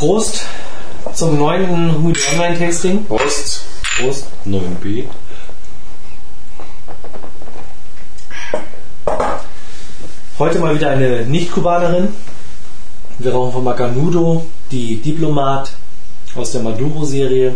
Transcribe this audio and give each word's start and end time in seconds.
Prost 0.00 0.46
zum 1.12 1.36
neunten 1.36 1.92
Humido 1.94 2.18
Online 2.32 2.58
Tasting. 2.58 3.04
Prost. 3.04 3.60
Prost. 3.98 4.24
9b. 4.46 5.04
Heute 10.38 10.58
mal 10.58 10.74
wieder 10.74 10.88
eine 10.88 11.26
Nicht-Kubanerin. 11.26 12.14
Wir 13.18 13.32
rauchen 13.34 13.52
von 13.52 13.62
Macanudo 13.62 14.46
die 14.70 15.02
Diplomat 15.02 15.72
aus 16.34 16.52
der 16.52 16.62
Maduro-Serie. 16.62 17.54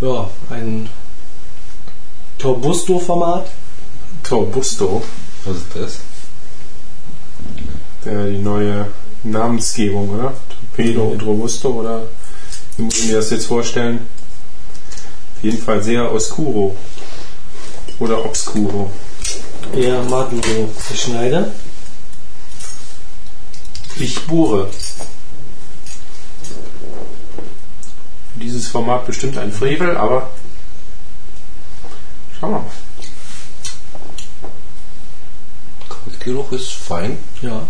Ja, 0.00 0.28
ein 0.50 0.88
Torbusto-Format. 2.38 3.46
Torbusto, 4.24 5.04
Was 5.44 5.56
ist 5.58 5.66
das? 5.76 5.98
der, 8.04 8.26
die 8.26 8.38
neue 8.38 8.88
Namensgebung, 9.30 10.10
oder? 10.10 10.34
Torpedo 10.48 11.04
und 11.04 11.22
Robusto, 11.22 11.70
oder 11.70 12.02
wie 12.76 12.82
muss 12.82 12.98
ich 12.98 13.06
mir 13.06 13.16
das 13.16 13.30
jetzt 13.30 13.46
vorstellen? 13.46 14.06
Auf 15.36 15.44
jeden 15.44 15.58
Fall 15.58 15.82
sehr 15.82 16.12
oscuro. 16.12 16.76
Oder 17.98 18.24
obscuro. 18.24 18.90
Der 19.74 20.02
Maduro 20.02 20.68
Schneider. 20.94 21.52
Ich 23.98 24.26
bohre. 24.26 24.68
Für 28.32 28.40
dieses 28.40 28.68
Format 28.68 29.06
bestimmt 29.06 29.38
ein 29.38 29.50
Frevel, 29.52 29.96
aber 29.96 30.30
schauen 32.38 32.52
wir 32.52 32.58
mal. 32.58 32.70
Kaltgeruch 35.88 36.52
ist 36.52 36.72
fein. 36.72 37.18
Ja. 37.40 37.62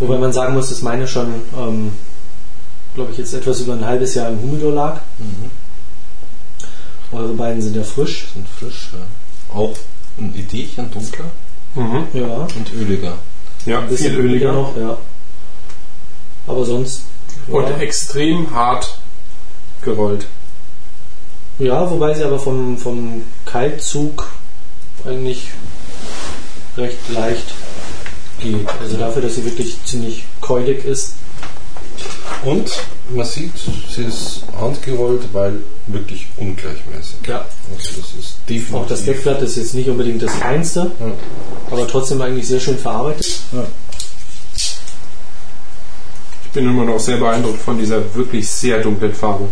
Wobei 0.00 0.18
man 0.18 0.32
sagen 0.32 0.54
muss, 0.54 0.70
dass 0.70 0.82
meine 0.82 1.06
schon, 1.06 1.28
ähm, 1.56 1.92
glaube 2.94 3.12
ich, 3.12 3.18
jetzt 3.18 3.34
etwas 3.34 3.60
über 3.60 3.74
ein 3.74 3.84
halbes 3.86 4.14
Jahr 4.14 4.30
im 4.30 4.40
Humidor 4.42 4.72
lag. 4.72 5.00
Eure 7.12 7.32
beiden 7.34 7.60
sind 7.62 7.76
ja 7.76 7.82
frisch. 7.82 8.28
Sind 8.34 8.48
frisch, 8.48 8.90
ja. 8.92 9.54
Auch 9.54 9.74
ein 10.18 10.34
Ideenchen 10.34 10.90
dunkler 10.90 11.26
Mhm. 11.74 12.04
Ja. 12.14 12.46
und 12.56 12.72
öliger. 12.74 13.14
Ja, 13.66 13.78
Ein 13.78 13.88
viel 13.88 13.96
bisschen 13.96 14.16
öliger. 14.16 14.52
noch, 14.52 14.76
ja. 14.76 14.96
Aber 16.46 16.64
sonst. 16.64 17.02
Und 17.46 17.68
ja. 17.68 17.76
extrem 17.78 18.50
hart 18.52 18.98
gerollt. 19.82 20.26
ja, 21.58 21.88
wobei 21.90 22.14
sie 22.14 22.24
aber 22.24 22.38
vom, 22.40 22.76
vom 22.78 23.22
Kaltzug 23.44 24.30
eigentlich 25.04 25.48
recht 26.76 27.08
leicht 27.08 27.44
geht. 28.40 28.66
Also 28.80 28.96
dafür, 28.96 29.22
dass 29.22 29.34
sie 29.36 29.44
wirklich 29.44 29.76
ziemlich 29.84 30.24
keulig 30.40 30.84
ist. 30.84 31.14
Und 32.44 32.70
man 33.10 33.26
sieht, 33.26 33.52
sie 33.94 34.04
ist 34.04 34.42
handgerollt, 34.58 35.22
weil 35.32 35.60
wirklich 35.88 36.26
ungleichmäßig. 36.36 37.16
Ja. 37.26 37.44
Also 37.76 38.00
das 38.00 38.14
ist 38.18 38.36
definitiv. 38.48 38.74
Auch 38.74 38.86
das 38.86 39.04
Deckblatt 39.04 39.42
ist 39.42 39.56
jetzt 39.56 39.74
nicht 39.74 39.88
unbedingt 39.88 40.22
das 40.22 40.34
feinste, 40.34 40.90
Ja. 41.00 41.12
aber 41.70 41.86
trotzdem 41.86 42.22
eigentlich 42.22 42.46
sehr 42.48 42.60
schön 42.60 42.78
verarbeitet. 42.78 43.40
Ich 46.44 46.50
bin 46.52 46.66
immer 46.68 46.84
noch 46.84 46.98
sehr 46.98 47.18
beeindruckt 47.18 47.60
von 47.60 47.78
dieser 47.78 48.14
wirklich 48.14 48.48
sehr 48.48 48.80
dunklen 48.80 49.14
Farbe. 49.14 49.48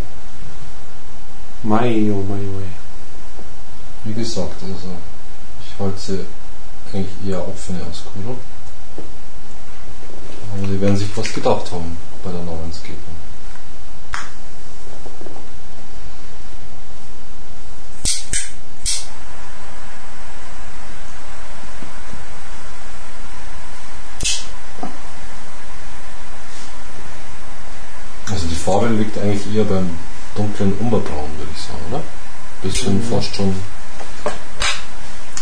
Mai, 1.62 2.11
oh 2.11 2.22
mai, 2.28 2.39
oh. 2.41 2.62
Wie 4.05 4.14
gesagt, 4.14 4.55
also 4.62 4.89
ich 5.64 5.78
halte 5.81 5.98
sie 5.98 6.19
eigentlich 6.92 7.12
eher 7.28 7.41
auch 7.41 7.55
für 7.55 7.72
eine 7.75 7.83
Oscuro. 7.83 8.36
Aber 10.53 10.67
sie 10.69 10.81
werden 10.81 10.97
sich 10.97 11.09
was 11.17 11.33
gedacht 11.33 11.71
haben 11.72 11.97
bei 12.25 12.31
der 12.31 12.43
Namensgebung. 12.43 12.99
Also 28.31 28.47
die 28.47 28.55
Farbe 28.55 28.89
liegt 28.89 29.17
eigentlich 29.19 29.55
eher 29.55 29.65
beim 29.65 29.91
dunklen 30.34 30.72
Umberbraun, 30.78 31.31
würde 31.39 31.51
ich 31.55 31.62
sagen, 31.62 31.81
oder? 31.91 32.03
Bisschen 32.62 33.03
fast 33.03 33.34
schon. 33.34 33.55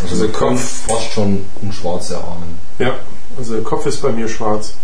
Also, 0.03 0.15
Also 0.15 0.29
kann 0.29 0.51
Kopf- 0.57 0.83
fast 0.87 1.13
schon 1.13 1.45
ein 1.63 1.73
Schwarz 1.73 2.11
erahnen. 2.11 2.59
Ja, 2.79 2.95
also 3.37 3.55
der 3.55 3.63
Kopf 3.65 3.87
ist 3.87 4.03
bei 4.03 4.13
mir 4.13 4.29
schwarz. 4.29 4.75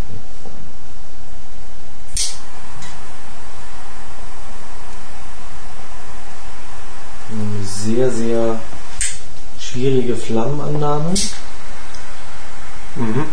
Sehr, 7.65 8.11
sehr 8.11 8.61
schwierige 9.59 10.17
Flammenannahme. 10.17 11.15
Mhm. 12.97 13.25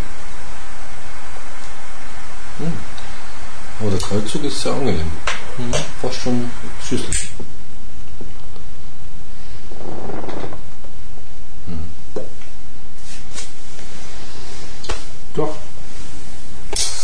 Aber 3.80 3.90
der 3.92 4.00
Kaltzug 4.00 4.44
ist 4.44 4.62
sehr 4.62 4.74
angenehm. 4.74 5.12
Fast 6.02 6.22
schon 6.22 6.50
süßlich. 6.90 7.30
Doch. 15.34 15.56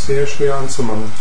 Sehr 0.07 0.27
schwer 0.27 0.55
anzumachen. 0.55 1.11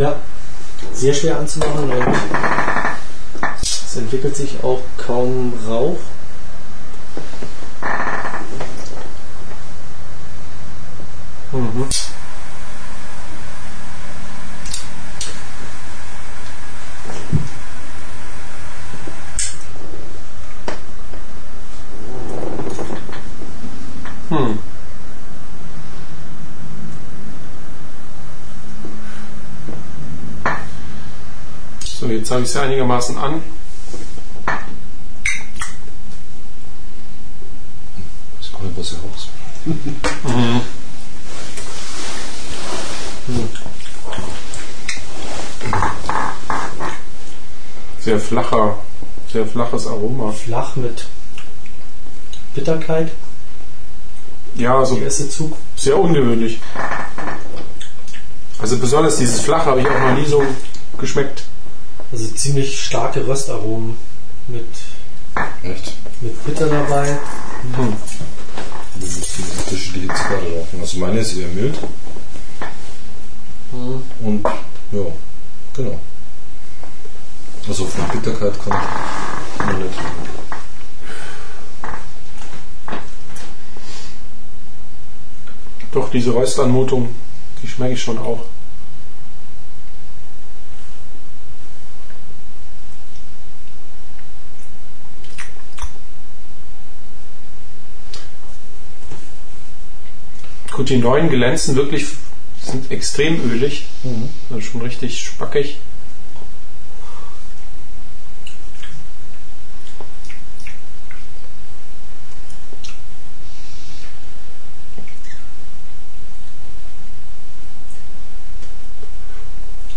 Ja, 0.00 0.16
sehr 0.94 1.12
schwer 1.12 1.38
anzumachen 1.38 1.90
und 1.90 2.16
es 3.60 3.96
entwickelt 3.98 4.34
sich 4.34 4.56
auch 4.64 4.80
kaum 4.96 5.52
Rauch. 5.68 5.98
Mhm. 11.52 11.86
Hm. 24.30 24.58
So, 32.50 32.58
jetzt 32.58 32.62
habe 32.62 32.72
ich 32.72 32.78
sie 32.78 32.82
einigermaßen 32.82 33.18
an. 33.18 33.42
Auch 38.52 38.60
nicht, 38.62 38.76
was 38.76 38.92
ich 38.92 38.98
raus. 38.98 39.28
Sehr 48.00 48.18
flacher, 48.18 48.78
sehr 49.32 49.46
flaches 49.46 49.86
Aroma. 49.86 50.32
Flach 50.32 50.74
mit 50.76 51.06
Bitterkeit. 52.54 53.12
Ja, 54.56 54.78
also 54.78 54.96
Der 54.96 55.04
erste 55.04 55.28
Zug. 55.28 55.56
sehr 55.76 55.96
ungewöhnlich. 55.96 56.58
Also 58.58 58.76
besonders 58.78 59.18
dieses 59.18 59.40
Flache 59.40 59.66
habe 59.66 59.80
ich 59.82 59.86
auch 59.88 60.00
noch 60.00 60.16
nie 60.16 60.26
so 60.26 60.42
geschmeckt. 60.98 61.44
Also 62.12 62.26
ziemlich 62.28 62.80
starke 62.80 63.26
Röstaromen 63.26 63.96
mit, 64.48 64.66
Echt? 65.62 65.94
mit 66.20 66.44
Bitter 66.44 66.66
dabei. 66.68 67.18
Hm. 67.76 67.96
Wir 68.96 69.06
müssen 69.08 69.44
unterschiedliche 69.58 70.14
Zigarre 70.14 70.58
rauchen. 70.58 70.80
Also 70.80 70.98
meine 70.98 71.20
ist 71.20 71.36
eher 71.36 71.48
mild. 71.48 71.78
Und 73.72 74.44
ja, 74.92 75.00
genau. 75.76 76.00
Also 77.68 77.84
von 77.84 78.08
Bitterkeit 78.08 78.54
ich 78.54 78.66
noch 78.66 79.78
nicht. 79.78 79.98
Doch, 85.92 86.10
diese 86.10 86.34
Röstanmutung, 86.34 87.14
die 87.62 87.68
schmecke 87.68 87.94
ich 87.94 88.02
schon 88.02 88.18
auch. 88.18 88.44
Gut, 100.70 100.88
die 100.88 100.98
neuen 100.98 101.28
glänzen 101.28 101.74
wirklich, 101.74 102.06
sind 102.62 102.90
extrem 102.90 103.50
ölig. 103.50 103.86
Mhm. 104.04 104.28
Sind 104.48 104.64
schon 104.64 104.82
richtig 104.82 105.20
spackig. 105.20 105.78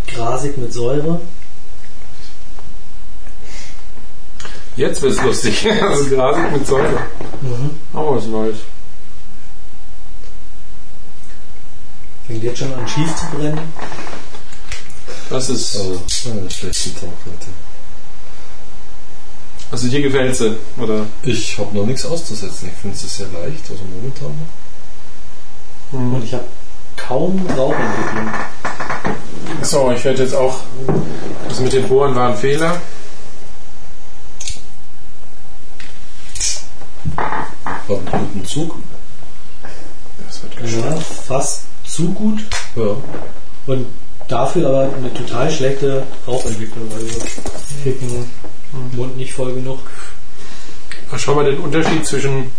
Grasig 0.08 0.58
mit 0.58 0.74
Säure. 0.74 1.22
Jetzt 4.75 5.02
wird 5.02 5.14
es 5.14 5.22
lustig. 5.22 5.68
Also 5.81 6.10
Grasig 6.10 6.52
mit 6.52 6.68
Säure. 6.68 7.02
Mhm. 7.42 7.72
Aber 7.94 8.16
was 8.16 8.25
Neues. 8.25 8.58
Fängt 12.28 12.44
jetzt 12.44 12.60
schon 12.60 12.74
an 12.74 12.88
schief 12.88 13.14
zu 13.16 13.25
brennen. 13.36 13.74
Das 15.30 15.50
ist. 15.50 15.75
Also, 15.75 16.02
einen 16.31 16.50
schlechten 16.50 16.96
Tag 16.96 17.10
heute. 17.25 17.48
Also 19.72 19.88
dir 19.88 20.04
gefällt 20.04 20.36
sie, 20.36 20.56
oder? 20.78 21.08
Ich 21.24 21.58
habe 21.58 21.75
noch 21.75 21.88
nichts 21.88 22.06
auszusetzen. 22.06 22.70
Ich 22.70 22.80
finde 22.80 22.96
es 22.96 23.18
sehr 23.18 23.28
leicht, 23.30 23.70
also 23.72 23.84
momentan. 23.86 24.38
Und 25.92 26.24
ich 26.24 26.34
habe 26.34 26.46
kaum 26.96 27.44
Rauchentwicklung. 27.58 28.30
So, 29.64 29.92
ich 29.92 30.04
werde 30.06 30.22
jetzt 30.24 30.36
auch. 30.36 30.60
Das 31.50 31.60
mit 31.60 31.74
den 31.74 31.88
Bohren 31.88 32.14
war 32.14 32.30
ein 32.30 32.38
Fehler. 32.38 32.80
Habe 37.66 37.98
einen 37.98 38.12
guten 38.12 38.46
Zug. 38.46 38.75
Das 40.28 40.44
wird 40.44 40.72
Ja, 40.72 40.96
fast 41.00 41.64
zu 41.94 42.12
gut. 42.13 42.40
Ja. 42.75 42.98
Und 43.68 43.86
dafür 44.28 44.68
aber 44.68 44.90
eine 44.95 45.13
total 45.13 45.50
schlechte 45.51 46.04
Rauchentwicklung. 46.28 46.90
Also 46.92 47.07
den 47.86 48.28
Mund 48.94 49.18
nicht 49.18 49.34
voll 49.34 49.54
genug. 49.54 49.80
Schau 51.16 51.36
mal 51.36 51.45
den 51.45 51.60
Unterschied 51.60 52.06
zwischen 52.06 52.51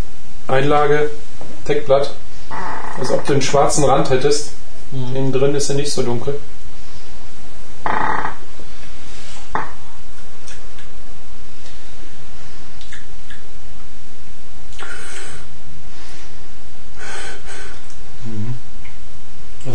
Einlage, 0.46 1.10
Deckblatt. 1.66 2.14
Als 2.98 3.10
ob 3.10 3.24
du 3.26 3.32
einen 3.32 3.42
schwarzen 3.42 3.84
Rand 3.84 4.10
hättest. 4.10 4.52
Innen 4.92 5.32
drin 5.32 5.56
ist 5.56 5.68
er 5.68 5.74
nicht 5.74 5.90
so 5.90 6.02
dunkel. 6.04 6.38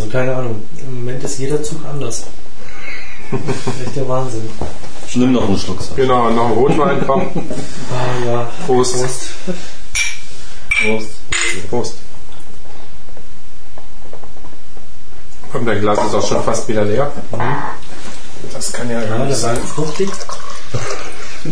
Keine 0.10 0.36
Ahnung. 0.36 0.64
Im 0.78 0.96
Moment 1.00 1.24
ist 1.24 1.40
jeder 1.40 1.62
Zug 1.64 1.80
anders. 1.90 2.26
Echt 3.86 3.96
der 3.96 4.08
Wahnsinn. 4.08 4.50
Schlimm 5.08 5.32
noch 5.34 5.48
einen 5.48 5.58
Schluck 5.58 5.82
Saft. 5.82 5.96
Genau, 5.96 6.30
noch 6.30 6.46
ein 6.48 6.52
Rotwein, 6.52 7.04
komm. 7.06 7.22
Ah 7.92 8.26
ja. 8.26 8.50
Prost. 8.66 8.96
Prost. 10.82 11.10
Prost. 11.70 11.96
Komm, 15.52 15.66
dein 15.66 15.82
Glas 15.82 15.98
ist 16.06 16.14
auch 16.14 16.28
schon 16.28 16.44
fast 16.44 16.68
wieder 16.68 16.86
leer. 16.86 17.12
Das 18.54 18.72
kann 18.72 18.90
ja 18.90 19.02
gar 19.02 19.26
nicht 19.26 19.36
sein. 19.38 19.58
fruchtig. 19.58 20.10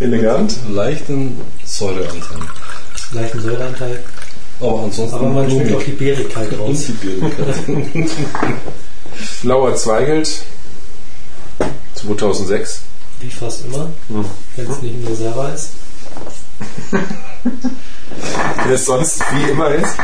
Elegant. 0.00 0.56
Leichten 0.70 1.40
Säureanteil. 1.64 2.40
Leichten 3.12 3.40
Säureanteil. 3.40 4.04
Aber 4.60 4.80
ansonsten 4.84 5.16
Aber 5.16 5.28
man 5.28 5.50
schmeckt 5.50 5.74
auch 5.74 5.82
die 5.82 5.92
Beerigkeit 5.92 6.52
und 6.52 6.60
raus. 6.60 6.84
die 6.86 6.92
Bierigkeit. 6.92 8.10
Blauer 9.42 9.74
Zweigelt. 9.76 10.42
2006. 11.94 12.82
Wie 13.20 13.30
fast 13.30 13.64
immer. 13.66 13.90
Wenn 14.56 14.70
es 14.70 14.82
nicht 14.82 14.94
in 14.94 15.06
Reserva 15.06 15.48
ist. 15.50 15.70
Wie 18.66 18.72
es 18.72 18.84
sonst 18.84 19.20
wie 19.32 19.50
immer 19.50 19.68
ist. 19.68 19.96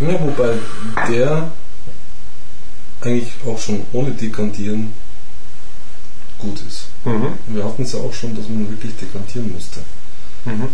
ja, 0.00 0.20
wobei 0.20 0.54
der 1.08 1.50
eigentlich 3.00 3.32
auch 3.46 3.58
schon 3.58 3.82
ohne 3.92 4.10
Dekantieren 4.10 4.92
gut 6.38 6.60
ist. 6.66 6.88
Mhm. 7.04 7.32
Wir 7.48 7.64
hatten 7.64 7.82
es 7.82 7.92
ja 7.92 8.00
auch 8.00 8.12
schon, 8.12 8.34
dass 8.36 8.48
man 8.48 8.68
wirklich 8.68 8.96
dekantieren 8.96 9.52
musste. 9.52 9.80
Mhm. 10.44 10.68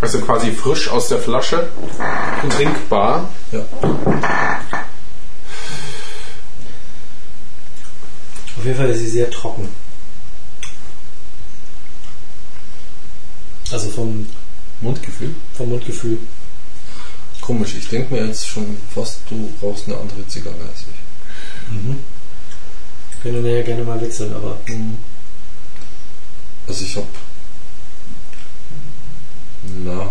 Also 0.00 0.20
quasi 0.20 0.52
frisch 0.52 0.88
aus 0.88 1.08
der 1.08 1.18
Flasche. 1.18 1.68
Trinkbar. 2.50 3.28
Ja. 3.52 3.64
Auf 8.58 8.64
jeden 8.64 8.76
Fall 8.76 8.90
ist 8.90 8.98
sie 8.98 9.08
sehr 9.08 9.30
trocken. 9.30 9.68
Also 13.72 13.90
vom, 13.90 14.26
Mundgefühl? 14.80 15.34
vom 15.54 15.70
Mundgefühl. 15.70 16.18
Komisch, 17.40 17.74
ich 17.76 17.88
denke 17.88 18.14
mir 18.14 18.26
jetzt 18.26 18.46
schon 18.46 18.76
fast, 18.94 19.20
du 19.28 19.50
brauchst 19.60 19.86
eine 19.86 19.96
andere 19.98 20.26
Zigarre 20.28 20.56
als 20.68 20.82
ich. 20.82 20.96
Können 23.22 23.44
wir 23.44 23.58
ja 23.58 23.62
gerne 23.62 23.84
mal 23.84 24.00
wechseln, 24.00 24.34
aber 24.34 24.56
Also 26.68 26.84
ich 26.84 26.96
habe 26.96 27.06
na 29.84 30.10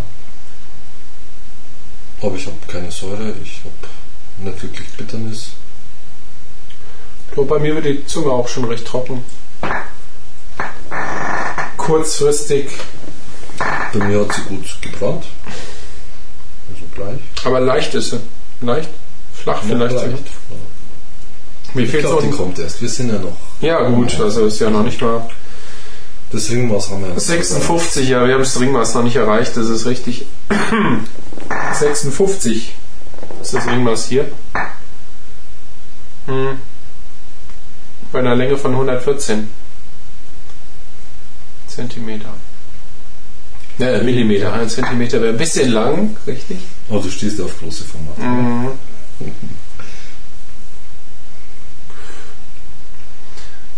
aber 2.22 2.36
ich 2.36 2.46
habe 2.48 2.56
keine 2.68 2.92
Säure, 2.92 3.34
ich 3.44 3.60
habe 3.64 4.50
nicht 4.50 4.64
wirklich 4.64 4.88
Bitternis. 4.98 5.50
Glaube, 7.34 7.50
bei 7.50 7.60
mir 7.60 7.76
wird 7.76 7.86
die 7.86 8.06
Zunge 8.08 8.32
auch 8.32 8.48
schon 8.48 8.66
recht 8.66 8.86
trocken. 8.88 9.24
Kurzfristig, 11.78 12.70
Bei 13.94 14.00
mir 14.06 14.22
hat 14.22 14.34
sie 14.34 14.42
gut 14.42 14.78
gebrannt. 14.82 15.26
Also 16.74 16.86
gleich. 16.96 17.20
aber 17.44 17.60
leicht 17.60 17.94
ist 17.94 18.10
sie. 18.12 18.20
Leicht? 18.62 18.90
Flach 19.34 19.62
Noch 19.64 19.70
vielleicht. 19.70 19.96
leicht. 19.96 20.24
Mir 21.74 21.84
Ich 21.84 21.92
fehlt 21.92 22.04
so 22.04 22.10
glaube, 22.10 22.24
die 22.24 22.32
kommt 22.32 22.58
erst. 22.58 22.82
Wir 22.82 22.90
sind 22.90 23.10
ja 23.12 23.20
noch. 23.20 23.38
Ja, 23.62 23.88
gut, 23.90 24.20
also 24.20 24.46
ist 24.46 24.60
ja 24.60 24.70
noch 24.70 24.84
nicht 24.84 25.00
mal. 25.02 25.30
Das 26.32 26.50
Ringmaß 26.50 26.90
haben 26.90 27.04
wir 27.04 27.10
ja. 27.10 27.20
56, 27.20 28.10
ja, 28.10 28.26
wir 28.26 28.34
haben 28.34 28.42
das 28.42 28.60
Ringmaß 28.60 28.96
noch 28.96 29.04
nicht 29.04 29.16
erreicht, 29.16 29.56
das 29.56 29.70
ist 29.70 29.86
richtig. 29.86 30.26
56 31.74 32.74
ist 33.42 33.54
das 33.54 33.68
Ringmaß 33.68 34.08
hier. 34.08 34.32
Hm. 36.26 36.58
Bei 38.12 38.20
einer 38.20 38.36
Länge 38.36 38.58
von 38.58 38.72
114 38.72 39.48
Zentimeter. 41.68 42.34
Ja, 43.78 44.02
Millimeter. 44.02 44.54
Ein 44.54 44.70
Zentimeter 44.70 45.22
wäre 45.22 45.34
ein 45.34 45.38
bisschen 45.38 45.72
lang, 45.72 46.16
richtig? 46.26 46.60
Oh, 46.90 47.00
du 47.00 47.10
stehst 47.10 47.42
auf 47.42 47.60
große 47.60 47.84
Formate. 47.84 48.22
Mhm. 48.22 48.72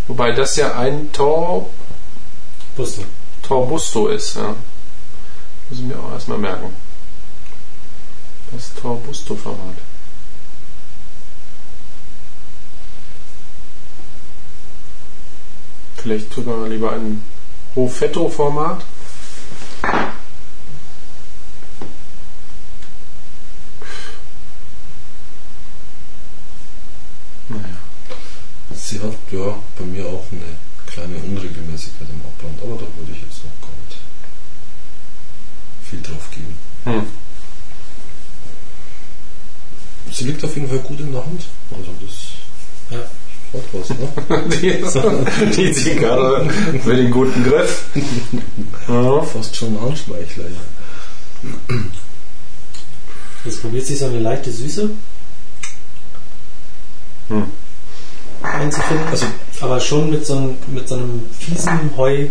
Wobei 0.07 0.31
das 0.31 0.55
ja 0.55 0.77
ein 0.77 1.11
Tor, 1.11 1.69
Busto. 2.77 3.01
Torbusto 3.41 4.07
ist. 4.09 4.35
Ja. 4.35 4.55
Muss 5.69 5.79
ich 5.79 5.85
mir 5.85 5.97
auch 5.99 6.11
erstmal 6.11 6.37
merken. 6.37 6.75
Das 8.51 8.71
Torbusto-Format. 8.75 9.77
Vielleicht 15.95 16.31
sogar 16.31 16.67
lieber 16.69 16.91
ein 16.91 17.23
Hofetto-Format. 17.75 18.85
Naja. 27.49 27.63
Sie 28.75 28.99
hat 28.99 29.13
ja 29.31 29.55
bei 29.79 29.85
mir 29.85 30.05
auch 30.05 30.25
eine 30.31 30.66
kleine 30.97 31.15
Unregelmäßigkeit 31.17 32.07
im 32.09 32.21
Abbrand, 32.25 32.59
aber 32.61 32.73
da 32.73 32.87
würde 32.97 33.11
ich 33.13 33.21
jetzt 33.21 33.43
noch 33.45 33.61
gar 33.61 33.75
nicht 33.85 33.99
viel 35.87 36.01
drauf 36.01 36.27
geben. 36.31 36.57
Hm. 36.85 37.05
Sie 40.11 40.23
liegt 40.25 40.43
auf 40.43 40.55
jeden 40.55 40.67
Fall 40.67 40.79
gut 40.79 40.99
in 40.99 41.11
der 41.11 41.23
Hand. 41.23 41.43
Also 41.69 41.91
das 42.01 42.15
Ja. 42.89 43.05
hat 43.53 43.63
was, 43.73 43.89
ne? 43.89 44.07
Die, 45.51 45.51
die 45.55 45.71
Zigarre 45.71 46.49
für 46.83 46.95
den 46.95 47.11
guten 47.11 47.43
Griff. 47.43 47.85
Ja. 48.87 49.21
Fast 49.21 49.55
schon 49.55 49.75
ein 49.77 49.81
Handschmeichler, 49.81 50.45
ja. 50.45 51.75
Jetzt 53.45 53.61
probiert 53.61 53.85
sich 53.85 53.99
so 53.99 54.05
eine 54.05 54.19
leichte 54.19 54.51
Süße 54.51 54.89
Hm. 57.29 57.51
Einzufinden. 58.53 59.07
Also- 59.07 59.25
aber 59.61 59.79
schon 59.79 60.09
mit 60.09 60.25
so, 60.25 60.37
einem, 60.37 60.57
mit 60.67 60.87
so 60.87 60.95
einem 60.95 61.23
fiesen 61.39 61.95
Heu. 61.97 62.27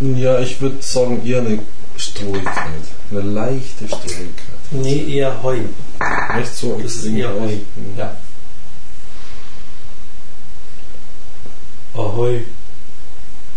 Ja, 0.00 0.40
ich 0.40 0.60
würde 0.60 0.76
sagen 0.80 1.24
eher 1.24 1.38
eine 1.38 1.60
Strohigkeit. 1.96 2.56
Eine 3.10 3.20
leichte 3.20 3.86
Strohigkeit. 3.86 4.44
Nee, 4.72 5.04
eher 5.16 5.40
Heu. 5.42 5.58
Nicht 6.36 6.56
so 6.56 6.78
Das 6.82 6.96
ist 6.96 7.06
eher 7.06 7.28
Heu. 7.28 7.38
weich. 7.40 7.60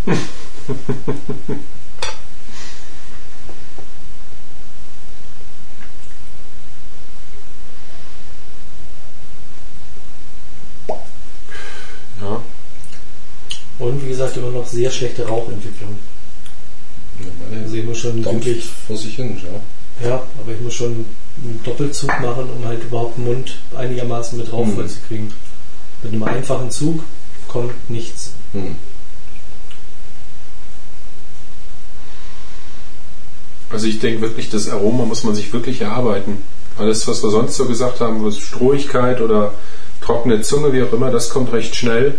Mhm. 1.47 1.59
Ja. 12.21 12.41
Ahoi. 13.79 13.93
macht 14.17 14.37
immer 14.37 14.51
noch 14.51 14.67
sehr 14.67 14.89
schlechte 14.89 15.27
Rauchentwicklung. 15.27 15.95
Ja, 17.19 17.57
Also 17.63 17.75
ich 17.75 17.85
muss 17.85 17.97
schon 17.97 18.23
wirklich, 18.23 18.65
vor 18.87 18.97
sich 18.97 19.15
hin, 19.15 19.41
ja. 20.01 20.07
ja, 20.09 20.23
aber 20.41 20.51
ich 20.53 20.61
muss 20.61 20.73
schon 20.75 21.05
einen 21.43 21.59
Doppelzug 21.63 22.09
machen, 22.21 22.49
um 22.55 22.65
halt 22.65 22.83
überhaupt 22.83 23.17
den 23.17 23.25
Mund 23.25 23.55
einigermaßen 23.75 24.37
mit 24.37 24.51
Rauch 24.51 24.65
Mhm. 24.65 24.75
voll 24.75 24.87
zu 24.89 24.99
kriegen. 25.07 25.33
Mit 26.03 26.13
einem 26.13 26.23
einfachen 26.23 26.69
Zug 26.71 27.03
kommt 27.47 27.89
nichts. 27.89 28.31
Hm. 28.53 28.75
Also 33.69 33.87
ich 33.87 33.99
denke 33.99 34.21
wirklich, 34.21 34.49
das 34.49 34.69
Aroma 34.69 35.05
muss 35.05 35.23
man 35.23 35.35
sich 35.35 35.51
wirklich 35.51 35.81
erarbeiten. 35.81 36.37
Alles, 36.77 37.07
was 37.07 37.21
wir 37.23 37.31
sonst 37.31 37.55
so 37.57 37.65
gesagt 37.65 37.99
haben, 37.99 38.23
was 38.23 38.37
Strohigkeit 38.37 39.19
oder 39.21 39.53
trockene 40.07 40.41
Zunge, 40.41 40.71
wie 40.71 40.81
auch 40.81 40.93
immer, 40.93 41.11
das 41.11 41.29
kommt 41.29 41.51
recht 41.51 41.75
schnell. 41.75 42.17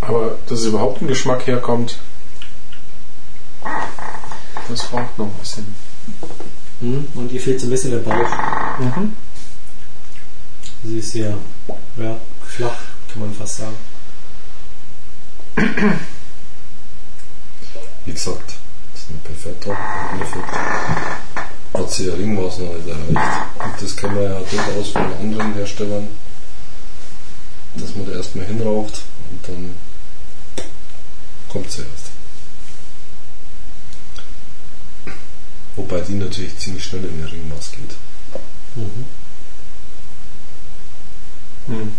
Aber 0.00 0.36
dass 0.48 0.64
überhaupt 0.64 1.00
ein 1.00 1.06
Geschmack 1.06 1.46
herkommt, 1.46 1.98
das 4.68 4.82
braucht 4.88 5.16
noch 5.18 5.26
ein 5.26 5.34
bisschen. 5.34 5.76
Hm? 6.80 7.06
Und 7.14 7.30
ihr 7.30 7.40
fehlt 7.40 7.60
so 7.60 7.68
ein 7.68 7.70
bisschen 7.70 7.92
der 7.92 7.98
Bauch. 7.98 8.28
Mhm. 8.80 9.16
Sie 10.82 10.98
ist 10.98 11.12
sehr 11.12 11.36
ja, 11.96 12.16
flach, 12.44 12.78
kann 13.12 13.22
man 13.22 13.32
fast 13.32 13.58
sagen. 13.58 13.76
Wie 18.04 18.12
gesagt, 18.12 18.54
das 18.92 19.02
ist 19.02 19.10
ein 19.10 19.20
perfekter 19.22 19.70
im 19.70 20.20
Endeffekt 20.20 21.51
hat 21.74 21.90
sie 21.90 22.06
ja 22.06 22.14
Ringmaß 22.14 22.58
noch 22.58 22.74
nicht 22.74 22.88
erreicht. 22.88 23.08
Und 23.08 23.82
das 23.82 23.96
kennen 23.96 24.14
wir 24.16 24.22
ja 24.22 24.40
durchaus 24.40 24.88
von 24.90 25.12
anderen 25.20 25.54
Herstellern, 25.54 26.08
dass 27.74 27.94
man 27.96 28.06
da 28.06 28.12
erstmal 28.12 28.46
hinraucht 28.46 29.02
und 29.30 29.48
dann 29.48 29.74
kommt 31.48 31.70
sie 31.70 31.82
erst. 31.82 32.12
Wobei 35.76 36.00
die 36.00 36.14
natürlich 36.14 36.58
ziemlich 36.58 36.84
schnell 36.84 37.04
in 37.04 37.20
ihr 37.20 37.32
Ringmaß 37.32 37.72
geht. 37.72 37.94
Mhm. 38.74 39.06
Mhm. 41.66 41.92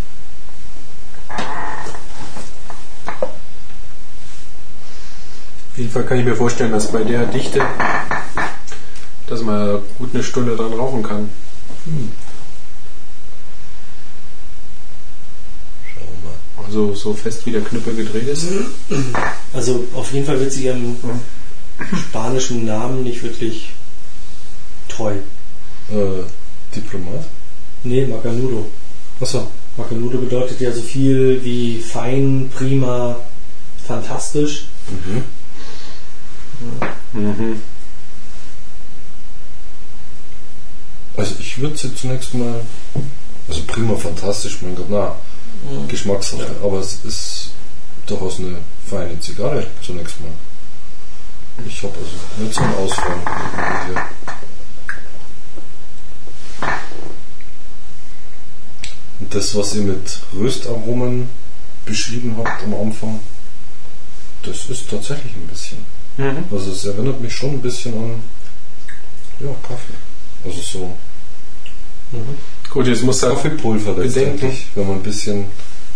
Auf 5.74 5.78
jeden 5.78 5.90
Fall 5.90 6.04
kann 6.04 6.18
ich 6.20 6.24
mir 6.24 6.36
vorstellen, 6.36 6.70
dass 6.70 6.92
bei 6.92 7.02
der 7.02 7.26
Dichte, 7.26 7.60
dass 9.26 9.42
man 9.42 9.80
gut 9.98 10.10
eine 10.12 10.22
Stunde 10.22 10.56
dran 10.56 10.72
rauchen 10.72 11.02
kann. 11.02 11.28
Schauen 15.92 16.08
wir 16.22 16.30
mal. 16.30 16.66
Also 16.66 16.94
so 16.94 17.14
fest 17.14 17.46
wie 17.46 17.52
der 17.52 17.62
Knüppel 17.62 17.94
gedreht 17.96 18.28
ist. 18.28 18.46
Also 19.52 19.84
auf 19.94 20.12
jeden 20.12 20.26
Fall 20.26 20.40
wird 20.40 20.52
sie 20.52 20.64
ihrem 20.64 20.96
spanischen 22.08 22.64
Namen 22.64 23.02
nicht 23.02 23.22
wirklich 23.22 23.70
treu. 24.88 25.14
Äh, 25.90 26.24
Diplomat? 26.74 27.24
Nee, 27.82 28.06
Macanudo. 28.06 28.66
Achso. 29.20 29.48
Macanudo 29.76 30.18
bedeutet 30.18 30.60
ja 30.60 30.72
so 30.72 30.80
viel 30.80 31.42
wie 31.42 31.80
fein, 31.80 32.50
prima, 32.54 33.16
fantastisch. 33.86 34.66
Mhm. 37.12 37.20
Mhm. 37.20 37.62
Also 41.16 41.34
ich 41.38 41.58
würde 41.60 41.76
sie 41.76 41.94
zunächst 41.94 42.34
mal, 42.34 42.60
also 43.48 43.60
prima 43.66 43.94
fantastisch, 43.96 44.60
mein 44.62 44.74
Gott, 44.74 44.86
na, 44.90 45.16
Geschmackssache, 45.88 46.56
aber 46.62 46.80
es 46.80 47.04
ist 47.04 47.50
durchaus 48.06 48.38
eine 48.38 48.58
feine 48.88 49.18
Zigarre 49.20 49.66
zunächst 49.82 50.20
mal. 50.20 50.30
Ich 51.66 51.82
habe 51.82 51.94
also 51.94 52.42
nicht 52.42 52.54
so 52.54 52.60
einen 52.60 52.74
Ausfall 52.74 53.16
hier. 53.86 54.02
Und 59.20 59.34
das, 59.34 59.54
was 59.54 59.74
ihr 59.74 59.82
mit 59.82 60.20
Röstaromen 60.34 61.28
beschrieben 61.84 62.36
habt 62.36 62.64
am 62.64 62.74
Anfang, 62.74 63.20
das 64.42 64.66
ist 64.66 64.90
tatsächlich 64.90 65.32
ein 65.34 65.46
bisschen. 65.46 65.78
Mhm. 66.16 66.44
Also 66.50 66.72
es 66.72 66.84
erinnert 66.84 67.20
mich 67.20 67.34
schon 67.34 67.50
ein 67.50 67.62
bisschen 67.62 67.94
an 67.94 68.22
ja, 69.40 69.50
Kaffee. 69.66 69.94
Also 70.44 70.60
so 70.60 70.98
Mhm. 72.14 72.38
Gut, 72.70 72.86
jetzt 72.86 73.02
muss 73.02 73.22
er 73.22 73.30
Kaffeepulver 73.30 73.96
letztendlich. 74.02 74.66
Wenn 74.74 74.86
man 74.86 74.96
ein 74.96 75.02
bisschen 75.02 75.46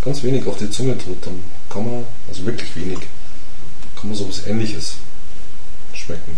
ganz 0.04 0.22
wenig 0.22 0.46
auf 0.46 0.58
die 0.58 0.70
Zunge 0.70 0.96
tut, 0.98 1.24
dann 1.26 1.42
kann 1.68 1.84
man, 1.84 2.04
also 2.28 2.44
wirklich 2.44 2.74
wenig, 2.76 2.98
kann 3.96 4.08
man 4.08 4.16
sowas 4.16 4.46
ähnliches 4.46 4.94
schmecken. 5.92 6.36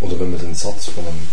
Oder 0.00 0.18
wenn 0.20 0.30
man 0.30 0.40
den 0.40 0.54
Satz 0.54 0.86
von 0.86 1.04
einem 1.06 1.28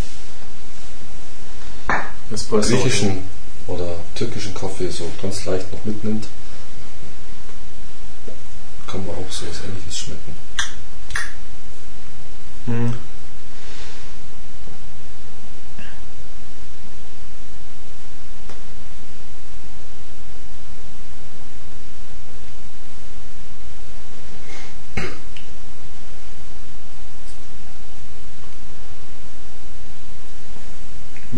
griechischen 2.61 3.19
oder 3.67 3.95
türkischen 4.15 4.53
Kaffee 4.53 4.89
so 4.89 5.09
ganz 5.21 5.45
leicht 5.45 5.71
noch 5.71 5.85
mitnimmt, 5.85 6.27
kann 8.87 9.05
man 9.05 9.15
auch 9.15 9.31
sowas 9.31 9.61
ähnliches 9.67 9.97
schmecken. 9.97 10.35
Mhm. 12.67 12.93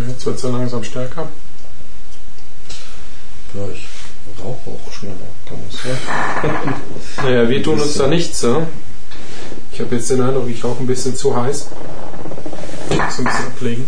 Jetzt 0.07 0.25
wird 0.25 0.35
es 0.35 0.41
so 0.41 0.51
langsam 0.51 0.83
stärker. 0.83 1.27
Ja, 3.53 3.61
ich 3.73 3.87
rauche 4.43 4.69
auch 4.69 4.91
schneller, 4.91 5.15
sagen. 5.83 6.73
Naja, 7.23 7.49
wir 7.49 7.63
tun 7.63 7.79
uns 7.79 7.95
da 7.95 8.07
nichts. 8.07 8.43
Ne? 8.43 8.67
Ich 9.77 9.83
habe 9.83 9.95
jetzt 9.95 10.09
den 10.09 10.21
Eindruck, 10.21 10.49
ich 10.49 10.63
rauche 10.63 10.79
ein 10.79 10.87
bisschen 10.87 11.15
zu 11.15 11.39
heiß. 11.39 11.67
Ich 12.89 12.97
muss 12.97 13.19
ein 13.19 13.25
bisschen 13.25 13.45
ablegen. 13.45 13.85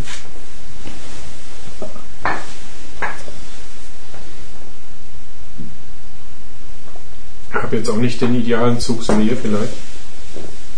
Ich 7.50 7.56
habe 7.56 7.76
jetzt 7.76 7.90
auch 7.90 7.96
nicht 7.96 8.22
den 8.22 8.36
idealen 8.36 8.80
Zug, 8.80 9.02
so 9.02 9.18
wie 9.18 9.30
ihr 9.30 9.36
vielleicht. 9.36 9.74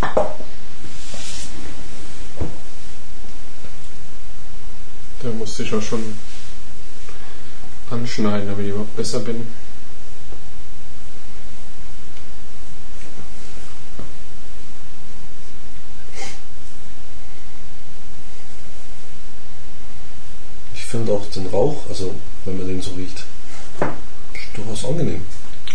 Da 0.00 0.34
musste 5.36 5.64
ich 5.64 5.74
auch 5.74 5.82
schon 5.82 6.02
anschneiden, 7.90 8.48
damit 8.48 8.64
ich 8.64 8.70
überhaupt 8.70 8.96
besser 8.96 9.20
bin. 9.20 9.46
Finde 20.92 21.10
auch 21.12 21.24
den 21.34 21.46
Rauch, 21.46 21.88
also 21.88 22.14
wenn 22.44 22.58
man 22.58 22.68
den 22.68 22.82
so 22.82 22.90
riecht, 22.92 23.24
durchaus 24.54 24.84
angenehm. 24.84 25.22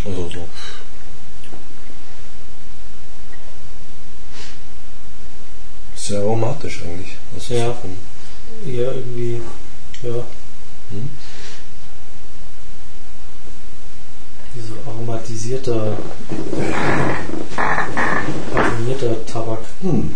Also 0.04 0.28
so. 0.30 0.48
Sehr 5.96 6.20
aromatisch 6.20 6.82
eigentlich. 6.84 7.16
Also 7.34 7.54
Ja. 7.54 7.74
vom, 7.74 7.90
Eher 8.66 8.92
irgendwie, 8.94 9.40
ja. 10.02 10.14
Hm? 10.90 11.10
Wie 14.54 14.60
so 14.60 14.90
aromatisierter, 14.90 15.96
parfümierter 18.52 19.26
Tabak. 19.26 19.60
hm. 19.82 20.14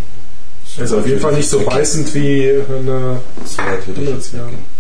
Also 0.79 0.99
auf 1.01 1.07
jeden 1.07 1.21
Fall 1.21 1.35
nicht 1.35 1.51
so 1.51 1.61
beißend 1.61 2.15
wie 2.15 2.49
eine. 2.51 3.21
So 3.45 3.59
weit 3.59 3.87
würde 3.87 4.03
ich 4.05 4.09
jetzt 4.09 4.33
Ja. 4.33 4.47
weggehen. 4.47 4.72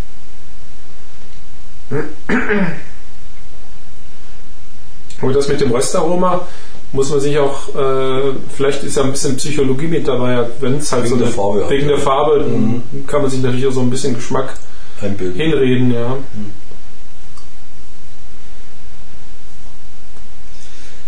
Und 5.20 5.36
das 5.36 5.48
mit 5.48 5.60
dem 5.60 5.70
Röstaroma 5.70 6.46
muss 6.92 7.10
man 7.10 7.20
sich 7.20 7.38
auch, 7.38 7.68
äh, 7.74 8.32
vielleicht 8.54 8.82
ist 8.82 8.96
ja 8.96 9.04
ein 9.04 9.12
bisschen 9.12 9.36
Psychologie 9.36 9.86
mit 9.86 10.06
dabei, 10.08 10.46
wenn 10.60 10.76
es 10.76 10.90
halt 10.92 11.04
Wegen 11.04 11.10
so 11.10 11.16
der 11.18 11.26
eine, 11.28 11.34
Farbe 11.36 11.60
halt, 11.60 11.70
wegen 11.70 11.88
der. 11.88 11.98
Farbe 11.98 12.40
Mhm. 12.44 12.82
dann 12.92 13.06
kann 13.06 13.22
man 13.22 13.30
sich 13.30 13.40
natürlich 13.40 13.66
auch 13.66 13.72
so 13.72 13.80
ein 13.80 13.90
bisschen 13.90 14.14
Geschmack 14.14 14.54
Einbilden. 15.00 15.40
hinreden, 15.40 15.94
ja. 15.94 16.16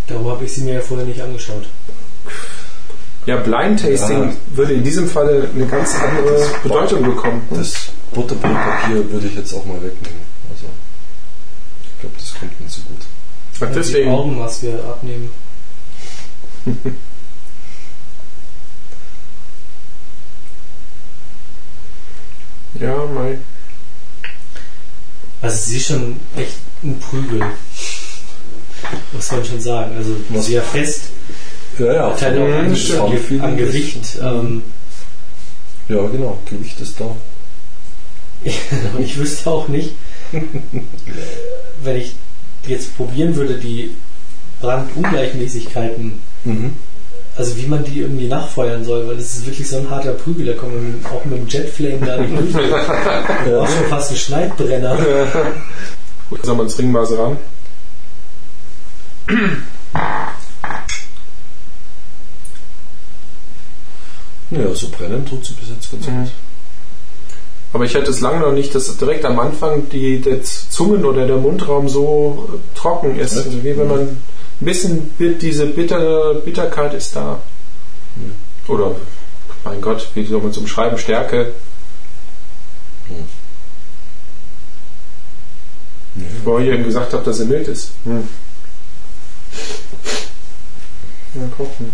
Darum 0.06 0.28
habe 0.28 0.44
ich 0.44 0.52
sie 0.52 0.62
mir 0.62 0.74
ja 0.74 0.80
vorher 0.80 1.06
nicht 1.06 1.20
angeschaut. 1.20 1.64
Ja, 3.26 3.36
Blind 3.36 3.80
Tasting 3.80 4.22
Ja. 4.24 4.32
würde 4.56 4.74
in 4.74 4.84
diesem 4.84 5.08
Falle 5.08 5.48
eine 5.54 5.66
ganz 5.66 5.94
andere 5.94 6.34
Das- 6.38 6.62
Bedeutung 6.62 7.02
bekommen. 7.04 7.42
Das 7.50 7.72
Butterbrotpapier 8.12 9.10
würde 9.10 9.26
ich 9.26 9.34
jetzt 9.34 9.52
auch 9.54 9.64
mal 9.64 9.76
wegnehmen. 9.82 10.33
Glaube, 12.04 12.16
das 12.18 12.34
kommt 12.34 12.60
nicht 12.60 12.72
so 12.72 12.82
gut. 12.82 13.00
Ach, 13.56 13.60
Ja, 13.62 13.66
Die 13.68 13.74
deswegen. 13.74 14.10
Augenmaske 14.10 14.74
abnehmen. 14.84 15.30
Ja, 22.80 23.04
mein. 23.14 23.38
Also 25.40 25.56
sie 25.70 25.76
ist 25.76 25.86
schon 25.88 26.16
echt 26.36 26.54
ein 26.82 26.98
Prügel. 26.98 27.40
Muss 29.12 29.30
man 29.30 29.44
schon 29.44 29.60
sagen. 29.60 29.96
Also 29.96 30.16
Was? 30.30 30.46
sehr 30.46 30.62
fest, 30.62 31.02
Ja, 31.78 31.92
ja. 31.92 32.10
hat 32.10 32.22
halt 32.22 32.38
auch 32.38 32.46
Mhm, 32.46 32.52
an, 32.54 32.66
an, 32.66 32.74
Ge- 33.28 33.40
an 33.40 33.56
Gewicht. 33.56 34.18
Ähm, 34.20 34.62
Ja, 35.88 36.06
genau. 36.06 36.38
Gewicht 36.46 36.80
ist 36.80 36.98
da. 37.00 37.04
und 38.44 39.00
ich 39.04 39.16
wüsste 39.18 39.50
auch 39.50 39.68
nicht, 39.68 39.92
wenn 41.82 41.96
ich 41.96 42.14
jetzt 42.66 42.96
probieren 42.96 43.34
würde, 43.36 43.54
die 43.54 43.90
Brandungleichmäßigkeiten, 44.60 46.12
Mhm. 46.44 46.72
also 47.36 47.56
wie 47.56 47.66
man 47.66 47.82
die 47.84 48.00
irgendwie 48.00 48.28
nachfeuern 48.28 48.84
soll, 48.84 49.06
weil 49.08 49.16
das 49.16 49.36
ist 49.36 49.46
wirklich 49.46 49.66
so 49.68 49.78
ein 49.78 49.88
harter 49.90 50.12
Prügel, 50.12 50.46
da 50.46 50.52
kommt 50.54 50.74
man 50.74 51.12
auch 51.12 51.24
mit 51.24 51.38
dem 51.38 51.48
Jetflame 51.48 51.98
da 52.06 52.16
nicht 52.18 52.54
durch. 52.54 52.66
Da 52.70 53.58
war 53.58 53.66
schon 53.66 53.84
fast 53.88 54.10
ein 54.10 54.16
Schneidbrenner. 54.16 54.96
Gut, 56.30 56.44
sagen 56.44 56.58
wir 56.58 56.62
ins 56.64 56.78
Ringmaß 56.78 57.12
ran. 57.18 57.36
Naja, 64.50 64.74
so 64.74 64.88
brennen 64.88 65.24
tut 65.26 65.44
sie 65.44 65.54
bis 65.54 65.68
jetzt 65.70 65.90
ganz 65.90 66.06
Mhm. 66.06 66.30
Aber 67.74 67.84
ich 67.84 67.94
hätte 67.94 68.12
es 68.12 68.20
lange 68.20 68.38
noch 68.38 68.52
nicht, 68.52 68.72
dass 68.76 68.96
direkt 68.96 69.24
am 69.24 69.40
Anfang 69.40 69.88
die, 69.90 70.20
der 70.20 70.44
Zungen 70.44 71.04
oder 71.04 71.26
der 71.26 71.38
Mundraum 71.38 71.88
so 71.88 72.48
äh, 72.54 72.78
trocken 72.78 73.18
ist. 73.18 73.36
Also 73.36 73.64
wie 73.64 73.76
wenn 73.76 73.88
man 73.88 74.00
ein 74.00 74.22
bisschen 74.60 75.10
diese 75.18 75.66
bittere 75.66 76.36
Bitterkeit 76.36 76.94
ist 76.94 77.16
da. 77.16 77.40
Oder, 78.68 78.94
mein 79.64 79.80
Gott, 79.80 80.08
wie 80.14 80.24
soll 80.24 80.40
man 80.40 80.52
es 80.52 80.56
umschreiben? 80.56 80.96
Stärke. 80.98 81.52
Wo 86.44 86.58
ich 86.60 86.68
eben 86.68 86.84
gesagt 86.84 87.12
habe, 87.12 87.24
dass 87.24 87.40
er 87.40 87.46
mild 87.46 87.66
ist. 87.66 87.90
Hm. 88.04 88.28
Mal 91.34 91.48
gucken. 91.56 91.90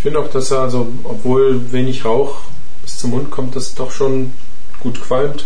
Ich 0.00 0.02
finde 0.02 0.20
auch, 0.20 0.30
dass 0.30 0.50
er, 0.50 0.60
also, 0.60 0.88
obwohl 1.04 1.72
wenig 1.72 2.06
Rauch 2.06 2.38
bis 2.80 2.96
zum 2.96 3.10
Mund 3.10 3.30
kommt, 3.30 3.54
das 3.54 3.74
doch 3.74 3.92
schon 3.92 4.32
gut 4.80 4.98
qualmt. 4.98 5.44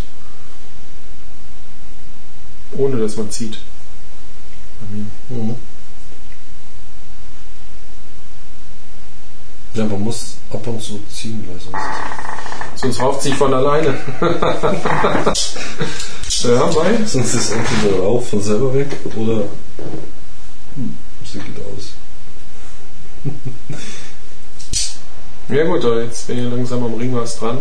Ohne 2.70 2.98
dass 2.98 3.16
man 3.16 3.32
zieht. 3.32 3.58
Mhm. 5.28 5.56
Ja, 9.74 9.86
man 9.86 10.02
muss 10.02 10.36
ab 10.52 10.64
und 10.68 10.80
zu 10.80 11.00
ziehen, 11.10 11.44
weil 11.48 11.58
sonst, 11.58 11.84
Sonst 12.76 13.00
raucht 13.00 13.22
sich 13.22 13.34
von 13.34 13.52
alleine. 13.52 13.88
ja, 16.44 16.66
Mai. 16.66 17.04
sonst 17.06 17.34
ist 17.34 17.50
entweder 17.50 17.96
der 17.96 18.02
Rauch 18.02 18.22
von 18.22 18.40
selber 18.40 18.72
weg 18.72 18.96
oder 19.16 19.46
hm, 20.76 20.96
sie 21.24 21.40
geht 21.40 21.58
aus. 21.58 21.94
Ja 25.48 25.62
gut, 25.64 25.84
jetzt 25.84 26.26
bin 26.26 26.38
ich 26.38 26.50
langsam 26.50 26.82
am 26.84 26.94
Ringmaß 26.94 27.38
dran. 27.38 27.58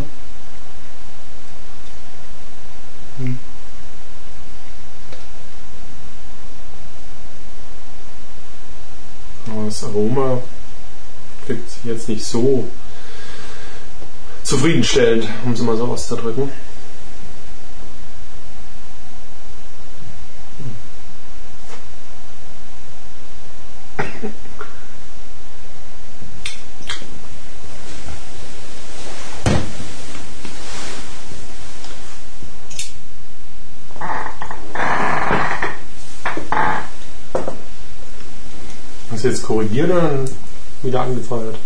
Aber 9.47 9.65
das 9.65 9.83
Aroma 9.83 10.41
wirkt 11.45 11.71
jetzt 11.83 12.07
nicht 12.07 12.25
so 12.25 12.67
zufriedenstellend, 14.43 15.27
um 15.45 15.51
es 15.51 15.61
mal 15.61 15.77
so 15.77 15.85
auszudrücken. 15.85 16.51
Hast 39.11 39.25
du 39.25 39.29
korrigiert 39.83 39.91
oder 39.91 40.01
dann 40.01 40.29
wieder 40.81 41.01
angefeuert? 41.01 41.57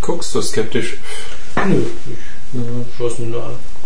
Guckst 0.00 0.34
du 0.34 0.42
skeptisch? 0.42 0.96
Nö, 1.66 1.84
ich 2.52 2.96
schaue 2.96 3.10
es 3.10 3.18
mir 3.18 3.26
nur 3.26 3.44
an. 3.44 3.79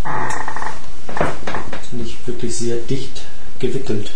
Ist 1.81 1.93
nicht 1.93 2.27
wirklich 2.27 2.55
sehr 2.57 2.77
dicht 2.77 3.21
gewickelt. 3.59 4.11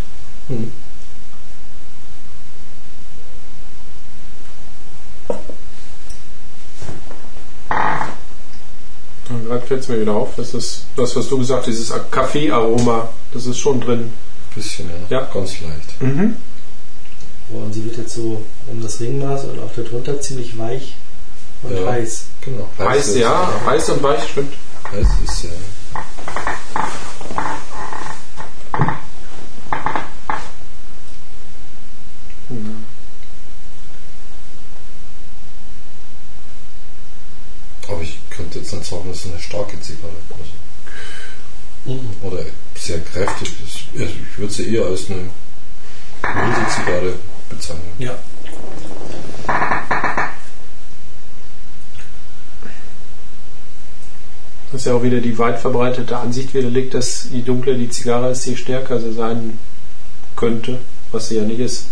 Und 9.30 9.45
gerade 9.47 9.65
fällt 9.65 9.82
es 9.82 9.88
mir 9.88 10.02
wieder 10.02 10.13
auf, 10.13 10.36
dass 10.36 10.52
das, 10.52 10.84
das, 10.95 11.15
was 11.15 11.30
du 11.30 11.38
gesagt 11.38 11.62
hast, 11.62 11.67
dieses 11.67 11.93
Kaffeearoma, 12.12 13.10
das 13.34 13.45
ist 13.45 13.60
schon 13.60 13.80
drin. 13.80 14.12
Bisschen, 14.56 14.89
ja. 15.10 15.19
Ja. 15.19 15.30
Ganz 15.32 15.60
leicht. 15.62 16.02
Mhm. 16.02 16.36
Boah, 17.49 17.63
und 17.63 17.73
sie 17.73 17.86
wird 17.86 17.97
jetzt 17.97 18.15
so 18.15 18.43
um 18.67 18.82
das 18.82 18.99
Ringmaß 18.99 19.45
und 19.45 19.60
auch 19.60 19.69
darunter 19.75 20.19
ziemlich 20.19 20.58
weich 20.58 20.95
und 21.62 21.75
Ja. 21.78 21.91
heiß. 21.91 22.25
Genau. 22.41 22.67
Heiß, 22.80 23.08
ist- 23.10 23.17
ja, 23.17 23.47
heiß 23.67 23.89
und 23.89 24.02
weich, 24.04 24.23
stimmt. 24.32 24.54
Heiß 24.91 25.08
ist 25.28 25.43
ja. 25.43 25.49
Aber 37.88 38.02
ich 38.02 38.20
könnte 38.30 38.60
jetzt 38.60 38.74
nicht 38.74 38.86
sagen, 38.86 39.04
das 39.08 39.26
ist 39.26 39.32
eine 39.32 39.40
starke 39.40 39.80
Zigarre. 39.82 40.14
Also, 41.86 42.00
oder 42.22 42.44
sehr 42.76 43.00
kräftig. 43.02 43.54
Also 43.62 44.04
Ich 44.04 44.38
würde 44.38 44.54
sie 44.54 44.76
eher 44.76 44.86
als 44.86 45.10
eine 45.10 45.30
milde 46.46 46.70
Zigarre 46.76 47.14
bezeichnen. 47.50 47.94
Ja. 47.98 48.20
Das 54.71 54.82
ist 54.82 54.86
ja 54.86 54.93
auch 54.93 55.03
wieder 55.03 55.19
die 55.19 55.38
weit 55.38 55.60
verbreitete 55.60 56.15
Ansicht 56.17 56.53
widerlegt, 56.53 56.93
dass 56.93 57.27
je 57.32 57.41
dunkler 57.41 57.73
die 57.73 57.89
Zigarre 57.89 58.32
ist, 58.32 58.45
je 58.45 58.55
stärker 58.55 58.99
sie 58.99 59.13
sein 59.13 59.58
könnte, 60.36 60.77
was 61.12 61.29
sie 61.29 61.38
ja 61.38 61.43
nicht 61.43 61.60
ist. 61.60 61.86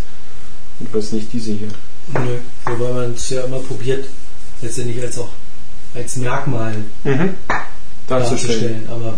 Und 0.80 0.94
was 0.94 1.10
nicht 1.10 1.32
diese 1.32 1.52
hier. 1.52 1.68
Nö. 2.14 2.38
Wobei 2.66 2.92
man 2.92 3.14
es 3.14 3.30
ja 3.30 3.42
immer 3.42 3.58
probiert, 3.58 4.04
letztendlich 4.62 5.02
als 5.02 5.18
auch 5.18 5.30
als 5.94 6.16
Merkmal 6.16 6.76
Mhm. 7.02 7.34
Darzustellen. 8.06 8.84
darzustellen. 8.86 8.88
Aber 8.88 9.14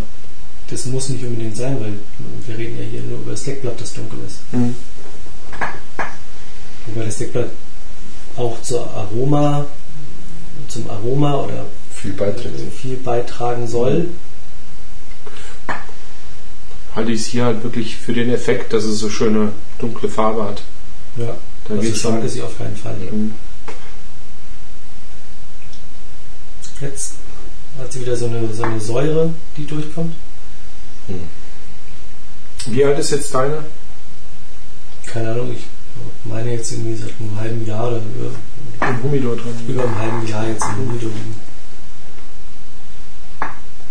das 0.69 0.85
muss 0.87 1.09
nicht 1.09 1.23
unbedingt 1.23 1.55
sein, 1.55 1.79
weil 1.79 1.93
wir 2.47 2.57
reden 2.57 2.79
ja 2.79 2.83
hier 2.89 3.01
nur 3.03 3.19
über 3.19 3.31
das 3.31 3.43
Deckblatt, 3.43 3.79
das 3.79 3.93
dunkel 3.93 4.19
ist. 4.25 4.39
Mhm. 4.53 4.75
Wobei 6.87 7.05
das 7.05 7.17
Deckblatt 7.19 7.49
auch 8.37 8.59
zur 8.63 8.89
Aroma, 8.95 9.65
zum 10.67 10.89
Aroma 10.89 11.35
oder 11.41 11.65
Viel 12.01 12.13
beiträgt. 12.13 12.73
viel 12.73 12.97
beitragen 12.97 13.67
soll. 13.67 14.07
halte 16.95 17.11
ich 17.11 17.21
es 17.21 17.27
hier 17.27 17.45
halt 17.45 17.63
wirklich 17.63 17.95
für 17.95 18.11
den 18.13 18.29
Effekt, 18.29 18.73
dass 18.73 18.83
es 18.83 18.99
so 18.99 19.09
schöne 19.09 19.51
dunkle 19.79 20.09
Farbe 20.09 20.43
hat. 20.43 20.61
Ja, 21.15 21.37
Da 21.67 21.75
also 21.75 21.93
stark 21.95 22.15
schon. 22.15 22.25
ist 22.25 22.33
sie 22.33 22.41
auf 22.41 22.57
keinen 22.57 22.75
Fall. 22.75 22.95
Mhm. 22.95 23.33
Jetzt 26.81 27.13
hat 27.79 27.93
sie 27.93 28.01
wieder 28.01 28.17
so 28.17 28.25
eine, 28.25 28.51
so 28.53 28.63
eine 28.63 28.81
Säure, 28.81 29.31
die 29.55 29.65
durchkommt. 29.67 30.13
Wie 32.67 32.83
alt 32.85 32.99
ist 32.99 33.11
jetzt 33.11 33.33
deine? 33.33 33.63
Keine 35.05 35.31
Ahnung, 35.31 35.51
ich 35.55 35.63
meine 36.25 36.51
jetzt 36.53 36.71
irgendwie 36.71 36.95
seit 36.95 37.13
einem 37.19 37.39
halben 37.39 37.65
Jahr 37.65 37.87
oder 37.87 37.97
über, 37.97 38.87
Im 38.87 39.03
Humidor 39.03 39.35
drin. 39.35 39.53
über 39.67 39.83
einem 39.83 39.97
halben 39.97 40.27
Jahr 40.27 40.47
jetzt 40.47 40.63
im 40.63 40.87
Humidor 40.89 41.09
liegen. 41.09 41.35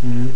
Mhm. 0.02 0.32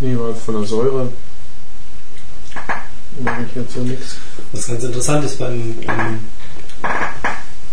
Nee, 0.00 0.16
weil 0.18 0.34
von 0.34 0.54
der 0.60 0.64
Säure 0.68 1.12
mache 3.20 3.42
ich 3.48 3.54
jetzt 3.56 3.74
so 3.74 3.80
nichts. 3.80 4.16
Was 4.52 4.66
ganz 4.68 4.84
interessant 4.84 5.24
ist 5.24 5.38
beim, 5.38 5.74
beim 5.84 6.20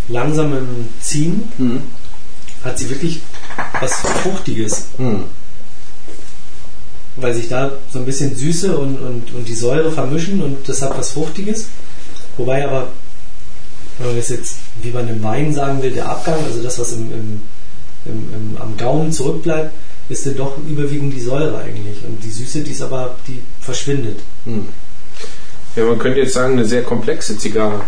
langsamen 0.08 0.90
Ziehen, 1.02 1.52
Mhm. 1.58 1.84
hat 2.64 2.80
sie 2.80 2.90
wirklich 2.90 3.22
was 3.80 3.94
Fruchtiges, 3.94 4.88
Mhm. 4.98 5.26
Weil 7.18 7.34
sich 7.34 7.48
da 7.48 7.72
so 7.92 8.00
ein 8.00 8.06
bisschen 8.06 8.36
Süße 8.36 8.78
und, 8.78 8.98
und, 8.98 9.34
und 9.34 9.48
die 9.48 9.56
Säure 9.56 9.92
vermischen 9.92 10.42
und 10.42 10.68
das 10.68 10.82
hat 10.82 10.98
was 10.98 11.12
Fruchtiges. 11.12 11.68
Wobei 12.38 12.66
aber, 12.68 12.88
wenn 13.98 14.08
man 14.08 14.18
das 14.18 14.30
jetzt 14.30 14.58
wie 14.82 14.90
bei 14.90 15.00
einem 15.00 15.24
Wein 15.24 15.54
sagen 15.54 15.82
will, 15.82 15.92
der 15.92 16.10
Abgang, 16.10 16.44
also 16.44 16.62
das, 16.62 16.78
was 16.80 16.92
im, 16.94 17.12
im, 17.12 17.42
im, 18.06 18.34
im, 18.34 18.58
am 18.62 18.76
Gaumen 18.78 19.12
zurückbleibt, 19.12 19.72
ist 20.10 20.26
dann 20.26 20.36
doch 20.36 20.58
überwiegend 20.68 21.14
die 21.14 21.22
Säure 21.22 21.58
eigentlich. 21.58 22.04
Und 22.06 22.24
die 22.24 22.30
Süße, 22.30 22.62
die 22.62 22.72
ist 22.72 22.82
aber, 22.82 23.16
die 23.28 23.42
verschwindet. 23.62 24.20
Mhm. 24.46 24.68
Ja, 25.76 25.86
man 25.86 25.98
könnte 25.98 26.20
jetzt 26.20 26.34
sagen, 26.34 26.54
eine 26.54 26.66
sehr 26.66 26.84
komplexe 26.84 27.38
Zigarre. 27.38 27.82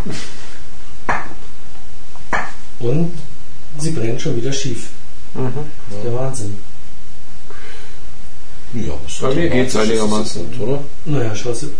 Und 2.79 3.13
sie 3.79 3.91
brennt 3.91 4.21
schon 4.21 4.35
wieder 4.35 4.51
schief. 4.51 4.87
Der 6.03 6.13
Wahnsinn. 6.13 6.55
Ja, 8.73 8.93
so 9.07 9.27
Bei 9.27 9.35
mir 9.35 9.65
ist 9.65 9.75
es 9.75 9.81
einigermaßen. 9.81 10.49
Nicht, 10.49 10.59
oder? 10.59 10.79
Naja, 11.05 11.33
schau 11.35 11.53
sie 11.53 11.71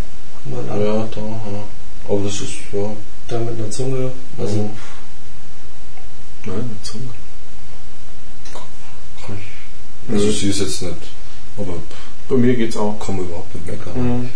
mal 0.46 0.60
an. 0.72 0.82
Ja, 0.82 1.08
da, 1.14 1.22
ja. 1.22 1.64
Aber 2.10 2.22
das 2.24 2.34
ist, 2.42 2.54
ja. 2.72 2.90
Da 3.28 3.40
mit 3.40 3.60
einer 3.60 3.70
Zunge. 3.72 4.12
Also, 4.38 4.52
Also, 4.54 4.70
Nein, 6.46 6.70
mit 6.70 6.86
Zunge. 6.86 7.10
kann 9.26 9.36
ich. 9.38 10.14
Also, 10.14 10.28
Mhm. 10.28 10.32
sie 10.32 10.50
ist 10.50 10.60
jetzt 10.62 10.82
nicht. 10.82 10.96
Aber 11.58 11.74
Bei 12.30 12.36
mir 12.36 12.56
geht's 12.56 12.78
auch. 12.78 12.98
kann 13.00 13.18
man 13.18 13.26
überhaupt 13.26 13.54
nicht 13.56 13.68
meckern. 13.68 13.94
Mhm. 14.22 14.30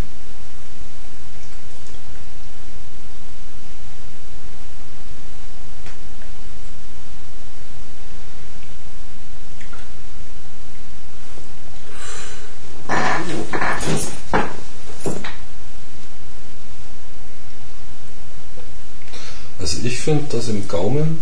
Also, 19.60 19.78
ich 19.84 20.00
finde, 20.00 20.24
dass 20.36 20.48
im 20.48 20.68
Gaumen 20.68 21.20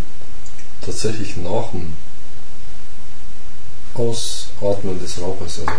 tatsächlich 0.82 1.36
nach 1.38 1.72
dem 1.72 1.94
Ausatmen 3.96 5.00
des 5.00 5.20
Rauches, 5.22 5.60
also 5.60 5.72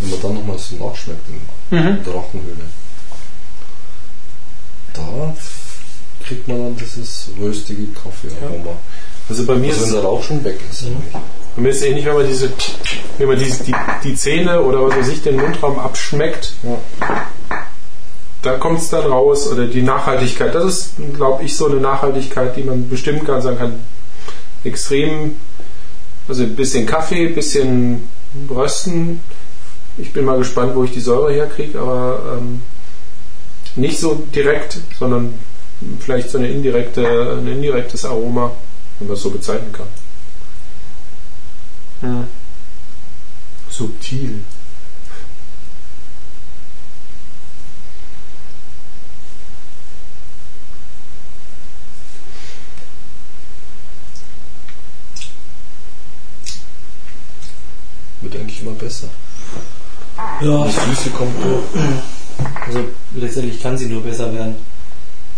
wenn 0.00 0.10
man 0.10 0.20
dann 0.22 0.34
nochmal 0.34 0.58
so 0.58 0.76
nachschmeckt 0.76 1.26
in 1.28 1.76
Mhm. 1.78 2.02
der 2.04 2.14
Rachenhöhle, 2.14 2.64
da 4.94 5.34
kriegt 6.24 6.48
man 6.48 6.58
dann 6.62 6.76
dieses 6.76 7.28
röstige 7.38 7.86
Kaffeearoma. 7.92 8.76
Also 9.28 9.44
bei 9.44 9.56
mir 9.56 9.68
Also 9.70 9.80
wenn 9.80 9.88
ist 9.88 9.94
der 9.94 10.02
Rauch 10.02 10.22
schon 10.22 10.42
weg 10.44 10.58
ist. 10.70 10.84
eigentlich. 10.84 11.14
Bei 11.56 11.62
mir 11.62 11.70
ist 11.70 11.82
ähnlich, 11.82 12.04
wenn 12.04 12.14
man 12.14 12.26
diese, 12.26 12.52
wenn 13.16 13.28
man 13.28 13.38
diese, 13.38 13.64
die, 13.64 13.74
die 14.04 14.14
Zähne 14.14 14.60
oder 14.60 14.86
was 14.86 14.96
weiß 14.96 15.08
ich, 15.08 15.22
den 15.22 15.36
Mundraum 15.36 15.78
abschmeckt, 15.78 16.52
da 18.42 18.58
kommt 18.58 18.80
es 18.80 18.90
dann 18.90 19.06
raus 19.06 19.50
oder 19.50 19.66
die 19.66 19.80
Nachhaltigkeit. 19.80 20.54
Das 20.54 20.64
ist, 20.66 20.92
glaube 21.14 21.44
ich, 21.44 21.56
so 21.56 21.66
eine 21.66 21.80
Nachhaltigkeit, 21.80 22.56
die 22.56 22.62
man 22.62 22.90
bestimmen 22.90 23.24
kann, 23.24 23.40
sagen 23.40 23.56
kann, 23.56 23.74
extrem, 24.64 25.36
also 26.28 26.42
ein 26.42 26.54
bisschen 26.54 26.84
Kaffee, 26.84 27.28
ein 27.28 27.34
bisschen 27.34 28.06
Rösten. 28.50 29.20
Ich 29.96 30.12
bin 30.12 30.26
mal 30.26 30.36
gespannt, 30.36 30.74
wo 30.74 30.84
ich 30.84 30.92
die 30.92 31.00
Säure 31.00 31.32
herkriege, 31.32 31.80
aber 31.80 32.36
ähm, 32.38 32.60
nicht 33.76 33.98
so 33.98 34.22
direkt, 34.34 34.78
sondern 34.98 35.32
vielleicht 36.00 36.30
so 36.30 36.36
eine 36.36 36.48
indirekte, 36.48 37.38
ein 37.40 37.48
indirektes 37.48 38.04
Aroma, 38.04 38.52
wenn 38.98 39.08
man 39.08 39.16
es 39.16 39.22
so 39.22 39.30
bezeichnen 39.30 39.72
kann. 39.72 39.86
Hm. 42.00 42.26
Subtil. 43.70 44.42
Wird 58.20 58.36
eigentlich 58.36 58.62
immer 58.62 58.72
besser. 58.72 59.08
ja, 60.40 60.64
Die 60.66 60.72
Süße 60.94 61.10
kommt 61.10 61.34
durch. 61.44 61.64
also 62.66 62.84
letztendlich 63.14 63.62
kann 63.62 63.76
sie 63.78 63.86
nur 63.86 64.02
besser 64.02 64.32
werden. 64.32 64.56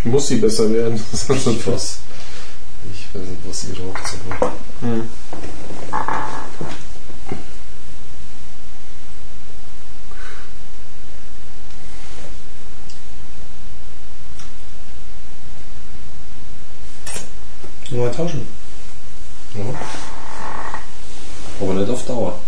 Muss 0.04 0.28
sie 0.28 0.36
besser 0.36 0.72
werden. 0.72 0.94
Ich 1.12 1.66
was. 1.66 1.98
Ich 2.92 3.06
weiß 3.12 3.28
nicht, 3.28 3.42
was 3.48 3.64
ihr 3.64 3.84
raucht. 3.84 4.14
aber 4.30 4.52
Nur 17.98 18.06
mal 18.06 18.14
tauschen. 18.14 18.42
Ja. 19.56 19.64
Aber 21.60 21.74
nicht 21.74 21.90
auf 21.90 22.06
Dauer. 22.06 22.38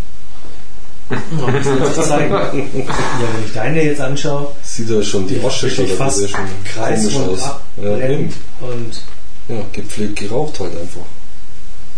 Ja, 1.11 1.19
das 1.51 2.09
zeigen. 2.09 2.33
Ja, 2.33 2.49
wenn 2.55 3.45
ich 3.45 3.53
deine 3.53 3.83
jetzt 3.83 4.01
anschaue, 4.01 4.53
Sieht 4.63 4.89
ja 4.89 5.03
schon 5.03 5.27
die 5.27 5.43
Asche 5.43 5.67
wirklich 5.67 5.89
schon 5.89 5.99
fast 5.99 6.31
schon 6.31 6.47
kreisrund 6.65 7.31
aus. 7.31 7.41
Ja, 7.83 7.95
und 8.61 9.03
ja, 9.49 9.65
gepflegt 9.73 10.21
geraucht 10.21 10.61
halt 10.61 10.71
einfach. 10.79 11.01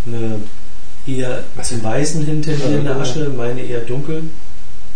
eine 0.07 0.41
eher 1.07 1.45
zum 1.63 1.85
Weißen 1.85 2.25
hin 2.25 2.41
tendierende 2.41 2.89
Ja, 2.89 2.95
genau. 2.95 3.01
Asche, 3.03 3.29
meine 3.37 3.61
eher 3.61 3.81
dunkel. 3.81 4.23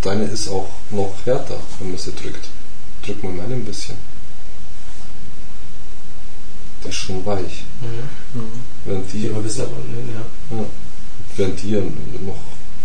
Deine 0.01 0.25
ist 0.25 0.49
auch 0.49 0.71
noch 0.91 1.13
härter, 1.27 1.59
wenn 1.79 1.91
man 1.91 1.99
sie 1.99 2.13
drückt. 2.13 2.49
Drück 3.05 3.23
mal 3.23 3.33
meine 3.33 3.53
ein 3.53 3.67
bisschen. 3.67 3.97
Ist 6.89 6.95
schon 6.97 7.25
weich. 7.27 7.65
Während 8.85 9.13
die, 9.13 9.23
Die 9.23 9.31
aber 9.31 9.41
bis 9.41 9.59
nach 9.59 9.67
unten 9.67 9.95
hin, 9.95 10.09
ja. 10.15 10.57
ja, 10.57 10.65
während 11.37 11.63
die 11.63 11.71
ja 11.71 11.81
noch, 11.81 12.37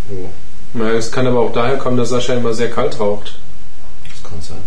ja, 0.10 0.30
Naja, 0.74 0.94
es 0.98 1.12
kann 1.12 1.28
aber 1.28 1.40
auch 1.42 1.54
daher 1.54 1.78
kommen, 1.78 1.98
dass 1.98 2.10
Sascha 2.10 2.34
immer 2.34 2.54
sehr 2.54 2.72
kalt 2.72 3.00
raucht. 3.00 3.38
das 4.10 4.24
kann 4.24 4.42
sein. 4.42 4.58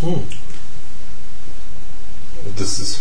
Hm. 0.00 0.22
Das 2.56 2.78
ist 2.78 3.00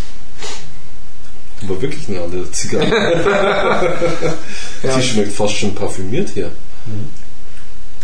aber 1.63 1.81
wirklich 1.81 2.07
eine 2.09 2.21
andere 2.21 2.51
Zigarre. 2.51 4.33
Ja. 4.83 4.95
Die 4.95 5.03
schmeckt 5.03 5.31
fast 5.33 5.55
schon 5.55 5.73
parfümiert 5.73 6.29
hier. 6.29 6.51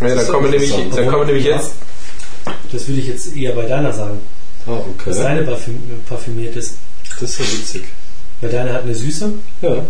Ja, 0.02 0.16
da 0.16 0.24
kommen 0.24 0.46
wir 0.46 0.60
nämlich, 0.60 0.72
da 0.72 1.04
kommen 1.04 1.20
wir 1.20 1.26
nämlich 1.28 1.46
jetzt. 1.46 1.74
Das 2.72 2.88
würde 2.88 3.00
ich 3.00 3.08
jetzt 3.08 3.36
eher 3.36 3.52
bei 3.54 3.68
deiner 3.68 3.94
sagen, 3.94 4.20
Ah, 4.66 4.80
dass 5.06 5.16
okay. 5.18 5.24
deine 5.24 5.42
parfüm 5.44 5.82
parfümiert 6.08 6.56
ist. 6.56 6.76
Das 7.20 7.30
ist 7.32 7.40
ja 7.40 7.46
witzig. 7.46 7.84
Weil 8.42 8.50
deine 8.52 8.74
hat 8.74 8.84
eine 8.84 8.96
Süße, 8.96 9.34
Ja, 9.62 9.84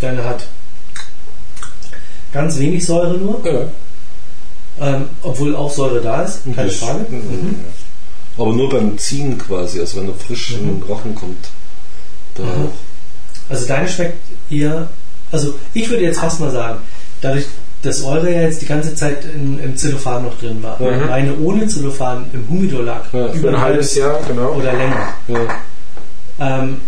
deine 0.00 0.24
hat 0.24 0.46
ganz 2.32 2.58
wenig 2.58 2.84
Säure 2.84 3.16
nur, 3.18 3.40
ja. 3.46 3.68
ähm, 4.80 5.04
obwohl 5.22 5.54
auch 5.54 5.70
Säure 5.70 6.00
da 6.00 6.22
ist, 6.22 6.40
keine 6.54 6.68
Das- 6.68 6.76
Frage. 6.78 7.06
Mhm. 7.08 7.56
Aber 8.36 8.52
nur 8.52 8.68
beim 8.68 8.98
Ziehen 8.98 9.38
quasi, 9.38 9.78
also 9.80 9.98
wenn 10.00 10.08
er 10.08 10.14
frisch 10.14 10.52
in 10.52 10.80
den 10.80 10.82
Rachen 10.90 11.14
kommt. 11.14 11.48
Da 12.34 12.42
Mhm. 12.42 12.48
auch. 12.66 12.72
Also 13.48 13.66
deine 13.66 13.88
schmeckt 13.88 14.18
eher, 14.50 14.88
also 15.30 15.54
ich 15.72 15.88
würde 15.88 16.02
jetzt 16.02 16.18
fast 16.18 16.40
mal 16.40 16.50
sagen, 16.50 16.80
dadurch, 17.20 17.44
das 17.84 18.02
eure 18.02 18.32
ja 18.32 18.42
jetzt 18.42 18.62
die 18.62 18.66
ganze 18.66 18.94
Zeit 18.94 19.24
in, 19.24 19.58
im 19.58 19.76
Zellophan 19.76 20.24
noch 20.24 20.38
drin 20.38 20.62
war. 20.62 20.80
Mhm. 20.80 21.06
Meine 21.08 21.36
ohne 21.38 21.66
Zellophan 21.66 22.26
im 22.32 22.48
Humidor 22.48 22.82
lag. 22.82 23.02
Ja, 23.12 23.28
Für 23.28 23.48
ein 23.48 23.60
halbes 23.60 23.94
Jahr, 23.94 24.20
genau. 24.26 24.52
oder 24.52 24.72
länger. 24.72 25.08
Ja. 25.28 25.38
Ähm, 26.40 26.80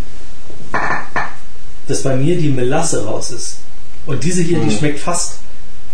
dass 1.88 2.02
bei 2.02 2.16
mir 2.16 2.36
die 2.36 2.48
Melasse 2.48 3.04
raus 3.04 3.30
ist. 3.30 3.58
Und 4.06 4.24
diese 4.24 4.42
hier, 4.42 4.58
die 4.58 4.66
Mhm. 4.66 4.70
schmeckt 4.78 4.98
fast, 4.98 5.38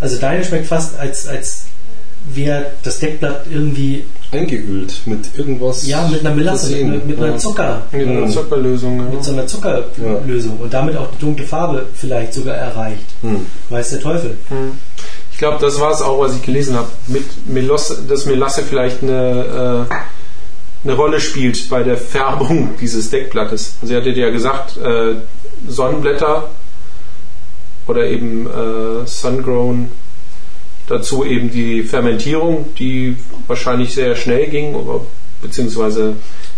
also 0.00 0.16
deine 0.18 0.44
schmeckt 0.44 0.66
fast, 0.66 0.98
als, 0.98 1.26
als 1.26 1.64
wäre 2.26 2.66
das 2.82 2.98
Deckblatt 2.98 3.46
irgendwie, 3.50 4.04
Eingeölt 4.30 5.02
mit 5.04 5.36
irgendwas. 5.36 5.86
ja, 5.86 6.08
mit 6.08 6.20
einer 6.20 6.34
Melasse, 6.34 6.74
mit, 6.84 7.06
mit, 7.06 7.18
einer. 7.18 7.36
Zucker, 7.36 7.82
Mit 7.92 8.08
einer. 8.08 8.28
Zuckerlösung. 8.28 8.98
Ja. 8.98 9.04
mit 9.04 9.24
so 9.24 9.32
einer 9.32 9.46
Zuckerlösung 9.46 10.58
und 10.58 10.72
damit 10.72 10.96
auch 10.96 11.10
die 11.10 11.18
dunkle 11.18 11.44
Farbe 11.44 11.86
vielleicht 11.94 12.32
sogar 12.32 12.54
erreicht. 12.54 13.04
Hm. 13.20 13.44
Weiß 13.68 13.90
der 13.90 14.00
Teufel. 14.00 14.38
Hm. 14.48 14.72
Ich 15.32 15.38
glaube, 15.38 15.58
das 15.60 15.80
war 15.80 15.92
es 15.92 16.00
auch, 16.00 16.18
was 16.20 16.34
ich 16.36 16.42
gelesen 16.42 16.76
habe. 16.76 16.88
Mit 17.08 17.24
Melosse, 17.46 18.04
dass 18.08 18.26
Melasse 18.26 18.62
vielleicht 18.62 19.02
eine, 19.02 19.88
äh, 19.90 19.94
eine 20.84 20.96
Rolle 20.96 21.20
spielt 21.20 21.68
bei 21.68 21.82
der 21.82 21.98
Färbung 21.98 22.70
dieses 22.80 23.10
Deckblattes. 23.10 23.74
Also, 23.82 23.92
ihr 23.92 24.00
hattet 24.00 24.16
ja 24.16 24.30
gesagt, 24.30 24.78
äh, 24.78 25.16
Sonnenblätter 25.68 26.48
oder 27.86 28.06
eben 28.06 28.46
äh, 28.46 29.06
Sungrown, 29.06 29.90
dazu 30.92 31.24
eben 31.24 31.50
die 31.50 31.82
Fermentierung, 31.82 32.66
die 32.78 33.16
wahrscheinlich 33.46 33.94
sehr 33.94 34.14
schnell 34.14 34.46
ging, 34.48 34.74
aber, 34.74 35.00
beziehungsweise 35.40 36.14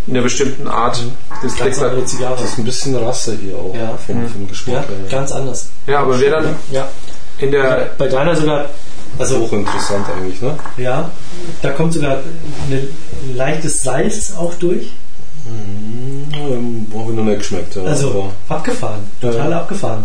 in 0.07 0.15
einer 0.15 0.23
bestimmten 0.23 0.67
Art 0.69 1.01
des. 1.43 1.55
Das 1.57 2.43
ist 2.43 2.59
ein 2.59 2.65
bisschen 2.65 2.97
Rasse 2.97 3.39
hier 3.41 3.57
auch. 3.57 3.75
Ja. 3.75 3.97
Vom, 4.07 4.23
Mhm. 4.23 4.29
vom 4.29 4.49
Geschmack 4.49 4.85
Ja, 5.09 5.11
ganz 5.19 5.33
anders. 5.33 5.71
Ja, 5.87 6.01
aber 6.01 6.19
wer 6.21 6.31
dann 6.33 6.57
Ja. 6.73 6.89
in 7.39 7.53
der 7.53 7.91
Bei 7.97 8.09
deiner 8.09 8.35
sogar, 8.37 8.67
also 9.19 9.39
Hochinteressant 9.39 10.05
eigentlich, 10.11 10.43
ne? 10.43 10.57
ja, 10.77 11.11
da 11.63 11.71
kommt 11.71 11.93
sogar 11.95 12.17
ein 12.17 12.89
leichtes 13.37 13.83
Salz 13.85 14.35
auch 14.37 14.55
durch. 14.55 14.91
Ähm, 15.47 16.87
Habe 16.93 17.11
ich 17.11 17.17
noch 17.17 17.25
nicht 17.25 17.39
geschmeckt. 17.39 17.77
Also 17.79 18.33
abgefahren, 18.49 19.01
total 19.21 19.51
Ja. 19.51 19.61
abgefahren. 19.61 20.05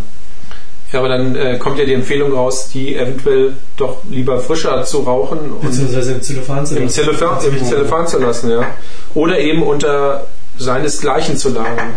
Ja, 0.92 1.00
aber 1.00 1.10
dann 1.10 1.36
äh, 1.36 1.58
kommt 1.60 1.78
ja 1.78 1.86
die 1.86 1.94
Empfehlung 1.94 2.34
raus, 2.34 2.70
die 2.74 2.96
eventuell 2.96 3.54
doch 3.78 3.98
lieber 4.10 4.40
frischer 4.40 4.84
zu 4.86 5.00
rauchen 5.02 5.38
Beziehungsweise 5.62 6.14
im 6.14 6.22
Zellophan 6.22 6.66
zu 6.66 6.76
im 6.78 6.84
lassen. 6.84 6.96
Zellophan, 6.96 7.46
im 7.46 7.64
Zellophan 7.64 8.08
zu 8.08 8.18
lassen, 8.20 8.50
ja. 8.50 8.68
Oder 9.14 9.40
eben 9.40 9.62
unter 9.62 10.26
seinesgleichen 10.58 11.38
zu 11.38 11.50
lagern. 11.50 11.94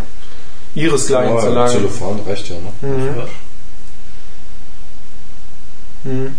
Ihresgleichen 0.74 1.38
zu 1.38 1.46
ja, 1.46 1.52
lagern. 1.52 1.76
Zellophan 1.76 2.20
reicht 2.26 2.48
ja, 2.50 2.56
ne? 2.56 2.72
Mhm. 2.82 3.06
Ja. 3.16 3.26
Mhm. 6.12 6.36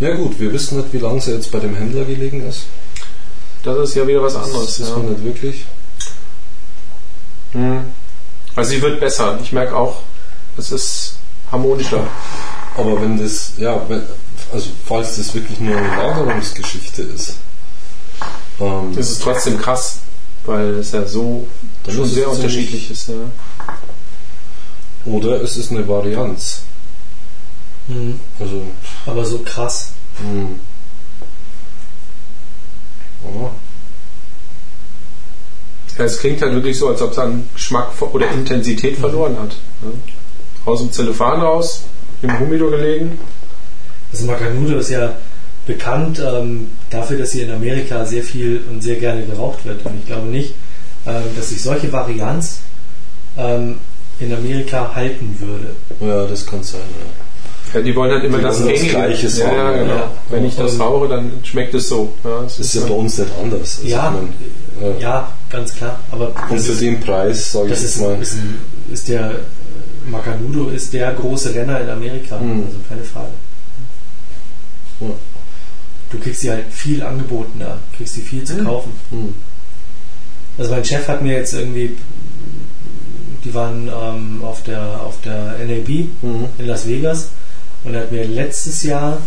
Ja 0.00 0.14
gut, 0.14 0.38
wir 0.40 0.52
wissen 0.52 0.78
nicht, 0.78 0.92
wie 0.92 0.98
lange 0.98 1.20
sie 1.20 1.32
jetzt 1.32 1.50
bei 1.52 1.58
dem 1.58 1.74
Händler 1.74 2.04
gelegen 2.04 2.46
ist. 2.46 2.66
Das 3.62 3.76
ist 3.78 3.96
ja 3.96 4.06
wieder 4.06 4.22
was 4.22 4.36
anderes. 4.36 4.78
Das 4.78 4.80
wissen 4.80 4.96
Ja. 4.96 5.02
wir 5.02 5.10
nicht 5.10 5.24
wirklich. 5.24 5.64
Mhm. 7.52 7.80
Also 8.54 8.70
sie 8.70 8.80
wird 8.82 9.00
besser. 9.00 9.38
Ich 9.42 9.52
merke 9.52 9.76
auch, 9.76 10.00
es 10.58 10.70
ist 10.72 11.14
harmonischer. 11.50 12.06
Aber 12.76 13.00
wenn 13.00 13.18
das, 13.18 13.52
ja, 13.56 13.80
wenn, 13.88 14.02
also 14.52 14.68
falls 14.84 15.16
das 15.16 15.34
wirklich 15.34 15.58
nur 15.60 15.76
eine 15.76 15.88
Lagerungsgeschichte 15.88 17.02
ist, 17.02 17.34
ähm, 18.60 18.94
Es 18.98 19.10
ist 19.10 19.22
trotzdem 19.22 19.58
krass, 19.58 19.98
weil 20.44 20.74
es 20.76 20.92
ja 20.92 21.06
so 21.06 21.46
schon 21.88 22.04
ist 22.04 22.14
sehr 22.14 22.30
unterschiedlich 22.30 22.90
ist. 22.90 23.08
Ja. 23.08 23.14
oder 25.04 25.42
es 25.42 25.56
ist 25.56 25.70
eine 25.70 25.86
Varianz. 25.86 26.62
Mhm. 27.88 28.18
Also, 28.40 28.62
Aber 29.06 29.24
so 29.24 29.38
krass. 29.40 29.92
hm. 30.18 30.58
Ja. 33.24 33.50
Ja, 35.98 36.04
es 36.04 36.18
klingt 36.18 36.42
halt 36.42 36.52
wirklich 36.52 36.78
so, 36.78 36.88
als 36.88 37.00
ob 37.00 37.12
es 37.12 37.18
an 37.18 37.48
Geschmack 37.54 37.90
oder 38.12 38.30
Intensität 38.30 38.98
verloren 38.98 39.36
hat. 39.38 39.56
Ja. 39.82 39.88
Aus 40.66 40.80
dem 40.80 40.92
Zellophan 40.92 41.40
raus, 41.40 41.84
im 42.22 42.38
Humidor 42.38 42.70
gelegen. 42.70 43.18
Das 44.12 44.22
Macanudo 44.22 44.78
ist 44.78 44.90
ja 44.90 45.14
bekannt 45.66 46.20
ähm, 46.24 46.68
dafür, 46.90 47.18
dass 47.18 47.32
hier 47.32 47.44
in 47.46 47.52
Amerika 47.52 48.04
sehr 48.04 48.22
viel 48.22 48.60
und 48.70 48.82
sehr 48.82 48.96
gerne 48.96 49.22
geraucht 49.24 49.64
wird. 49.64 49.84
Und 49.86 49.98
ich 50.00 50.06
glaube 50.06 50.26
nicht, 50.28 50.54
ähm, 51.06 51.22
dass 51.36 51.48
sich 51.50 51.62
solche 51.62 51.92
Varianz 51.92 52.58
ähm, 53.36 53.78
in 54.20 54.32
Amerika 54.34 54.92
halten 54.94 55.36
würde. 55.40 55.74
ja, 56.00 56.26
das 56.26 56.46
kann 56.46 56.62
sein. 56.62 56.80
Ja. 56.80 57.24
Ja, 57.74 57.80
die 57.84 57.94
wollen 57.96 58.12
halt 58.12 58.22
immer 58.24 58.38
Die 58.38 58.44
das 58.44 58.58
das 58.58 58.66
Gängige. 58.68 58.90
Gleiches 58.90 59.38
ja, 59.38 59.52
ja, 59.52 59.72
ja. 59.72 59.78
genau. 59.82 59.94
Ja. 59.94 60.10
Wenn 60.30 60.44
ich 60.44 60.56
das 60.56 60.78
rauche, 60.78 61.08
dann 61.08 61.32
schmeckt 61.42 61.74
es 61.74 61.88
so. 61.88 62.12
Ja, 62.24 62.42
Das 62.42 62.58
ist 62.60 62.74
ja 62.74 62.82
so. 62.82 62.86
bei 62.88 62.94
uns 62.94 63.18
nicht 63.18 63.30
anders. 63.42 63.78
Also 63.78 63.88
Ja, 63.88 64.10
mein, 64.80 64.92
ja. 64.92 64.98
Ja, 65.00 65.32
ganz 65.50 65.74
klar. 65.74 65.98
Aber 66.12 66.28
Und 66.48 66.60
für 66.60 66.72
ist, 66.72 66.80
den 66.80 67.00
Preis, 67.00 67.52
sage 67.52 67.66
ich 67.66 67.70
das 67.72 67.82
jetzt 67.82 67.94
ist, 67.96 68.00
mal, 68.00 68.18
ist, 68.22 68.36
ist 68.92 69.08
der 69.08 69.32
Macanudo 70.06 70.68
ist 70.68 70.92
der 70.92 71.12
große 71.12 71.54
Renner 71.54 71.80
in 71.80 71.88
Amerika. 71.90 72.38
Mhm. 72.38 72.64
Also 72.66 72.78
keine 72.88 73.02
Frage. 73.02 73.32
Ja. 75.00 75.08
Du 76.10 76.18
kriegst 76.18 76.40
sie 76.40 76.50
halt 76.50 76.66
viel 76.70 77.02
angeboten 77.02 77.58
da, 77.58 77.78
kriegst 77.96 78.14
sie 78.14 78.20
viel 78.22 78.44
zu 78.44 78.54
Mhm. 78.54 78.64
kaufen. 78.64 78.92
hm, 79.10 79.34
Also 80.58 80.70
mein 80.70 80.84
Chef 80.84 81.06
hat 81.08 81.20
mir 81.22 81.32
jetzt 81.34 81.52
irgendwie, 81.52 81.96
die 83.44 83.52
waren 83.54 83.88
ähm, 83.88 84.40
auf 84.44 84.62
der 84.62 85.00
auf 85.02 85.20
der 85.22 85.56
NAB 85.66 85.88
hm, 86.22 86.46
in 86.58 86.66
Las 86.66 86.86
Vegas 86.86 87.28
und 87.84 87.94
er 87.94 88.02
hat 88.02 88.12
mir 88.12 88.24
letztes 88.26 88.82
Jahr 88.84 89.18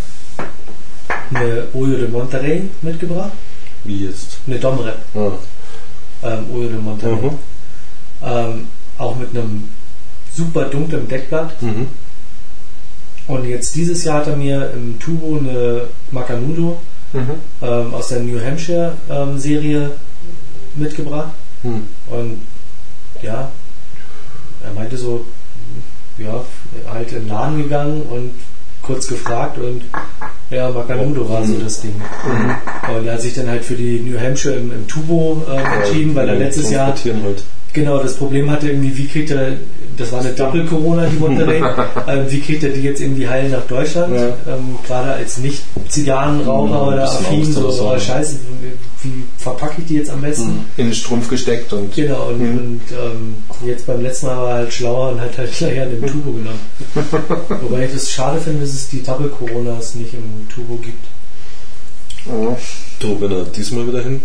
eine 1.34 1.68
Oyo 1.74 1.98
de 1.98 2.08
Monterrey 2.08 2.64
mitgebracht, 2.82 3.32
wie 3.84 4.06
jetzt. 4.06 4.40
eine 4.48 4.58
Domre, 4.58 4.96
Ah, 5.14 5.32
ähm, 6.24 6.46
Oyo 6.54 6.70
de 6.70 6.80
Monterrey. 6.80 7.16
mhm, 7.16 7.38
Ähm, 8.24 8.68
auch 8.98 9.16
mit 9.16 9.30
einem 9.30 9.70
super 10.36 10.66
dunklen 10.66 11.08
Deckblatt. 11.08 11.62
mhm, 11.62 11.88
Und 13.28 13.46
jetzt 13.48 13.76
dieses 13.76 14.04
Jahr 14.04 14.20
hat 14.20 14.28
er 14.28 14.36
mir 14.36 14.72
im 14.74 14.98
Tubo 15.00 15.38
eine 15.38 15.82
Macanudo 16.12 16.78
Mhm. 17.12 17.30
ähm, 17.64 17.94
aus 17.94 18.10
der 18.10 18.20
New 18.20 18.40
Hampshire 18.40 18.94
ähm, 19.10 19.38
Serie 19.40 19.92
mitgebracht. 20.76 21.32
hm. 21.64 21.82
Und 22.10 22.42
ja, 23.24 23.50
er 24.64 24.74
meinte 24.76 24.96
so, 24.96 25.26
ja, 26.20 26.44
halt 26.92 27.12
in 27.12 27.20
den 27.22 27.28
Laden 27.30 27.64
gegangen 27.64 28.02
und 28.04 28.32
kurz 28.84 29.08
gefragt 29.08 29.58
und 29.58 29.82
ja, 30.52 30.70
Macanudo 30.70 31.28
war 31.28 31.44
so 31.46 31.54
Mhm. 31.54 31.64
das 31.64 31.82
Ding. 31.82 31.96
Mhm. 31.96 32.96
Und 32.96 33.06
er 33.08 33.14
hat 33.14 33.22
sich 33.22 33.34
dann 33.34 33.48
halt 33.50 33.66
für 33.66 33.76
die 33.76 34.00
New 34.02 34.20
Hampshire 34.20 34.56
im, 34.56 34.72
im 34.72 34.88
Tubo 34.88 35.44
ähm, 35.50 35.66
entschieden, 35.82 36.14
weil 36.16 36.30
er 36.30 36.36
letztes 36.36 36.70
Jahr 36.70 36.88
Halt. 36.88 37.44
Genau 37.74 38.02
das 38.02 38.16
Problem 38.16 38.50
hatte, 38.50 38.70
irgendwie, 38.70 38.98
wie 38.98 39.08
kriegt 39.08 39.32
er, 39.32 39.54
das 39.98 40.12
war 40.12 40.22
eine 40.22 40.32
Doppel-Corona, 40.32 41.06
die 41.08 41.18
Monterey, 41.18 41.62
ähm, 42.08 42.26
wie 42.30 42.40
kriegt 42.42 42.64
er 42.64 42.70
die 42.70 42.82
jetzt 42.82 43.02
irgendwie 43.02 43.28
heil 43.28 43.50
nach 43.50 43.66
Deutschland? 43.68 44.16
Ja. 44.16 44.28
Ähm, 44.54 44.78
Gerade 44.88 45.14
als 45.14 45.38
Nicht-Zigarrenraucher 45.38 46.82
Mhm, 46.82 46.88
oder 46.88 47.04
affin, 47.04 47.40
Angst 47.40 47.54
so, 47.54 47.62
oder 47.62 47.72
so. 47.72 48.00
scheiße, 48.00 48.38
wie 49.04 49.24
verpacke 49.38 49.76
ich 49.82 49.88
die 49.88 49.96
jetzt 49.96 50.10
am 50.10 50.22
besten? 50.22 50.48
Mhm. 50.48 50.66
In 50.78 50.86
den 50.88 50.94
Strumpf 50.94 51.30
gesteckt 51.30 51.72
und 51.74 51.94
Genau, 51.96 52.30
und, 52.30 52.40
Mhm. 52.40 52.58
und 52.58 52.82
ähm, 52.92 53.36
jetzt 53.68 53.86
beim 53.88 54.02
letzten 54.02 54.28
Mal 54.28 54.38
war 54.38 54.50
er 54.50 54.56
halt 54.56 54.74
schlauer 54.74 55.12
und 55.12 55.22
hat 55.22 55.38
halt 55.38 55.52
gleich 55.58 55.82
an 55.82 55.90
dem 55.92 56.02
Turbo 56.06 56.32
genommen. 56.32 56.60
Wobei 57.62 57.86
ich 57.86 57.94
das 57.94 58.10
schade 58.12 58.40
finde, 58.40 58.62
dass 58.62 58.70
es 58.74 58.90
die 58.90 59.04
Double 59.04 59.30
Coronas 59.30 59.96
nicht 59.96 60.14
im 60.14 60.48
Turbo 60.54 60.76
gibt. 60.78 61.06
Ja. 62.26 62.58
Du, 63.00 63.20
wenn 63.22 63.32
er 63.32 63.44
diesmal 63.46 63.88
wieder 63.88 64.02
hin. 64.04 64.22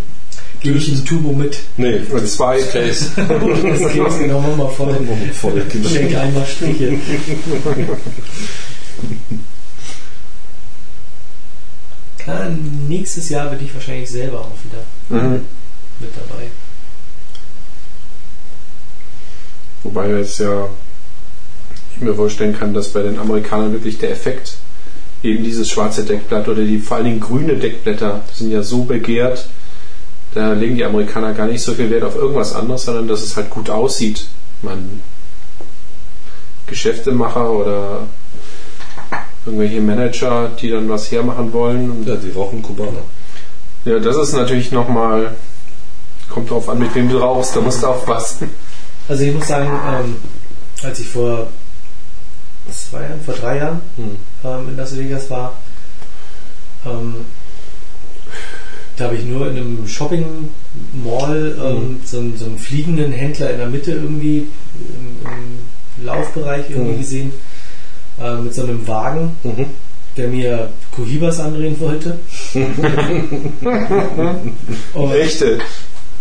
Gebe 0.65 0.79
ich 0.79 0.87
ein 0.91 1.05
Turbo 1.05 1.31
mit. 1.31 1.59
Nee, 1.77 1.99
Und 2.11 2.27
zwei. 2.27 2.59
Case. 2.59 3.11
Das 3.15 3.79
Case 3.93 4.19
wir 4.19 4.55
mal 4.57 4.67
voll. 4.69 4.97
Voll, 5.33 5.61
genau. 5.71 5.87
Schenk 5.89 6.15
einmal 6.17 6.43
Striche. 6.47 6.97
Klar, 12.17 12.49
nächstes 12.87 13.29
Jahr 13.29 13.49
bin 13.51 13.63
ich 13.65 13.73
wahrscheinlich 13.73 14.09
selber 14.09 14.39
auch 14.41 14.51
wieder 14.63 15.21
Mhm. 15.21 15.41
mit 15.99 16.09
dabei. 16.15 16.47
Wobei 19.83 20.09
jetzt 20.17 20.39
ja 20.39 20.67
ich 21.95 22.01
mir 22.01 22.15
vorstellen 22.15 22.57
kann, 22.57 22.73
dass 22.73 22.89
bei 22.89 23.03
den 23.03 23.19
Amerikanern 23.19 23.71
wirklich 23.71 23.99
der 23.99 24.09
Effekt 24.11 24.55
eben 25.21 25.43
dieses 25.43 25.69
schwarze 25.69 26.03
Deckblatt 26.03 26.47
oder 26.47 26.63
die 26.63 26.79
vor 26.79 26.97
allen 26.97 27.05
Dingen 27.05 27.19
grüne 27.19 27.55
Deckblätter 27.55 28.23
sind 28.33 28.49
ja 28.51 28.63
so 28.63 28.83
begehrt, 28.83 29.47
da 30.35 30.53
legen 30.53 30.75
die 30.75 30.85
Amerikaner 30.85 31.33
gar 31.33 31.47
nicht 31.47 31.61
so 31.63 31.73
viel 31.73 31.89
Wert 31.89 32.03
auf 32.03 32.15
irgendwas 32.15 32.53
anderes, 32.53 32.83
sondern 32.85 33.07
dass 33.07 33.23
es 33.23 33.35
halt 33.35 33.49
gut 33.49 33.69
aussieht. 33.69 34.27
Man 34.61 35.01
Geschäftemacher 36.67 37.49
oder 37.49 37.99
irgendwelche 39.45 39.81
Manager, 39.81 40.49
die 40.59 40.69
dann 40.69 40.89
was 40.89 41.11
hermachen 41.11 41.53
wollen. 41.53 41.89
Und 41.91 42.07
Ja, 42.07 42.15
die 42.15 42.31
rauchen 42.31 42.61
Kubaner. 42.61 43.03
ja, 43.85 43.99
das 43.99 44.15
ist 44.17 44.33
natürlich 44.33 44.71
nochmal, 44.71 45.35
kommt 46.29 46.49
drauf 46.49 46.67
an, 46.69 46.79
mit 46.79 46.93
wem 46.95 47.09
du 47.09 47.17
rauchst, 47.19 47.55
da 47.55 47.61
musst 47.61 47.83
du 47.83 47.87
aufpassen. 47.87 48.49
Also 49.07 49.23
ich 49.23 49.33
muss 49.33 49.47
sagen, 49.47 49.69
ähm, 49.87 50.15
als 50.83 50.99
ich 50.99 51.07
vor 51.07 51.47
zwei 52.71 53.01
Jahren, 53.03 53.21
vor 53.23 53.35
drei 53.35 53.57
Jahren 53.57 53.81
Hm. 53.97 54.15
ähm, 54.43 54.69
in 54.69 54.77
Las 54.77 54.97
Vegas 54.97 55.29
war. 55.29 55.53
Ähm, 56.85 57.17
da 58.97 59.05
habe 59.05 59.15
ich 59.15 59.25
nur 59.25 59.49
in 59.49 59.57
einem 59.57 59.87
Shopping 59.87 60.25
Mall 61.03 61.57
ähm, 61.63 61.99
so, 62.05 62.19
einen, 62.19 62.37
so 62.37 62.45
einen 62.45 62.57
fliegenden 62.57 63.11
Händler 63.11 63.51
in 63.51 63.57
der 63.57 63.67
Mitte 63.67 63.91
irgendwie 63.91 64.47
im, 64.75 65.27
im 65.99 66.05
Laufbereich 66.05 66.69
irgendwie 66.69 66.93
Mhm. 66.93 66.99
gesehen 66.99 67.31
äh, 68.21 68.35
mit 68.37 68.53
so 68.53 68.63
einem 68.63 68.87
Wagen, 68.87 69.31
Mhm. 69.43 69.65
der 70.17 70.27
mir 70.29 70.69
Cohibas 70.95 71.39
andrehen 71.39 71.77
wollte. 71.79 72.17
und, 74.93 75.11
Echte. 75.13 75.59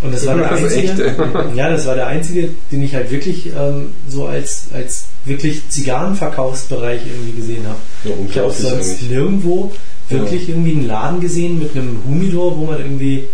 und 0.03 0.13
das 0.15 0.27
war 0.27 0.37
der 0.37 0.49
Das 0.49 0.61
ist 0.63 0.77
einzige. 0.77 1.05
echte. 1.07 1.51
Ja, 1.55 1.71
das 1.71 1.87
war 1.87 1.95
der 1.95 2.07
einzige, 2.09 2.49
den 2.73 2.83
ich 2.83 2.95
halt 2.95 3.11
wirklich 3.11 3.47
ähm, 3.57 3.93
so 4.09 4.27
als, 4.27 4.67
als 4.75 5.07
wirklich 5.25 5.69
Zigarrenverkaufsbereich 5.69 7.01
irgendwie 7.07 7.41
gesehen 7.41 7.65
habe. 7.67 7.79
Ja, 8.05 8.15
Ich 8.29 8.39
habe 8.39 8.51
sonst 8.53 8.91
eigentlich. 8.97 9.11
nirgendwo 9.11 9.73
wirklich 10.09 10.49
irgendwie 10.49 10.73
einen 10.73 10.87
Laden 10.87 11.21
gesehen 11.21 11.59
mit 11.59 11.75
einem 11.77 11.99
Humidor, 12.07 12.57
wo 12.59 12.67
man 12.67 12.79
irgendwie 12.79 13.25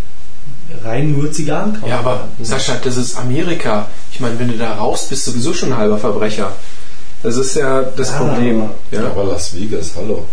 rein 0.85 1.13
nur 1.13 1.31
Zigarren 1.33 1.73
kaufen 1.75 1.89
Ja, 1.89 1.99
aber 1.99 2.29
kann. 2.37 2.45
Sascha, 2.45 2.75
das 2.83 2.97
ist 2.97 3.17
Amerika. 3.17 3.89
Ich 4.13 4.21
meine, 4.21 4.39
wenn 4.39 4.49
du 4.49 4.57
da 4.57 4.75
rauchst, 4.75 5.11
bist 5.11 5.27
du 5.27 5.33
sowieso 5.33 5.53
schon 5.53 5.73
ein 5.73 5.79
halber 5.79 5.99
Verbrecher. 5.99 6.53
Das 7.23 7.37
ist 7.37 7.57
ja 7.57 7.83
das 7.83 8.11
Ja, 8.11 8.19
Problem. 8.19 8.63
aber- 8.63 8.75
Ja. 8.91 9.07
Aber 9.11 9.25
Las 9.25 9.55
Vegas, 9.55 9.93
hallo. 9.97 10.25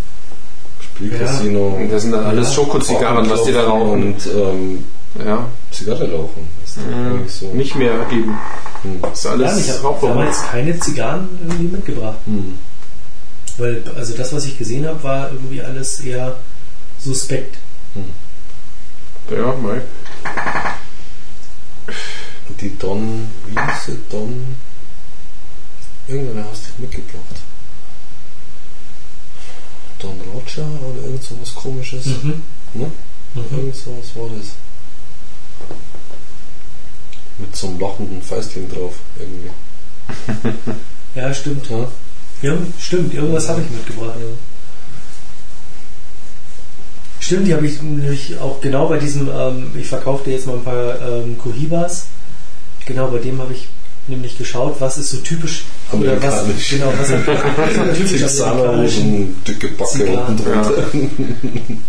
Spielcasino. 0.81 1.67
Und 1.79 1.91
das 1.91 2.03
sind 2.03 2.11
dann 2.11 2.25
alles 2.25 2.49
Ja. 2.49 2.53
Schokozigarren, 2.55 3.29
was 3.29 3.43
die 3.43 3.51
da 3.53 3.63
rauchen. 3.63 4.03
Und 4.03 4.25
ähm, 4.27 4.83
Ja. 5.25 5.45
Zigarre 5.71 6.11
rauchen. 6.11 6.47
Eigentlich 6.93 7.31
so. 7.33 7.47
Nicht 7.53 7.75
mehr 7.75 7.93
eben. 8.11 8.37
Hm. 8.83 9.01
Das 9.01 9.13
ist 9.19 9.25
Ja, 9.25 9.31
alles 9.31 9.57
ich 9.67 9.83
habe 9.83 9.95
damals 10.07 10.43
keine 10.51 10.79
Zigarren 10.79 11.27
irgendwie 11.41 11.75
mitgebracht. 11.75 12.17
Hm. 12.25 12.53
Weil, 13.57 13.83
also 13.95 14.15
das, 14.15 14.33
was 14.33 14.45
ich 14.45 14.57
gesehen 14.57 14.85
habe, 14.85 15.01
war 15.03 15.31
irgendwie 15.31 15.61
alles 15.61 15.99
eher 15.99 16.37
suspekt. 16.99 17.57
Ja, 19.29 19.53
mal. 19.53 19.81
Und 22.47 22.61
die 22.61 22.77
Don, 22.77 23.27
wie 23.47 23.59
hieß 23.59 23.85
sie? 23.85 23.97
Don. 24.09 24.55
Irgendwer 26.07 26.45
hast 26.49 26.63
du 26.67 26.81
mitgebracht. 26.81 27.41
Don 29.99 30.21
Roger 30.33 30.65
oder 30.81 31.03
irgend 31.03 31.23
so 31.23 31.35
was 31.41 31.53
komisches. 31.53 32.05
Mhm. 32.05 32.43
Ne? 32.73 32.91
Mhm. 33.33 33.57
Irgend 33.57 33.75
so 33.75 33.97
was 33.97 34.15
war 34.15 34.29
das. 34.37 34.53
Mit 37.39 37.55
so 37.55 37.67
einem 37.67 37.79
lachenden 37.79 38.21
Feistling 38.21 38.69
drauf 38.69 38.95
irgendwie. 39.17 39.49
Ja, 41.15 41.33
stimmt. 41.33 41.67
Ja? 41.67 41.87
Ja, 42.41 42.53
stimmt, 42.79 43.13
irgendwas 43.13 43.49
habe 43.49 43.61
ich 43.61 43.69
mitgebracht. 43.69 44.15
Stimmt, 47.19 47.47
die 47.47 47.53
habe 47.53 47.65
ich 47.67 47.81
nämlich 47.81 48.37
auch 48.39 48.61
genau 48.61 48.87
bei 48.87 48.97
diesem, 48.99 49.27
ähm, 49.29 49.71
ich 49.75 49.87
verkaufte 49.87 50.31
jetzt 50.31 50.47
mal 50.47 50.53
ein 50.57 50.63
paar 50.63 51.01
ähm, 51.01 51.37
Cohibas. 51.37 52.05
Genau 52.85 53.07
bei 53.07 53.17
dem 53.17 53.41
habe 53.41 53.53
ich 53.53 53.67
nämlich 54.07 54.37
geschaut, 54.37 54.75
was 54.79 54.97
ist 54.97 55.09
so 55.09 55.17
typisch 55.17 55.63
oder 55.91 56.21
was, 56.21 56.45
genau, 56.69 56.93
was 56.97 57.09
ist 57.09 57.97
typisch 58.17 58.41
amerikanisch. 58.41 58.93
dicke 59.45 59.67
Backe 59.69 59.89
Zigarren. 59.91 60.27
unten 60.29 60.43
drunter. 60.43 60.73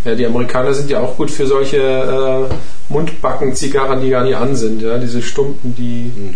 Ja, 0.05 0.15
die 0.17 0.27
Amerikaner 0.27 0.75
sind 0.75 0.91
ja 0.91 0.99
auch 1.01 1.17
gut 1.17 1.31
für 1.31 1.47
solche 1.47 1.77
äh, 1.77 2.93
Mundbacken-Zigarren, 2.93 4.01
die 4.01 4.11
gar 4.11 4.25
nicht 4.25 4.35
an 4.35 4.57
sind. 4.57 4.83
Ja? 4.83 4.99
Diese 4.99 5.23
Stumpen, 5.23 5.75
die 5.77 6.11
Hm. 6.15 6.35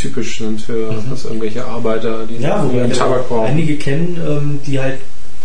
Typisch 0.00 0.38
sind 0.38 0.62
für 0.62 0.94
was 1.10 1.24
irgendwelche 1.24 1.64
Arbeiter, 1.64 2.26
die 2.26 2.34
Mhm. 2.36 2.42
Ja, 2.42 2.64
wo 2.66 2.72
wir 2.72 2.90
Tabak 2.92 3.28
brauchen. 3.28 3.46
einige 3.46 3.76
kennen, 3.76 4.18
ähm, 4.26 4.60
die 4.66 4.80
halt 4.80 4.98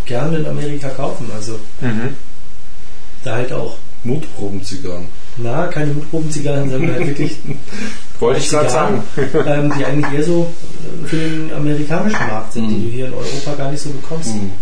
gerne 0.06 0.38
in 0.38 0.46
Amerika 0.46 0.88
kaufen. 0.88 1.26
Also 1.34 1.52
Mhm. 1.80 2.14
da 3.24 3.34
halt 3.36 3.52
auch, 3.52 3.76
Mutprobenzigarren. 4.04 5.06
na, 5.36 5.66
keine 5.66 5.92
Mutprobenzigarren, 5.92 6.70
sondern 6.70 6.94
halt 6.94 7.06
wirklich 7.08 7.36
Wollte 8.20 8.40
ich 8.40 8.48
gerade 8.48 8.70
sagen. 8.70 9.02
Ähm, 9.46 9.72
die 9.78 9.84
eigentlich 9.84 10.12
eher 10.14 10.22
so 10.24 10.46
für 11.04 11.16
den 11.16 11.52
amerikanischen 11.52 12.26
Markt 12.28 12.54
sind, 12.54 12.68
die 12.68 12.74
Mhm. 12.76 12.82
du 12.84 12.88
hier 12.90 13.06
in 13.08 13.12
Europa 13.12 13.54
gar 13.58 13.70
nicht 13.70 13.82
so 13.82 13.90
bekommst. 13.90 14.32
Hm. 14.32 14.52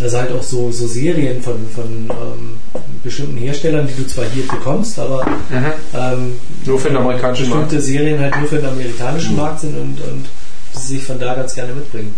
Also 0.00 0.18
halt 0.18 0.32
auch 0.32 0.42
so, 0.42 0.72
so 0.72 0.86
Serien 0.88 1.40
von, 1.40 1.54
von 1.74 1.84
ähm, 2.10 2.56
bestimmten 3.04 3.36
Herstellern, 3.36 3.86
die 3.86 4.02
du 4.02 4.08
zwar 4.08 4.24
hier 4.26 4.46
bekommst, 4.48 4.98
aber 4.98 5.24
Mhm. 5.50 5.72
ähm, 5.94 6.32
Nur 6.66 6.78
für 6.80 6.88
den 6.88 6.96
amerikanischen 6.96 7.44
bestimmte 7.46 7.74
Markt. 7.76 7.86
Serien 7.86 8.18
halt 8.20 8.36
nur 8.36 8.48
für 8.48 8.56
den 8.56 8.66
amerikanischen 8.66 9.32
Mhm. 9.32 9.36
Markt 9.36 9.60
sind 9.60 9.76
und, 9.76 10.00
und 10.00 10.24
sie 10.72 10.94
sich 10.96 11.04
von 11.04 11.18
da 11.20 11.34
ganz 11.34 11.54
gerne 11.54 11.72
mitbringen. 11.74 12.12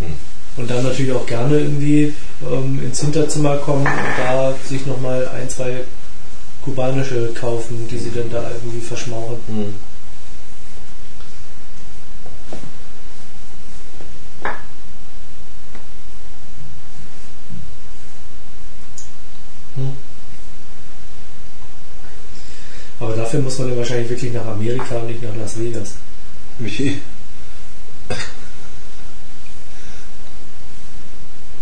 Mhm. 0.00 0.14
Und 0.62 0.70
dann 0.70 0.84
natürlich 0.84 1.12
auch 1.12 1.26
gerne 1.26 1.58
irgendwie 1.58 2.14
ähm, 2.50 2.80
ins 2.84 3.00
Hinterzimmer 3.00 3.56
kommen 3.56 3.84
und 3.86 4.24
da 4.24 4.54
sich 4.68 4.86
nochmal 4.86 5.28
ein, 5.28 5.48
zwei 5.50 5.78
kubanische 6.64 7.30
kaufen, 7.34 7.86
die 7.90 7.98
sie 7.98 8.10
dann 8.14 8.30
da 8.30 8.42
irgendwie 8.50 8.80
verschmauchen. 8.80 9.36
Hm. 19.76 19.92
Aber 22.98 23.14
dafür 23.14 23.40
muss 23.40 23.58
man 23.58 23.68
dann 23.68 23.78
wahrscheinlich 23.78 24.08
wirklich 24.08 24.32
nach 24.32 24.46
Amerika 24.46 24.96
und 24.96 25.08
nicht 25.08 25.22
nach 25.22 25.36
Las 25.36 25.58
Vegas. 25.58 25.94
Wie? 26.58 27.00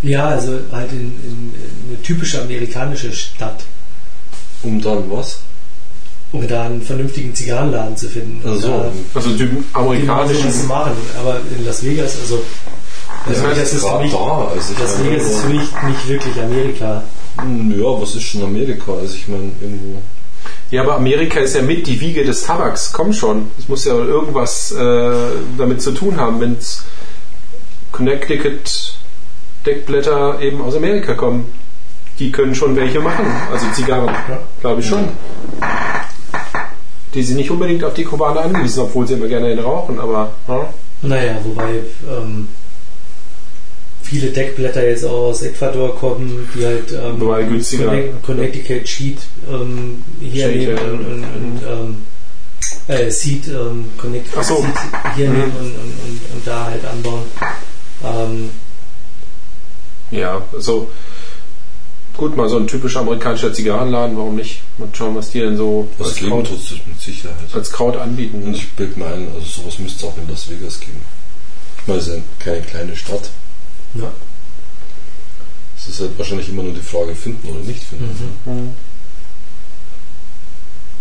Ja, 0.03 0.27
also 0.29 0.59
halt 0.71 0.93
in, 0.93 0.99
in, 1.01 1.55
in 1.55 1.89
eine 1.89 2.03
typische 2.03 2.41
amerikanische 2.43 3.13
Stadt, 3.13 3.65
Um 4.63 4.81
dann 4.81 5.11
was? 5.11 5.39
um 6.33 6.47
da 6.49 6.65
einen 6.65 6.83
vernünftigen 6.83 7.35
Zigarrenladen 7.35 7.97
zu 7.97 8.09
finden. 8.09 8.41
Also, 8.47 8.91
Also 9.15 9.31
sowas 9.31 9.49
amerikanischen. 9.73 10.53
zu 10.53 10.65
machen. 10.67 10.93
Aber 11.19 11.41
in 11.57 11.65
Las 11.65 11.83
Vegas, 11.85 12.17
also 12.21 12.43
Las 13.27 13.39
ja, 13.39 13.51
Vegas 13.51 13.73
ist 13.73 13.87
für 13.87 13.99
mich, 14.01 14.13
da. 14.13 14.49
Also 14.49 14.75
Las 14.83 15.03
Vegas 15.05 15.27
ist 15.27 15.39
für 15.41 15.49
mich 15.49 15.61
nicht 15.61 16.09
wirklich 16.09 16.41
Amerika. 16.43 17.03
Ja, 17.39 18.01
was 18.01 18.15
ist 18.15 18.23
schon 18.23 18.43
Amerika? 18.43 18.93
Also 18.93 19.15
ich 19.15 19.29
meine, 19.29 19.51
irgendwo. 19.61 20.01
Ja, 20.71 20.83
aber 20.83 20.97
Amerika 20.97 21.41
ist 21.41 21.55
ja 21.55 21.63
mit 21.63 21.87
die 21.87 22.01
Wiege 22.01 22.25
des 22.25 22.43
Tabaks. 22.43 22.93
Komm 22.93 23.13
schon. 23.13 23.49
Es 23.59 23.69
muss 23.69 23.85
ja 23.85 23.95
irgendwas 23.95 24.73
äh, 24.73 25.13
damit 25.59 25.83
zu 25.83 25.93
tun 25.93 26.17
haben, 26.17 26.41
wenn 26.41 26.57
Connecticut 27.93 28.95
Deckblätter 29.67 30.41
eben 30.41 30.61
aus 30.61 30.77
Amerika 30.77 31.15
kommen. 31.15 31.47
Die 32.19 32.31
können 32.31 32.55
schon 32.55 32.77
welche 32.77 33.01
machen. 33.01 33.27
Also 33.53 33.67
Zigarren. 33.73 34.15
Ja. 34.29 34.39
Glaube 34.61 34.81
ich 34.81 34.87
schon. 34.87 35.09
Die 37.15 37.23
sind 37.23 37.37
nicht 37.37 37.51
unbedingt 37.51 37.85
auf 37.85 37.95
die 37.95 38.05
Kubaner 38.05 38.43
angewiesen, 38.43 38.81
obwohl 38.83 39.07
sie 39.07 39.15
immer 39.15 39.29
gerne 39.29 39.47
einen 39.47 39.61
rauchen, 39.61 39.99
aber 40.01 40.33
ja. 40.49 40.69
Naja, 41.03 41.39
wobei 41.45 41.81
ähm, 42.09 42.49
viele 44.15 44.31
Deckblätter 44.31 44.87
jetzt 44.87 45.05
auch 45.05 45.29
aus 45.31 45.43
Ecuador 45.43 45.97
kommen, 45.97 46.49
die 46.55 46.65
halt 46.65 46.93
ähm. 46.93 47.21
Connect- 47.21 48.23
Connecticut 48.23 48.89
Sheet 48.89 49.19
ähm, 49.51 50.03
hier 50.21 50.49
Sheet, 50.49 50.57
nehmen 50.57 50.77
ja. 50.77 50.83
und, 50.85 51.01
und, 51.01 51.25
und 51.25 51.63
ähm, 51.69 52.03
äh, 52.89 53.11
Seed, 53.11 53.49
ähm, 53.49 53.87
Connecticut 53.99 54.45
so. 54.45 54.57
Seed 54.57 54.67
hier 55.17 55.29
Mhm. 55.31 55.37
nehmen 55.39 55.53
und, 55.59 55.67
und, 55.67 55.75
und, 55.75 56.21
und 56.35 56.47
da 56.47 56.67
halt 56.67 56.85
anbauen. 56.85 57.23
Ähm, 58.05 58.51
Ja, 60.11 60.43
also 60.53 60.89
gut, 62.17 62.37
mal 62.37 62.49
so 62.49 62.57
ein 62.59 62.67
typischer 62.69 63.01
amerikanischer 63.01 63.53
Zigarrenladen, 63.53 64.17
warum 64.17 64.37
nicht? 64.37 64.61
Mal 64.79 64.89
schauen, 64.93 65.17
was 65.17 65.31
die 65.31 65.41
denn 65.41 65.57
so 65.57 65.89
Was 65.99 66.09
als 66.09 66.17
Kraut, 66.19 66.49
mit 66.87 67.01
Sicherheit. 67.01 67.37
als 67.53 67.71
Kraut 67.73 67.97
anbieten. 67.97 68.43
Und 68.45 68.55
ich 68.55 68.71
bilde 68.73 68.99
mir 69.01 69.07
ein, 69.07 69.27
also 69.35 69.47
sowas 69.63 69.79
müsste 69.81 70.07
es 70.07 70.13
auch 70.13 70.17
in 70.19 70.29
Las 70.29 70.49
Vegas 70.49 70.79
geben. 70.79 71.01
Ist 71.99 72.09
ja 72.09 72.15
keine 72.39 72.61
kleine 72.63 72.97
Stadt. 72.97 73.31
Ja. 73.95 74.13
Es 75.77 75.89
ist 75.89 76.01
halt 76.01 76.19
wahrscheinlich 76.19 76.49
immer 76.49 76.63
nur 76.63 76.73
die 76.73 76.81
Frage, 76.81 77.15
finden 77.15 77.49
oder 77.49 77.61
nicht 77.61 77.83
finden. 77.85 78.33
Mhm. 78.47 78.73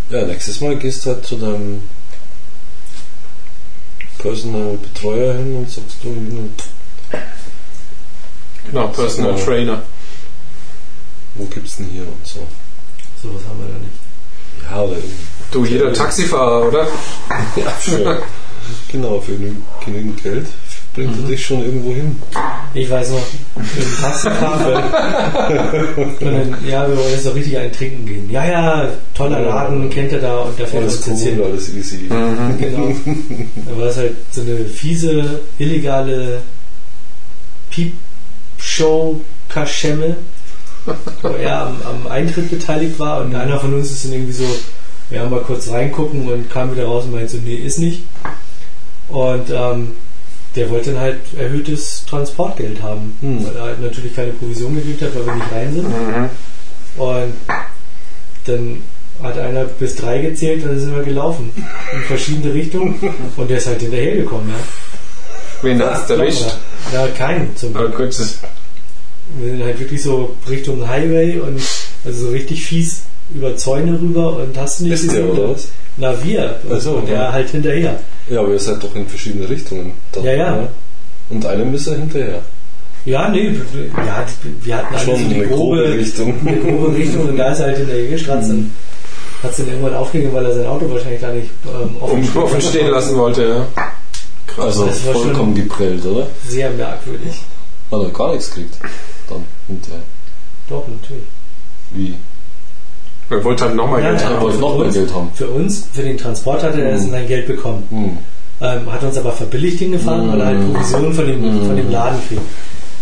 Ja, 0.09 0.25
nächstes 0.25 0.59
Mal 0.61 0.75
gehst 0.77 1.05
du 1.05 1.11
halt 1.11 1.25
zu 1.25 1.37
deinem 1.37 1.81
Personal 4.17 4.77
Betreuer 4.77 5.33
hin 5.37 5.55
und 5.57 5.69
sagst 5.69 5.97
du, 6.03 6.07
Junge, 6.09 6.49
Genau, 8.69 8.87
Personal 8.87 9.37
So. 9.37 9.45
Trainer. 9.45 9.81
wo 11.35 11.45
gibt's 11.45 11.77
denn 11.77 11.87
hier 11.89 12.03
und 12.03 12.25
so. 12.25 12.39
Sowas 13.21 13.41
haben 13.47 13.59
wir 13.59 13.67
da 13.67 13.79
nicht. 13.79 14.63
Ja, 14.63 14.69
aber 14.83 14.93
irgendwie. 14.93 15.13
Du, 15.51 15.65
jeder 15.65 15.91
Taxifahrer, 15.93 16.67
oder? 16.67 16.87
Ja, 17.57 17.69
für, 17.71 18.23
genau, 18.89 19.19
für 19.19 19.33
genü- 19.33 19.55
genügend 19.83 20.23
Geld 20.23 20.47
bringt 20.93 21.17
er 21.23 21.27
dich 21.27 21.45
schon 21.45 21.63
irgendwo 21.63 21.93
hin. 21.93 22.15
Ich 22.73 22.89
weiß 22.89 23.11
noch, 23.11 23.25
im 23.55 24.01
Taxifahrer. 24.01 25.93
und 26.19 26.21
dann, 26.21 26.57
ja, 26.67 26.87
wir 26.87 26.97
wollen 26.97 27.11
jetzt 27.11 27.25
doch 27.25 27.35
richtig 27.35 27.57
einen 27.57 27.71
trinken 27.71 28.05
gehen. 28.05 28.29
Ja, 28.31 28.45
ja, 28.45 28.89
toller 29.13 29.41
Laden, 29.41 29.89
kennt 29.89 30.11
er 30.13 30.19
da 30.19 30.37
und 30.39 30.59
da 30.59 30.65
fährt 30.65 30.83
Alles 30.83 30.97
uns 30.97 31.07
jetzt 31.07 31.23
hin. 31.23 31.39
cool, 31.39 31.45
alles 31.45 31.73
easy. 31.73 31.99
Genau. 32.59 32.91
Da 33.65 33.77
war 33.77 33.87
es 33.87 33.97
halt 33.97 34.13
so 34.31 34.41
eine 34.41 34.65
fiese, 34.65 35.39
illegale 35.57 36.41
Piepshow-Kaschemme, 37.71 40.15
wo 41.21 41.27
er 41.29 41.67
am, 41.67 41.77
am 41.83 42.07
Eintritt 42.11 42.49
beteiligt 42.51 42.99
war 42.99 43.21
und 43.21 43.33
einer 43.35 43.59
von 43.59 43.73
uns 43.73 43.89
ist 43.91 44.05
dann 44.05 44.13
irgendwie 44.13 44.33
so, 44.33 44.45
ja, 45.09 45.27
mal 45.27 45.39
kurz 45.41 45.69
reingucken 45.69 46.31
und 46.31 46.49
kam 46.51 46.71
wieder 46.71 46.85
raus 46.85 47.05
und 47.05 47.13
meinte 47.13 47.29
so, 47.29 47.39
nee, 47.43 47.55
ist 47.55 47.79
nicht. 47.79 48.03
Und 49.09 49.49
ähm, 49.49 49.93
der 50.55 50.69
wollte 50.69 50.91
dann 50.91 51.01
halt 51.01 51.17
erhöhtes 51.37 52.05
Transportgeld 52.07 52.81
haben, 52.81 53.15
Hm. 53.21 53.45
weil 53.45 53.55
er 53.55 53.63
halt 53.63 53.81
natürlich 53.81 54.15
keine 54.15 54.31
Provision 54.31 54.75
gekriegt 54.75 55.01
hat, 55.01 55.15
weil 55.15 55.25
wir 55.25 55.35
nicht 55.35 55.51
rein 55.51 55.73
sind. 55.73 55.87
Mhm. 55.89 56.29
Und 56.97 57.33
dann 58.45 58.81
hat 59.21 59.37
einer 59.37 59.63
bis 59.65 59.95
drei 59.95 60.19
gezählt 60.19 60.63
und 60.63 60.69
dann 60.69 60.79
sind 60.79 60.95
wir 60.95 61.03
gelaufen. 61.03 61.51
In 61.93 62.01
verschiedene 62.01 62.53
Richtungen. 62.53 62.95
Und 63.37 63.49
der 63.49 63.57
ist 63.57 63.67
halt 63.67 63.81
hinterhergekommen, 63.81 64.49
ja. 64.49 64.55
Wen 65.61 65.81
hast 65.81 66.09
du 66.09 66.15
erwischt? 66.15 66.45
Ja, 66.91 67.07
keinen 67.07 67.55
zum 67.55 67.75
Aber 67.75 67.89
Glück. 67.89 68.11
Wir 69.37 69.49
sind 69.51 69.63
halt 69.63 69.79
wirklich 69.79 70.01
so 70.01 70.35
Richtung 70.49 70.85
Highway 70.87 71.39
und 71.39 71.61
also 72.03 72.25
so 72.25 72.29
richtig 72.31 72.65
fies 72.65 73.03
über 73.33 73.55
Zäune 73.57 73.99
rüber 73.99 74.37
und 74.37 74.57
hast 74.57 74.79
du 74.79 74.83
nicht 74.85 74.93
Ist 74.93 75.11
der, 75.11 75.21
gesehen. 75.21 75.37
oder 75.37 75.49
was? 75.51 75.67
Na, 75.97 76.23
wir. 76.23 76.55
Ach 76.71 76.79
so, 76.79 76.91
und 76.93 77.07
der 77.07 77.15
ja. 77.15 77.31
halt 77.31 77.49
hinterher. 77.49 77.99
Ja, 78.29 78.39
aber 78.39 78.53
ihr 78.53 78.59
seid 78.59 78.83
doch 78.83 78.95
in 78.95 79.07
verschiedene 79.07 79.47
Richtungen. 79.49 79.93
Ja, 80.23 80.33
ja. 80.33 80.51
ne? 80.55 80.67
Und 81.29 81.45
einem 81.45 81.73
ist 81.73 81.87
er 81.87 81.95
hinterher. 81.97 82.41
Ja, 83.05 83.27
nee, 83.27 83.53
ja, 83.97 84.25
wir 84.61 84.77
hatten 84.77 84.95
alle 84.95 85.03
Schon 85.03 85.17
so 85.17 85.27
die 85.27 85.35
eine 85.35 85.47
grobe 85.47 85.77
grobe, 85.77 85.93
Richtung. 85.93 86.35
eine 86.45 86.57
grobe 86.57 86.95
Richtung 86.95 87.29
und 87.29 87.37
da 87.37 87.51
ist 87.51 87.59
er 87.59 87.65
halt 87.67 87.77
hinterher 87.77 88.09
gestratzt. 88.09 88.49
Mhm. 88.49 88.57
und 88.57 88.71
Hat 89.43 89.51
es 89.51 89.57
dann 89.57 89.67
irgendwann 89.67 89.95
aufgegeben, 89.95 90.33
weil 90.33 90.45
er 90.45 90.53
sein 90.53 90.67
Auto 90.67 90.89
wahrscheinlich 90.89 91.19
da 91.19 91.33
nicht 91.33 91.49
ähm, 91.65 91.97
offen, 91.99 92.29
um 92.33 92.43
offen 92.43 92.61
stehen 92.61 92.89
lassen 92.91 93.17
wollte, 93.17 93.43
ja. 93.43 93.83
Krass. 94.47 94.65
Also 94.65 94.85
Das 94.85 95.05
war 95.05 95.13
vollkommen 95.13 95.53
geprellt, 95.53 96.05
oder? 96.05 96.27
Sehr 96.47 96.69
merkwürdig. 96.71 97.33
Hat 97.91 98.01
er 98.01 98.09
gar 98.09 98.31
nichts 98.33 98.49
gekriegt. 98.49 98.75
Dann 99.29 99.43
hinterher. 99.67 100.01
Doch, 100.69 100.87
natürlich. 100.87 101.23
Wie? 101.91 102.15
Er 103.29 103.43
wollte 103.43 103.63
halt 103.65 103.75
nochmal 103.75 104.01
Ja, 104.03 104.09
Geld 104.09 104.21
ja, 104.21 104.27
haben. 104.29 104.35
Er 104.49 104.61
wollte 104.61 104.93
Geld 104.99 105.13
haben. 105.13 105.31
Für 105.33 105.47
uns, 105.47 105.87
für 105.93 106.01
den 106.03 106.17
Transport 106.17 106.63
hat 106.63 106.75
er 106.77 106.93
Mhm. 106.93 107.11
sein 107.11 107.27
Geld 107.27 107.47
bekommen. 107.47 107.83
Hm. 107.89 108.17
Ähm, 108.61 108.91
hat 108.91 109.03
uns 109.03 109.17
aber 109.17 109.31
verbilligt 109.31 109.79
hingefahren, 109.79 110.31
weil 110.31 110.39
er 110.39 110.45
halt 110.47 110.59
Mhm. 110.59 110.73
Provisionen 110.73 111.13
von 111.13 111.25
dem, 111.27 111.41
Mhm. 111.41 111.65
von 111.65 111.75
dem 111.75 111.91
Laden 111.91 112.19
kriegt. 112.27 112.41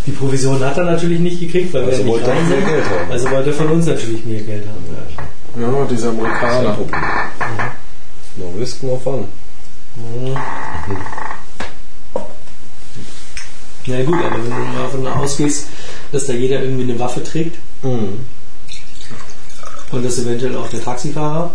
Die 0.08 0.12
Provision 0.12 0.60
hat 0.64 0.78
er 0.78 0.86
natürlich 0.86 1.20
nicht 1.20 1.40
gekriegt, 1.40 1.74
weil 1.74 1.82
wir 1.82 1.90
Also 1.90 2.00
ja 2.02 2.06
nicht 2.06 2.14
wollte 2.14 2.32
er 2.32 2.38
rein 2.38 2.50
mehr 2.50 2.58
sind. 2.58 2.68
Geld 2.70 2.84
haben. 2.86 3.12
Also 3.12 3.32
wollte 3.32 3.50
er 3.50 3.56
von 3.56 3.68
uns 3.68 3.86
natürlich 3.86 4.26
mehr 4.26 4.42
Geld 4.42 4.64
haben. 4.66 5.62
Ja. 5.62 5.68
Ja, 5.80 5.86
dieser 5.90 6.10
Amerikaner. 6.10 6.78
No 8.38 8.54
risk, 8.60 8.82
no 8.84 8.98
fun. 9.04 9.26
Na 13.88 14.04
gut, 14.04 14.14
aber 14.24 14.36
wenn 14.44 14.50
du 14.50 14.78
davon 14.82 15.08
ausgehst, 15.08 15.68
dass 16.12 16.26
da 16.28 16.34
jeder 16.34 16.62
irgendwie 16.64 16.84
eine 16.84 17.00
Waffe 17.00 17.24
trägt 17.24 17.58
Mhm. 17.84 18.20
Und 19.92 20.06
das 20.06 20.20
eventuell 20.20 20.56
auch 20.56 20.70
der 20.70 20.84
Taxifahrer. 20.84 21.52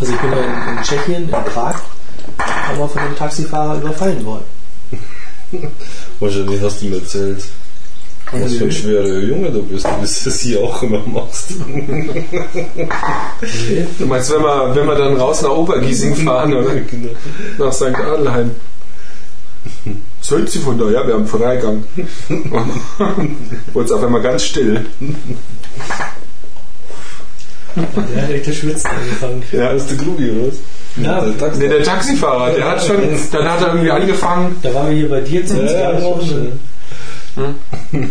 Also 0.00 0.12
ich 0.12 0.20
bin 0.20 0.30
ja 0.30 0.38
in, 0.38 0.76
in 0.78 0.82
Tschechien, 0.82 1.22
in 1.24 1.30
Prag, 1.30 1.76
aber 2.70 2.88
von 2.88 3.00
einem 3.02 3.16
Taxifahrer 3.16 3.76
überfallen 3.80 4.24
worden. 4.24 4.44
Wahrscheinlich 6.20 6.60
hast 6.62 6.82
du 6.82 6.86
mir 6.86 6.96
erzählt, 6.96 7.44
was 8.32 8.54
für 8.54 8.64
ein 8.64 8.72
schwerer 8.72 9.18
Junge 9.18 9.50
du 9.50 9.62
bist, 9.62 9.84
wie 9.86 9.90
du 9.90 10.24
das 10.24 10.40
hier 10.40 10.60
auch 10.60 10.82
immer 10.82 11.00
machst. 11.06 11.50
Du 13.98 14.06
meinst, 14.06 14.30
wenn 14.32 14.42
wir, 14.42 14.74
wenn 14.74 14.86
wir 14.86 14.94
dann 14.94 15.16
raus 15.16 15.42
nach 15.42 15.50
Obergiesing 15.50 16.16
fahren 16.16 16.54
oder 16.54 16.74
Genau. 16.90 17.10
nach 17.58 17.72
St. 17.72 17.94
Adelheim? 17.94 18.50
Zählt 20.22 20.48
sie 20.50 20.58
von 20.60 20.78
da? 20.78 20.88
Ja, 20.90 21.06
wir 21.06 21.14
haben 21.14 21.26
Freigang. 21.26 21.84
Wurde 23.72 23.84
es 23.86 23.92
auf 23.92 24.02
einmal 24.02 24.22
ganz 24.22 24.44
still. 24.44 24.86
Der 27.76 28.22
hat 28.22 28.30
echt 28.30 28.46
das 28.48 28.56
Schwitzen 28.56 28.90
angefangen. 28.90 29.42
Ja, 29.52 29.72
Das 29.72 29.82
ist 29.82 29.90
der 29.90 29.96
Grubi, 29.98 30.30
oder 30.30 30.48
was? 30.48 30.54
Ja, 31.04 31.20
der 31.24 31.38
Taxi. 31.38 31.60
Nee, 31.60 31.68
der 31.68 31.82
Taxifahrer, 31.82 32.50
der 32.52 32.70
hat 32.70 32.84
schon, 32.84 32.96
dann 33.32 33.50
hat 33.50 33.60
er 33.62 33.68
irgendwie 33.68 33.90
angefangen, 33.90 34.56
Da 34.62 34.72
waren 34.74 34.90
wir 34.90 34.96
hier 34.96 35.08
bei 35.08 35.20
dir 35.20 35.44
zu 35.44 35.58
uns 35.60 35.72
Ja, 35.72 35.92
ja, 35.92 36.00
schon, 36.00 36.52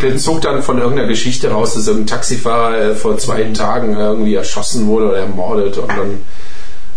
der 0.00 0.16
zog 0.18 0.42
dann 0.42 0.62
von 0.62 0.78
irgendeiner 0.78 1.08
Geschichte 1.08 1.50
raus, 1.50 1.74
dass 1.74 1.86
irgendein 1.86 2.08
Taxifahrer 2.08 2.78
äh, 2.78 2.94
vor 2.94 3.16
zwei 3.16 3.42
Tagen 3.44 3.96
irgendwie 3.96 4.34
erschossen 4.34 4.86
wurde 4.86 5.08
oder 5.08 5.18
ermordet 5.18 5.78
und 5.78 5.88
dann 5.88 6.18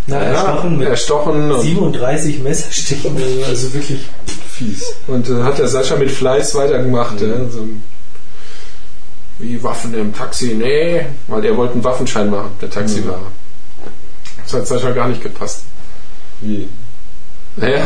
Na, 0.06 0.16
erstochen 0.18 0.78
mit 0.78 0.88
erstochen 0.88 1.50
und, 1.52 1.60
37 1.62 2.42
Messerstichen, 2.42 3.16
also- 3.48 3.72
wirklich. 3.72 4.00
Fies. 4.50 4.82
und 5.06 5.28
äh, 5.30 5.42
hat 5.42 5.58
der 5.58 5.68
Sascha 5.68 5.96
mit 5.96 6.10
Fleiß 6.10 6.54
weitergemacht. 6.56 7.20
Ja, 7.20 7.28
so, 7.48 7.60
wie 9.38 9.62
Waffen 9.62 9.94
im 9.94 10.14
Taxi? 10.14 10.54
Nee, 10.54 11.06
weil 11.26 11.42
der 11.42 11.56
wollte 11.56 11.74
einen 11.74 11.84
Waffenschein 11.84 12.30
machen, 12.30 12.50
der 12.60 12.70
Taxifahrer. 12.70 13.30
Das 14.44 14.52
hat 14.54 14.66
Sascha 14.66 14.90
gar 14.92 15.08
nicht 15.08 15.22
gepasst. 15.22 15.64
Wie? 16.40 16.68
Naja, 17.56 17.84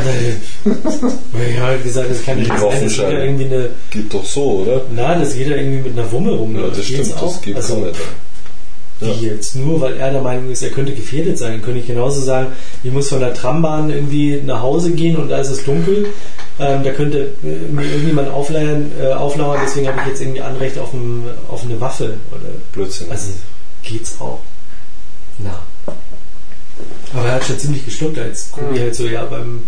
Ich 0.65 1.57
habe 1.57 1.67
halt 1.67 1.83
gesagt, 1.83 2.11
das 2.11 2.25
kann 2.25 2.37
ja 2.45 2.81
nicht 2.81 2.97
sein, 2.97 3.13
irgendwie 3.17 3.47
eine. 3.47 3.71
Geht 3.91 4.13
doch 4.13 4.25
so, 4.25 4.63
oder? 4.63 4.83
Na, 4.95 5.19
dass 5.19 5.35
jeder 5.35 5.57
irgendwie 5.57 5.89
mit 5.89 5.99
einer 5.99 6.11
Wumme 6.13 6.33
Ja, 6.33 6.37
rumläuft. 6.37 6.79
das 6.79 6.87
Geht's 6.87 7.09
stimmt, 7.09 7.23
das 7.23 7.43
geht 7.43 7.57
also, 7.57 7.77
nicht. 7.77 7.97
Wie 9.01 9.27
jetzt? 9.27 9.57
Nur 9.57 9.81
weil 9.81 9.97
er 9.97 10.13
der 10.13 10.23
Meinung 10.23 10.51
ist, 10.51 10.63
er 10.63 10.71
könnte 10.71 10.93
gefährdet 10.93 11.39
sein, 11.39 11.61
könnte 11.63 11.81
ich 11.81 11.87
genauso 11.87 12.21
sagen, 12.21 12.49
ich 12.85 12.93
muss 12.93 13.09
von 13.09 13.21
der 13.21 13.35
Trambahn 13.35 13.91
irgendwie 13.91 14.41
nach 14.45 14.61
Hause 14.61 14.93
gehen 14.93 15.17
und 15.17 15.29
da 15.29 15.39
ist 15.39 15.51
es 15.51 15.65
dunkel. 15.65 16.07
Ähm, 16.63 16.85
da 16.85 16.91
könnte 16.93 17.35
äh, 17.43 17.73
mir 17.73 17.85
irgendjemand 17.85 18.31
auflauern, 18.31 18.93
äh, 19.01 19.13
auflauern, 19.13 19.61
deswegen 19.65 19.89
habe 19.89 19.99
ich 20.03 20.09
jetzt 20.09 20.21
irgendwie 20.21 20.43
Anrecht 20.43 20.79
auf, 20.79 20.93
ein, 20.93 21.25
auf 21.49 21.65
eine 21.65 21.81
Waffe. 21.81 22.17
Oder, 22.31 22.51
Blödsinn. 22.73 23.11
also 23.11 23.33
geht's 23.83 24.21
auch. 24.21 24.39
Na. 25.39 25.59
Aber 27.15 27.27
er 27.27 27.35
hat 27.35 27.45
schon 27.45 27.59
ziemlich 27.59 27.85
geschluckt, 27.85 28.19
als 28.19 28.53
Kubi 28.53 28.79
halt 28.79 28.95
so, 28.95 29.07
ja, 29.07 29.25
beim, 29.25 29.65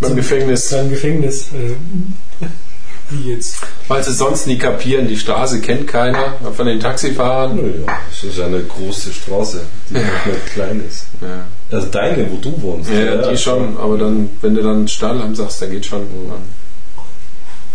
beim 0.00 0.16
Gefängnis. 0.16 0.70
beim 0.70 0.88
Gefängnis. 0.88 1.48
Äh, 1.52 2.46
wie 3.10 3.32
jetzt? 3.32 3.58
Weil 3.86 4.02
sie 4.02 4.14
sonst 4.14 4.46
nie 4.46 4.58
kapieren, 4.58 5.06
die 5.06 5.18
Straße 5.18 5.60
kennt 5.60 5.86
keiner 5.86 6.38
von 6.56 6.66
den 6.66 6.80
Taxifahrern. 6.80 7.56
Naja, 7.56 7.98
es 8.10 8.24
ist 8.24 8.40
eine 8.40 8.62
große 8.62 9.12
Straße, 9.12 9.60
die 9.90 9.96
auch 9.96 10.26
nicht 10.26 10.46
klein 10.54 10.82
ist. 10.88 11.06
Ja. 11.20 11.46
Also 11.70 11.88
deine, 11.88 12.30
wo 12.30 12.36
du 12.36 12.62
wohnst. 12.62 12.90
Ja, 12.90 13.28
die 13.28 13.36
schon, 13.36 13.76
aber 13.76 13.98
dann, 13.98 14.30
wenn 14.40 14.54
du 14.54 14.62
dann 14.62 14.86
Stahlheim 14.86 15.34
sagst, 15.34 15.60
dann 15.62 15.70
geht 15.70 15.86
schon. 15.86 16.02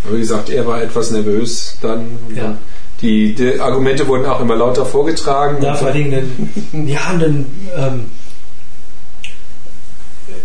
Aber 0.04 0.16
wie 0.16 0.20
gesagt, 0.20 0.50
er 0.50 0.66
war 0.66 0.82
etwas 0.82 1.12
nervös 1.12 1.78
dann. 1.82 2.08
Ja. 2.36 2.58
die, 3.02 3.36
die 3.36 3.60
Argumente 3.60 4.08
wurden 4.08 4.26
auch 4.26 4.40
immer 4.40 4.56
lauter 4.56 4.86
vorgetragen. 4.86 5.62
Ja, 5.62 5.74
vor 5.76 5.90
allen 5.90 5.98
Dingen, 5.98 6.12
dann, 6.72 6.88
ja, 6.88 7.12
und 7.12 7.22
dann, 7.22 7.46
ähm, 7.76 8.06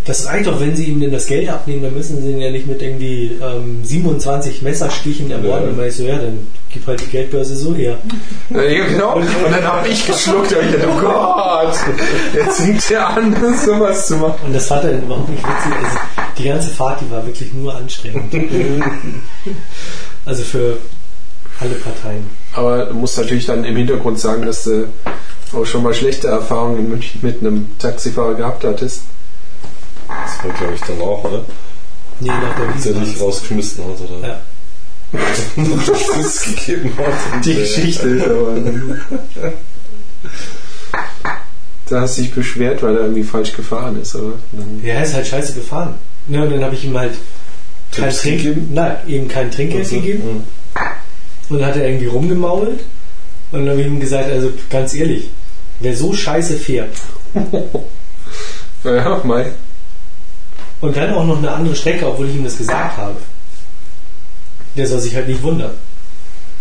das 0.04 0.26
reicht 0.26 0.46
doch, 0.46 0.60
wenn 0.60 0.76
sie 0.76 0.84
ihm 0.84 1.00
denn 1.00 1.12
das 1.12 1.26
Geld 1.26 1.48
abnehmen, 1.48 1.82
dann 1.82 1.94
müssen 1.94 2.22
sie 2.22 2.30
ihn 2.30 2.40
ja 2.40 2.50
nicht 2.50 2.66
mit 2.66 2.80
irgendwie 2.80 3.32
ähm, 3.42 3.84
27 3.84 4.62
Messerstichen 4.62 5.30
ermorden. 5.30 5.64
Ja. 5.64 5.70
Und 5.70 5.78
dann 5.78 5.88
ich 5.88 5.96
so, 5.96 6.04
ja, 6.04 6.16
dann 6.16 6.46
gib 6.76 6.86
halt 6.86 7.00
die 7.00 7.06
Geldbörse 7.06 7.56
so 7.56 7.74
her. 7.74 7.98
Ja, 8.50 8.86
genau. 8.86 9.16
Und 9.16 9.26
dann 9.50 9.64
habe 9.64 9.88
ich 9.88 10.06
geschluckt 10.06 10.52
und 10.52 10.66
ich 10.66 10.72
dachte, 10.72 10.88
oh 10.94 11.00
Gott, 11.00 11.74
jetzt 12.34 12.60
fängt 12.60 12.90
er 12.90 13.08
an, 13.08 13.34
sowas 13.64 14.06
zu 14.06 14.16
machen. 14.16 14.38
Und 14.46 14.52
das 14.54 14.66
fand 14.66 14.84
er 14.84 14.98
überhaupt 14.98 15.28
nicht 15.30 15.42
witzig. 15.42 15.72
Also, 15.84 15.98
die 16.36 16.44
ganze 16.44 16.68
Fahrt, 16.68 17.00
die 17.00 17.10
war 17.10 17.24
wirklich 17.24 17.52
nur 17.54 17.74
anstrengend. 17.74 18.32
also 20.26 20.42
für 20.42 20.76
alle 21.60 21.74
Parteien. 21.76 22.26
Aber 22.52 22.84
du 22.86 22.94
musst 22.94 23.16
natürlich 23.16 23.46
dann 23.46 23.64
im 23.64 23.76
Hintergrund 23.76 24.18
sagen, 24.20 24.44
dass 24.44 24.64
du 24.64 24.88
auch 25.54 25.64
schon 25.64 25.82
mal 25.82 25.94
schlechte 25.94 26.28
Erfahrungen 26.28 26.80
in 26.80 26.88
München 26.90 27.20
mit 27.22 27.40
einem 27.40 27.78
Taxifahrer 27.78 28.34
gehabt 28.34 28.64
hattest. 28.64 29.02
Das 30.08 30.44
war, 30.44 30.52
glaube 30.52 30.74
ich, 30.74 30.80
dann 30.82 31.00
auch, 31.00 31.24
oder? 31.24 31.42
Nee, 32.20 32.28
nach 32.28 32.54
der 32.56 32.66
er 32.66 33.00
dich 33.00 33.14
Wiese. 33.14 33.24
rausgeschmissen 33.24 33.84
hat, 33.84 34.00
oder? 34.00 34.28
Ja. 34.28 34.40
Fuß 35.16 36.42
gegeben 36.42 36.92
hat. 36.98 37.44
Die 37.44 37.54
Geschichte 37.54 38.08
ist 38.08 38.24
aber. 38.26 38.56
Da 41.88 42.00
hast 42.00 42.18
du 42.18 42.22
dich 42.22 42.34
beschwert, 42.34 42.82
weil 42.82 42.96
er 42.96 43.02
irgendwie 43.02 43.22
falsch 43.22 43.52
gefahren 43.52 44.00
ist, 44.00 44.14
oder? 44.16 44.34
Dann- 44.52 44.80
Ja, 44.84 44.94
er 44.94 45.04
ist 45.04 45.14
halt 45.14 45.26
scheiße 45.26 45.52
gefahren. 45.52 45.94
Ne, 46.26 46.42
und 46.42 46.50
dann 46.50 46.64
habe 46.64 46.74
ich 46.74 46.84
ihm 46.84 46.98
halt 46.98 47.14
kein 47.92 48.10
Trink 48.10 48.38
gegeben? 48.42 48.70
nein, 48.74 48.96
eben 49.06 49.28
kein 49.28 49.50
Trinkgeld 49.52 49.84
Also, 49.84 49.96
gegeben. 49.96 50.22
ja. 50.74 50.82
Und 51.48 51.60
dann 51.60 51.68
hat 51.68 51.76
er 51.76 51.86
irgendwie 51.86 52.06
rumgemault. 52.06 52.80
Und 53.52 53.60
dann 53.60 53.68
habe 53.70 53.80
ich 53.80 53.86
ihm 53.86 54.00
gesagt, 54.00 54.28
also 54.30 54.50
ganz 54.68 54.92
ehrlich, 54.94 55.30
wer 55.78 55.96
so 55.96 56.12
scheiße 56.12 56.54
fährt 56.56 56.90
Ja, 58.84 59.20
Mai. 59.22 59.46
und 60.80 60.96
dann 60.96 61.14
auch 61.14 61.24
noch 61.24 61.38
eine 61.38 61.52
andere 61.52 61.76
Strecke, 61.76 62.08
obwohl 62.08 62.28
ich 62.28 62.34
ihm 62.34 62.42
das 62.44 62.58
gesagt 62.58 62.96
habe. 62.96 63.16
Der 64.76 64.86
soll 64.86 65.00
sich 65.00 65.14
halt 65.14 65.28
nicht 65.28 65.42
wundern. 65.42 65.72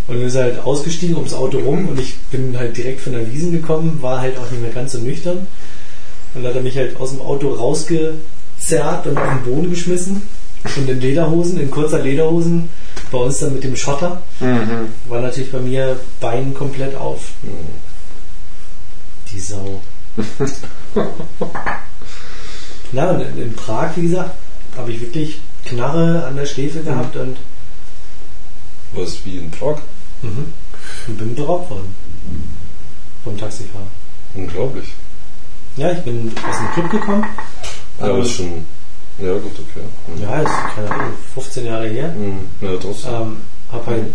Und 0.07 0.17
dann 0.17 0.25
ist 0.27 0.35
er 0.35 0.43
halt 0.43 0.59
ausgestiegen 0.59 1.15
ums 1.15 1.33
Auto 1.33 1.57
rum 1.59 1.87
und 1.89 1.99
ich 1.99 2.15
bin 2.31 2.57
halt 2.57 2.77
direkt 2.77 3.01
von 3.01 3.13
der 3.13 3.31
Wiesen 3.31 3.51
gekommen, 3.51 3.97
war 4.01 4.21
halt 4.21 4.37
auch 4.37 4.49
nicht 4.51 4.61
mehr 4.61 4.71
ganz 4.71 4.91
so 4.91 4.99
nüchtern. 4.99 5.39
Und 6.33 6.43
dann 6.43 6.45
hat 6.51 6.55
er 6.55 6.61
mich 6.61 6.77
halt 6.77 6.97
aus 6.97 7.09
dem 7.11 7.21
Auto 7.21 7.49
rausgezerrt 7.53 9.07
und 9.07 9.17
auf 9.17 9.29
den 9.29 9.43
Boden 9.51 9.69
geschmissen. 9.69 10.21
Und 10.77 10.89
in 10.89 10.99
Lederhosen, 10.99 11.59
in 11.59 11.69
kurzer 11.71 11.99
Lederhosen, 11.99 12.69
bei 13.11 13.17
uns 13.19 13.39
dann 13.39 13.53
mit 13.53 13.63
dem 13.63 13.75
Schotter, 13.75 14.21
Mhm. 14.39 14.89
war 15.07 15.21
natürlich 15.21 15.51
bei 15.51 15.59
mir 15.59 15.99
Bein 16.19 16.53
komplett 16.53 16.95
auf. 16.95 17.31
Die 19.31 19.39
Sau. 19.39 19.81
Na, 22.91 23.09
und 23.11 23.21
in, 23.37 23.53
Prag, 23.55 23.91
wie 23.95 24.03
gesagt, 24.03 24.31
habe 24.77 24.91
ich 24.91 25.01
wirklich 25.01 25.39
Knarre 25.65 26.25
an 26.25 26.35
der 26.35 26.45
Schläfe 26.45 26.79
gehabt 26.81 27.15
und, 27.15 27.37
Was 28.95 29.25
wie 29.25 29.37
in 29.37 29.51
Prag? 29.51 29.79
mhm. 30.25 30.53
und 31.07 31.17
bin 31.17 31.35
beraubt 31.35 31.69
worden. 31.69 31.95
Vom 33.23 33.37
Taxifahrer. 33.37 33.87
Unglaublich. 34.33 34.93
Ja, 35.77 35.91
ich 35.91 35.99
bin 35.99 36.31
aus 36.49 36.57
dem 36.57 36.71
Club 36.73 36.91
gekommen. 36.91 37.25
Ja, 37.99 38.09
das 38.09 38.27
ist 38.27 38.37
schon. 38.37 38.65
Ja, 39.19 39.33
gut, 39.33 39.53
okay. 39.53 39.85
Mhm. 40.07 40.21
Ja, 40.21 40.41
ist, 40.41 40.75
keine 40.75 40.91
Ahnung, 40.91 41.13
15 41.33 41.65
Jahre 41.65 41.87
her. 41.87 42.09
Mhm. 42.09 42.39
Ja, 42.61 42.77
trotzdem. 42.81 43.13
Ähm, 43.13 43.37
hab 43.71 43.87
halt 43.87 44.05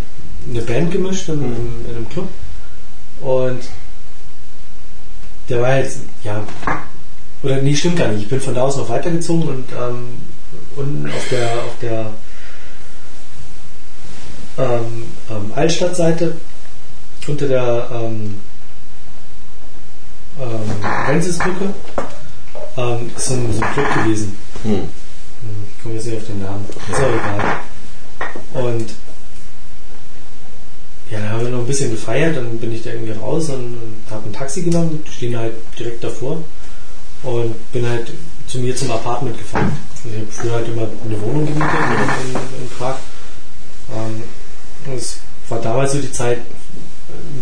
eine 0.49 0.61
Band 0.61 0.91
gemischt 0.91 1.29
im, 1.29 1.43
im, 1.43 1.85
in 1.89 1.95
einem 1.95 2.09
Club. 2.09 2.29
Und 3.21 3.61
der 5.49 5.61
war 5.61 5.77
jetzt, 5.77 5.99
ja, 6.23 6.43
oder 7.43 7.61
nee, 7.61 7.75
stimmt 7.75 7.97
gar 7.97 8.07
nicht. 8.07 8.23
Ich 8.23 8.29
bin 8.29 8.39
von 8.39 8.53
da 8.53 8.63
aus 8.63 8.77
noch 8.77 8.89
weitergezogen 8.89 9.47
und 9.47 9.65
ähm, 9.71 10.21
unten 10.75 11.07
auf 11.07 11.27
der, 11.29 11.53
auf 11.53 11.79
der 11.81 12.11
ähm, 14.57 15.03
ähm, 15.29 15.51
Altstadtseite 15.55 16.35
unter 17.27 17.47
der 17.47 17.87
ähm, 17.93 18.35
ähm, 20.39 20.85
Renzisbrücke 21.07 21.73
ähm, 22.77 23.11
ist 23.15 23.27
so 23.27 23.33
ein, 23.35 23.53
so 23.53 23.61
ein 23.61 23.73
Club 23.73 23.93
gewesen. 24.03 24.37
Hm, 24.63 24.81
Ich 25.77 25.83
komme 25.83 25.95
jetzt 25.95 26.05
nicht 26.07 26.17
auf 26.17 26.27
den 26.27 26.41
Namen. 26.41 26.65
Ist 26.91 26.99
auch 26.99 27.09
egal. 27.09 28.65
Und 28.65 28.89
ja, 31.11 31.19
dann 31.19 31.29
haben 31.29 31.41
wir 31.41 31.49
noch 31.51 31.59
ein 31.59 31.67
bisschen 31.67 31.91
gefeiert, 31.91 32.37
dann 32.37 32.57
bin 32.57 32.71
ich 32.73 32.83
da 32.83 32.91
irgendwie 32.91 33.11
raus 33.11 33.49
und, 33.49 33.77
und 33.77 33.95
habe 34.09 34.29
ein 34.29 34.33
Taxi 34.33 34.61
genommen, 34.61 35.03
stehen 35.11 35.37
halt 35.37 35.53
direkt 35.77 36.03
davor 36.03 36.37
und 37.23 37.71
bin 37.73 37.87
halt 37.87 38.13
zu 38.47 38.59
mir 38.59 38.75
zum 38.75 38.91
Apartment 38.91 39.37
gefahren. 39.37 39.71
Ich 40.05 40.15
habe 40.17 40.27
früher 40.31 40.53
halt 40.53 40.67
immer 40.69 40.87
eine 41.05 41.21
Wohnung 41.21 41.45
gemietet 41.45 41.69
in, 42.23 42.29
in, 42.29 42.63
in 42.63 42.69
Prag. 42.77 42.95
Ähm, 43.93 44.23
es 44.95 45.17
war 45.49 45.59
damals 45.61 45.91
so 45.93 45.99
die 45.99 46.11
Zeit, 46.11 46.37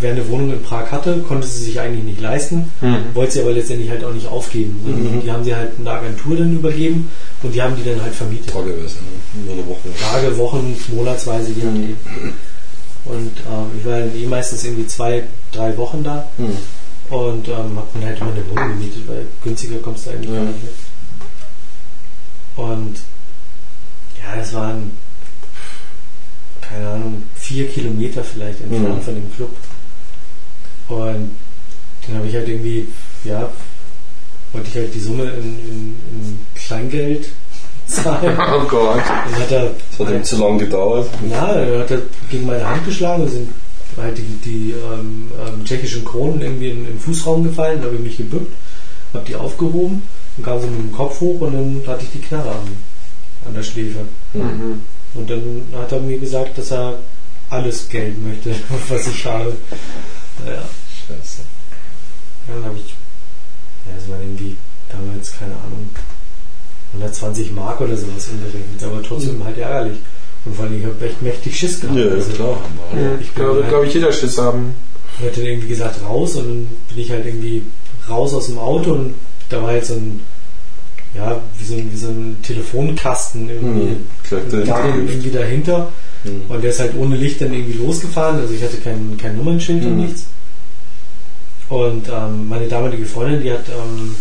wer 0.01 0.11
eine 0.11 0.27
Wohnung 0.29 0.51
in 0.51 0.63
Prag 0.63 0.91
hatte, 0.91 1.19
konnte 1.27 1.47
sie 1.47 1.63
sich 1.65 1.79
eigentlich 1.79 2.03
nicht 2.03 2.21
leisten, 2.21 2.71
Mhm. 2.81 2.97
wollte 3.13 3.33
sie 3.33 3.41
aber 3.41 3.51
letztendlich 3.51 3.89
halt 3.89 4.03
auch 4.03 4.13
nicht 4.13 4.27
aufgeben. 4.27 4.79
Mhm. 4.85 5.21
Die 5.21 5.31
haben 5.31 5.43
sie 5.43 5.55
halt 5.55 5.73
einer 5.79 5.91
Agentur 5.91 6.37
dann 6.37 6.53
übergeben 6.53 7.09
und 7.43 7.53
die 7.53 7.61
haben 7.61 7.75
die 7.75 7.83
dann 7.83 8.01
halt 8.01 8.13
vermietet. 8.15 8.49
Tageweise, 8.51 8.97
ne? 8.97 9.51
Oder 9.53 9.67
Woche. 9.67 9.89
Tage, 9.99 10.37
Wochen, 10.37 10.75
monatsweise, 10.95 11.51
je 11.51 11.63
nachdem. 11.63 11.97
Und 13.05 13.31
ähm, 13.49 13.71
ich 13.79 13.85
war 13.85 13.99
dann 13.99 14.15
eh 14.15 14.25
meistens 14.25 14.63
irgendwie 14.63 14.87
zwei, 14.87 15.23
drei 15.51 15.75
Wochen 15.77 16.03
da 16.03 16.25
Mhm. 16.37 16.57
und 17.15 17.47
ähm, 17.47 17.77
hab 17.77 17.93
dann 17.93 18.03
halt 18.05 18.19
immer 18.19 18.31
eine 18.31 18.49
Wohnung 18.49 18.69
gemietet, 18.79 19.07
weil 19.07 19.25
günstiger 19.43 19.77
kommst 19.77 20.05
du 20.05 20.09
eigentlich 20.11 20.29
Ja. 20.29 20.35
gar 20.35 20.45
nicht 20.45 20.63
mit. 20.63 20.73
Und 22.55 22.95
ja, 24.21 24.35
das 24.37 24.53
waren, 24.53 24.91
keine 26.69 26.87
Ahnung, 26.89 27.23
vier 27.35 27.67
Kilometer 27.67 28.23
vielleicht 28.23 28.61
entfernt 28.61 28.97
Mhm. 28.97 29.01
von 29.01 29.15
dem 29.15 29.33
Club. 29.35 29.49
Und 30.89 31.31
dann 32.07 32.17
habe 32.17 32.27
ich 32.27 32.35
halt 32.35 32.47
irgendwie, 32.47 32.87
ja, 33.23 33.49
wollte 34.53 34.69
ich 34.69 34.75
halt 34.75 34.93
die 34.93 34.99
Summe 34.99 35.23
in, 35.25 35.43
in, 35.59 35.95
in 36.13 36.39
Kleingeld 36.55 37.27
zahlen. 37.87 38.37
Oh 38.39 38.65
Gott. 38.67 39.01
Dann 39.07 39.41
hat 39.41 39.51
er 39.51 39.71
Das 39.97 40.07
hat 40.07 40.13
ihm 40.15 40.23
zu 40.23 40.37
lange 40.37 40.59
gedauert. 40.59 41.07
na, 41.29 41.53
er 41.53 41.79
hat 41.81 41.91
er 41.91 42.01
gegen 42.29 42.45
meine 42.45 42.65
Hand 42.67 42.85
geschlagen, 42.85 43.23
da 43.25 43.29
sind 43.29 43.49
halt 43.97 44.17
die, 44.17 44.21
die 44.49 44.71
ähm, 44.71 45.29
ähm, 45.45 45.65
tschechischen 45.65 46.05
Kronen 46.05 46.41
irgendwie 46.41 46.69
in, 46.69 46.87
im 46.87 46.99
Fußraum 46.99 47.43
gefallen, 47.43 47.79
da 47.81 47.87
habe 47.87 47.95
ich 47.97 48.01
mich 48.03 48.17
gebückt, 48.17 48.53
habe 49.13 49.25
die 49.25 49.35
aufgehoben 49.35 50.01
und 50.37 50.43
kam 50.45 50.61
so 50.61 50.67
mit 50.67 50.79
dem 50.79 50.91
Kopf 50.93 51.19
hoch 51.19 51.41
und 51.41 51.53
dann 51.53 51.81
hatte 51.87 52.03
ich 52.05 52.11
die 52.11 52.19
Knarre 52.21 52.51
an, 52.51 52.67
an 53.47 53.53
der 53.55 53.63
Schläfe. 53.63 53.99
Mhm. 54.33 54.81
Und 55.15 55.29
dann 55.29 55.63
hat 55.75 55.91
er 55.91 55.99
mir 55.99 56.17
gesagt, 56.19 56.57
dass 56.57 56.71
er 56.71 56.99
alles 57.49 57.89
Geld 57.89 58.21
möchte, 58.23 58.51
was 58.89 59.07
ich 59.07 59.25
habe. 59.25 59.53
Ja, 60.45 60.63
Scheiße. 61.07 61.41
dann 62.47 62.63
habe 62.63 62.77
ich, 62.77 62.89
ja, 63.87 63.95
das 63.95 64.07
waren 64.09 64.21
irgendwie 64.21 64.55
damals, 64.91 65.31
keine 65.33 65.53
Ahnung, 65.53 65.89
120 66.93 67.51
Mark 67.51 67.81
oder 67.81 67.95
sowas 67.97 68.27
umgerechnet, 68.29 68.83
aber 68.83 69.03
trotzdem 69.03 69.43
halt 69.43 69.57
ärgerlich. 69.57 69.97
Und 70.45 70.55
vor 70.55 70.65
allem, 70.65 70.79
ich 70.79 70.85
habe 70.85 71.05
echt 71.05 71.21
mächtig 71.21 71.57
Schiss 71.57 71.81
gehabt. 71.81 71.97
Ja, 71.97 72.05
Also, 72.11 72.31
klar. 72.31 72.57
Aber, 72.91 73.01
Ja, 73.01 73.15
Ich 73.19 73.35
wird, 73.37 73.55
halt- 73.55 73.69
glaube 73.69 73.87
ich, 73.87 73.93
jeder 73.93 74.11
Schiss 74.13 74.37
haben. 74.37 74.73
Ich 75.19 75.25
hatte 75.25 75.41
irgendwie 75.41 75.67
gesagt 75.67 76.01
raus 76.03 76.35
und 76.35 76.45
dann 76.47 76.67
bin 76.89 76.99
ich 76.99 77.11
halt 77.11 77.25
irgendwie 77.25 77.63
raus 78.07 78.33
aus 78.33 78.45
dem 78.45 78.57
Auto 78.57 78.93
und 78.93 79.15
da 79.49 79.61
war 79.61 79.69
halt 79.69 79.85
so 79.85 79.95
ein, 79.95 80.21
ja, 81.15 81.39
wie 81.57 81.65
so 81.65 81.73
ein, 81.75 81.89
wie 81.91 81.97
so 81.97 82.07
ein 82.07 82.37
Telefonkasten 82.43 83.49
irgendwie, 83.49 83.95
Mhm. 83.95 83.97
Da 84.29 84.37
dann 84.83 85.07
irgendwie 85.07 85.31
dahinter 85.31 85.89
Mhm. 86.23 86.41
und 86.49 86.61
der 86.63 86.69
ist 86.71 86.79
halt 86.79 86.93
ohne 86.95 87.15
Licht 87.15 87.41
dann 87.41 87.53
irgendwie 87.53 87.77
losgefahren, 87.79 88.39
also 88.41 88.53
ich 88.53 88.61
hatte 88.63 88.77
kein, 88.77 89.17
kein 89.17 89.37
Nummernschild 89.37 89.83
und 89.85 89.97
Mhm. 89.97 90.05
nichts. 90.05 90.25
Und 91.69 92.07
ähm, 92.09 92.47
meine 92.49 92.67
damalige 92.67 93.05
Freundin, 93.05 93.41
die 93.41 93.51
hat 93.51 93.65
ähm, 93.69 94.15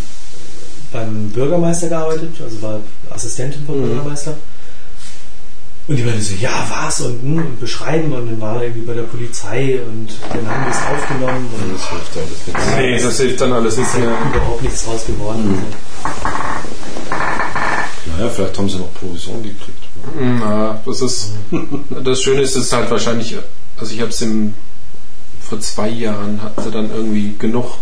beim 0.91 1.29
Bürgermeister 1.29 1.89
gearbeitet, 1.89 2.29
also 2.43 2.61
war 2.61 2.79
Assistentin 3.09 3.63
vom 3.65 3.79
Mhm. 3.81 3.85
Bürgermeister. 3.87 4.35
Und 5.87 5.95
die 5.95 6.03
meinte 6.03 6.21
so, 6.21 6.35
ja, 6.39 6.67
was? 6.69 7.01
Und, 7.01 7.19
hm, 7.23 7.37
und 7.37 7.59
beschreiben 7.59 8.13
und 8.13 8.27
dann 8.29 8.39
war 8.39 8.57
er 8.57 8.63
irgendwie 8.65 8.85
bei 8.85 8.93
der 8.93 9.01
Polizei 9.03 9.79
und 9.87 10.07
dann 10.31 10.47
haben 10.47 10.65
die 10.65 10.69
es 10.69 10.77
aufgenommen 11.01 11.47
und 11.51 11.73
Das 11.73 11.89
hilft 11.89 12.17
alles 12.17 12.47
nichts. 12.47 12.75
Nee, 12.77 12.99
das 13.01 13.17
hilft 13.19 13.41
dann 13.41 13.53
alles 13.53 13.77
nicht 13.77 13.87
ist 13.87 13.93
ja 13.95 13.99
mehr. 14.01 14.17
überhaupt 14.35 14.61
nichts 14.61 14.85
draus 14.85 15.05
geworden. 15.07 15.47
Mhm. 15.49 15.61
Naja, 18.05 18.29
vielleicht 18.29 18.57
haben 18.57 18.69
sie 18.69 18.77
noch 18.77 18.93
Provision 18.93 19.43
gekriegt. 19.43 19.83
Na, 20.19 20.81
das 20.85 21.01
ist 21.01 21.33
das 22.03 22.21
Schöne 22.21 22.41
ist, 22.41 22.55
es 22.55 22.65
ist 22.65 22.73
halt 22.73 22.89
wahrscheinlich, 22.89 23.35
also 23.77 23.93
ich 23.93 24.01
habe 24.01 24.09
es 24.09 24.21
im 24.21 24.53
vor 25.41 25.59
zwei 25.59 25.89
Jahren 25.89 26.41
hatten 26.43 26.61
sie 26.61 26.71
dann 26.71 26.91
irgendwie 26.91 27.35
genug, 27.37 27.77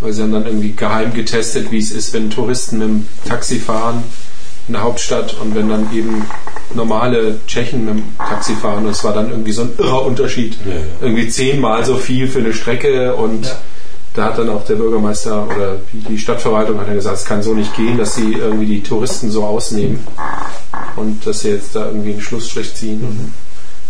weil 0.00 0.12
sie 0.12 0.22
haben 0.22 0.32
dann 0.32 0.46
irgendwie 0.46 0.72
geheim 0.72 1.12
getestet, 1.12 1.70
wie 1.72 1.78
es 1.78 1.90
ist, 1.90 2.12
wenn 2.12 2.30
Touristen 2.30 2.78
mit 2.78 2.88
dem 2.88 3.08
Taxi 3.28 3.58
fahren 3.58 4.04
in 4.68 4.74
der 4.74 4.82
Hauptstadt 4.82 5.34
und 5.40 5.54
wenn 5.56 5.68
dann 5.68 5.92
eben 5.92 6.24
normale 6.74 7.40
Tschechen 7.46 7.84
mit 7.84 7.94
dem 7.94 8.04
Taxi 8.16 8.54
fahren. 8.54 8.84
Und 8.84 8.92
es 8.92 9.02
war 9.02 9.12
dann 9.12 9.30
irgendwie 9.30 9.52
so 9.52 9.62
ein 9.62 9.70
irrer 9.78 10.06
Unterschied. 10.06 10.56
Ja, 10.64 10.74
ja. 10.74 10.80
Irgendwie 11.00 11.28
zehnmal 11.28 11.84
so 11.84 11.96
viel 11.96 12.28
für 12.28 12.38
eine 12.38 12.54
Strecke 12.54 13.16
und 13.16 13.46
Ja. 13.46 13.58
Da 14.14 14.24
hat 14.24 14.38
dann 14.38 14.50
auch 14.50 14.64
der 14.66 14.74
Bürgermeister 14.74 15.46
oder 15.46 15.78
die 15.92 16.18
Stadtverwaltung 16.18 16.78
hat 16.78 16.86
dann 16.88 16.94
gesagt, 16.96 17.16
es 17.18 17.24
kann 17.24 17.42
so 17.42 17.54
nicht 17.54 17.74
gehen, 17.76 17.96
dass 17.96 18.14
sie 18.14 18.32
irgendwie 18.34 18.66
die 18.66 18.82
Touristen 18.82 19.30
so 19.30 19.44
ausnehmen 19.44 20.06
und 20.96 21.26
dass 21.26 21.40
sie 21.40 21.48
jetzt 21.50 21.74
da 21.74 21.86
irgendwie 21.86 22.12
einen 22.12 22.20
Schlussstrich 22.20 22.74
ziehen 22.74 23.02
und 23.02 23.32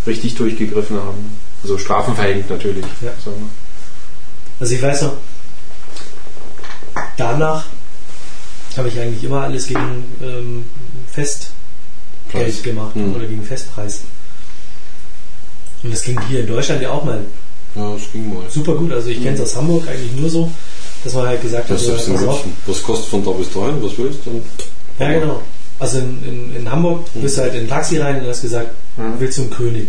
richtig 0.07 0.35
durchgegriffen 0.37 0.97
haben. 0.97 1.37
Also 1.63 1.77
Strafen 1.79 2.15
verhängt 2.15 2.49
natürlich. 2.51 2.85
Ja. 3.01 3.11
So. 3.25 3.33
Also 4.61 4.75
ich 4.75 4.83
weiß 4.83 5.03
noch, 5.03 5.15
danach 7.17 7.65
habe 8.77 8.89
ich 8.89 8.99
eigentlich 9.01 9.25
immer 9.25 9.43
alles 9.43 9.67
gegen 9.67 10.05
ähm, 10.23 10.65
Festgeld 11.11 12.63
gemacht 12.63 12.97
Mhm. 12.97 13.15
oder 13.15 13.27
gegen 13.27 13.43
Festpreis. 13.43 14.03
Und 15.83 15.93
das 15.93 16.03
ging 16.03 16.19
hier 16.29 16.41
in 16.41 16.47
Deutschland 16.47 16.81
ja 16.81 16.91
auch 16.91 17.05
mal 17.05 17.25
Ja, 17.75 17.93
das 17.95 18.03
ging 18.13 18.33
mal. 18.35 18.43
super 18.51 18.75
gut. 18.75 18.93
Also 18.93 19.09
ich 19.09 19.23
kenne 19.23 19.37
es 19.37 19.41
aus 19.43 19.57
Hamburg 19.57 19.89
eigentlich 19.89 20.13
nur 20.15 20.29
so, 20.29 20.51
dass 21.05 21.15
man 21.15 21.27
halt 21.27 21.41
gesagt 21.43 21.65
hat, 21.71 21.77
Das 21.77 21.85
so, 21.87 21.93
ist 21.95 22.09
in 22.09 22.15
pass 22.15 22.25
auf. 22.27 22.45
Was 22.67 22.83
kostet 22.83 23.09
von 23.09 23.25
da 23.25 23.31
bis 23.33 23.51
dahin? 23.53 23.83
Was 23.83 23.97
willst 23.99 24.19
du? 24.27 24.43
Ja, 24.99 25.13
genau. 25.13 25.41
Also 25.79 25.99
in, 25.99 26.23
in, 26.25 26.57
in 26.57 26.71
Hamburg 26.71 27.01
bist 27.15 27.39
du 27.39 27.43
halt 27.43 27.55
in 27.55 27.63
ein 27.63 27.69
Taxi 27.69 27.99
rein 27.99 28.21
und 28.21 28.29
hast 28.29 28.43
gesagt, 28.43 28.71
Mhm. 28.97 29.15
willst 29.19 29.39
du 29.39 29.43
einen 29.43 29.51
König? 29.51 29.89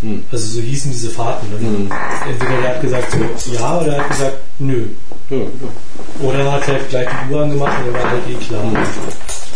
Hm. 0.00 0.22
Also 0.32 0.46
so 0.46 0.60
hießen 0.62 0.90
diese 0.90 1.10
Fahrten. 1.10 1.46
Und 1.52 1.60
Mhm. 1.62 1.90
Entweder 2.30 2.60
der 2.62 2.70
hat 2.70 2.80
gesagt 2.80 3.12
so, 3.12 3.52
ja 3.52 3.78
oder 3.80 3.96
er 3.96 4.02
hat 4.04 4.10
gesagt, 4.10 4.36
nö. 4.58 4.86
Ja, 5.28 5.36
ja. 5.36 6.26
Oder 6.26 6.38
er 6.38 6.52
hat 6.52 6.66
halt 6.66 6.88
gleich 6.88 7.06
die 7.28 7.34
Uhr 7.34 7.42
angemacht 7.42 7.74
und 7.86 7.92
dann 7.92 8.02
war 8.02 8.10
halt 8.10 8.22
eh 8.30 8.44
klar. 8.44 8.62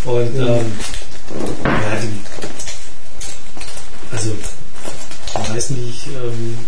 Und 0.05 0.37
ähm, 0.37 0.73
ja, 1.65 1.99
die, 2.03 2.09
also 4.15 4.31
die 5.47 5.53
meisten, 5.53 5.75
die 5.77 5.89
ich 5.89 6.07
ähm, 6.09 6.59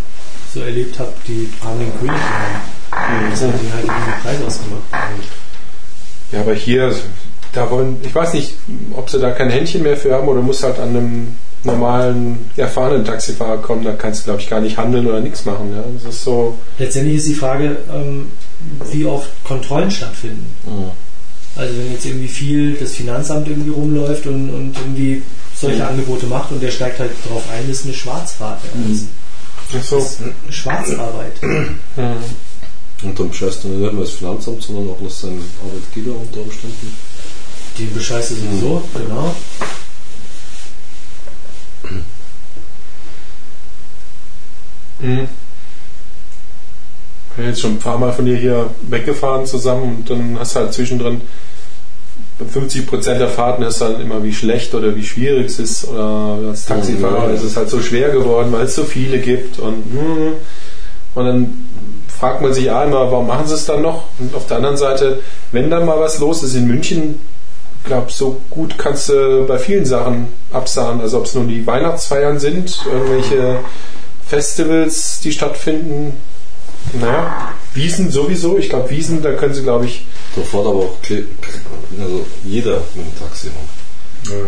so 0.55 0.61
erlebt 0.61 0.97
habe, 0.99 1.11
die 1.27 1.49
haben 1.63 1.79
den 1.79 1.91
König 1.99 2.15
genommen. 2.15 3.31
Das 3.31 3.41
hat 3.41 3.59
denen 3.59 3.73
halt 3.73 3.83
irgendwie 3.83 4.11
den 4.11 4.21
Preis 4.23 4.47
ausgemacht. 4.47 4.83
Ja, 6.31 6.39
aber 6.41 6.53
hier, 6.53 6.95
da 7.53 7.69
wollen, 7.69 7.97
ich 8.03 8.15
weiß 8.15 8.33
nicht, 8.33 8.53
ob 8.95 9.09
sie 9.09 9.19
da 9.19 9.31
kein 9.31 9.49
Händchen 9.49 9.83
mehr 9.83 9.97
für 9.97 10.13
haben 10.13 10.27
oder 10.27 10.41
muss 10.41 10.63
halt 10.63 10.79
an 10.79 10.89
einem 10.89 11.35
normalen, 11.63 12.49
erfahrenen 12.57 13.05
Taxifahrer 13.05 13.57
kommen, 13.57 13.83
da 13.83 13.93
kannst 13.93 14.21
du, 14.21 14.25
glaube 14.25 14.41
ich, 14.41 14.49
gar 14.49 14.61
nicht 14.61 14.77
handeln 14.77 15.07
oder 15.07 15.19
nichts 15.19 15.45
machen. 15.45 15.73
Ja? 15.75 15.83
Das 16.03 16.13
ist 16.15 16.23
so. 16.23 16.57
Letztendlich 16.77 17.17
ist 17.17 17.27
die 17.27 17.33
Frage, 17.35 17.77
ähm, 17.93 18.27
wie 18.91 19.05
oft 19.05 19.29
Kontrollen 19.43 19.91
stattfinden. 19.91 20.45
Mhm. 20.65 20.91
Also 21.57 21.77
wenn 21.77 21.91
jetzt 21.91 22.05
irgendwie 22.05 22.27
viel 22.27 22.73
das 22.75 22.91
Finanzamt 22.93 23.47
irgendwie 23.47 23.71
rumläuft 23.71 24.25
und, 24.27 24.49
und 24.49 24.75
irgendwie 24.77 25.21
solche 25.55 25.77
Mhm. 25.83 25.87
Angebote 25.89 26.25
macht 26.27 26.51
und 26.51 26.61
der 26.61 26.69
steigt 26.71 26.99
halt 26.99 27.11
drauf 27.29 27.43
ein, 27.51 27.69
ist 27.69 27.85
eine 27.85 27.93
Schwarzfahrt. 27.93 28.59
Ja. 28.63 28.93
Ist 28.93 29.05
Ach 29.73 29.83
so. 29.83 29.97
eine 29.97 30.53
Schwarzarbeit. 30.53 31.41
Mhm. 31.41 31.79
Und 33.03 33.19
dann 33.19 33.29
bescheißt 33.29 33.63
du 33.63 33.67
nicht 33.67 33.93
nur 33.93 34.03
das 34.03 34.13
Finanzamt, 34.13 34.63
sondern 34.63 34.89
auch 34.89 34.99
noch 34.99 35.09
seinen 35.09 35.43
Arbeitgeber 35.63 36.15
unter 36.17 36.41
Umständen. 36.41 36.95
Den 37.77 37.93
bescheißt 37.93 38.31
du 38.31 38.35
sowieso, 38.35 38.83
genau. 38.93 39.35
Mhm. 44.99 45.27
Ich 47.29 47.35
bin 47.35 47.45
jetzt 47.47 47.59
schon 47.59 47.71
ein 47.73 47.79
paar 47.79 47.97
Mal 47.97 48.13
von 48.13 48.25
dir 48.25 48.37
hier 48.37 48.69
weggefahren 48.89 49.45
zusammen 49.45 49.97
und 49.97 50.09
dann 50.09 50.39
hast 50.39 50.55
du 50.55 50.61
halt 50.61 50.73
zwischendrin 50.73 51.21
bei 52.37 52.45
50% 52.45 53.17
der 53.17 53.29
Fahrten 53.29 53.63
ist 53.63 53.79
dann 53.79 54.01
immer 54.01 54.23
wie 54.23 54.33
schlecht 54.33 54.73
oder 54.73 54.95
wie 54.95 55.05
schwierig 55.05 55.47
es 55.47 55.59
ist 55.59 55.87
oder 55.87 56.39
als 56.49 56.65
Taxifahrer 56.65 57.31
ist 57.31 57.43
es 57.43 57.55
halt 57.55 57.69
so 57.69 57.79
schwer 57.79 58.09
geworden, 58.09 58.51
weil 58.51 58.65
es 58.65 58.75
so 58.75 58.83
viele 58.83 59.19
gibt 59.19 59.59
und 59.59 59.83
hm. 59.91 60.33
und 61.15 61.25
dann 61.25 61.65
fragt 62.07 62.41
man 62.41 62.53
sich 62.53 62.65
immer, 62.65 63.11
warum 63.11 63.27
machen 63.27 63.45
sie 63.47 63.55
es 63.55 63.65
dann 63.65 63.81
noch? 63.81 64.03
Und 64.19 64.33
auf 64.35 64.47
der 64.47 64.57
anderen 64.57 64.77
Seite, 64.77 65.19
wenn 65.51 65.69
dann 65.69 65.85
mal 65.85 65.99
was 65.99 66.19
los 66.19 66.43
ist 66.43 66.55
in 66.55 66.67
München, 66.67 67.19
glaube 67.85 68.11
so 68.11 68.41
gut 68.49 68.77
kannst 68.77 69.09
du 69.09 69.45
bei 69.47 69.57
vielen 69.57 69.85
Sachen 69.85 70.27
absahen, 70.51 71.01
also 71.01 71.19
ob 71.19 71.25
es 71.25 71.35
nun 71.35 71.47
die 71.47 71.65
Weihnachtsfeiern 71.65 72.39
sind, 72.39 72.79
irgendwelche 72.91 73.59
Festivals, 74.27 75.19
die 75.19 75.31
stattfinden. 75.31 76.13
Naja, 76.99 77.49
Wiesen 77.75 78.09
sowieso. 78.09 78.57
Ich 78.57 78.69
glaube, 78.69 78.89
Wiesen, 78.89 79.21
da 79.21 79.33
können 79.33 79.53
sie, 79.53 79.61
glaube 79.63 79.85
ich, 79.85 80.05
Da 80.35 80.41
fährt 80.41 80.65
aber 80.65 80.79
auch 80.79 80.97
kle- 81.03 81.25
also 82.01 82.25
jeder 82.43 82.81
mit 82.95 83.05
dem 83.05 83.19
Taxi 83.19 83.47
rum. 83.47 83.69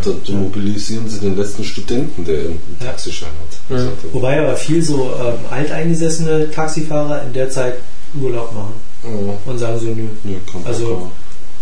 Da, 0.03 0.09
da 0.25 0.33
mobilisieren 0.33 1.07
sie 1.07 1.19
den 1.19 1.37
letzten 1.37 1.63
Studenten, 1.63 2.25
der 2.25 2.39
einen 2.39 2.59
Ja. 2.79 2.87
Taxischein 2.87 3.29
hat. 3.69 3.77
Ja. 3.77 3.87
Wobei 4.11 4.39
aber 4.41 4.55
viel 4.55 4.81
so 4.81 5.11
ähm, 5.23 5.35
alteingesessene 5.51 6.49
Taxifahrer 6.51 7.21
in 7.27 7.33
der 7.33 7.49
Zeit 7.51 7.75
Urlaub 8.19 8.51
machen 8.53 8.73
Ja. 9.03 9.33
und 9.51 9.59
sagen 9.59 9.79
so, 9.79 9.85
nö. 9.87 10.07
Ja, 10.23 10.37
kann 10.51 10.61
Also 10.65 11.11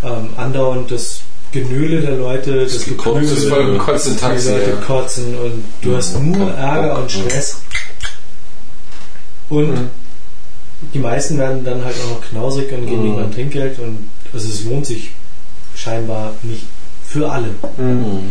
ähm, 0.03 0.29
andauernd 0.37 0.89
das 0.91 1.21
Genöle 1.51 2.01
der 2.01 2.15
Leute, 2.17 2.63
das, 2.63 2.73
Das 2.73 2.85
Gekotze, 2.85 3.21
das 3.21 3.31
ist 3.31 3.47
voll 3.49 3.71
gekotzt 3.73 4.07
die 4.07 4.15
Taxi. 4.15 4.49
Leute 4.51 4.69
Ja. 4.71 4.75
kotzen 4.77 5.35
und 5.37 5.63
du 5.81 5.95
hast 5.97 6.19
nur 6.19 6.51
Ärger 6.51 6.99
und 7.01 7.11
Stress. 7.11 7.57
Und. 9.49 9.89
Die 10.93 10.99
meisten 10.99 11.37
werden 11.37 11.63
dann 11.63 11.83
halt 11.83 11.95
auch 12.05 12.15
noch 12.19 12.21
knausrig 12.29 12.71
und 12.71 12.85
geben 12.85 13.01
Mhm. 13.01 13.07
irgendwann 13.07 13.31
Trinkgeld 13.33 13.79
und 13.79 14.09
also 14.33 14.47
es 14.47 14.63
lohnt 14.65 14.85
sich 14.85 15.11
scheinbar 15.75 16.33
nicht 16.43 16.63
für 17.07 17.29
alle. 17.31 17.47
Mhm. 17.77 18.29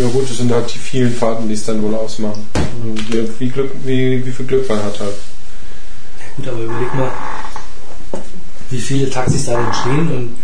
Ja 0.00 0.08
gut, 0.08 0.28
das 0.28 0.36
sind 0.38 0.52
halt 0.52 0.72
die 0.74 0.78
vielen 0.78 1.12
Fahrten, 1.14 1.48
die 1.48 1.54
es 1.54 1.64
dann 1.64 1.82
wohl 1.82 1.94
ausmachen. 1.94 2.46
Und 2.82 3.40
Wie, 3.40 3.48
Glück, 3.48 3.70
wie, 3.84 4.24
wie 4.24 4.32
viel 4.32 4.46
Glück 4.46 4.68
man 4.68 4.82
hat 4.82 4.98
halt. 5.00 5.14
Gut, 6.36 6.48
aber 6.48 6.60
überleg 6.60 6.94
mal, 6.94 7.10
wie 8.70 8.80
viele 8.80 9.08
Taxis 9.10 9.46
da 9.46 9.56
denn 9.56 9.74
stehen 9.74 10.08
und 10.16 10.36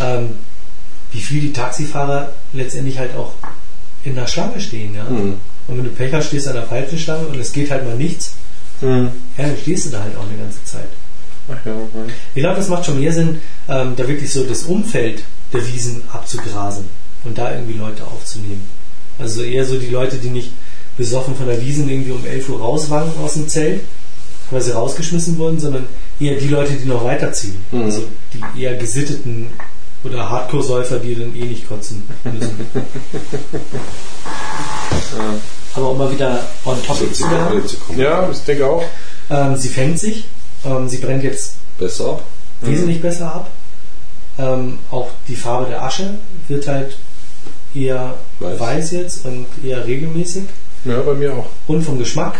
ähm, 0.00 0.28
wie 1.12 1.20
viel 1.20 1.40
die 1.40 1.52
Taxifahrer 1.52 2.32
letztendlich 2.52 2.98
halt 2.98 3.14
auch 3.16 3.32
in 4.04 4.14
der 4.14 4.26
Schlange 4.26 4.60
stehen. 4.60 4.94
Ja? 4.94 5.04
Mhm. 5.04 5.34
Und 5.68 5.76
wenn 5.78 5.84
du 5.84 5.90
Pech 5.90 6.12
hast, 6.12 6.26
stehst 6.28 6.46
du 6.46 6.50
an 6.50 6.56
der 6.56 6.66
falschen 6.66 6.98
Schlange 6.98 7.26
und 7.26 7.38
es 7.38 7.52
geht 7.52 7.70
halt 7.70 7.84
mal 7.84 7.96
nichts, 7.96 8.34
Mhm. 8.80 9.10
ja, 9.38 9.44
dann 9.46 9.56
stehst 9.60 9.86
du 9.86 9.90
da 9.90 10.00
halt 10.02 10.16
auch 10.16 10.26
eine 10.28 10.36
ganze 10.42 10.64
Zeit. 10.64 10.88
Ja, 11.64 11.72
ja. 11.72 12.04
Ich 12.34 12.42
glaube, 12.42 12.56
das 12.56 12.68
macht 12.68 12.86
schon 12.86 13.00
mehr 13.00 13.12
Sinn, 13.12 13.40
ähm, 13.68 13.94
da 13.96 14.06
wirklich 14.06 14.32
so 14.32 14.44
das 14.44 14.64
Umfeld 14.64 15.22
der 15.52 15.66
Wiesen 15.66 16.02
abzugrasen 16.12 16.84
und 17.24 17.38
da 17.38 17.52
irgendwie 17.52 17.78
Leute 17.78 18.04
aufzunehmen. 18.04 18.62
Also 19.18 19.42
eher 19.42 19.64
so 19.64 19.76
die 19.78 19.88
Leute, 19.88 20.16
die 20.16 20.30
nicht 20.30 20.50
besoffen 20.96 21.34
von 21.34 21.46
der 21.46 21.60
Wiesen 21.60 21.88
irgendwie 21.88 22.12
um 22.12 22.24
11 22.24 22.48
Uhr 22.48 22.60
rauswanken 22.60 23.22
aus 23.22 23.34
dem 23.34 23.48
Zelt, 23.48 23.80
weil 24.50 24.60
sie 24.60 24.72
rausgeschmissen 24.72 25.38
wurden, 25.38 25.58
sondern 25.60 25.86
eher 26.20 26.36
die 26.36 26.48
Leute, 26.48 26.72
die 26.74 26.86
noch 26.86 27.04
weiterziehen. 27.04 27.56
Mhm. 27.70 27.82
Also 27.82 28.04
die 28.34 28.62
eher 28.62 28.74
gesitteten 28.76 29.46
oder 30.04 30.28
Hardcore-Säufer, 30.28 30.98
die 30.98 31.14
dann 31.14 31.34
eh 31.36 31.44
nicht 31.44 31.68
kotzen 31.68 32.02
müssen. 32.24 32.66
Aber 35.74 35.90
um 35.90 35.98
mal 35.98 36.10
wieder 36.10 36.44
on 36.64 36.82
topic 36.82 37.12
zu 37.12 37.22
werden, 37.30 37.46
Zigarette 37.46 37.66
zu 37.66 37.76
kommen. 37.78 37.98
ja, 37.98 38.28
ich 38.30 38.38
denke 38.40 38.66
auch. 38.66 38.84
ähm, 39.30 39.56
sie 39.56 39.68
fängt 39.68 39.98
sich, 39.98 40.24
ähm, 40.64 40.88
sie 40.88 40.98
brennt 40.98 41.24
jetzt 41.24 41.56
Besser 41.78 42.10
ab. 42.10 42.24
wesentlich 42.60 43.00
besser 43.00 43.26
ab. 43.34 43.50
Ähm, 44.38 44.78
auch 44.90 45.10
die 45.28 45.36
Farbe 45.36 45.66
der 45.66 45.82
Asche 45.82 46.14
wird 46.48 46.66
halt 46.68 46.96
eher 47.74 48.14
weiß, 48.40 48.60
Weiß. 48.60 48.90
jetzt 48.92 49.24
und 49.24 49.46
eher 49.64 49.86
regelmäßig. 49.86 50.44
Ja, 50.84 51.00
bei 51.00 51.14
mir 51.14 51.32
auch. 51.34 51.46
Und 51.66 51.82
vom 51.82 51.98
Geschmack 51.98 52.38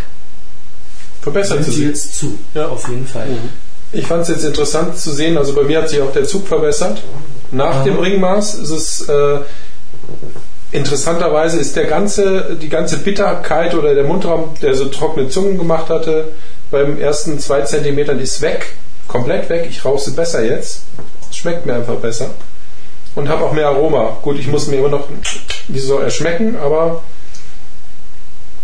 Verbessert 1.23 1.65
sie 1.65 1.87
jetzt 1.87 2.19
zu. 2.19 2.37
Ja. 2.53 2.69
Auf 2.69 2.89
jeden 2.89 3.07
Fall. 3.07 3.29
Ich 3.93 4.07
fand 4.07 4.23
es 4.23 4.29
jetzt 4.29 4.45
interessant 4.45 4.99
zu 4.99 5.13
sehen, 5.13 5.39
also 5.39 5.55
bei 5.55 5.63
mir 5.63 5.83
hat 5.83 5.89
sich 5.89 6.01
auch 6.01 6.13
der 6.13 6.25
Zug 6.25 6.49
verbessert. 6.49 7.01
Nach 7.53 7.77
Aha. 7.77 7.85
dem 7.85 7.99
Ringmaß 7.99 8.55
ist 8.55 8.71
es 8.71 9.09
äh, 9.09 9.39
interessanterweise 10.73 11.59
ist 11.59 11.77
der 11.77 11.85
ganze, 11.85 12.57
die 12.61 12.69
ganze 12.69 12.97
Bitterkeit 12.99 13.75
oder 13.75 13.95
der 13.95 14.05
Mundraum, 14.05 14.55
der 14.63 14.75
so 14.75 14.87
trockene 14.87 15.29
Zungen 15.29 15.59
gemacht 15.59 15.91
hatte, 15.91 16.29
beim 16.73 16.99
ersten 16.99 17.39
zwei 17.39 17.61
Zentimetern 17.63 18.19
ist 18.19 18.41
weg. 18.41 18.75
Komplett 19.07 19.49
weg. 19.49 19.67
Ich 19.71 19.85
rauche 19.85 20.03
sie 20.03 20.11
besser 20.13 20.45
jetzt. 20.45 20.83
Es 21.31 21.37
schmeckt 21.37 21.65
mir 21.67 21.75
einfach 21.75 21.97
besser. 21.97 22.31
Und 23.15 23.29
habe 23.29 23.45
auch 23.45 23.53
mehr 23.53 23.69
Aroma. 23.69 24.17
Gut, 24.23 24.39
ich 24.39 24.49
muss 24.49 24.67
mir 24.67 24.77
immer 24.79 24.89
noch 24.89 25.07
die 25.69 25.79
so 25.79 25.99
erschmecken, 25.99 26.57
aber 26.57 27.03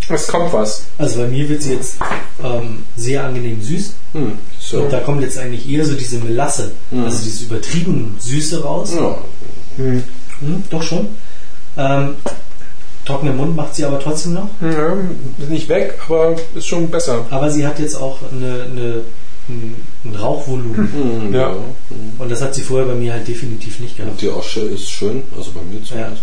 es 0.08 0.26
kommt 0.26 0.52
was. 0.54 0.84
Also 0.96 1.20
bei 1.20 1.26
mir 1.28 1.48
wird 1.50 1.62
sie 1.62 1.74
jetzt 1.74 1.96
ähm, 2.42 2.84
sehr 2.96 3.24
angenehm 3.24 3.62
süß. 3.62 3.92
Hm. 4.14 4.32
So. 4.58 4.80
Und 4.82 4.92
da 4.92 5.00
kommt 5.00 5.20
jetzt 5.20 5.38
eigentlich 5.38 5.68
eher 5.68 5.84
so 5.84 5.94
diese 5.94 6.16
Melasse, 6.18 6.72
Mhm. 6.90 7.04
also 7.04 7.22
diese 7.22 7.44
übertrieben 7.44 8.16
Süße 8.18 8.62
raus. 8.62 8.92
Ja. 8.96 9.18
Hm, 9.76 10.02
doch 10.70 10.82
schon. 10.82 11.08
Ähm, 11.76 12.14
trockenen 13.04 13.36
Mund 13.36 13.56
macht 13.56 13.74
sie 13.74 13.84
aber 13.84 14.00
trotzdem 14.00 14.34
noch. 14.34 14.48
Ja, 14.60 14.94
ist 15.38 15.50
nicht 15.50 15.68
weg, 15.68 15.98
aber 16.06 16.36
ist 16.54 16.66
schon 16.66 16.90
besser. 16.90 17.26
Aber 17.30 17.50
sie 17.50 17.66
hat 17.66 17.78
jetzt 17.78 17.96
auch 17.96 18.18
eine, 18.30 18.64
eine, 18.64 19.00
ein, 19.48 20.14
Rauchvolumen. 20.14 20.92
Hm, 20.92 21.34
Ja. 21.34 21.40
ja. 21.40 21.48
Hm. 21.50 22.12
Und 22.18 22.30
das 22.30 22.42
hat 22.42 22.54
sie 22.54 22.62
vorher 22.62 22.86
bei 22.86 22.94
mir 22.94 23.12
halt 23.12 23.26
definitiv 23.26 23.80
nicht 23.80 23.96
gehabt. 23.96 24.12
Und 24.12 24.20
die 24.20 24.30
Asche 24.30 24.60
ist 24.60 24.90
schön, 24.90 25.22
also 25.36 25.52
bei 25.52 25.60
mir 25.62 25.82
zumindest. 25.84 26.22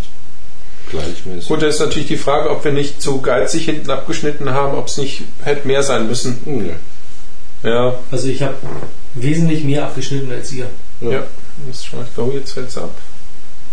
Gleichmäßig. 0.91 1.47
Gut, 1.47 1.61
da 1.61 1.67
ist 1.67 1.79
natürlich 1.79 2.07
die 2.07 2.17
Frage, 2.17 2.51
ob 2.51 2.63
wir 2.63 2.71
nicht 2.71 3.01
zu 3.01 3.19
geizig 3.19 3.65
hinten 3.65 3.89
abgeschnitten 3.89 4.51
haben, 4.51 4.77
ob 4.77 4.87
es 4.87 4.97
nicht 4.97 5.23
hätte 5.43 5.67
mehr 5.67 5.81
sein 5.81 6.07
müssen. 6.07 6.39
Hm, 6.45 6.57
nee. 6.63 6.73
Ja, 7.63 7.95
Also 8.11 8.27
ich 8.27 8.43
habe 8.43 8.55
wesentlich 9.15 9.63
mehr 9.63 9.85
abgeschnitten 9.85 10.31
als 10.31 10.51
ihr. 10.51 10.67
Ja. 11.01 11.09
ja. 11.09 11.23
Das 11.67 11.83
ich 11.83 12.13
glaube, 12.15 12.33
jetzt 12.33 12.51
fällt 12.51 12.69
es 12.69 12.77
ab. 12.77 12.91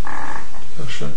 Ja, 0.05 0.89
schön. 0.89 1.11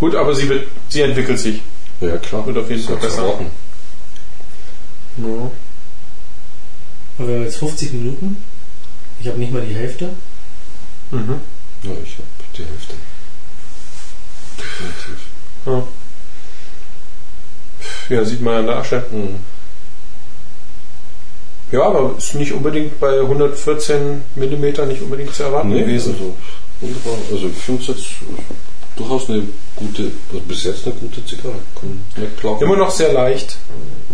Gut, 0.00 0.14
aber 0.14 0.34
sie 0.34 0.48
wird, 0.48 0.68
sie 0.88 1.00
entwickelt 1.02 1.38
sich. 1.38 1.60
ja, 2.00 2.16
klar. 2.18 2.46
Wird 2.46 2.58
auf 2.58 2.70
jeden 2.70 2.82
Fall 2.82 2.96
besser. 2.96 3.24
Ja. 3.26 3.32
Und 7.18 7.26
wir 7.26 7.34
haben 7.34 7.42
jetzt 7.44 7.56
50 7.58 7.92
Minuten. 7.92 8.36
Ich 9.20 9.26
habe 9.26 9.38
nicht 9.38 9.52
mal 9.52 9.62
die 9.62 9.74
Hälfte. 9.74 10.10
Mhm. 11.10 11.40
Ja, 11.82 11.90
ich 12.04 12.14
habe 12.14 12.28
die 12.56 12.64
Hälfte. 12.64 12.94
Definitiv. 14.56 15.18
Ja. 15.66 15.82
ja, 18.16 18.24
sieht 18.24 18.40
man 18.40 18.54
an 18.54 18.66
der 18.66 18.76
Asche. 18.76 19.04
Hm. 19.10 19.36
Ja, 21.72 21.82
aber 21.82 22.14
ist 22.16 22.34
nicht 22.34 22.52
unbedingt 22.52 22.98
bei 23.00 23.20
114 23.20 24.22
mm 24.36 24.64
nicht 24.88 25.02
unbedingt 25.02 25.34
zu 25.34 25.42
erwarten 25.42 25.68
Nee, 25.70 25.80
gewesen. 25.80 26.14
also 26.14 26.34
wunderbar. 26.80 27.14
Also 27.30 27.48
ich 27.48 27.56
finde 27.58 27.82
es 27.82 27.88
jetzt 27.88 28.06
durchaus 28.98 29.28
eine 29.30 29.42
gute, 29.76 30.10
bis 30.48 30.64
jetzt 30.64 30.86
eine 30.86 30.94
gute 30.96 31.24
Zigarre. 31.24 31.54
Klagen. 32.40 32.62
Immer 32.62 32.76
noch 32.76 32.90
sehr 32.90 33.12
leicht. 33.12 33.56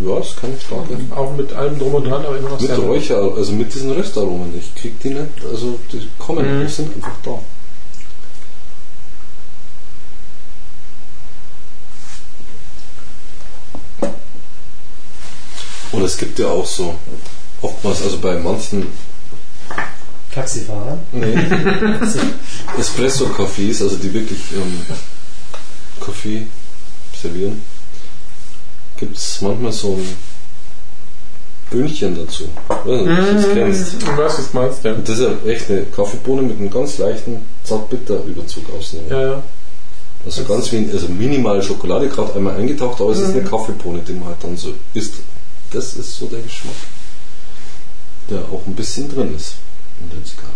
Ja, 0.05 0.21
kann 0.41 0.51
ich 0.57 0.67
klagen. 0.67 1.11
Auch 1.15 1.35
mit 1.37 1.53
allem 1.53 1.79
drum 1.79 1.95
und 1.95 2.05
dran, 2.05 2.25
aber 2.25 2.37
immer 2.37 2.51
noch 2.51 2.61
Mit 2.61 2.69
sehr 2.69 2.79
leicht. 2.79 2.89
Räucher, 3.11 3.35
also 3.37 3.53
mit 3.53 3.75
diesen 3.75 3.93
Restaromen. 3.93 4.53
Ich 4.59 4.75
krieg 4.75 5.01
die 5.01 5.11
nicht, 5.11 5.45
also 5.51 5.79
die 5.93 6.09
kommen, 6.19 6.59
Mhm. 6.61 6.67
die 6.67 6.73
sind 6.73 6.95
einfach 6.97 7.17
da. 7.25 7.39
Und 15.93 16.03
es 16.03 16.17
gibt 16.17 16.39
ja 16.39 16.49
auch 16.49 16.67
so 16.67 16.95
oftmals, 17.63 18.03
also 18.03 18.19
bei 18.19 18.37
manchen 18.37 18.89
Taxifahrer. 20.35 20.99
nee, 21.13 21.35
Espresso-Cafés, 22.79 23.83
also 23.83 23.97
die 23.97 24.13
wirklich 24.13 24.41
ähm, 24.53 24.81
Kaffee 26.01 26.47
servieren, 27.21 27.63
gibt 28.99 29.17
es 29.17 29.41
manchmal 29.41 29.73
so 29.73 29.93
ein 29.93 30.17
Böhnchen 31.71 32.17
dazu. 32.17 32.45
Ich 32.69 32.69
weiß 32.69 33.01
nicht, 33.01 33.11
ob 33.11 33.27
du 33.27 33.35
das 33.35 33.55
kennst. 33.55 33.95
Ich 33.95 34.07
weiß, 34.07 34.39
was 34.39 34.51
du 34.51 34.57
meinst, 34.57 34.85
ja. 34.85 34.93
Und 34.93 35.09
das 35.09 35.19
ist 35.19 35.25
ja 35.25 35.51
echt 35.51 35.71
eine 35.71 35.83
Kaffeebohne 35.85 36.43
mit 36.43 36.59
einem 36.59 36.71
ganz 36.71 36.99
leichten 36.99 37.43
Zartbitter-Überzug 37.63 38.65
ausnehmen. 38.77 39.11
Ja, 39.11 39.23
ja. 39.23 39.43
Also 40.27 40.43
ganz 40.45 40.73
wenig, 40.73 40.93
also 40.93 41.09
minimal 41.09 41.63
Schokolade, 41.63 42.09
gerade 42.09 42.35
einmal 42.35 42.57
eingetaucht, 42.57 43.01
aber 43.01 43.11
es 43.13 43.21
ist 43.21 43.33
eine 43.33 43.45
Kaffeebohne, 43.45 44.01
die 44.01 44.15
man 44.15 44.29
halt 44.29 44.43
dann 44.43 44.57
so 44.57 44.73
isst. 44.95 45.15
Das 45.71 45.95
ist 45.95 46.17
so 46.17 46.27
der 46.27 46.41
Geschmack, 46.41 46.75
der 48.31 48.39
auch 48.39 48.67
ein 48.67 48.75
bisschen 48.75 49.13
drin 49.13 49.35
ist 49.37 49.55
Zigarre. 50.25 50.51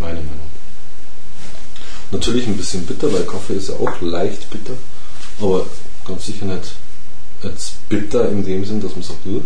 Meine 0.00 0.14
Meinung. 0.20 0.50
Natürlich 2.10 2.46
ein 2.46 2.56
bisschen 2.56 2.84
bitter, 2.86 3.12
weil 3.12 3.22
Kaffee 3.22 3.54
ist 3.54 3.68
ja 3.70 3.74
auch 3.76 4.00
leicht 4.00 4.50
bitter, 4.50 4.74
aber 5.40 5.66
ganz 6.06 6.26
sicher 6.26 6.44
nicht 6.44 6.74
jetzt 7.42 7.88
bitter 7.88 8.28
in 8.28 8.44
dem 8.44 8.64
Sinn, 8.64 8.80
dass 8.80 8.92
man 8.92 9.02
sagt. 9.02 9.18
Ja. 9.24 9.40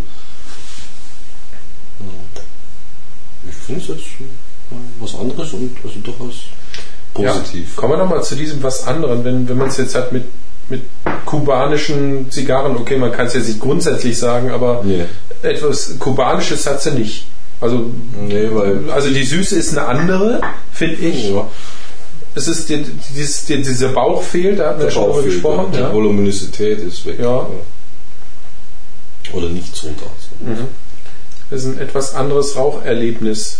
ich 3.49 3.55
finde 3.55 3.81
es 3.81 3.89
jetzt 3.89 4.05
was 5.01 5.15
anderes 5.15 5.53
und 5.53 5.77
also 5.85 5.99
durchaus 6.01 6.35
positiv. 7.15 7.69
Ja. 7.75 7.81
Kommen 7.81 7.93
wir 7.95 7.99
nochmal 7.99 8.25
zu 8.25 8.35
diesem 8.35 8.63
was 8.63 8.87
anderem, 8.87 9.25
wenn, 9.25 9.49
wenn 9.49 9.57
man 9.57 9.69
es 9.69 9.77
jetzt 9.77 9.95
hat 9.95 10.13
mit, 10.13 10.25
mit 10.69 10.83
kubanischen 11.25 12.31
Zigarren, 12.31 12.77
okay, 12.77 12.97
man 12.99 13.13
kann 13.13 13.27
es 13.27 13.35
jetzt 13.35 13.49
nicht 13.49 13.61
grundsätzlich 13.61 14.19
sagen, 14.19 14.51
aber 14.51 14.83
Nee. 14.85 15.05
etwas 15.43 15.99
Kubanisches 15.99 16.67
hat 16.67 16.83
sie 16.83 16.91
nicht. 16.91 17.27
Also, 17.61 17.91
Nee, 18.29 18.49
weil 18.53 18.91
also 18.91 19.09
die 19.11 19.25
Süße 19.25 19.57
ist 19.57 19.77
eine 19.77 19.87
andere, 19.87 20.41
finde 20.73 20.97
ich. 20.97 21.31
ja, 21.31 21.49
Es 22.35 22.49
ist 22.49 22.69
die, 22.69 22.85
dieses, 23.15 23.45
die, 23.47 23.63
dieser 23.63 23.89
Bauch 23.89 24.23
fehlt, 24.23 24.59
da 24.59 24.69
hatten 24.71 24.79
wir 24.81 24.87
der 24.87 24.93
schon 24.93 25.05
Bauch 25.05 25.15
drüber 25.15 25.23
fehlt, 25.23 25.35
gesprochen. 25.43 25.73
ja. 25.75 25.89
Die 25.89 25.95
Voluminosität 25.95 26.79
ist 26.81 27.07
weg. 27.07 27.19
Ja. 27.21 27.47
Oder 29.33 29.49
nicht 29.49 29.75
so 29.75 29.89
da. 29.89 30.47
Mhm. 30.51 30.67
Das 31.51 31.61
ist 31.65 31.67
ein 31.67 31.79
etwas 31.79 32.15
anderes 32.15 32.57
Raucherlebnis. 32.57 33.59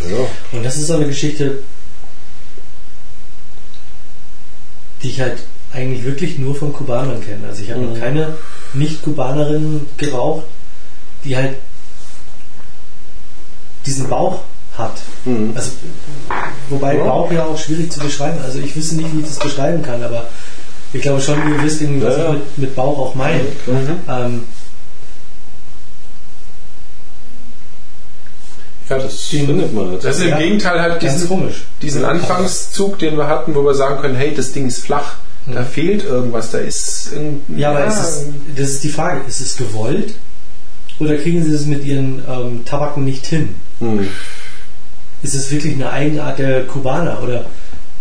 Ja. 0.00 0.26
Und 0.52 0.64
das 0.64 0.76
ist 0.76 0.86
so 0.86 0.94
eine 0.94 1.06
Geschichte, 1.06 1.58
die 5.02 5.08
ich 5.10 5.20
halt 5.20 5.38
eigentlich 5.72 6.04
wirklich 6.04 6.38
nur 6.38 6.54
von 6.54 6.72
Kubanern 6.72 7.20
kenne. 7.24 7.48
Also 7.48 7.62
ich 7.62 7.70
habe 7.70 7.80
noch 7.82 7.98
keine 7.98 8.34
Nicht-Kubanerinnen 8.74 9.86
geraucht, 9.96 10.44
die 11.24 11.36
halt 11.36 11.56
diesen 13.86 14.08
Bauch 14.08 14.40
hat. 14.76 14.92
Mhm. 15.24 15.52
Also, 15.54 15.70
wobei 16.68 16.96
Ja. 16.96 17.04
Bauch 17.04 17.30
ja 17.32 17.44
auch 17.44 17.58
schwierig 17.58 17.90
zu 17.92 18.00
beschreiben. 18.00 18.38
Also 18.42 18.58
ich 18.60 18.74
wüsste 18.76 18.96
nicht, 18.96 19.14
wie 19.14 19.20
ich 19.20 19.26
das 19.26 19.38
beschreiben 19.38 19.82
kann, 19.82 20.02
aber 20.02 20.26
ich 20.92 21.02
glaube 21.02 21.20
schon, 21.20 21.36
ihr 21.52 21.62
wisst 21.62 21.80
was 21.82 22.16
Ja, 22.16 22.18
ja. 22.24 22.28
ich 22.30 22.32
mit, 22.38 22.58
mit 22.58 22.76
Bauch 22.76 22.98
auch 22.98 23.14
meine. 23.14 23.40
Ähm, 24.08 24.44
Ja, 28.88 28.98
Das 28.98 29.28
den- 29.28 29.46
findet 29.46 29.72
man 29.72 29.90
nicht. 29.92 30.04
das 30.04 30.16
ist 30.16 30.22
im 30.24 30.28
Ja, 30.30 30.38
Gegenteil 30.38 30.80
halt 30.80 31.00
diesen, 31.00 31.28
komisch. 31.28 31.64
diesen 31.80 32.04
Anfangszug, 32.04 32.98
den 32.98 33.16
wir 33.16 33.28
hatten, 33.28 33.54
wo 33.54 33.62
wir 33.64 33.74
sagen 33.74 34.00
können, 34.00 34.16
hey, 34.16 34.34
das 34.34 34.50
Ding 34.52 34.66
ist 34.66 34.80
flach, 34.84 35.14
da 35.46 35.62
fehlt 35.62 36.02
irgendwas, 36.04 36.50
da 36.50 36.58
ist 36.58 37.12
irgend- 37.12 37.42
Ja, 37.56 37.70
aber 37.70 37.86
ist 37.86 38.00
es, 38.00 38.24
das 38.56 38.68
ist 38.70 38.82
die 38.84 38.88
Frage, 38.88 39.20
ist 39.28 39.40
es 39.40 39.56
gewollt 39.56 40.14
oder 40.98 41.16
kriegen 41.18 41.44
sie 41.44 41.52
es 41.54 41.66
mit 41.66 41.84
ihren 41.84 42.22
ähm, 42.28 42.64
Tabaken 42.64 43.04
nicht 43.04 43.26
hin? 43.26 43.54
Hm. 43.80 44.06
Ist 45.22 45.34
es 45.34 45.50
wirklich 45.50 45.74
eine 45.74 45.90
Eigenart 45.90 46.38
der 46.38 46.62
Kubaner 46.66 47.18
oder 47.22 47.44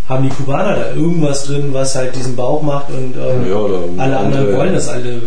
haben 0.08 0.24
die 0.24 0.30
Kubaner 0.36 0.76
da 0.76 0.90
irgendwas 0.94 1.44
drin, 1.44 1.70
was 1.72 1.96
halt 1.96 2.16
diesen 2.16 2.36
Bauch 2.36 2.62
macht 2.64 2.90
und 2.90 3.14
ähm, 3.16 3.50
Ja, 3.50 3.58
alle 4.04 4.18
anderen 4.18 4.34
andere- 4.40 4.58
wollen 4.58 4.74
das 4.74 4.88
alle 4.88 5.10
äh, 5.10 5.22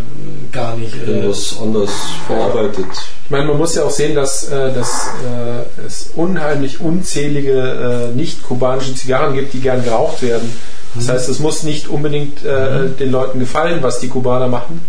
gar 0.50 0.76
nicht? 0.76 0.94
Oder? 1.02 1.12
Irgendwas 1.12 1.56
anders 1.62 1.90
verarbeitet. 2.26 2.86
Ich 3.24 3.30
meine, 3.30 3.44
man 3.46 3.58
muss 3.58 3.74
ja 3.74 3.84
auch 3.84 3.90
sehen, 3.90 4.14
dass, 4.14 4.48
äh, 4.48 4.72
dass 4.74 5.06
äh, 5.24 5.86
es 5.86 6.10
unheimlich 6.16 6.80
unzählige 6.80 8.10
äh, 8.12 8.16
nicht-kubanische 8.16 8.94
Zigarren 8.94 9.34
gibt, 9.34 9.52
die 9.52 9.60
gern 9.60 9.84
geraucht 9.84 10.20
werden. 10.22 10.50
Das 10.94 11.08
heißt, 11.08 11.28
es 11.28 11.38
muss 11.38 11.62
nicht 11.62 11.88
unbedingt 11.88 12.44
äh, 12.44 12.88
den 12.98 13.10
Leuten 13.12 13.38
gefallen, 13.38 13.78
was 13.82 14.00
die 14.00 14.08
Kubaner 14.08 14.48
machen. 14.48 14.80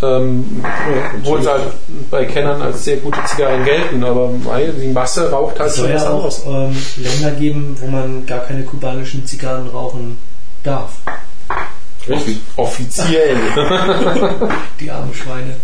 Ähm, 0.00 0.62
obwohl 1.20 1.42
sie 1.42 1.48
halt 1.50 1.62
bei 2.10 2.24
Kennern 2.24 2.62
als 2.62 2.84
sehr 2.84 2.98
gute 2.98 3.18
Zigarren 3.24 3.64
gelten, 3.64 4.04
aber 4.04 4.30
die 4.80 4.88
Masse 4.88 5.28
raucht 5.30 5.58
halt 5.58 5.70
Es 5.70 5.76
schon 5.76 5.86
soll 5.86 5.94
was 6.24 6.44
ja 6.44 6.50
auch 6.50 6.68
ähm, 6.68 6.76
Länder 6.98 7.30
geben, 7.32 7.76
wo 7.80 7.86
man 7.88 8.24
gar 8.24 8.40
keine 8.40 8.62
kubanischen 8.62 9.26
Zigarren 9.26 9.66
rauchen 9.68 10.16
darf. 10.62 10.90
Offi 12.08 12.40
offiziell. 12.56 13.36
Die 14.80 14.90
armen 14.90 15.12
Schweine. 15.12 15.56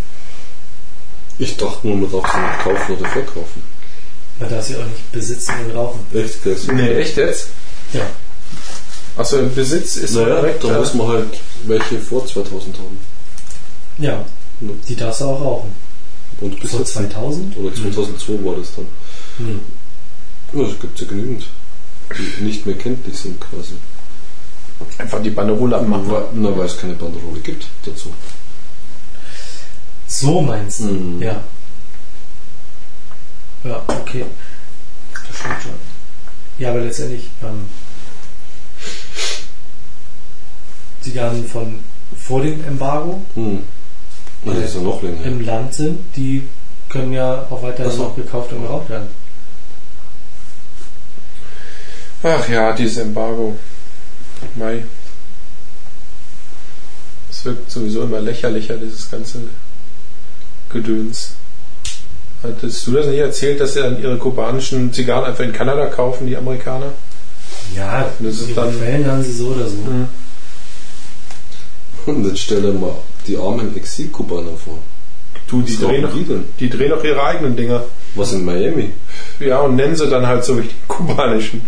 Ich 1.39 1.57
dachte 1.57 1.87
nur, 1.87 1.97
man 1.97 2.11
darf 2.13 2.33
sie 2.33 2.39
nicht 2.39 2.59
kaufen 2.63 2.97
oder 2.99 3.09
verkaufen. 3.09 3.63
Man 4.41 4.51
darf 4.51 4.65
sie 4.65 4.77
auch 4.77 4.85
nicht 4.85 5.13
besitzen 5.13 5.53
und 5.65 5.77
rauchen. 5.77 6.01
Echt, 6.13 6.43
gell? 6.43 6.57
nee, 6.73 6.95
echt 6.95 7.17
jetzt? 7.17 7.49
Ja. 7.93 8.03
Achso, 9.17 9.39
im 9.39 9.55
Besitz 9.55 9.97
ist 9.97 10.15
Naja, 10.15 10.37
korrekt. 10.37 10.65
da 10.65 10.69
ja. 10.69 10.79
muss 10.79 10.95
man 10.95 11.07
halt 11.09 11.39
welche 11.67 11.99
vor 12.01 12.27
2000 12.27 12.77
haben. 12.79 12.99
Ja. 13.99 14.25
Die 14.89 14.97
darfst 14.97 15.21
du 15.21 15.25
auch 15.27 15.41
rauchen. 15.41 15.73
Und 16.41 16.61
bis 16.61 16.71
Vor 16.71 16.81
jetzt 16.81 16.99
nicht. 17.01 17.13
2000? 17.13 17.57
Oder 17.57 17.75
2002 17.75 18.45
war 18.45 18.57
das 18.57 18.75
dann. 18.75 18.87
Nee. 19.39 19.59
Ja, 20.53 20.67
es 20.69 20.81
gibt 20.81 21.01
ja 21.01 21.07
genügend, 21.07 21.47
die 22.17 22.45
nicht 22.45 22.67
mehr 22.67 22.77
kenntlich 22.77 23.17
sind 23.17 23.41
quasi. 23.41 23.75
Einfach 24.99 25.23
die 25.23 25.31
Banderole 25.31 25.77
abmachen. 25.77 26.11
Weil, 26.11 26.25
na, 26.35 26.57
weil 26.57 26.67
es 26.67 26.77
keine 26.77 26.95
Banderole 26.95 27.41
gibt 27.41 27.67
dazu. 27.85 28.11
So 30.07 30.41
meinst 30.41 30.81
du? 30.81 30.85
Mhm. 30.85 31.23
Ja. 31.23 31.41
Ja, 33.65 33.83
okay. 33.89 34.25
Das 35.13 35.39
stimmt 35.39 35.63
schon. 35.63 35.73
Ja, 36.59 36.71
aber 36.71 36.81
letztendlich, 36.81 37.31
ähm, 37.43 37.67
Zigarren 41.01 41.47
von 41.47 41.81
vor 42.19 42.43
dem 42.43 42.65
Embargo 42.65 43.23
Hm. 43.35 43.63
Na, 44.45 44.53
das 44.55 44.65
ist 44.65 44.75
ja 44.77 44.81
noch 44.83 45.03
länger. 45.03 45.25
im 45.25 45.41
Land 45.45 45.75
sind, 45.75 45.99
die 46.17 46.43
können 46.89 47.13
ja 47.13 47.47
auch 47.51 47.63
weiterhin 47.63 47.91
Ach 47.93 47.97
so. 47.97 48.03
noch 48.05 48.17
gekauft 48.17 48.53
und 48.53 48.63
geraucht 48.63 48.91
werden. 48.91 49.09
Ach 52.23 52.49
ja, 52.49 52.73
dieses 52.73 52.99
Embargo. 52.99 53.55
Mai. 54.57 54.85
Es 57.31 57.45
wirkt 57.45 57.71
sowieso 57.71 58.03
immer 58.03 58.21
lächerlicher, 58.21 58.77
dieses 58.77 59.11
ganze 59.11 59.39
Gedöns. 60.71 61.33
Hattest 62.43 62.87
du 62.87 62.93
das 62.93 63.07
nicht 63.07 63.19
erzählt, 63.19 63.61
dass 63.61 63.75
sie 63.75 63.81
dann 63.81 64.01
ihre 64.01 64.19
kubanischen 64.19 64.93
Zigarren 64.93 65.25
einfach 65.25 65.45
in 65.45 65.53
Kanada 65.53 65.87
kaufen, 65.87 66.27
die 66.27 66.37
Amerikaner? 66.37 66.93
Ja, 67.75 68.07
Das 68.19 68.39
ist 68.41 68.57
dann- 68.57 68.77
Quellen 68.77 69.07
haben 69.11 69.23
sie 69.23 69.33
so 69.33 69.49
oder 69.49 69.69
so. 69.69 69.77
Und 72.07 72.27
jetzt 72.27 72.41
stell 72.41 72.63
dir 72.63 72.73
mal 72.73 72.95
die 73.27 73.37
armen 73.37 73.75
Exil-Kubaner 73.77 74.57
vor. 74.57 74.79
Du, 75.49 75.63
die 75.63 75.73
Was 75.81 75.89
drehen, 75.89 76.03
doch, 76.03 76.13
die 76.13 76.25
denn? 76.25 76.45
die 76.61 76.71
drehen 76.71 76.91
doch 76.91 77.05
ihre 77.05 77.23
eigenen 77.23 77.57
Dinger. 77.57 77.85
Was 78.15 78.33
in 78.33 78.45
Miami? 78.45 78.91
Ja, 79.41 79.61
und 79.61 79.77
nennen 79.77 79.97
sie 79.97 80.09
dann 80.09 80.27
halt 80.27 80.45
so 80.45 80.57
wie 80.57 80.63
die 80.63 80.75
kubanischen. 80.87 81.63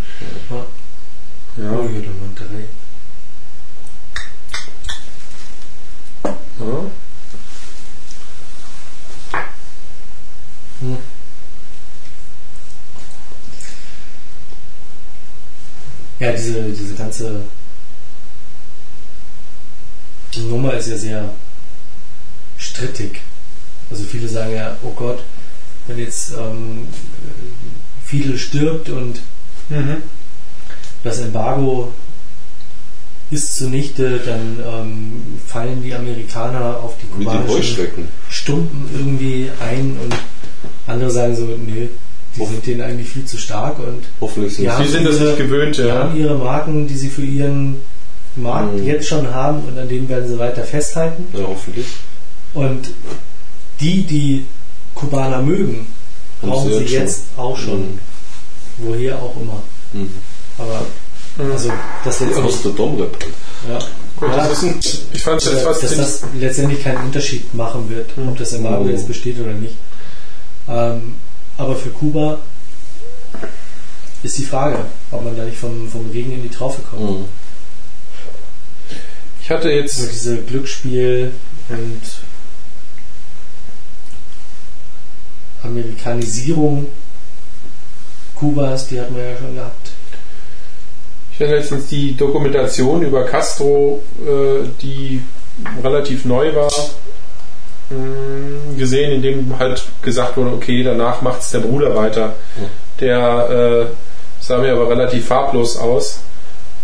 Ja. 0.50 1.72
Oh, 1.72 1.88
hier 1.88 2.02
Monterey. 2.20 2.64
Ja. 6.60 6.90
Ja, 16.18 16.32
diese, 16.32 16.62
diese 16.62 16.94
ganze 16.94 17.42
Nummer 20.40 20.74
ist 20.74 20.88
ja 20.88 20.96
sehr 20.96 21.30
strittig. 22.58 23.20
Also 23.90 24.04
viele 24.04 24.28
sagen 24.28 24.54
ja, 24.54 24.76
oh 24.82 24.90
Gott, 24.90 25.22
wenn 25.86 25.98
jetzt 25.98 26.32
ähm, 26.32 26.86
Fidel 28.04 28.38
stirbt 28.38 28.88
und 28.88 29.20
Mhm. 29.68 29.96
das 31.02 31.18
Embargo 31.18 31.92
ist 33.32 33.56
zunichte, 33.56 34.20
dann 34.24 34.58
ähm, 34.64 35.12
fallen 35.44 35.82
die 35.82 35.92
Amerikaner 35.92 36.78
auf 36.80 36.96
die 36.98 37.06
die 37.18 37.24
kubanischen. 37.24 37.88
Stumpen 38.30 38.88
irgendwie 38.96 39.50
ein 39.60 39.96
und 40.00 40.14
andere 40.86 41.10
sagen 41.10 41.34
so, 41.34 41.46
nee, 41.46 41.88
die 42.36 42.46
sind 42.46 42.64
denen 42.66 42.82
eigentlich 42.82 43.08
viel 43.08 43.24
zu 43.24 43.38
stark 43.38 43.80
und 43.80 44.04
Hoffentlich 44.20 44.54
sind. 44.54 44.70
Die 44.80 44.86
sind 44.86 45.04
das 45.04 45.18
nicht 45.18 45.36
gewöhnt, 45.38 45.76
die 45.78 45.82
ja. 45.82 45.94
haben 46.04 46.16
ihre 46.16 46.36
Marken, 46.36 46.86
die 46.86 46.94
sie 46.96 47.08
für 47.08 47.24
ihren 47.24 47.78
Markt 48.36 48.74
Mhm. 48.74 48.84
jetzt 48.84 49.08
schon 49.08 49.32
haben 49.34 49.60
und 49.64 49.78
an 49.78 49.88
denen 49.88 50.08
werden 50.08 50.28
sie 50.28 50.38
weiter 50.38 50.62
festhalten. 50.64 51.26
Ja, 51.32 51.44
hoffentlich. 51.48 51.86
Und 52.54 52.90
die, 53.80 54.02
die 54.02 54.46
Kubaner 54.94 55.42
mögen, 55.42 55.86
Haben 56.42 56.50
brauchen 56.50 56.70
sie 56.72 56.78
jetzt 56.80 56.90
jetzt, 56.92 57.22
schon. 57.34 57.44
auch 57.44 57.58
schon. 57.58 57.80
Mhm. 57.80 57.98
Woher 58.78 59.16
auch 59.22 59.34
immer. 59.36 59.62
Mhm. 59.92 60.10
Aber 60.58 60.82
also 61.38 61.68
das 62.04 62.18
Ja, 62.20 62.26
letztendlich 62.26 62.38
aus 62.54 62.62
der 62.62 62.72
Domrep. 62.72 63.16
Ja. 63.68 63.78
Gut, 64.16 64.28
Ja. 64.30 64.36
das 64.48 64.62
ist 64.62 64.64
ein, 64.64 64.78
ich 65.12 65.22
fand 65.22 65.40
es 65.42 65.46
jetzt 65.48 65.56
dass, 65.56 65.64
fast 65.64 65.82
dass 65.82 65.96
das 65.96 66.22
letztendlich 66.38 66.82
keinen 66.82 67.04
Unterschied 67.04 67.52
machen 67.54 67.90
wird, 67.90 68.16
Hm. 68.16 68.28
ob 68.28 68.38
das 68.38 68.52
Embargo 68.54 68.88
jetzt 68.88 69.06
besteht 69.06 69.38
oder 69.38 69.52
nicht. 69.52 69.74
Ähm, 70.68 71.14
aber 71.58 71.76
für 71.76 71.90
Kuba 71.90 72.38
ist 74.22 74.38
die 74.38 74.44
Frage, 74.44 74.78
ob 75.10 75.24
man 75.24 75.36
da 75.36 75.44
nicht 75.44 75.58
vom, 75.58 75.88
vom 75.90 76.10
Regen 76.10 76.32
in 76.32 76.42
die 76.42 76.48
Traufe 76.48 76.80
kommt. 76.90 77.26
Ich 79.46 79.50
hatte 79.52 79.70
jetzt, 79.70 79.98
diese 80.12 80.38
Glücksspiel 80.38 81.30
und 81.68 82.00
Amerikanisierung 85.62 86.88
Kubas, 88.34 88.88
die 88.88 89.00
hatten 89.00 89.14
wir 89.14 89.22
ja 89.22 89.36
schon 89.36 89.54
gehabt. 89.54 89.92
ich 91.32 91.38
hatte 91.38 91.54
letztens 91.54 91.86
die 91.86 92.16
Dokumentation 92.16 93.02
über 93.02 93.22
Castro, 93.22 94.02
äh, 94.26 94.66
die 94.82 95.22
relativ 95.80 96.24
neu 96.24 96.52
war, 96.52 96.72
mh, 97.90 98.76
gesehen, 98.76 99.12
in 99.12 99.22
dem 99.22 99.58
halt 99.60 99.84
gesagt 100.02 100.36
wurde, 100.36 100.54
okay, 100.54 100.82
danach 100.82 101.22
macht 101.22 101.42
es 101.42 101.50
der 101.50 101.60
Bruder 101.60 101.94
weiter. 101.94 102.34
Der 102.98 103.86
äh, 103.92 104.44
sah 104.44 104.58
mir 104.58 104.72
aber 104.72 104.90
relativ 104.90 105.26
farblos 105.26 105.76
aus. 105.76 106.18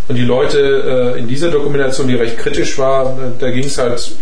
Und 0.08 0.16
die 0.16 0.24
Leute 0.24 1.14
äh, 1.14 1.18
in 1.18 1.28
dieser 1.28 1.50
Dokumentation, 1.50 2.08
die 2.08 2.16
recht 2.16 2.38
kritisch 2.38 2.76
war, 2.78 3.16
da 3.38 3.50
ging 3.50 3.64
es 3.64 3.78
halt 3.78 4.12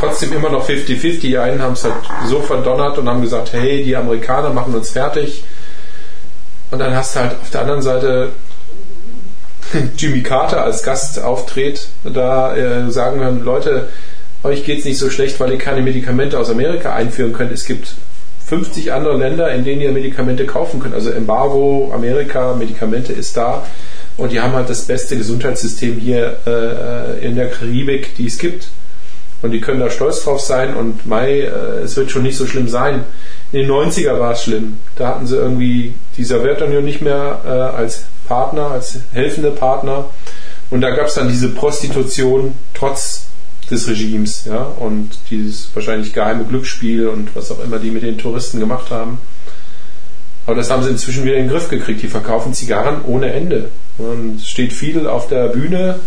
trotzdem 0.00 0.32
immer 0.32 0.48
noch 0.48 0.68
50-50. 0.68 1.20
Die 1.20 1.38
einen 1.38 1.60
haben 1.60 1.74
es 1.74 1.84
halt 1.84 1.94
so 2.26 2.40
verdonnert 2.40 2.98
und 2.98 3.08
haben 3.08 3.22
gesagt, 3.22 3.52
hey, 3.52 3.84
die 3.84 3.94
Amerikaner 3.96 4.50
machen 4.50 4.74
uns 4.74 4.90
fertig. 4.90 5.44
Und 6.70 6.78
dann 6.78 6.94
hast 6.96 7.14
du 7.14 7.20
halt 7.20 7.32
auf 7.40 7.50
der 7.50 7.60
anderen 7.60 7.82
Seite 7.82 8.30
Jimmy 9.98 10.22
Carter 10.22 10.64
als 10.64 10.82
Gast 10.82 11.22
auftritt, 11.22 11.88
da 12.04 12.56
äh, 12.56 12.90
sagen 12.90 13.20
wir, 13.20 13.30
Leute, 13.30 13.88
euch 14.42 14.64
geht's 14.64 14.84
nicht 14.84 14.98
so 14.98 15.10
schlecht, 15.10 15.40
weil 15.40 15.52
ihr 15.52 15.58
keine 15.58 15.82
Medikamente 15.82 16.38
aus 16.38 16.50
Amerika 16.50 16.94
einführen 16.94 17.32
könnt. 17.32 17.52
Es 17.52 17.64
gibt 17.64 17.94
50 18.46 18.92
andere 18.92 19.16
Länder, 19.16 19.50
in 19.52 19.64
denen 19.64 19.80
ihr 19.80 19.92
Medikamente 19.92 20.46
kaufen 20.46 20.80
könnt. 20.80 20.94
Also 20.94 21.10
Embargo, 21.10 21.90
Amerika, 21.92 22.54
Medikamente 22.54 23.12
ist 23.12 23.36
da. 23.36 23.64
Und 24.16 24.32
die 24.32 24.40
haben 24.40 24.54
halt 24.54 24.70
das 24.70 24.82
beste 24.82 25.16
Gesundheitssystem 25.16 25.98
hier 25.98 26.38
äh, 26.46 27.24
in 27.24 27.36
der 27.36 27.50
Karibik, 27.50 28.16
die 28.16 28.26
es 28.26 28.38
gibt. 28.38 28.68
Und 29.42 29.50
die 29.50 29.60
können 29.60 29.80
da 29.80 29.90
stolz 29.90 30.24
drauf 30.24 30.40
sein. 30.40 30.74
Und 30.74 31.06
Mai, 31.06 31.40
äh, 31.40 31.82
es 31.84 31.96
wird 31.96 32.10
schon 32.10 32.22
nicht 32.22 32.36
so 32.36 32.46
schlimm 32.46 32.68
sein. 32.68 33.04
In 33.52 33.60
den 33.60 33.70
90er 33.70 34.18
war 34.18 34.32
es 34.32 34.42
schlimm. 34.42 34.78
Da 34.96 35.08
hatten 35.08 35.26
sie 35.26 35.36
irgendwie 35.36 35.94
die 36.16 36.24
Sowjetunion 36.24 36.84
nicht 36.84 37.02
mehr 37.02 37.40
äh, 37.44 37.48
als 37.48 38.04
Partner, 38.26 38.70
als 38.70 38.98
helfende 39.12 39.50
Partner. 39.50 40.06
Und 40.70 40.80
da 40.80 40.90
gab 40.90 41.06
es 41.06 41.14
dann 41.14 41.28
diese 41.28 41.50
Prostitution 41.50 42.54
trotz 42.74 43.26
des 43.70 43.88
Regimes, 43.88 44.44
ja, 44.44 44.62
und 44.62 45.10
dieses 45.30 45.70
wahrscheinlich 45.74 46.12
geheime 46.12 46.44
Glücksspiel 46.44 47.08
und 47.08 47.34
was 47.34 47.50
auch 47.50 47.62
immer 47.62 47.78
die 47.78 47.90
mit 47.90 48.02
den 48.02 48.18
Touristen 48.18 48.60
gemacht 48.60 48.90
haben. 48.90 49.18
Aber 50.46 50.56
das 50.56 50.70
haben 50.70 50.82
sie 50.84 50.90
inzwischen 50.90 51.24
wieder 51.24 51.36
in 51.36 51.44
den 51.44 51.50
Griff 51.50 51.68
gekriegt. 51.68 52.02
Die 52.02 52.08
verkaufen 52.08 52.54
Zigarren 52.54 53.02
ohne 53.04 53.32
Ende. 53.32 53.70
Und 53.98 54.36
es 54.36 54.48
steht 54.48 54.72
viel 54.72 55.06
auf 55.08 55.28
der 55.28 55.48
Bühne 55.48 55.98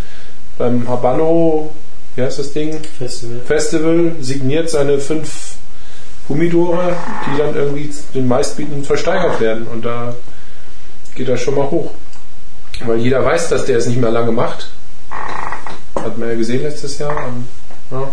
beim 0.57 0.87
Habano, 0.87 1.71
wie 2.15 2.21
heißt 2.21 2.39
das 2.39 2.53
Ding? 2.53 2.79
Festival. 2.97 3.39
Festival, 3.45 4.11
signiert 4.19 4.69
seine 4.69 4.99
fünf 4.99 5.55
Humidore, 6.27 6.95
die 7.25 7.37
dann 7.37 7.55
irgendwie 7.55 7.89
den 8.13 8.27
meistbietenden 8.27 8.83
versteigert 8.83 9.39
werden. 9.39 9.67
Und 9.67 9.85
da 9.85 10.15
geht 11.15 11.27
er 11.27 11.37
schon 11.37 11.55
mal 11.55 11.69
hoch. 11.69 11.91
Weil 12.85 12.97
jeder 12.97 13.23
weiß, 13.23 13.49
dass 13.49 13.65
der 13.65 13.77
es 13.77 13.87
nicht 13.87 13.99
mehr 13.99 14.11
lange 14.11 14.31
macht. 14.31 14.69
Hat 15.95 16.17
man 16.17 16.29
ja 16.29 16.35
gesehen 16.35 16.63
letztes 16.63 16.97
Jahr. 16.99 17.27
Und, 17.27 17.47
ja. 17.91 18.09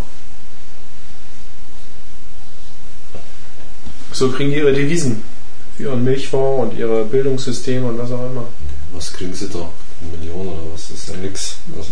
So 4.13 4.31
kriegen 4.31 4.51
die 4.51 4.57
ihre 4.57 4.73
Devisen. 4.73 5.23
Ihren 5.79 6.05
Milchfonds 6.05 6.63
und 6.73 6.79
ihre 6.79 7.05
Bildungssysteme 7.05 7.87
und 7.87 7.99
was 7.99 8.11
auch 8.11 8.25
immer. 8.31 8.45
Was 8.93 9.13
kriegen 9.13 9.35
sie 9.35 9.49
da? 9.49 9.59
Eine 10.01 10.17
Million 10.19 10.49
oder 10.49 10.63
was? 10.73 10.89
Das 10.89 10.99
ist 10.99 11.09
ja 11.09 11.17
nix. 11.17 11.57
Also, 11.77 11.91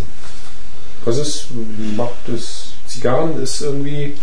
Was 1.04 1.16
ist, 1.18 1.46
macht 1.96 2.14
das, 2.26 2.68
Zigarren 2.86 3.42
ist 3.42 3.60
irgendwie 3.60 4.14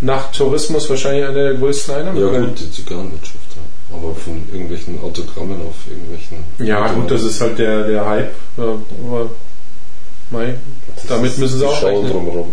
nach 0.00 0.30
Tourismus 0.32 0.88
wahrscheinlich 0.90 1.24
eine 1.24 1.34
der 1.34 1.54
größten 1.54 1.94
ja 1.94 2.00
Einnahmequellen. 2.00 2.48
gut, 2.48 2.60
die 2.60 2.70
Zigarrenwirtschaft, 2.72 3.38
ja. 3.56 3.96
Aber 3.96 4.14
von 4.14 4.42
irgendwelchen 4.52 5.00
Autogrammen 5.00 5.60
auf 5.62 5.74
irgendwelchen. 5.88 6.38
Ja, 6.58 6.92
gut, 6.92 7.10
das 7.10 7.22
ist 7.22 7.40
halt 7.40 7.58
der, 7.58 7.84
der 7.86 8.04
Hype. 8.04 8.34
Ja, 8.56 8.64
aber, 9.06 9.30
mei, 10.30 10.56
Das 10.96 11.06
damit 11.06 11.38
müssen 11.38 11.58
sie 11.58 11.66
auch 11.66 11.82
rechnen. 11.82 12.10
drumherum. 12.10 12.52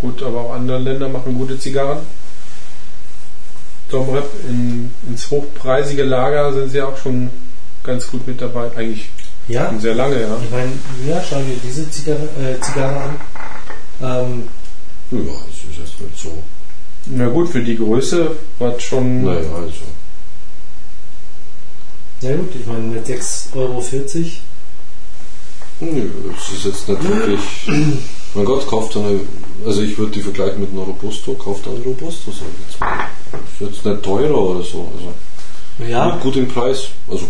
Gut, 0.00 0.22
aber 0.22 0.40
auch 0.40 0.52
andere 0.54 0.78
Länder 0.78 1.08
machen 1.08 1.34
gute 1.34 1.58
Zigarren. 1.58 1.98
Domrep 3.90 4.30
in, 4.48 4.90
ins 5.08 5.30
hochpreisige 5.30 6.04
Lager 6.04 6.52
sind 6.52 6.70
sie 6.70 6.80
auch 6.80 6.96
schon 6.96 7.28
ganz 7.82 8.06
gut 8.10 8.26
mit 8.26 8.40
dabei. 8.40 8.70
Eigentlich 8.76 9.08
Ja, 9.48 9.68
schon 9.68 9.80
sehr 9.80 9.94
lange, 9.94 10.20
ja. 10.20 10.38
ich 10.42 10.50
meine, 10.50 10.72
ja, 11.06 11.22
schau 11.28 11.40
dir 11.40 11.56
diese 11.62 11.90
Zigarre, 11.90 12.28
äh, 12.40 12.60
Zigarre 12.60 12.96
an. 13.00 13.16
Ähm, 14.00 14.42
Ja, 15.10 15.18
das 15.18 15.70
ist 15.70 15.78
jetzt 15.78 16.00
nicht 16.00 16.18
so. 16.22 16.42
Na 17.06 17.28
gut, 17.28 17.48
für 17.50 17.62
die 17.62 17.76
Größe 17.76 18.30
war 18.58 18.76
es 18.76 18.82
schon. 18.82 19.24
Naja, 19.24 19.40
also. 19.40 19.72
ja 22.20 22.36
gut, 22.36 22.54
ich 22.54 22.66
meine, 22.66 22.80
mit 22.80 23.06
6,40 23.06 23.56
Euro. 23.56 23.82
Nö, 25.80 26.08
es 26.36 26.56
ist 26.56 26.64
jetzt 26.66 26.88
nicht 26.88 27.02
wirklich. 27.08 27.40
mein 28.34 28.44
Gott, 28.44 28.66
kauft 28.66 28.96
eine. 28.96 29.20
Also 29.66 29.82
ich 29.82 29.98
würde 29.98 30.12
die 30.12 30.22
vergleichen 30.22 30.60
mit 30.60 30.70
einer 30.72 30.82
Robusto, 30.82 31.34
kauft 31.34 31.66
eine 31.68 31.78
Robusto, 31.80 32.30
sag 32.30 32.46
ich 32.48 32.66
jetzt 32.70 32.80
mal. 32.80 32.92
Ist 33.60 33.74
jetzt 33.74 33.84
nicht 33.84 34.02
teurer 34.02 34.38
oder 34.38 34.62
so. 34.62 34.88
Also 34.96 35.90
Ja, 35.90 36.16
gut 36.22 36.36
im 36.36 36.48
Preis. 36.48 36.84
Also 37.10 37.26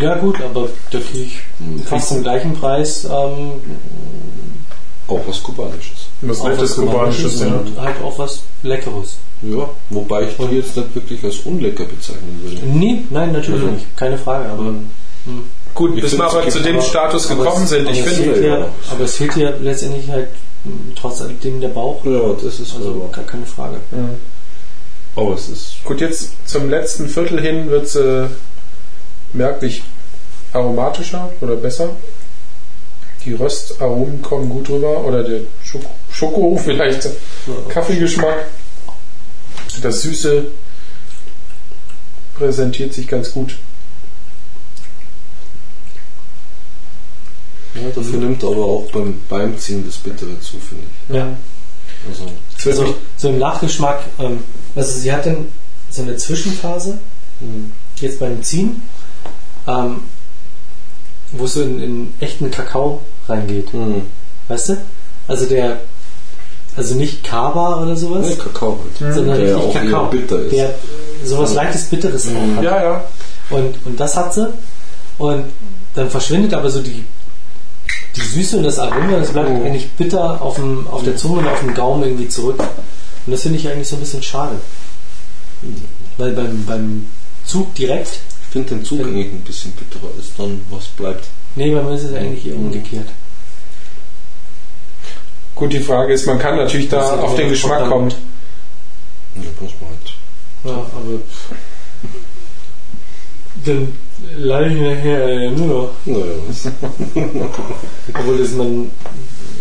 ja 0.00 0.14
gut, 0.16 0.40
aber 0.40 0.68
da 0.90 0.98
kriege 0.98 1.24
ich 1.24 1.38
fast 1.84 2.08
zum 2.08 2.22
gleichen 2.22 2.54
Preis 2.54 3.04
ähm, 3.04 3.50
auch 5.08 5.20
was 5.26 5.42
Kubanisches. 5.42 6.06
Was 6.22 6.40
auch 6.40 6.48
nettes 6.48 6.76
Kubanisches, 6.76 7.40
ja. 7.40 7.48
und 7.48 7.78
halt 7.78 7.96
auch 8.02 8.18
was 8.18 8.42
Leckeres. 8.62 9.18
Ja, 9.42 9.68
wobei 9.90 10.22
ich 10.22 10.36
die 10.38 10.56
jetzt 10.56 10.74
nicht 10.74 10.94
wirklich 10.94 11.22
als 11.22 11.40
unlecker 11.40 11.84
bezeichnen 11.84 12.40
würde. 12.42 12.64
Nee, 12.66 13.02
nein, 13.10 13.32
natürlich 13.32 13.60
Also- 13.60 13.72
nicht, 13.74 13.96
keine 13.96 14.16
Frage, 14.16 14.48
aber, 14.48 14.64
hm. 14.64 14.86
Gut, 15.74 15.96
Ich 15.96 16.02
bis 16.02 16.16
wir 16.16 16.24
aber 16.24 16.48
zu 16.48 16.60
dem 16.60 16.76
aber- 16.76 16.84
Status 16.84 17.30
aber 17.30 17.42
gekommen 17.44 17.64
es- 17.64 17.70
sind, 17.70 17.86
aber 17.86 17.96
ich 17.96 18.02
finde, 18.04 18.46
ja. 18.46 18.68
aber 18.90 19.04
es 19.04 19.16
fehlt 19.16 19.36
ja 19.36 19.50
letztendlich 19.60 20.08
halt 20.08 20.28
hm, 20.64 20.92
trotzdem 20.96 21.60
der 21.60 21.68
Bauch. 21.68 22.04
Ja, 22.04 22.32
das 22.32 22.60
ist 22.60 22.74
Also 22.74 22.88
also, 22.88 23.10
gar 23.12 23.24
keine 23.24 23.46
Frage. 23.46 23.76
Aber 25.16 25.34
es 25.34 25.48
ist. 25.48 25.84
Gut, 25.84 26.00
jetzt 26.00 26.48
zum 26.48 26.68
letzten 26.68 27.08
Viertel 27.08 27.40
hin 27.40 27.70
wird 27.70 27.84
es 27.86 27.94
äh, 27.94 28.26
merklich 29.32 29.82
aromatischer 30.52 31.30
oder 31.40 31.56
besser. 31.56 31.90
Die 33.24 33.34
Röstaromen 33.34 34.20
kommen 34.22 34.50
gut 34.50 34.68
rüber 34.68 35.04
oder 35.04 35.22
der 35.22 35.40
Schoko, 35.62 35.90
Schoko 36.10 36.56
vielleicht 36.64 37.08
Kaffeegeschmack. 37.68 38.46
Das 39.82 40.02
Süße 40.02 40.46
präsentiert 42.36 42.92
sich 42.92 43.06
ganz 43.06 43.30
gut. 43.32 43.56
Ja, 47.74 47.88
dafür 47.94 48.18
nimmt 48.18 48.42
aber 48.44 48.64
auch 48.64 48.88
beim 48.92 49.20
Beimziehen 49.28 49.84
das 49.86 49.96
Bittere 49.96 50.38
zu, 50.40 50.56
finde 50.58 50.84
ich. 51.08 51.14
Ja. 51.16 51.28
Also, 52.08 52.26
Also 52.82 52.94
so 53.16 53.28
im 53.28 53.38
Nachgeschmack, 53.38 54.00
ähm, 54.18 54.40
also 54.76 54.98
sie 54.98 55.12
hat 55.12 55.26
dann 55.26 55.46
so 55.90 56.02
eine 56.02 56.16
Zwischenphase, 56.16 56.98
hm. 57.40 57.72
jetzt 58.00 58.20
beim 58.20 58.42
Ziehen, 58.42 58.82
ähm, 59.66 60.02
wo 61.32 61.44
es 61.46 61.54
so 61.54 61.62
in, 61.62 61.82
in 61.82 62.14
echten 62.20 62.50
Kakao 62.50 63.00
reingeht. 63.28 63.72
Hm. 63.72 64.02
Weißt 64.48 64.68
du? 64.70 64.76
Also 65.26 65.46
der, 65.46 65.80
also 66.76 66.94
nicht 66.94 67.24
Kaba 67.24 67.82
oder 67.82 67.96
sowas, 67.96 68.26
Nee, 68.28 68.36
Kakao 68.36 68.78
halt. 69.00 69.14
sondern 69.14 69.38
Der 69.40 69.56
richtig 69.56 69.74
Kakao. 69.74 70.06
bitter 70.10 70.38
ist. 70.40 70.52
Der 70.52 70.74
sowas 71.24 71.54
leichtes 71.54 71.84
Bitteres 71.84 72.26
Mhm. 72.26 72.36
auch 72.36 72.56
hat. 72.58 72.64
ja, 72.64 72.82
ja. 72.84 73.04
Und, 73.50 73.74
und 73.86 73.98
das 73.98 74.16
hat 74.16 74.34
sie. 74.34 74.52
Und 75.18 75.44
dann 75.94 76.10
verschwindet 76.10 76.52
aber 76.54 76.70
so 76.70 76.82
die, 76.82 77.04
die 78.16 78.20
Süße 78.20 78.58
und 78.58 78.64
das 78.64 78.78
Aroma, 78.78 79.18
das 79.18 79.32
bleibt 79.32 79.48
Oh. 79.50 79.64
eigentlich 79.64 79.90
bitter 79.92 80.40
auf, 80.40 80.56
dem, 80.56 80.86
auf 80.88 81.02
der 81.04 81.16
Zunge 81.16 81.40
und 81.40 81.48
auf 81.48 81.60
dem 81.60 81.74
Gaumen 81.74 82.02
irgendwie 82.04 82.28
zurück. 82.28 82.58
Und 82.60 83.32
das 83.32 83.42
finde 83.42 83.58
ich 83.58 83.68
eigentlich 83.68 83.88
so 83.88 83.96
ein 83.96 84.00
bisschen 84.00 84.22
schade. 84.22 84.56
Weil 86.18 86.32
beim, 86.32 86.64
beim 86.66 87.06
Zug 87.44 87.74
direkt, 87.74 88.20
Ich 88.42 88.52
finde 88.52 88.76
den 88.76 88.84
zugängig 88.84 89.32
ein 89.32 89.40
bisschen 89.40 89.72
bitterer, 89.72 90.10
als 90.16 90.26
dann 90.36 90.60
was 90.70 90.86
bleibt. 90.88 91.24
nee, 91.56 91.74
bei 91.74 91.82
mir 91.82 91.94
ist 91.94 92.04
es 92.04 92.14
eigentlich 92.14 92.46
eher 92.46 92.56
umgekehrt. 92.56 93.08
Gut, 95.56 95.72
die 95.72 95.80
Frage 95.80 96.12
ist, 96.12 96.26
man 96.26 96.38
kann 96.38 96.56
natürlich 96.56 96.88
da 96.88 97.14
ist 97.14 97.20
auf 97.20 97.34
den 97.36 97.48
Geschmack 97.48 97.88
kommen. 97.88 98.10
Ja, 99.36 99.42
muss 99.60 99.72
man 99.80 99.90
halt. 99.90 100.14
Ja, 100.64 100.72
aber 100.96 101.20
Dann 103.64 103.94
lade 104.36 104.74
ich 104.74 104.80
nachher 104.80 105.28
äh, 105.28 105.50
nur 105.50 105.66
noch. 105.66 105.90
Naja, 106.04 106.34
Obwohl 108.14 108.38
das 108.38 108.50
man 108.52 108.90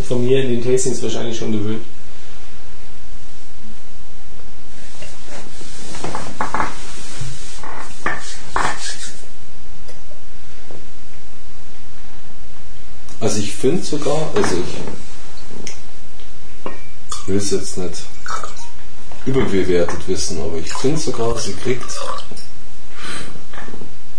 von 0.08 0.26
mir 0.26 0.44
in 0.44 0.50
den 0.50 0.64
Tastings 0.64 1.02
wahrscheinlich 1.02 1.38
schon 1.38 1.52
gewöhnt. 1.52 1.84
Also 13.20 13.40
ich 13.40 13.54
finde 13.54 13.82
sogar, 13.82 14.30
also 14.36 14.56
ich 14.56 14.76
will 17.28 17.38
es 17.38 17.52
jetzt 17.52 17.78
nicht 17.78 18.04
überbewertet 19.26 20.06
wissen, 20.10 20.42
aber 20.42 20.58
ich 20.58 20.74
finde 20.74 21.00
sogar, 21.00 21.40
sie 21.40 21.54
kriegt 21.54 21.90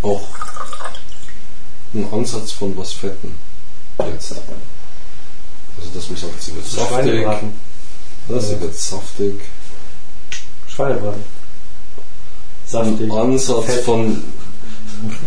auch 0.04 0.22
einen 1.92 2.12
Ansatz 2.12 2.52
von 2.52 2.76
was 2.76 2.92
Fetten 2.92 3.34
jetzt. 3.98 4.32
Also 4.32 5.90
dass 5.94 6.08
man 6.08 6.18
sagt, 6.18 6.42
sie 6.42 6.54
wird 6.54 6.66
saftig, 6.66 6.88
Schweinebraten. 6.88 7.52
ja, 8.28 8.40
sie 8.40 8.60
wird 8.60 8.74
saftig, 8.74 9.34
Schweinebraten. 10.68 11.22
Saftig. 12.66 13.10
ein 13.10 13.18
Ansatz 13.18 13.66
Fett. 13.66 13.84
von 13.84 14.22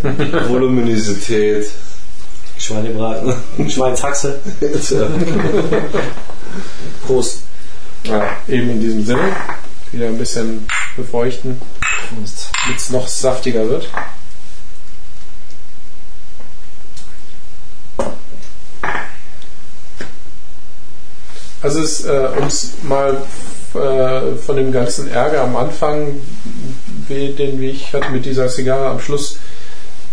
Voluminosität. 0.50 1.70
Schweinebraten. 2.58 3.34
Schweinshaxe. 3.70 4.40
Prost. 7.06 7.42
Ja, 8.04 8.38
eben 8.48 8.72
in 8.72 8.82
diesem 8.82 9.06
Sinne. 9.06 9.36
Wieder 9.92 10.08
ein 10.08 10.18
bisschen 10.18 10.68
befeuchten, 10.96 11.62
damit 12.10 12.78
es 12.78 12.90
noch 12.90 13.08
saftiger 13.08 13.70
wird. 13.70 13.88
Also 21.62 21.80
es, 21.80 22.06
äh, 22.06 22.28
um 22.40 22.48
es 22.48 22.74
mal 22.84 23.18
äh, 23.74 24.36
von 24.38 24.56
dem 24.56 24.72
ganzen 24.72 25.10
Ärger 25.12 25.42
am 25.42 25.56
Anfang, 25.56 26.20
wie, 27.08 27.30
den 27.32 27.60
wie 27.60 27.72
ich 27.72 27.94
hatte 27.94 28.12
mit 28.12 28.26
dieser 28.26 28.48
Zigarre 28.48 28.88
am 28.88 29.00
Schluss, 29.00 29.38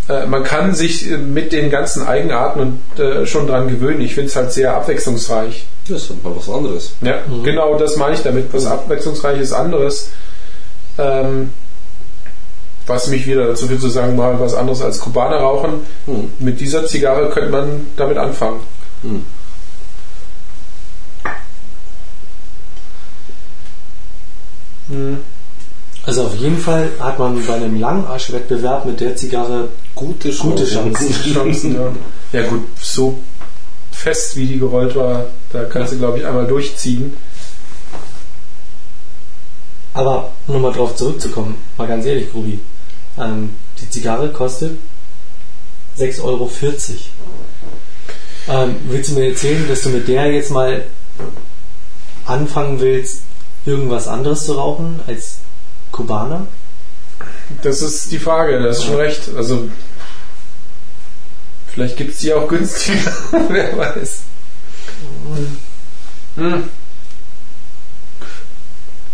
äh, 0.08 0.26
man 0.26 0.44
kann 0.44 0.74
sich 0.74 1.06
mit 1.06 1.52
den 1.52 1.70
ganzen 1.70 2.06
Eigenarten 2.06 2.60
und 2.60 3.00
äh, 3.00 3.26
schon 3.26 3.46
dran 3.46 3.68
gewöhnen. 3.68 4.00
Ich 4.00 4.14
finde 4.14 4.28
es 4.28 4.36
halt 4.36 4.52
sehr 4.52 4.74
abwechslungsreich. 4.74 5.66
Das 5.88 6.02
ist 6.02 6.10
halt 6.10 6.24
mal 6.24 6.36
was 6.36 6.48
anderes. 6.48 6.94
Ja, 7.00 7.18
genau 7.42 7.78
das 7.78 7.96
meine 7.96 8.14
ich 8.14 8.22
damit. 8.22 8.52
Was 8.52 8.66
abwechslungsreiches 8.66 9.52
anderes. 9.52 10.10
Ähm, 10.98 11.50
was 12.86 13.08
mich 13.08 13.26
wieder 13.26 13.46
dazu 13.46 13.68
will 13.70 13.78
zu 13.78 13.88
sagen, 13.88 14.14
mal 14.16 14.38
was 14.38 14.54
anderes 14.54 14.82
als 14.82 15.00
Kubaner 15.00 15.36
rauchen. 15.36 15.80
Hm. 16.06 16.32
Mit 16.38 16.60
dieser 16.60 16.86
Zigarre 16.86 17.30
könnte 17.30 17.50
man 17.50 17.86
damit 17.96 18.18
anfangen. 18.18 18.60
Hm. 19.02 19.24
Also 26.04 26.24
auf 26.24 26.34
jeden 26.36 26.58
Fall 26.58 26.90
hat 27.00 27.18
man 27.18 27.44
bei 27.46 27.54
einem 27.54 27.80
Langarsch-Wettbewerb 27.80 28.84
mit 28.84 29.00
der 29.00 29.16
Zigarre 29.16 29.68
Gute 29.94 30.30
Chancen. 30.30 30.50
gute 30.50 30.66
Chancen. 30.66 31.14
Chancen, 31.34 31.74
ja. 31.74 32.40
ja 32.40 32.48
gut, 32.48 32.64
so 32.80 33.18
fest 33.90 34.36
wie 34.36 34.46
die 34.46 34.58
gerollt 34.58 34.94
war, 34.96 35.26
da 35.52 35.64
kannst 35.64 35.92
du 35.92 35.98
glaube 35.98 36.18
ich 36.18 36.26
einmal 36.26 36.46
durchziehen. 36.46 37.16
Aber 39.94 40.32
um 40.46 40.54
nochmal 40.54 40.72
drauf 40.72 40.96
zurückzukommen, 40.96 41.54
mal 41.78 41.86
ganz 41.86 42.04
ehrlich, 42.04 42.30
Grubi, 42.32 42.58
ähm, 43.18 43.50
die 43.80 43.88
Zigarre 43.88 44.30
kostet 44.30 44.76
6,40 45.98 46.22
Euro. 46.22 46.50
Ähm, 48.46 48.76
willst 48.88 49.10
du 49.10 49.14
mir 49.14 49.28
erzählen, 49.28 49.66
dass 49.68 49.82
du 49.82 49.90
mit 49.90 50.08
der 50.08 50.32
jetzt 50.32 50.50
mal 50.50 50.84
anfangen 52.26 52.80
willst, 52.80 53.22
irgendwas 53.66 54.08
anderes 54.08 54.44
zu 54.44 54.54
rauchen 54.54 55.00
als 55.06 55.38
Kubaner? 55.92 56.46
Das 57.62 57.82
ist 57.82 58.10
die 58.10 58.18
Frage, 58.18 58.58
da 58.58 58.68
ist 58.68 58.84
schon 58.84 58.96
recht. 58.96 59.30
Also 59.36 59.68
vielleicht 61.68 61.96
gibt 61.96 62.14
es 62.14 62.20
die 62.20 62.32
auch 62.32 62.48
günstiger, 62.48 63.12
wer 63.48 63.76
weiß. 63.76 64.22
Hm. 66.36 66.68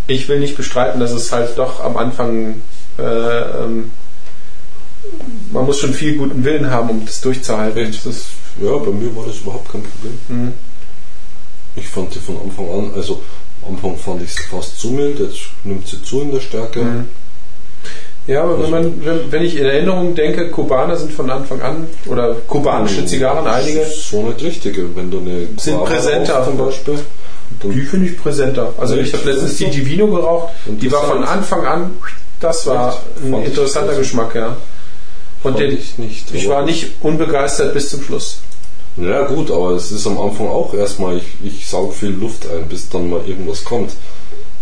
Ich 0.07 0.28
will 0.28 0.40
nicht 0.40 0.57
bestreiten, 0.57 1.01
dass 1.01 1.12
es 1.12 1.30
halt 1.30 1.57
doch 1.57 1.84
am 1.84 1.96
Anfang 1.96 2.62
äh, 2.98 3.03
ähm, 3.03 3.92
man 5.53 5.66
muss 5.66 5.78
schon 5.80 5.94
viel 5.94 6.16
guten 6.16 6.44
Willen 6.44 6.70
haben, 6.70 6.90
um 6.90 7.07
das 7.07 7.20
durchzuhalten. 7.20 7.96
Das, 8.05 8.26
Ja, 8.61 8.76
bei 8.76 8.90
mir 8.90 9.14
war 9.16 9.26
das 9.26 9.38
überhaupt 9.38 9.70
kein 9.70 9.82
Problem. 9.82 10.18
hm. 10.28 10.53
Ich 11.76 11.88
fand 11.88 12.14
die 12.14 12.18
von 12.18 12.36
Anfang 12.42 12.68
an, 12.68 12.92
also 12.94 13.22
am 13.66 13.74
Anfang 13.74 13.96
fand 13.96 14.22
ich 14.22 14.32
sie 14.34 14.42
fast 14.44 14.78
zu 14.78 14.88
mild, 14.90 15.18
jetzt 15.18 15.40
nimmt 15.64 15.86
sie 15.86 16.02
zu 16.02 16.22
in 16.22 16.32
der 16.32 16.40
Stärke. 16.40 16.80
Mhm. 16.80 17.04
Ja, 18.26 18.42
aber 18.44 18.62
wenn, 18.62 18.70
man, 18.70 19.04
wenn, 19.04 19.32
wenn 19.32 19.42
ich 19.42 19.56
in 19.56 19.64
Erinnerung 19.64 20.14
denke, 20.14 20.50
Kubaner 20.50 20.96
sind 20.96 21.12
von 21.12 21.30
Anfang 21.30 21.61
an, 21.62 21.86
oder 22.06 22.34
kubanische 22.46 23.04
Zigarren, 23.06 23.46
einige, 23.46 23.84
so 23.86 24.22
nicht 24.22 24.42
richtige. 24.42 24.94
Wenn 24.94 25.11
du 25.11 25.18
eine 25.20 25.48
Sind 25.56 25.78
Guava 25.78 25.86
präsenter. 25.90 26.44
zum 26.44 26.58
Beispiel, 26.58 26.98
die 27.64 27.80
finde 27.80 28.08
ich 28.08 28.18
präsenter. 28.18 28.72
Also 28.78 28.96
ich 28.96 29.12
habe 29.14 29.28
letztens 29.30 29.56
die. 29.56 29.70
Divino 29.70 30.06
geraucht, 30.06 30.52
die 30.66 30.92
war 30.92 31.02
von 31.04 31.18
sind- 31.18 31.28
Anfang 31.28 31.66
an, 31.66 31.90
das 32.38 32.66
war 32.66 33.02
ein 33.24 33.42
interessanter 33.42 33.90
also- 33.90 34.00
Geschmack, 34.02 34.34
ja. 34.34 34.56
Und 35.42 35.58
den, 35.58 35.72
ich 35.72 35.96
nicht. 35.96 36.34
ich 36.34 36.48
war 36.48 36.64
nicht 36.66 36.88
unbegeistert 37.00 37.72
bis 37.72 37.88
zum 37.90 38.02
Schluss. 38.02 38.40
Ja 39.01 39.22
gut, 39.26 39.51
aber 39.51 39.70
es 39.72 39.90
ist 39.92 40.07
am 40.07 40.20
Anfang 40.20 40.48
auch 40.48 40.74
erstmal, 40.74 41.16
ich, 41.16 41.24
ich 41.42 41.66
saug 41.66 41.94
viel 41.94 42.11
Luft 42.11 42.46
ein, 42.46 42.68
bis 42.68 42.88
dann 42.88 43.09
mal 43.09 43.20
irgendwas 43.26 43.64
kommt. 43.64 43.92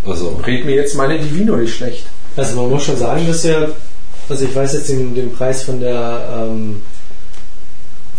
Also, 0.07 0.41
Red 0.47 0.65
mir 0.65 0.77
jetzt 0.77 0.95
meine 0.95 1.19
Divino 1.19 1.57
nicht 1.57 1.75
schlecht. 1.75 2.05
Also 2.37 2.55
man 2.57 2.71
muss 2.71 2.85
schon 2.85 2.97
sagen, 2.97 3.27
dass 3.27 3.43
ja, 3.43 3.69
also 4.29 4.45
ich 4.45 4.55
weiß 4.55 4.75
jetzt 4.75 4.89
den, 4.91 5.15
den 5.15 5.33
Preis 5.33 5.65
von 5.65 5.81
der 5.81 6.29
ähm, 6.33 6.83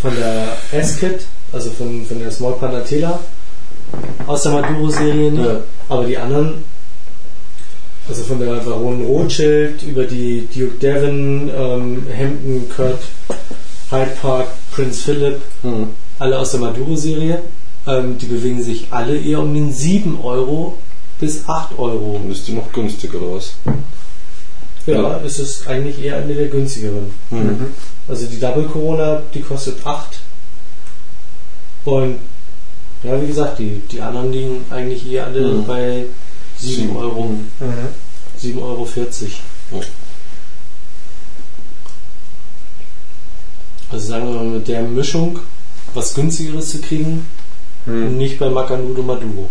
von 0.02 0.14
der 0.16 0.58
S-Kit, 0.72 1.22
also 1.52 1.70
von, 1.72 2.06
von 2.06 2.20
der 2.20 2.32
Small 2.32 2.54
Panatela 2.54 3.20
aus 4.28 4.44
der 4.44 4.52
Maduro-Serie 4.54 5.32
nicht, 5.32 5.46
Ja. 5.46 5.62
aber 5.90 6.06
die 6.06 6.18
anderen, 6.18 6.64
also 8.08 8.24
von 8.24 8.40
der 8.40 8.56
Baron 8.56 9.06
Rothschild 9.06 9.84
über 9.84 10.04
die 10.04 10.48
Duke 10.54 10.78
Devon, 10.80 11.50
ähm, 11.50 12.04
Hampton, 12.18 12.70
Kurt, 12.76 13.00
Hyde 13.92 14.12
Park, 14.22 14.48
Prince 14.72 15.02
Philip, 15.04 15.42
hm. 15.64 15.88
Alle 16.20 16.38
aus 16.40 16.52
der 16.52 16.60
Maduro-Serie, 16.60 17.42
ähm, 17.88 18.18
die 18.18 18.26
bewegen 18.26 18.62
sich 18.62 18.88
alle 18.92 19.18
eher 19.18 19.40
um 19.40 19.54
den 19.54 19.72
7 19.74 20.20
Euro 20.22 20.78
bis 21.20 21.48
8 21.48 21.78
Euro. 21.80 22.20
dann 22.22 22.32
ist 22.32 22.48
die 22.48 22.54
noch 22.54 22.72
günstiger 22.72 23.22
oder 23.22 23.36
was? 23.38 23.54
Ja, 24.86 24.94
Ja. 25.02 25.20
es 25.26 25.40
ist 25.40 25.68
eigentlich 25.68 26.04
eher 26.04 26.18
eine 26.18 26.34
der 26.34 26.48
günstigeren. 26.48 27.12
Hm. 27.30 27.68
Also 28.08 28.26
die 28.28 28.40
Double 28.40 28.64
Corona, 28.64 29.22
die 29.34 29.42
kostet 29.42 29.86
8. 29.86 30.20
Und 31.86 32.16
ja, 33.04 33.22
wie 33.22 33.28
gesagt, 33.28 33.60
die, 33.60 33.82
die 33.92 34.02
anderen 34.02 34.32
liegen 34.32 34.66
eigentlich 34.70 35.10
eher 35.10 35.26
alle 35.28 35.42
Mhm. 35.54 35.66
bei 35.66 36.06
7 36.58 36.76
Sieben. 36.76 36.96
Euro. 36.98 37.30
7,40 38.42 38.62
Euro. 38.62 38.88
Ja. 39.72 39.80
Also 43.92 44.08
sagen 44.08 44.28
wir 44.28 44.36
mal 44.36 44.46
mit 44.46 44.68
der 44.68 44.82
Mischung 44.84 45.40
was 45.94 46.14
günstigeres 46.14 46.70
zu 46.70 46.82
kriegen, 46.82 47.26
Hm. 47.86 48.18
nicht 48.18 48.38
bei 48.40 48.50
Macanudo 48.50 49.02
Maduro. 49.02 49.50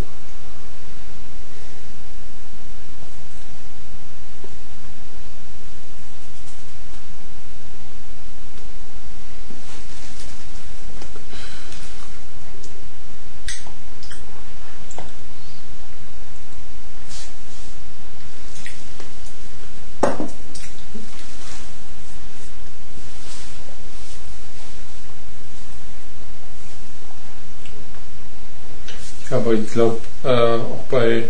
Aber 29.48 29.56
ich 29.56 29.72
glaube, 29.72 29.96
äh, 30.24 30.28
auch 30.28 30.84
bei 30.90 31.22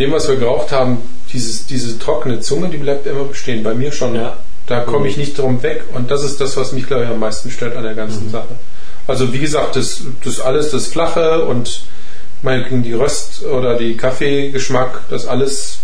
dem, 0.00 0.10
was 0.10 0.28
wir 0.28 0.34
geraucht 0.34 0.72
haben, 0.72 0.98
dieses, 1.32 1.66
diese 1.66 1.96
trockene 1.96 2.40
Zunge, 2.40 2.70
die 2.70 2.76
bleibt 2.76 3.06
immer 3.06 3.22
bestehen. 3.22 3.62
Bei 3.62 3.72
mir 3.72 3.92
schon. 3.92 4.16
Ja. 4.16 4.36
Da 4.66 4.80
komme 4.80 5.06
ich 5.06 5.16
nicht 5.16 5.38
drum 5.38 5.62
weg. 5.62 5.84
Und 5.94 6.10
das 6.10 6.24
ist 6.24 6.40
das, 6.40 6.56
was 6.56 6.72
mich, 6.72 6.88
glaube 6.88 7.04
ich, 7.04 7.08
am 7.08 7.20
meisten 7.20 7.52
stört 7.52 7.76
an 7.76 7.84
der 7.84 7.94
ganzen 7.94 8.30
Sache. 8.30 8.56
Also, 9.06 9.32
wie 9.32 9.38
gesagt, 9.38 9.76
das, 9.76 10.02
das 10.24 10.40
alles, 10.40 10.72
das 10.72 10.88
Flache 10.88 11.44
und 11.44 11.82
meinetwegen 12.42 12.82
die 12.82 12.94
Röst- 12.94 13.44
oder 13.44 13.76
die 13.78 13.96
Kaffeegeschmack, 13.96 15.02
das 15.08 15.28
alles 15.28 15.78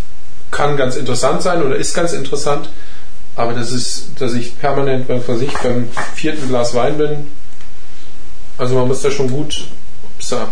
kann 0.50 0.76
ganz 0.76 0.96
interessant 0.96 1.42
sein 1.42 1.62
oder 1.62 1.76
ist 1.76 1.94
ganz 1.94 2.12
interessant. 2.12 2.70
Aber 3.36 3.52
das 3.52 3.70
ist, 3.70 4.08
dass 4.18 4.34
ich 4.34 4.58
permanent, 4.58 5.08
weiß 5.08 5.42
ich, 5.42 5.56
beim 5.58 5.88
vierten 6.16 6.48
Glas 6.48 6.74
Wein 6.74 6.98
bin. 6.98 7.26
Also 8.58 8.74
man 8.74 8.88
muss 8.88 9.02
da 9.02 9.12
schon 9.12 9.30
gut. 9.30 9.68
Jetzt 10.31 10.43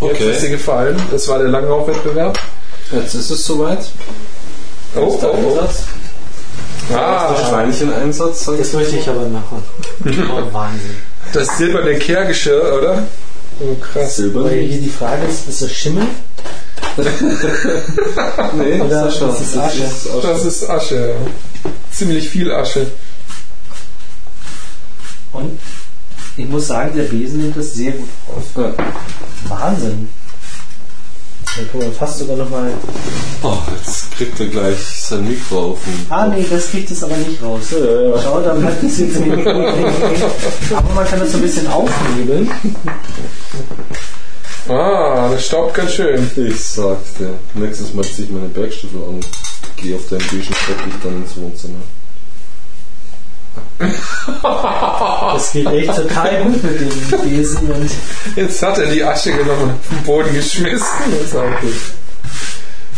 Okay. 0.00 0.30
ist 0.32 0.42
dir 0.42 0.50
gefallen. 0.50 1.00
Das 1.10 1.28
war 1.28 1.38
der 1.38 1.48
Langlaufwettbewerb. 1.48 2.38
Jetzt 2.92 3.14
ist 3.14 3.30
es 3.30 3.44
soweit. 3.46 3.78
Oh, 4.96 5.14
Ist 5.14 5.22
der 5.22 5.32
oh, 5.32 5.36
oh. 5.56 5.58
Einsatz? 5.60 5.84
Der 6.90 6.98
Ah, 7.00 7.34
Schweinchen-Einsatz. 7.48 8.44
sag 8.44 8.58
Das 8.58 8.72
möchte 8.74 8.96
ich 8.96 9.08
aber 9.08 9.26
machen. 9.28 9.62
Oh, 10.30 10.52
Wahnsinn. 10.52 10.96
das 11.32 11.56
silberne 11.56 11.94
Kehrgeschirr, 11.98 12.74
oder? 12.78 13.02
Oh, 13.60 13.74
krass. 13.80 14.16
Silber. 14.16 14.44
Weil 14.44 14.60
hier 14.60 14.80
die 14.80 14.90
Frage 14.90 15.24
ist, 15.26 15.48
ist 15.48 15.62
das 15.62 15.72
Schimmel? 15.72 16.06
Nee, 18.56 18.80
Oder 18.80 19.04
das 19.06 19.14
ist 19.16 19.22
Asche? 19.22 19.42
ist 19.42 19.56
Asche. 19.56 20.22
Das 20.22 20.44
ist 20.44 20.70
Asche. 20.70 20.96
ja. 20.96 21.70
Ziemlich 21.90 22.28
viel 22.28 22.52
Asche. 22.52 22.86
Und 25.32 25.58
ich 26.36 26.48
muss 26.48 26.66
sagen, 26.66 26.96
der 26.96 27.04
Besen 27.04 27.42
nimmt 27.42 27.56
das 27.56 27.74
sehr 27.74 27.92
gut. 27.92 28.08
Ja. 28.56 28.72
Wahnsinn. 29.48 30.08
Dann 31.56 31.70
können 31.70 31.82
wir 31.84 31.92
fast 31.92 32.18
sogar 32.18 32.36
nochmal. 32.36 32.72
Oh, 33.42 33.58
jetzt 33.76 34.10
kriegt 34.16 34.40
er 34.40 34.46
gleich 34.46 34.78
sein 34.78 35.28
Mikro 35.28 35.72
auf 35.72 35.78
Ah, 36.08 36.26
nee, 36.26 36.44
das 36.50 36.70
kriegt 36.70 36.90
es 36.90 37.04
aber 37.04 37.16
nicht 37.16 37.40
raus. 37.42 37.70
Ja, 37.70 37.78
ja, 37.78 38.00
ja. 38.10 38.22
Schau, 38.22 38.40
dann 38.40 38.60
bleibt 38.60 38.82
es 38.82 38.98
jetzt 38.98 39.20
nicht. 39.20 39.46
Aber 39.46 40.94
man 40.94 41.06
kann 41.06 41.20
das 41.20 41.30
so 41.30 41.38
ein 41.38 41.42
bisschen 41.42 41.68
aufhebeln. 41.68 42.50
Ah, 44.68 45.28
das 45.30 45.46
staubt 45.46 45.74
ganz 45.74 45.92
schön. 45.92 46.28
Ich 46.36 46.64
sagte, 46.64 47.34
nächstes 47.54 47.94
Mal 47.94 48.04
ziehe 48.04 48.26
ich 48.26 48.30
meine 48.32 48.48
Bergstiefel 48.48 49.00
an 49.02 49.20
gehe 49.84 49.96
auf 49.96 50.08
den 50.08 50.18
beigen 50.18 50.42
Teppich 50.42 50.94
dann 51.02 51.22
ins 51.22 51.36
Wohnzimmer. 51.36 51.80
Das 55.34 55.52
geht 55.52 55.66
echt 55.66 55.94
total 55.96 56.42
gut 56.44 56.62
mit 56.62 56.80
dem 56.80 57.20
Besen. 57.22 57.70
Und 57.70 57.90
Jetzt 58.36 58.62
hat 58.62 58.78
er 58.78 58.86
die 58.86 59.02
Asche 59.04 59.32
genommen 59.32 59.62
und 59.62 59.70
auf 59.70 59.88
den 59.90 60.02
Boden 60.04 60.34
geschmissen. 60.34 60.86
Das 61.10 61.28
ist 61.28 61.36
auch 61.36 61.60
gut. 61.60 61.74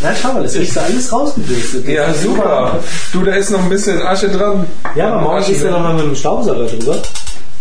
na, 0.01 0.15
schau 0.15 0.33
mal, 0.35 0.43
das 0.43 0.55
ist 0.55 0.75
ja 0.75 0.83
alles 0.83 1.13
rausgebürstet. 1.13 1.89
Ja, 1.89 2.13
super. 2.15 2.81
Du, 3.13 3.25
da 3.25 3.35
ist 3.35 3.51
noch 3.51 3.63
ein 3.63 3.69
bisschen 3.69 4.01
Asche 4.03 4.29
dran. 4.29 4.67
Ja, 4.95 5.13
aber 5.13 5.23
morgen 5.23 5.45
du 5.47 5.55
dran. 5.61 5.73
nochmal 5.73 5.95
mit 5.95 6.05
dem 6.05 6.17
Staubsauger 6.17 6.67
drüber. 6.67 7.03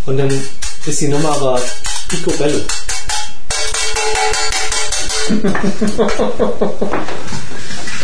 Und 0.06 0.18
dann 0.18 0.30
ist 0.86 1.02
die 1.02 1.08
Nummer 1.08 1.32
aber 1.32 1.60
picobello. 2.10 2.60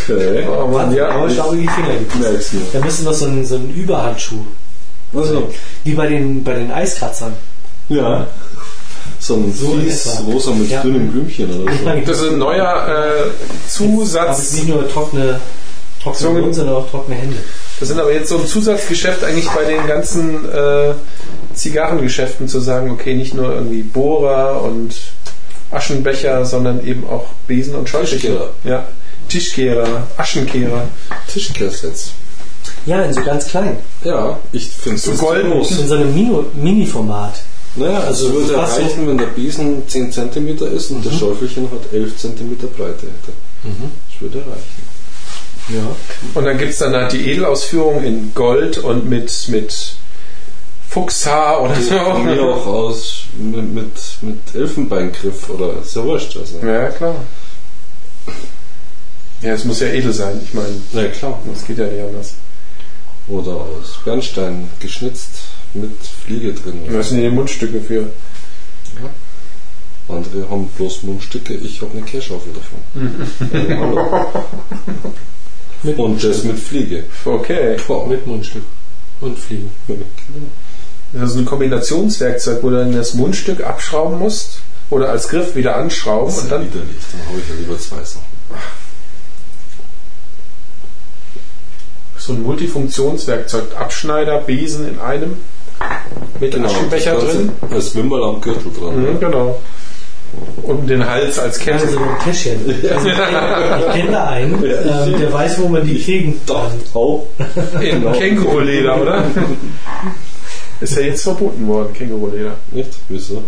Okay. 0.08 0.44
Oh 0.48 0.66
Mann, 0.66 0.92
ja. 0.94 1.10
Aber 1.10 1.30
staubige 1.30 1.70
Finger 1.70 1.94
gibt 1.96 2.14
es. 2.14 2.20
Merkst 2.20 2.52
du. 2.54 2.56
Da 2.72 2.84
müssen 2.84 3.04
noch 3.04 3.12
so 3.12 3.26
ein, 3.26 3.46
so 3.46 3.54
ein 3.56 3.70
Überhandschuh. 3.70 4.40
Also, 5.14 5.50
Wie 5.84 5.94
bei 5.94 6.06
den, 6.08 6.42
bei 6.44 6.54
den 6.54 6.70
Eiskratzern. 6.70 7.34
ja. 7.88 8.26
So 9.18 9.34
ein 9.34 9.52
So 9.54 9.78
etwa. 9.78 10.32
rosa 10.32 10.50
mit 10.52 10.68
Ja. 10.70 10.80
grünem 10.82 11.08
Blümchen 11.12 11.48
oder 11.62 11.72
so. 11.72 12.00
Das 12.06 12.20
ist 12.20 12.28
ein 12.30 12.38
neuer 12.38 12.88
äh, 12.88 13.68
Zusatz. 13.68 14.38
ist 14.40 14.54
nicht 14.54 14.68
nur 14.68 14.88
trockene, 14.88 15.38
trockene. 16.02 16.40
Mund, 16.40 16.54
sondern 16.54 16.74
auch 16.76 16.90
trockene 16.90 17.16
Hände. 17.16 17.36
Das 17.78 17.88
sind 17.88 18.00
aber 18.00 18.12
jetzt 18.12 18.28
so 18.28 18.38
ein 18.38 18.46
Zusatzgeschäft 18.46 19.22
eigentlich 19.24 19.48
bei 19.50 19.64
den 19.64 19.86
ganzen 19.86 20.48
äh, 20.48 20.94
Zigarrengeschäften 21.54 22.48
zu 22.48 22.60
sagen, 22.60 22.90
okay, 22.90 23.14
nicht 23.14 23.34
nur 23.34 23.52
irgendwie 23.54 23.82
Bohrer 23.82 24.62
und 24.62 24.94
Aschenbecher, 25.70 26.44
sondern 26.44 26.84
eben 26.84 27.04
auch 27.08 27.26
Besen 27.46 27.74
und 27.76 27.88
Scheußchen. 27.88 28.18
Tischkehrer. 28.20 28.50
Ja, 28.64 28.86
Tischkehrer, 29.28 30.06
Aschenkehrer. 30.16 30.84
Tischkehrsets. 31.28 32.12
Ja, 32.86 33.02
in 33.02 33.12
so 33.14 33.22
ganz 33.22 33.46
klein. 33.48 33.76
Ja, 34.04 34.38
ich 34.52 34.68
finde 34.68 34.96
es 34.96 35.04
So 35.04 35.12
golden. 35.12 35.50
groß. 35.52 35.70
In 35.78 35.88
so 35.88 35.94
einem 35.94 36.14
Mini- 36.14 36.44
Mini-Format. 36.54 37.40
Naja, 37.76 38.00
also 38.00 38.26
Also 38.26 38.34
würde 38.34 38.56
was 38.56 38.76
so- 38.76 38.82
reichen, 38.82 39.08
wenn 39.08 39.18
der 39.18 39.26
Besen 39.26 39.88
10 39.88 40.12
cm 40.12 40.48
ist 40.74 40.90
und 40.90 41.06
das 41.06 41.14
Schäufelchen 41.18 41.70
hat 41.70 41.92
11 41.92 42.16
cm 42.18 42.56
Breite 42.76 43.06
hätte. 43.06 43.32
Das 43.62 44.20
würde 44.20 44.38
reichen. 44.38 44.92
Ja. 45.68 45.96
Und 46.34 46.44
dann 46.44 46.58
gibt 46.58 46.72
es 46.72 46.78
dann 46.78 46.92
halt 46.94 47.12
die 47.12 47.30
Edelausführung 47.30 48.02
in 48.04 48.32
Gold 48.34 48.78
und 48.78 49.08
mit, 49.08 49.32
mit 49.48 49.94
Fuchshaar 50.90 51.62
oder 51.62 52.18
mir 52.18 52.36
so. 52.36 52.42
auch 52.52 52.66
aus 52.66 53.24
mit, 53.38 53.72
mit, 53.72 53.92
mit 54.22 54.38
Elfenbeingriff 54.54 55.48
oder 55.48 55.74
ist 55.82 55.94
ja 55.96 56.02
wurscht. 56.04 56.36
Also. 56.36 56.58
Ja, 56.66 56.88
klar. 56.90 57.14
Ja, 59.40 59.52
es 59.54 59.64
muss 59.64 59.80
ja 59.80 59.86
edel 59.88 60.12
sein, 60.12 60.40
ich 60.44 60.52
meine, 60.52 60.68
Na 60.92 61.06
klar. 61.06 61.38
das 61.52 61.64
geht 61.66 61.78
ja 61.78 61.86
nicht 61.86 62.02
anders. 62.04 62.34
Oder 63.28 63.52
aus 63.52 63.98
Bernstein 64.04 64.68
geschnitzt 64.80 65.30
mit 65.74 65.92
Fliege 66.24 66.52
drin. 66.52 66.80
Was 66.88 67.10
sind 67.10 67.20
die 67.22 67.30
Mundstücke 67.30 67.80
für? 67.80 68.10
Andere 70.08 70.50
haben 70.50 70.68
bloß 70.76 71.04
Mundstücke, 71.04 71.54
ich 71.54 71.80
habe 71.80 71.92
eine 71.92 72.02
Kehrschaufel 72.02 72.52
davon. 72.52 72.78
Ja. 73.68 74.44
Mit 75.84 75.98
Und 75.98 76.22
das 76.22 76.44
mit 76.44 76.58
Fliege. 76.58 77.04
Okay. 77.24 77.76
Boah. 77.88 78.06
Mit 78.06 78.24
Mundstück. 78.26 78.62
Und 79.20 79.36
Fliegen. 79.38 79.70
Das 81.12 81.30
ist 81.32 81.36
ein 81.38 81.44
Kombinationswerkzeug, 81.44 82.62
wo 82.62 82.70
du 82.70 82.76
dann 82.76 82.92
das 82.94 83.14
Mundstück 83.14 83.62
abschrauben 83.64 84.18
musst 84.18 84.58
oder 84.90 85.10
als 85.10 85.28
Griff 85.28 85.54
wieder 85.56 85.76
anschrauben 85.76 86.26
Das 86.26 86.36
ist 86.36 86.42
und 86.44 86.50
ja 86.50 86.58
dann. 86.58 86.66
widerlich, 86.66 86.96
dann 87.12 87.26
habe 87.28 87.38
ich 87.40 87.48
ja 87.48 87.54
lieber 87.56 87.78
zwei 87.78 88.02
Sachen. 88.04 88.22
So 92.24 92.34
ein 92.34 92.42
Multifunktionswerkzeug, 92.42 93.76
Abschneider, 93.76 94.38
Besen 94.38 94.88
in 94.88 95.00
einem 95.00 95.38
mit 96.38 96.54
Aschenbecher 96.54 97.14
das 97.14 97.24
Ganze 97.24 97.36
drin. 97.36 97.52
Als 97.68 97.96
Wimmerl 97.96 98.22
am 98.22 98.40
Gürtel 98.40 98.72
dran. 98.78 99.00
Mhm, 99.00 99.18
genau. 99.18 99.60
Und 100.62 100.88
den 100.88 101.04
Hals 101.04 101.40
als 101.40 101.58
Kette. 101.58 101.88
so 101.88 101.98
ein 101.98 102.18
Täschchen. 102.24 102.60
Also, 102.94 103.08
ich 103.08 103.92
kenne 103.92 104.12
da 104.12 104.28
einen, 104.28 104.54
ähm, 104.54 105.18
der 105.18 105.32
weiß, 105.32 105.60
wo 105.60 105.68
man 105.68 105.84
die 105.84 106.00
kriegen 106.00 106.40
Doch, 106.46 106.70
kann. 106.70 106.78
auch. 106.94 107.26
In 107.80 108.12
Känguruleder, 108.12 109.02
oder? 109.02 109.24
Ist 110.80 110.96
ja 110.96 111.02
jetzt 111.02 111.24
verboten 111.24 111.66
worden, 111.66 111.92
Känguruleder. 111.92 112.52
Nicht? 112.70 112.90
Wieso? 113.08 113.42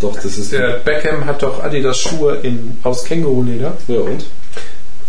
Doch, 0.00 0.14
das 0.14 0.36
ist. 0.36 0.52
Der 0.52 0.80
Beckham 0.84 1.26
hat 1.26 1.42
doch 1.42 1.62
Adidas 1.62 1.98
Schuhe 1.98 2.38
in, 2.42 2.76
aus 2.82 3.04
Känguruleder 3.04 3.76
ja, 3.86 4.00
und? 4.00 4.26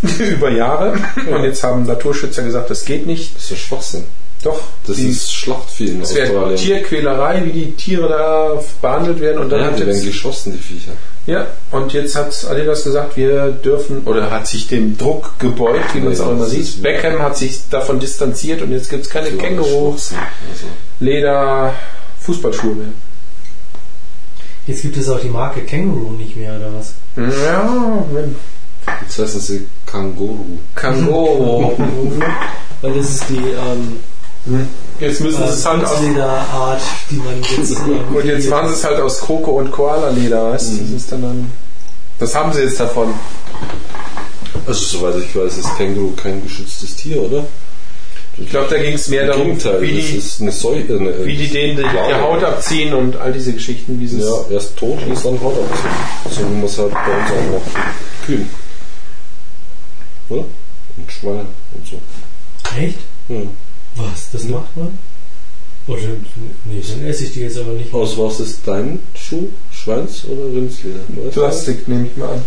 über 0.20 0.50
Jahre. 0.52 0.94
Und 1.32 1.44
jetzt 1.44 1.64
haben 1.64 1.86
Naturschützer 1.86 2.44
gesagt, 2.44 2.70
das 2.70 2.86
geht 2.86 3.06
nicht. 3.08 3.36
Das 3.36 3.44
ist 3.46 3.50
ja 3.52 3.58
Schwachsinn. 3.58 4.04
Doch, 4.44 4.60
Das 4.86 4.98
die, 4.98 5.08
ist 5.08 5.32
Schlachtvieh 5.34 5.88
in 5.88 6.02
das 6.02 6.14
wäre. 6.16 6.56
Tierquälerei, 6.56 7.44
wie 7.46 7.52
die 7.52 7.72
Tiere 7.76 8.10
da 8.10 8.62
behandelt 8.82 9.22
werden. 9.22 9.42
Und 9.42 9.50
dann 9.50 9.62
ja, 9.62 9.66
hat 9.68 9.80
die 9.80 9.86
werden 9.86 10.06
geschossen, 10.06 10.52
die 10.52 10.60
Viecher. 10.62 10.92
ja, 11.28 11.48
und 11.72 11.94
jetzt 11.94 12.18
hat 12.18 12.36
Adidas 12.52 12.84
gesagt, 12.84 13.16
wir 13.16 13.52
dürfen, 13.52 14.04
oder 14.04 14.30
hat 14.32 14.46
sich 14.48 14.68
dem 14.68 14.98
Druck 14.98 15.40
gebeugt, 15.40 15.96
wie 15.96 16.02
man 16.02 16.12
es 16.12 16.20
auch 16.20 16.32
immer 16.32 16.48
sieht. 16.48 16.82
Beckham 16.82 17.20
hat 17.22 17.38
sich 17.38 17.62
davon 17.70 18.02
distanziert 18.02 18.62
und 18.62 18.74
jetzt 18.74 18.90
gibt 18.90 19.06
es 19.06 19.10
keine 19.10 19.30
Klar, 19.30 19.48
Känguru, 19.48 19.92
Schwachsinn. 19.92 20.18
Also, 20.52 20.66
Leder, 21.00 21.74
Fußballschuhe 22.20 22.76
mehr. 22.76 22.88
Jetzt 24.68 24.82
gibt 24.82 24.98
es 24.98 25.08
auch 25.10 25.22
die 25.22 25.30
Marke 25.30 25.62
Känguru 25.62 26.12
nicht 26.12 26.36
mehr, 26.36 26.54
oder 26.58 26.70
was? 26.78 26.94
Ja, 27.16 28.04
wenn. 28.12 28.36
Jetzt 29.01 29.19
heißen 29.19 29.41
sie 29.41 29.68
Känguru. 29.85 30.57
Kangoro. 30.76 31.77
Weil 32.81 32.93
das 32.93 33.10
ist 33.10 33.30
die 33.30 33.38
ähm, 33.38 33.99
Jetzt 34.99 35.22
müssen 35.22 35.38
sie 35.38 35.49
es 35.49 35.61
äh, 35.61 35.69
halt 35.69 35.85
aus. 35.85 35.91
Kunstlederart, 35.91 36.81
die 37.10 37.15
man 37.15 37.41
jetzt. 37.41 37.77
Und 38.14 38.26
jetzt 38.26 38.49
machen 38.49 38.68
sie 38.69 38.73
es 38.73 38.84
halt 38.84 38.99
aus 38.99 39.22
Kroko 39.22 39.51
und 39.51 39.72
Koala-Leder, 39.72 40.51
weißt 40.51 40.73
du? 40.73 40.77
Das 40.77 40.89
ist 40.89 41.11
dann, 41.11 41.22
dann. 41.22 41.51
Das 42.19 42.35
haben 42.35 42.51
sie 42.51 42.61
jetzt 42.61 42.80
davon. 42.80 43.14
Also, 44.68 44.97
soweit 44.97 45.15
ich 45.18 45.35
weiß, 45.35 45.57
ist 45.57 45.77
Känguru 45.77 46.11
kein 46.15 46.43
geschütztes 46.43 46.95
Tier, 46.95 47.22
oder? 47.22 47.45
Ich 48.38 48.49
glaube, 48.49 48.68
da 48.69 48.81
ging 48.81 48.93
es 48.93 49.07
mehr 49.10 49.27
darum, 49.27 49.43
Gegenteil, 49.43 49.81
wie 49.81 49.97
das 49.97 50.07
die, 50.07 50.18
ist 50.18 50.41
eine 50.41 50.51
Säure. 50.51 50.99
Eine, 50.99 51.26
wie 51.26 51.38
die 51.38 51.49
denen 51.49 51.77
die, 51.77 51.84
die. 51.84 52.14
Haut 52.15 52.43
abziehen 52.43 52.93
und 52.93 53.15
all 53.18 53.31
diese 53.31 53.53
Geschichten, 53.53 53.99
wie 53.99 54.07
sie 54.07 54.19
es. 54.19 54.26
Ja, 54.26 54.55
erst 54.55 54.76
tot 54.76 54.99
und 55.07 55.26
dann 55.26 55.39
Haut 55.41 55.55
abziehen. 55.57 55.91
So 56.31 56.65
es 56.65 56.77
halt 56.77 56.91
bei 56.91 56.99
uns 56.99 57.31
auch 57.31 57.53
macht. 57.53 57.85
Kühen. 58.26 58.49
Oder? 60.34 60.45
Und 60.97 61.11
Schweine 61.11 61.45
und 61.73 61.88
so. 61.88 61.99
Echt? 62.80 62.97
Ja. 63.30 63.41
Was? 63.95 64.31
Das 64.31 64.43
macht 64.45 64.76
man? 64.76 64.97
Oder, 65.85 65.99
nee, 66.65 66.81
dann 66.88 67.05
esse 67.05 67.26
ich 67.26 67.34
die 67.34 67.41
jetzt 67.41 67.57
aber 67.57 67.73
nicht. 67.73 67.93
Aus 67.93 68.18
was 68.18 68.39
ist 68.39 68.61
dein 68.65 68.99
Schuh? 69.15 69.49
Schweins- 69.72 70.26
oder 70.26 70.45
Rindsleder? 70.45 70.99
Weißt 71.10 71.35
du? 71.35 71.41
Plastik, 71.41 71.88
nehme 71.89 72.07
ich 72.07 72.15
mal 72.15 72.30
an. 72.30 72.45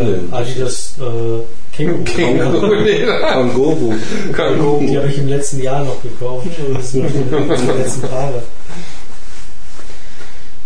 Äh. 0.00 0.34
Adidas 0.34 0.94
äh, 0.98 1.76
Känguru. 1.76 2.04
Känguru. 2.04 3.94
Känguru. 4.32 4.86
Die 4.86 4.96
habe 4.96 5.08
ich 5.08 5.18
im 5.18 5.28
letzten 5.28 5.62
Jahr 5.62 5.84
noch 5.84 6.02
gekauft. 6.02 6.46
Das 6.72 6.92
sind 6.92 7.06
die 7.12 7.78
letzten 7.78 8.08
Tage. 8.08 8.42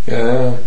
Ja, 0.07 0.59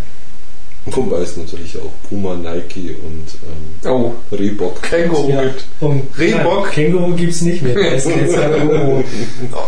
ja. 0.85 0.95
Wobei 0.95 1.17
es 1.17 1.35
natürlich 1.37 1.77
auch 1.77 1.91
Puma, 2.09 2.35
Nike 2.35 2.95
und 3.03 3.27
ähm, 3.43 3.91
Oh, 3.91 4.13
Reebok. 4.31 4.81
Känguru 4.83 5.29
Ja, 5.29 5.43
gibt. 5.43 5.65
und 5.79 6.03
Reebok? 6.17 6.71
Känguru 6.71 7.13
gibt's 7.15 7.41
nicht 7.41 7.61
mehr. 7.63 7.73
Da 7.75 7.81
ist 7.81 8.07
jetzt 8.07 8.35
Känguru. 8.35 9.03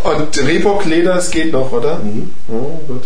Und 0.03 0.47
Reebok 0.47 0.85
Leder, 0.85 1.15
das 1.15 1.31
geht 1.31 1.51
noch, 1.51 1.71
oder? 1.71 1.99
Mhm. 1.99 2.29
Oh, 2.49 2.79
gut. 2.87 3.03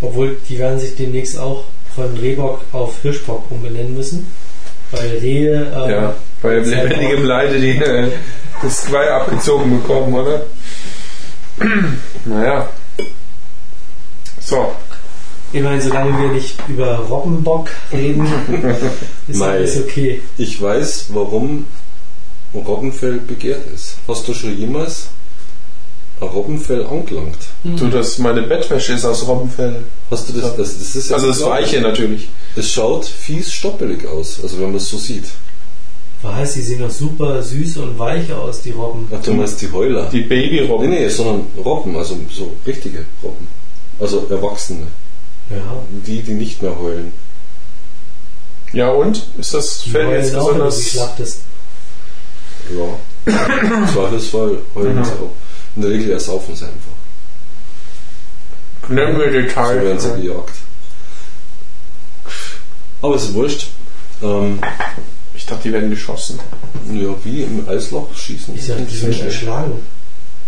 Obwohl, 0.00 0.36
die 0.48 0.58
werden 0.58 0.78
sich 0.78 0.96
demnächst 0.96 1.38
auch 1.38 1.64
von 1.94 2.16
Rehbock 2.16 2.60
auf 2.72 3.00
Hirschbock 3.02 3.50
umbenennen 3.50 3.94
müssen. 3.94 4.26
Weil 4.96 5.18
Rehe. 5.18 5.72
Ähm, 5.74 5.90
Ja, 5.90 6.14
bei 6.42 6.56
lebendigem 6.58 7.22
auch- 7.22 7.26
Leide 7.28 7.60
die 7.60 7.76
äh, 7.78 8.10
das 8.62 8.86
Geweih 8.86 9.10
abgezogen 9.12 9.80
bekommen, 9.82 10.14
oder? 10.14 10.42
naja. 12.24 12.68
So. 14.40 14.72
Ich 15.52 15.62
meine, 15.62 15.80
solange 15.80 16.18
wir 16.20 16.28
nicht 16.32 16.56
über 16.68 16.96
Robbenbock 16.98 17.70
reden, 17.92 18.26
ist 19.28 19.38
Mei. 19.38 19.46
alles 19.50 19.78
okay. 19.80 20.20
Ich 20.36 20.60
weiß, 20.60 21.06
warum 21.10 21.66
Robbenfell 22.52 23.18
begehrt 23.18 23.62
ist. 23.72 23.96
Hast 24.08 24.26
du 24.26 24.34
schon 24.34 24.56
jemals 24.58 25.08
Robbenfell 26.20 26.86
angelangt? 26.86 27.38
Du, 27.64 27.88
das 27.88 28.18
meine 28.18 28.42
Bettwäsche 28.42 28.92
ist 28.94 29.04
aus 29.04 29.26
Robbenfell. 29.26 29.82
Hast 30.10 30.28
du 30.28 30.32
das? 30.34 30.56
Das, 30.56 30.78
das 30.78 30.96
ist 30.96 31.10
ja 31.10 31.16
Also 31.16 31.28
das 31.28 31.42
Weiche 31.44 31.80
natürlich. 31.80 32.28
Es 32.56 32.70
schaut 32.70 33.04
fies 33.04 33.52
stoppelig 33.52 34.06
aus, 34.06 34.38
also 34.42 34.56
wenn 34.58 34.66
man 34.66 34.76
es 34.76 34.88
so 34.88 34.96
sieht. 34.98 35.24
Was, 36.22 36.54
die 36.54 36.62
sehen 36.62 36.80
doch 36.80 36.90
super 36.90 37.42
süß 37.42 37.76
und 37.78 37.98
weich 37.98 38.32
aus, 38.32 38.62
die 38.62 38.70
Robben. 38.70 39.06
Ach, 39.14 39.22
du 39.22 39.34
meinst 39.34 39.60
die 39.60 39.70
Heuler? 39.70 40.08
Die 40.10 40.20
nee, 40.20 40.26
Babyrobben. 40.26 40.88
nee, 40.88 41.08
sondern 41.08 41.46
Robben, 41.62 41.96
also 41.96 42.16
so 42.32 42.52
richtige 42.66 43.04
Robben. 43.22 43.46
Also 44.00 44.26
Erwachsene. 44.30 44.86
Ja, 45.50 45.56
Die, 46.06 46.22
die 46.22 46.32
nicht 46.32 46.62
mehr 46.62 46.78
heulen. 46.78 47.12
Ja 48.72 48.88
und? 48.90 49.26
Ist 49.38 49.52
das 49.52 49.82
die 49.82 49.90
Fell 49.90 50.10
jetzt 50.16 50.34
auch, 50.34 50.50
wenn 50.52 50.60
du 50.60 50.70
sie 50.70 50.82
besonders... 50.82 50.90
schlachtest. 50.90 51.40
Ja. 52.74 53.32
Im 53.76 53.88
Zweifelsfall 53.92 54.58
heulen 54.74 54.98
Mhm. 54.98 55.04
sie 55.04 55.10
auch. 55.12 55.30
In 55.76 55.82
der 55.82 55.90
Regel 55.90 56.10
ersaufen 56.12 56.54
sie 56.54 56.64
einfach. 56.64 56.92
Nennen 58.88 59.18
wir 59.18 59.26
So 59.50 59.56
werden 59.82 59.98
sie 59.98 60.22
gejagt. 60.22 60.54
Aber 63.02 63.14
es 63.16 63.24
ist 63.24 63.34
wurscht. 63.34 63.68
Ähm, 64.22 64.58
Ich 65.34 65.46
dachte, 65.46 65.64
die 65.64 65.72
werden 65.72 65.90
geschossen. 65.90 66.38
ja, 66.92 67.08
wie 67.24 67.42
im 67.42 67.68
Eisloch 67.68 68.14
schießen. 68.14 68.54
Ich 68.54 68.66
dachte, 68.68 68.82
die 68.82 68.96
sind 68.96 69.12
Fische. 69.14 69.26
erschlagen. 69.26 69.72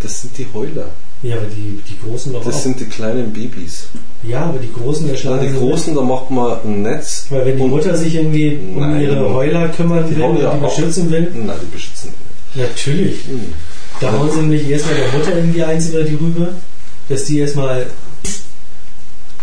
Das 0.01 0.21
sind 0.21 0.37
die 0.37 0.47
Heuler. 0.53 0.89
Ja, 1.23 1.35
aber 1.37 1.47
die, 1.47 1.81
die 1.89 1.97
Großen 1.99 2.31
doch 2.31 2.43
Das 2.45 2.55
auch. 2.55 2.59
sind 2.61 2.79
die 2.79 2.85
kleinen 2.85 3.33
Babys. 3.33 3.87
ja, 4.23 4.45
aber 4.45 4.59
die 4.59 4.71
Großen 4.71 5.07
Ja, 5.07 5.13
erschlagen. 5.13 5.41
die 5.41 5.49
sind 5.49 5.59
Großen, 5.59 5.95
da 5.95 6.01
macht 6.01 6.29
man 6.31 6.59
ein 6.63 6.81
Netz. 6.83 7.25
Weil 7.31 7.45
wenn 7.47 7.57
die 7.57 7.63
Mutter 7.63 7.97
sich 7.97 8.13
irgendwie 8.15 8.55
um 8.75 8.79
Nein. 8.79 9.01
ihre 9.01 9.33
Heuler 9.33 9.67
kümmern 9.69 10.05
Die 10.07 10.15
will 10.15 10.21
ja 10.23 10.31
die 10.55 10.63
auch. 10.63 10.69
beschützen 10.75 11.09
will, 11.11 11.31
Nein, 11.33 11.57
die 11.61 11.65
beschützen 11.75 12.13
die 12.55 12.59
natürlich. 12.61 13.25
nicht. 13.27 13.45
Da 13.99 14.11
hauen 14.11 14.31
sie 14.31 14.37
nämlich 14.37 14.69
erstmal 14.69 14.95
der 14.95 15.11
Mutter 15.11 15.35
irgendwie 15.35 15.63
eins 15.63 15.89
über 15.89 16.03
die 16.03 16.13
Rübe, 16.13 16.53
dass 17.09 17.23
die 17.23 17.39
erstmal 17.39 17.87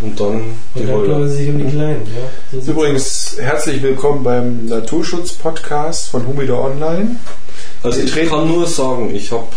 Und 0.01 0.21
dann 0.21 0.33
und 0.33 0.57
die 0.77 0.87
dann 0.87 1.03
kümmern 1.03 1.29
sie 1.29 1.37
sich 1.37 1.49
um 1.49 1.59
die 1.59 1.65
Kleinen. 1.65 2.07
Ja, 2.53 2.61
so 2.61 2.71
Übrigens, 2.71 3.37
herzlich 3.41 3.83
willkommen 3.83 4.23
beim 4.23 4.67
Naturschutz-Podcast 4.67 6.07
von 6.07 6.25
Humidor 6.25 6.67
Online. 6.67 7.17
Also 7.83 8.01
ich 8.01 8.15
kann 8.29 8.47
nur 8.47 8.69
sagen, 8.69 9.13
ich 9.13 9.33
habe 9.33 9.49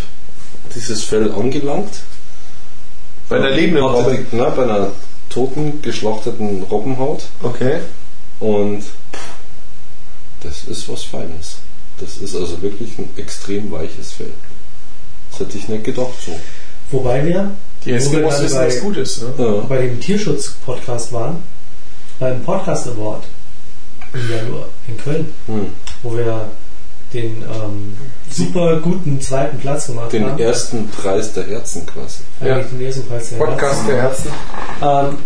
dieses 0.74 1.04
Fell 1.04 1.32
angelangt. 1.32 2.00
Bei 3.30 3.38
der 3.38 3.52
lebenden 3.52 3.84
Robbe. 3.84 4.26
Na, 4.32 4.50
bei 4.50 4.64
einer 4.64 4.94
toten, 5.30 5.80
geschlachteten 5.84 6.64
Robbenhaut. 6.64 7.22
Okay. 7.44 7.82
Und 8.40 8.84
das 10.42 10.64
ist 10.64 10.90
was 10.90 11.04
Feines. 11.04 11.58
Das 12.00 12.18
ist 12.18 12.36
also 12.36 12.60
wirklich 12.64 12.98
ein 12.98 13.10
extrem 13.16 13.72
weiches 13.72 14.14
Fell. 14.14 14.34
Das 15.32 15.40
hätte 15.42 15.58
ich 15.58 15.68
nicht 15.68 15.84
gedacht 15.84 16.14
so. 16.26 16.38
Wobei 16.92 17.26
wir 17.26 17.52
Die 17.86 17.90
Wo 17.90 17.92
wir 17.92 17.98
Eskimos 17.98 18.32
gerade 18.34 18.44
wissen, 18.46 18.58
bei- 18.58 18.68
was 18.68 18.80
gut 18.82 18.98
ist. 18.98 19.22
Ne? 19.22 19.34
Ja. 19.38 19.52
bei 19.68 19.78
dem 19.80 20.00
Tierschutz-Podcast 20.00 21.12
waren, 21.14 21.44
beim 22.20 22.42
Podcast 22.44 22.88
Award 22.88 23.24
im 24.14 24.30
Januar 24.32 24.66
in 24.88 24.98
Köln, 24.98 25.34
Hm. 25.48 25.68
wo 26.04 26.16
wir 26.16 26.46
den 27.14 27.42
ähm, 27.44 27.96
super 28.30 28.80
guten 28.82 29.22
zweiten 29.22 29.58
Platz 29.60 29.88
gemacht 29.88 30.12
Den 30.12 30.26
haben. 30.26 30.40
ersten 30.40 30.90
Preis 30.90 31.32
der 31.34 31.46
Herzen 31.48 31.86
quasi. 31.86 32.24
Eigentlich 32.42 32.68
den 32.70 32.82
ersten 32.86 33.06
Preis 33.08 33.30
der 33.30 33.38
Podcast 33.38 33.88
der 33.88 34.02
Herzen. 34.02 34.32
Ähm, 34.82 35.18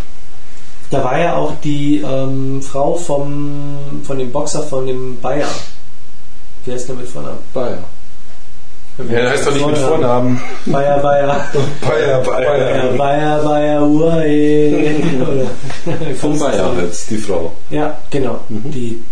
da 0.91 1.03
war 1.03 1.19
ja 1.19 1.35
auch 1.35 1.53
die 1.63 2.01
ähm, 2.01 2.61
Frau 2.61 2.95
vom, 2.95 3.77
von 4.03 4.17
dem 4.19 4.31
Boxer 4.31 4.61
von 4.63 4.85
dem 4.85 5.19
Bayer. 5.21 5.47
Wer 6.65 6.75
ist 6.75 6.87
der 6.87 6.95
mit 6.95 7.07
Vornamen? 7.07 7.39
Bayer. 7.53 7.83
Ja, 9.09 9.29
heißt 9.29 9.47
doch 9.47 9.53
nicht 9.53 9.65
mit 9.67 9.77
Vornamen. 9.77 10.39
Bayer, 10.65 10.99
Bayer. 10.99 11.47
Bayer, 11.81 12.19
Bayer, 12.21 12.93
Bayer, 12.97 13.43
Bayer, 13.43 13.81
Uwe. 13.83 14.95
Von 16.19 16.37
Bayer 16.37 16.71
jetzt, 16.83 17.09
die 17.09 17.17
Frau. 17.17 17.51
Ja, 17.69 17.97
genau. 18.09 18.39
Mhm. 18.49 18.71
Die 18.71 19.03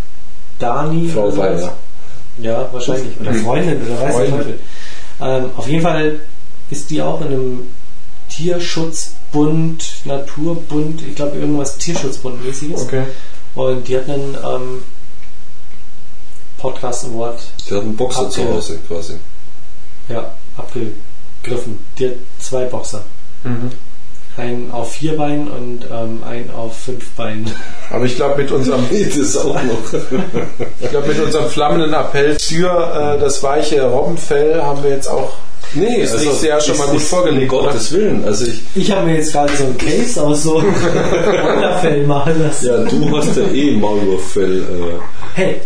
Dani. 0.58 1.08
Frau. 1.08 1.30
Bayer. 1.30 1.72
Ja, 2.38 2.68
wahrscheinlich. 2.72 3.18
Oder 3.20 3.32
Mhm. 3.32 3.44
Freundin 3.44 3.82
oder 3.82 4.02
weiß 4.02 4.14
Freundin. 4.14 4.36
Teufel. 4.36 4.58
Ähm, 5.22 5.44
auf 5.56 5.66
jeden 5.68 5.82
Fall 5.82 6.20
ist 6.70 6.90
die 6.90 7.02
auch 7.02 7.20
in 7.22 7.26
einem 7.28 7.60
Tierschutzbund, 8.28 9.84
Naturbund, 10.04 11.02
ich 11.02 11.14
glaube 11.16 11.36
irgendwas 11.38 11.78
Tierschutzbundmäßiges. 11.78 12.82
Okay. 12.82 13.02
Und 13.54 13.88
die 13.88 13.96
hat 13.96 14.08
einen 14.08 14.36
ähm, 14.36 14.82
Podcast 16.58 17.06
Award 17.06 17.40
Die 17.68 17.74
hat 17.74 17.82
einen 17.82 17.96
Boxer 17.96 18.30
zu 18.30 18.44
Hause 18.48 18.78
quasi. 18.86 19.14
Ja, 20.10 20.32
abgegriffen. 20.56 21.78
Die 21.98 22.06
hat 22.08 22.14
zwei 22.38 22.64
Boxer. 22.64 23.02
Mhm. 23.44 23.70
Einen 24.36 24.70
auf 24.70 24.92
vier 24.92 25.16
Beinen 25.16 25.48
und 25.48 25.84
ähm, 25.90 26.22
einen 26.26 26.50
auf 26.50 26.76
fünf 26.78 27.10
Beinen. 27.10 27.50
Aber 27.90 28.04
ich 28.04 28.16
glaube, 28.16 28.40
mit 28.42 28.50
unserem 28.50 28.84
das 29.18 29.36
auch 29.36 29.54
noch. 29.54 29.92
Ich 30.80 30.90
glaube, 30.90 31.08
mit 31.08 31.18
unserem 31.20 31.46
flammenden 31.48 31.92
Appell 31.92 32.38
für 32.38 33.16
äh, 33.16 33.20
das 33.20 33.42
weiche 33.42 33.82
Robbenfell 33.84 34.62
haben 34.62 34.82
wir 34.82 34.90
jetzt 34.90 35.08
auch. 35.08 35.32
Nee, 35.74 36.02
Das 36.02 36.20
liegt 36.22 36.42
ja 36.42 36.60
schon 36.60 36.78
mal 36.78 36.86
gut 36.88 36.96
ist- 36.96 37.10
vorgelegt, 37.10 37.52
Um 37.52 37.60
Gottes 37.64 37.92
Willen. 37.92 38.24
Also 38.24 38.46
ich, 38.46 38.60
Ich 38.74 38.90
habe 38.90 39.06
mir 39.06 39.16
jetzt 39.16 39.32
gerade 39.32 39.54
so 39.56 39.64
ein 39.64 39.76
Case 39.78 40.20
aus 40.22 40.42
so 40.44 40.54
Wunderfell 40.62 42.06
machen 42.06 42.42
lassen. 42.42 42.66
ja, 42.66 42.76
du 42.84 43.16
hast 43.16 43.36
ja 43.36 43.46
eh 43.52 43.76
Maulwurffell. 43.76 44.58
Äh, 44.62 44.98
Hey, 45.34 45.60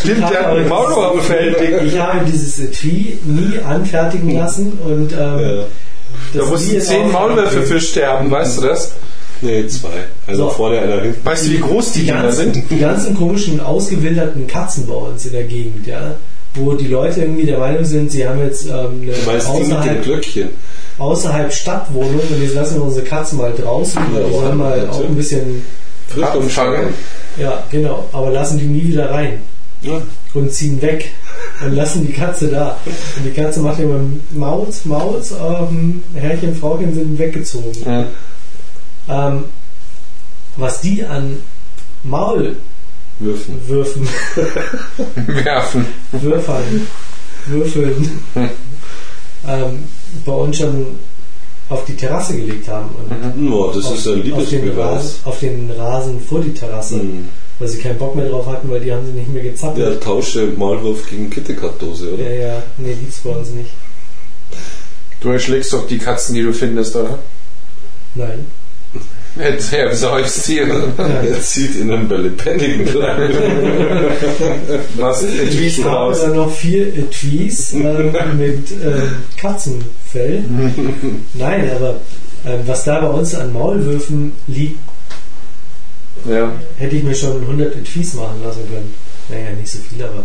Stimmt, 0.00 0.18
Ich 0.20 0.24
der 0.30 0.38
hat 0.40 0.46
habe 0.46 0.58
ein 0.60 0.68
Maulwurffell. 0.68 1.82
ich 1.86 1.98
habe 1.98 2.24
dieses 2.24 2.58
Etui 2.58 3.18
nie 3.24 3.58
anfertigen 3.66 4.34
lassen 4.34 4.72
und 4.84 5.12
ähm, 5.12 5.38
äh, 5.38 6.38
Da 6.38 6.44
mussten 6.46 6.80
zehn 6.80 7.12
Maulwürfe 7.12 7.62
für 7.62 7.80
sterben, 7.80 8.30
weißt 8.30 8.58
du 8.58 8.62
das? 8.68 8.92
nee, 9.42 9.66
zwei. 9.66 9.88
Einer 10.26 10.36
So. 10.38 10.48
vorne, 10.48 10.78
einer 10.78 11.02
hinten. 11.02 11.24
Weißt 11.26 11.46
du, 11.46 11.50
wie 11.50 11.58
groß 11.60 11.92
die 11.92 12.00
die 12.00 12.06
Dinger 12.06 12.22
ganzen, 12.22 12.52
sind? 12.54 12.70
die 12.70 12.78
ganzen 12.78 13.14
komischen, 13.14 13.60
ausgewilderten 13.60 14.46
Katzen 14.46 14.86
bei 14.86 14.94
uns 14.94 15.26
in 15.26 15.32
der 15.32 15.44
Gegend, 15.44 15.86
ja, 15.86 16.14
wo 16.54 16.72
die 16.72 16.86
Leute 16.86 17.20
irgendwie 17.20 17.44
der 17.44 17.58
Meinung 17.58 17.84
sind, 17.84 18.10
sie 18.10 18.26
haben 18.26 18.38
jetzt 18.40 18.66
ähm, 18.66 19.02
eine 19.02 19.12
Du 19.12 19.26
meinst 19.26 19.48
die 19.48 19.58
mit 19.58 19.66
dem 19.68 19.72
außerhalb, 19.76 20.02
Glöckchen? 20.02 20.48
außerhalb 20.98 21.52
Stadtwohnung 21.52 22.20
und 22.30 22.42
jetzt 22.42 22.54
lassen 22.54 22.76
wir 22.76 22.84
unsere 22.84 23.04
Katzen 23.04 23.36
mal 23.38 23.52
draußen, 23.52 24.00
Ja, 24.14 24.20
die 24.26 24.32
sollen 24.32 24.56
mal 24.56 24.88
auch 24.88 25.04
ein 25.04 25.14
bisschen, 25.16 25.62
Frisch 26.08 26.34
umfangen. 26.36 26.94
ja, 27.38 27.64
genau, 27.70 28.08
aber 28.12 28.30
lassen 28.30 28.58
die 28.58 28.66
nie 28.66 28.88
wieder 28.88 29.10
rein 29.10 29.40
Ja. 29.84 30.02
und 30.34 30.52
ziehen 30.52 30.80
weg 30.82 31.12
und 31.64 31.74
lassen 31.74 32.06
die 32.06 32.12
Katze 32.12 32.48
da. 32.48 32.76
Und 32.86 33.24
die 33.24 33.30
Katze 33.30 33.60
macht 33.60 33.78
immer 33.80 34.00
Mauz, 34.32 34.84
Mauz, 34.84 35.32
ähm, 35.32 36.02
Herrchen, 36.14 36.56
Frauchen 36.56 36.94
sind 36.94 37.18
weggezogen. 37.18 37.72
Mhm. 37.84 38.04
Ähm, 39.08 39.44
was 40.56 40.80
die 40.80 41.04
an 41.04 41.36
Maulwürfen, 42.04 42.56
Würfen. 43.66 44.08
Werfen. 45.44 45.86
Würfern, 46.12 46.86
Würfeln 47.46 48.10
ähm, 49.46 49.84
bei 50.24 50.32
uns 50.32 50.56
schon 50.58 50.86
auf 51.68 51.84
die 51.86 51.96
Terrasse 51.96 52.36
gelegt 52.36 52.68
haben. 52.68 52.90
Und 52.94 53.42
No, 53.50 53.72
das 53.72 53.86
auf, 53.86 53.94
ist 53.96 54.06
ein 54.06 54.12
auf, 54.12 54.48
den 54.48 54.64
Liebesbeweis. 54.64 54.78
Rasen, 54.78 55.10
auf 55.24 55.38
den 55.40 55.70
Rasen 55.70 56.20
vor 56.20 56.40
die 56.40 56.52
Terrasse, 56.54 56.96
Hm. 56.96 57.28
Weil 57.58 57.68
sie 57.68 57.78
keinen 57.78 57.98
Bock 57.98 58.16
mehr 58.16 58.28
drauf 58.28 58.46
hatten, 58.46 58.70
weil 58.70 58.80
die 58.80 58.92
haben 58.92 59.06
sie 59.06 59.12
nicht 59.12 59.32
mehr 59.32 59.44
Ja, 59.44 59.50
gezappelt. 59.50 60.02
tausche 60.02 60.46
Maulwurf 60.56 61.08
gegen 61.08 61.30
KitKat-Dose, 61.30 62.14
oder? 62.14 62.22
Ja, 62.22 62.46
ja, 62.48 62.62
nee, 62.78 62.94
gibt's 62.94 63.18
bei 63.24 63.30
uns 63.30 63.50
nicht. 63.50 63.70
Du 65.20 65.30
erschlägst 65.30 65.72
doch 65.72 65.86
die 65.86 65.98
Katzen, 65.98 66.34
die 66.34 66.42
du 66.42 66.52
findest, 66.52 66.96
oder? 66.96 67.18
Nein. 68.14 68.46
Er 69.36 69.96
seufzt 69.96 70.46
hier. 70.46 70.68
Er 70.98 71.40
zieht 71.40 71.74
in 71.74 71.90
einen 71.90 72.08
lebendigen 72.08 72.84
Kleid. 72.86 73.30
Was 74.96 75.24
Etwies 75.24 75.78
Ich 75.78 75.84
habe 75.84 75.96
raus. 75.96 76.20
dann 76.20 76.36
noch 76.36 76.52
vier 76.54 76.86
Etuis 76.96 77.72
ähm, 77.72 78.12
mit 78.38 78.70
äh, 78.70 79.08
Katzenfell. 79.40 80.44
Nein, 81.34 81.70
aber 81.74 81.96
ähm, 82.46 82.60
was 82.66 82.84
da 82.84 83.00
bei 83.00 83.08
uns 83.08 83.34
an 83.34 83.52
Maulwürfen 83.52 84.32
liegt, 84.46 84.78
Ja. 86.28 86.52
hätte 86.76 86.96
ich 86.96 87.02
mir 87.02 87.14
schon 87.14 87.40
100 87.42 87.76
Etuis 87.76 88.14
machen 88.14 88.42
lassen 88.42 88.62
können. 88.70 88.94
Naja, 89.28 89.50
nicht 89.50 89.70
so 89.70 89.78
viel, 89.78 90.02
aber 90.02 90.24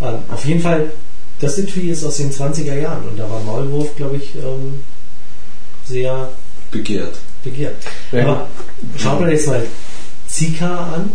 ähm, 0.00 0.18
auf 0.30 0.44
jeden 0.44 0.60
Fall, 0.60 0.90
das 1.40 1.58
Etui 1.58 1.90
ist 1.90 2.04
aus 2.04 2.16
den 2.18 2.30
20er 2.32 2.74
Jahren 2.74 3.08
und 3.08 3.18
da 3.18 3.28
war 3.28 3.40
Maulwurf, 3.40 3.94
glaube 3.96 4.16
ich, 4.16 4.34
ähm, 4.36 4.82
sehr 5.84 6.30
Begehrt. 6.70 7.18
begehrt. 7.42 7.76
Ja. 8.12 8.22
Aber 8.22 8.48
schaut 8.96 9.20
man 9.20 9.30
jetzt 9.30 9.46
mal 9.46 9.64
Zika 10.28 10.92
an, 10.94 11.12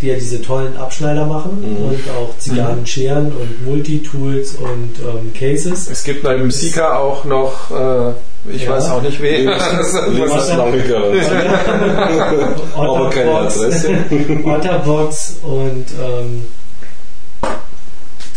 die 0.00 0.08
ja 0.08 0.14
diese 0.14 0.40
tollen 0.42 0.76
Abschneider 0.76 1.26
machen 1.26 1.60
Mhm. 1.60 1.84
und 1.88 2.00
auch 2.16 2.36
Zigarrenscheren 2.38 3.32
und 3.32 3.66
Multitools 3.66 4.52
und 4.54 4.94
ähm, 5.00 5.32
Cases. 5.38 5.88
Es 5.90 6.04
gibt 6.04 6.24
neben 6.24 6.50
Sika 6.50 6.98
auch 6.98 7.24
noch, 7.24 7.70
äh, 7.70 8.12
ich 8.54 8.64
Ja. 8.64 8.72
weiß 8.72 8.90
auch 8.90 9.02
nicht 9.02 9.20
wen. 9.20 9.48
Otterbox 14.44 15.36
und 15.42 15.84
ähm, 16.00 16.42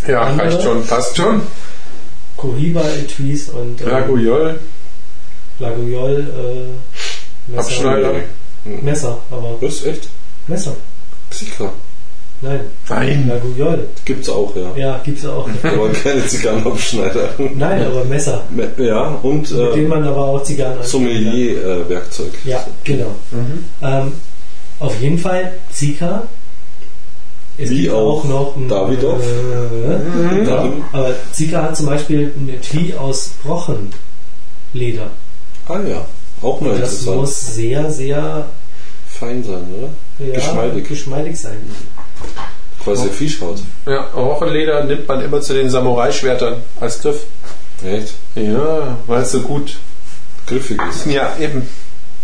ja, 0.08 0.22
Andere? 0.22 0.48
reicht 0.48 0.64
schon, 0.64 0.86
passt 0.86 1.18
schon. 1.18 1.42
Cohiba 2.38 2.82
Etuis 2.82 3.50
und 3.50 3.82
ähm, 3.82 3.88
Ragoyol, 3.88 4.60
Lagoyol 5.60 6.20
äh, 6.20 7.52
Messer. 7.52 7.60
Abschneider. 7.68 8.12
Messer, 8.82 9.18
aber 9.30 9.56
Das 9.62 9.74
ist 9.74 9.86
echt? 9.86 10.08
Messer. 10.48 10.76
Psika. 11.32 11.72
Nein, 12.44 12.60
Nein. 12.90 13.28
Lagoyol. 13.28 13.88
Gibt's 14.06 14.28
auch, 14.30 14.56
ja. 14.56 14.72
Ja, 14.76 15.02
gibt's 15.04 15.26
auch. 15.26 15.48
Aber 15.64 15.90
keine 15.90 16.26
Zigarrenabschneider. 16.26 17.30
Nein, 17.56 17.86
aber 17.86 18.04
Messer. 18.06 18.44
Ja, 18.78 19.20
und 19.22 19.42
Mit 19.52 19.60
denen 19.76 19.86
äh, 19.86 19.88
man 19.90 20.04
aber 20.08 20.26
auch 20.26 20.44
Zigarren. 20.44 20.82
Sommelier-Werkzeug. 20.82 22.34
Ja, 22.44 22.66
genau. 22.84 23.14
Ähm, 23.84 24.12
auf 24.80 25.00
jeden 25.00 25.20
Fall 25.20 25.54
Zika. 25.72 26.24
Es 27.60 27.70
Wie 27.70 27.84
gibt 27.84 27.94
auch 27.94 28.24
noch 28.24 28.56
ein, 28.56 28.68
Davidoff. 28.68 29.22
Äh, 29.22 30.44
Dann, 30.46 30.84
aber 30.94 31.14
Zika 31.32 31.62
hat 31.62 31.78
zum 31.78 31.86
Beispiel 31.86 32.34
ein 32.36 32.50
Etui 32.50 32.96
aus 32.96 33.34
Rochenleder. 33.48 35.12
ah 35.68 35.80
ja, 35.88 36.06
auch 36.42 36.60
mal 36.60 36.70
Das 36.80 36.94
interessant. 36.94 37.18
muss 37.18 37.56
sehr, 37.56 37.92
sehr 37.92 38.46
Fein 39.08 39.44
sein, 39.44 39.64
oder? 39.78 39.90
Ja, 40.28 40.36
Geschmeidig. 40.36 40.88
geschmeidig 40.88 41.40
sein. 41.40 41.58
Quasi 42.84 43.10
Fischhaut. 43.10 43.60
Ja, 43.86 44.02
Rochenleder 44.16 44.84
nimmt 44.86 45.08
man 45.08 45.22
immer 45.22 45.42
zu 45.42 45.54
den 45.54 45.70
Samurai-Schwertern 45.70 46.56
als 46.80 47.02
Griff. 47.02 47.24
Echt? 47.86 48.14
Ja, 48.36 48.98
weil 49.08 49.22
es 49.22 49.32
so 49.32 49.42
gut. 49.42 49.78
Griffig 50.48 50.80
ist. 50.90 51.06
Ja, 51.06 51.36
eben. 51.40 51.68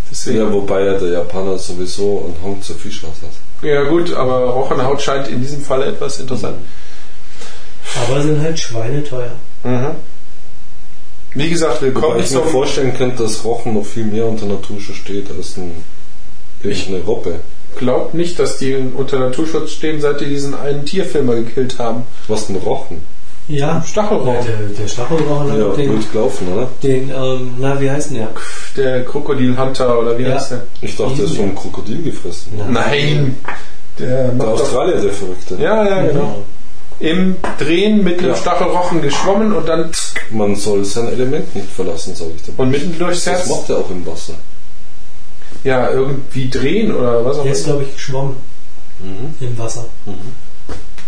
Deswegen. 0.10 0.38
Ja, 0.40 0.52
wobei 0.52 0.84
ja 0.86 0.94
der 0.94 1.10
Japaner 1.10 1.58
sowieso 1.58 2.26
einen 2.26 2.44
Hang 2.44 2.62
zur 2.62 2.76
Fischhaut 2.78 3.12
hat. 3.22 3.32
Ja 3.68 3.84
gut, 3.84 4.14
aber 4.14 4.50
Rochenhaut 4.52 5.02
scheint 5.02 5.28
in 5.28 5.42
diesem 5.42 5.62
Fall 5.62 5.84
etwas 5.84 6.20
interessant. 6.20 6.58
Aber 8.08 8.22
sind 8.22 8.42
halt 8.42 8.60
schweineteuer. 8.60 9.32
Mhm. 9.64 9.92
Wie 11.34 11.50
gesagt, 11.50 11.82
willkommen 11.82 12.16
Wobei 12.16 12.24
ich 12.26 12.32
mir 12.32 12.44
vorstellen 12.46 12.94
könnte, 12.96 13.24
dass 13.24 13.44
Rochen 13.44 13.74
noch 13.76 13.86
viel 13.86 14.06
mehr 14.06 14.26
unter 14.26 14.46
Naturschutz 14.46 14.98
steht 14.98 15.30
als 15.32 15.58
ein, 15.58 15.72
Ich- 16.64 16.88
eine 16.88 17.00
Robbe. 17.02 17.40
Glaubt 17.78 18.14
nicht, 18.14 18.40
dass 18.40 18.58
die 18.58 18.76
unter 18.76 19.20
Naturschutz 19.20 19.72
stehen, 19.72 20.02
seit 20.02 20.22
die 20.22 20.26
diesen 20.26 20.54
einen 20.56 20.86
Tierfilmer 20.86 21.36
gekillt 21.36 21.78
haben. 21.80 22.04
Was 22.28 22.50
ein 22.50 22.56
Rochen? 22.56 23.02
Ja, 23.48 23.82
Stachelrochen. 23.88 24.34
Ja, 24.34 24.42
der, 24.42 24.68
der 24.82 24.88
Stachelrochen 24.88 25.52
hat 25.52 25.58
Ja, 25.60 25.70
den, 25.70 25.90
blöd 25.92 26.12
gelaufen, 26.12 26.48
oder? 26.54 26.68
den 26.84 27.10
ähm, 27.10 27.52
na, 27.60 27.80
wie 27.80 27.90
heißt 27.90 28.10
denn 28.12 28.18
der? 28.18 28.30
Der 28.76 29.06
Krokodilhunter 29.06 30.00
oder 30.00 30.18
wie 30.18 30.24
Ja. 30.24 30.36
heißt 30.36 30.52
der? 30.52 30.64
Ich 30.82 30.96
dachte, 30.98 31.16
der 31.16 31.26
ist 31.26 31.38
vom 31.38 31.56
Krokodil 31.56 32.04
gefressen. 32.04 32.54
Ja. 32.58 32.66
Nein. 32.68 33.38
Der 34.00 34.28
Der 34.30 34.48
Australier, 34.48 34.98
der 35.02 35.14
Verrückte. 35.14 35.56
ja, 35.60 35.88
ja, 35.88 36.08
genau. 36.08 36.44
Im 37.00 37.36
Drehen 37.60 38.04
mit 38.04 38.20
einem 38.20 38.30
Ja. 38.30 38.36
Stachelrochen 38.36 39.02
geschwommen 39.02 39.54
und 39.54 39.68
dann 39.70 39.92
Man 40.32 40.56
soll 40.56 40.84
sein 40.84 41.08
Element 41.08 41.56
nicht 41.56 41.70
verlassen, 41.70 42.16
sage 42.16 42.32
ich 42.36 42.42
dir. 42.44 42.52
und 42.58 42.70
mitten 42.70 42.98
durchs 43.00 43.24
Das 43.24 43.34
Herz. 43.36 43.50
macht 43.50 43.70
er 43.70 43.78
auch 43.78 43.90
im 43.92 44.06
Wasser. 44.06 44.34
Ja, 45.64 45.90
irgendwie 45.92 46.50
drehen 46.50 46.94
oder 46.96 47.24
was 47.26 47.38
auch 47.40 47.44
Der 47.44 47.52
ist, 47.52 47.66
immer. 47.66 47.76
glaube 47.76 47.84
ich, 47.90 47.94
geschwommen 47.96 48.36
Mhm. 49.00 49.34
im 49.46 49.58
Wasser. 49.58 49.86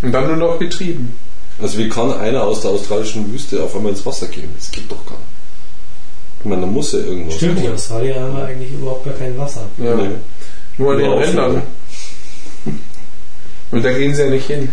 Und 0.01 0.11
dann 0.11 0.27
nur 0.27 0.35
noch 0.37 0.59
getrieben. 0.59 1.15
Also 1.61 1.77
wie 1.77 1.89
kann 1.89 2.13
einer 2.13 2.43
aus 2.43 2.61
der 2.61 2.71
australischen 2.71 3.31
Wüste 3.33 3.61
auf 3.63 3.75
einmal 3.75 3.91
ins 3.91 4.05
Wasser 4.05 4.27
gehen? 4.27 4.49
Das 4.57 4.69
geht 4.71 4.89
doch 4.91 5.05
gar 5.05 5.15
nicht. 5.17 5.27
Ich 6.39 6.45
meine, 6.45 6.61
da 6.61 6.67
muss 6.67 6.93
er 6.93 7.01
irgendwas 7.05 7.35
Stimmt, 7.35 7.57
die 7.59 7.63
machen. 7.63 7.73
Australier 7.75 8.21
haben 8.21 8.37
ja 8.37 8.45
eigentlich 8.45 8.71
überhaupt 8.71 9.03
gar 9.05 9.13
kein 9.15 9.37
Wasser. 9.37 9.65
Ja. 9.77 9.95
Nee. 9.95 10.09
Nur 10.77 10.93
an 10.93 10.97
den 10.99 11.11
Rändern. 11.11 11.61
Und 13.71 13.83
da 13.85 13.91
gehen 13.91 14.15
sie 14.15 14.23
ja 14.23 14.29
nicht 14.29 14.47
hin. 14.47 14.69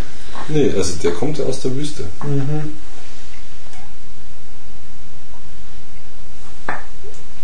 nee, 0.49 0.71
also 0.77 0.95
der 1.03 1.11
kommt 1.13 1.39
ja 1.39 1.45
aus 1.47 1.61
der 1.61 1.75
Wüste. 1.75 2.05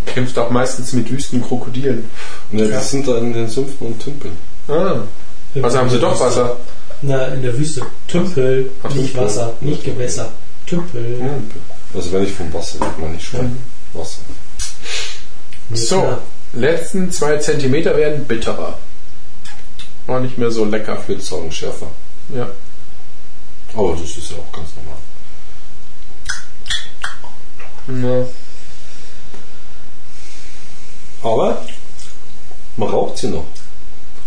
Kämpft 0.06 0.38
auch 0.38 0.50
meistens 0.50 0.92
mit 0.92 1.10
Wüstenkrokodilen. 1.10 2.04
Ja, 2.52 2.64
Ja. 2.64 2.78
die 2.80 2.84
sind 2.86 3.06
da 3.08 3.18
in 3.18 3.32
den 3.32 3.48
Sümpfen 3.48 3.86
und 3.86 4.00
Tümpeln. 4.02 4.36
Ah. 4.68 5.02
Also 5.62 5.78
haben 5.78 5.90
sie 5.90 5.98
doch 6.00 6.18
Wasser. 6.18 6.56
Na, 7.02 7.26
in 7.28 7.42
der 7.42 7.56
Wüste. 7.58 7.82
Tümpel, 8.08 8.70
Ach, 8.82 8.90
nicht 8.94 9.12
Tümpel. 9.12 9.24
Wasser, 9.26 9.52
nicht 9.60 9.84
Gewässer. 9.84 10.30
Tümpel. 10.66 11.20
Also 11.94 12.12
wenn 12.12 12.24
ich 12.24 12.32
vom 12.32 12.52
Wasser 12.52 12.80
rede, 12.80 12.92
meine 13.00 13.16
ich 13.16 13.24
schon 13.24 13.58
Wasser. 13.92 14.20
Nee, 15.68 15.76
So, 15.76 16.18
letzten 16.52 17.10
zwei 17.10 17.38
Zentimeter 17.38 17.96
werden 17.96 18.24
bitterer. 18.24 18.78
War 20.06 20.20
nicht 20.20 20.38
mehr 20.38 20.50
so 20.50 20.64
lecker. 20.64 20.98
Sagen 21.20 21.50
schärfer. 21.52 21.88
Ja. 22.34 22.48
Aber 23.74 23.92
das 23.92 24.16
ist 24.16 24.30
ja 24.30 24.36
auch 24.38 24.52
ganz 24.52 24.68
normal. 24.76 24.98
Na, 27.86 28.26
Aber 31.22 31.62
man 32.76 32.88
raucht 32.88 33.18
sie 33.18 33.28
noch. 33.28 33.44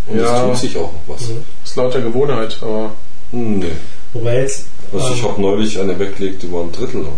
Und 0.08 0.20
Ja. 0.20 0.36
es 0.54 0.62
tut 0.62 0.70
sich 0.70 0.78
auch 0.78 0.92
noch 0.94 1.02
was. 1.16 1.28
Mhm. 1.30 1.44
ist 1.64 1.76
lauter 1.76 2.02
Gewohnheit, 2.02 2.58
aber 2.62 2.92
Nee. 3.32 3.72
Wobei 4.14 4.42
jetzt, 4.42 4.66
Also 4.94 5.14
ich 5.14 5.20
ähm, 5.24 5.30
habe 5.30 5.42
neulich 5.42 5.80
eine 5.80 5.98
weggelegt, 6.00 6.44
die 6.44 6.52
war 6.52 6.62
ein 6.62 6.72
Drittel. 6.72 7.02
Und 7.02 7.14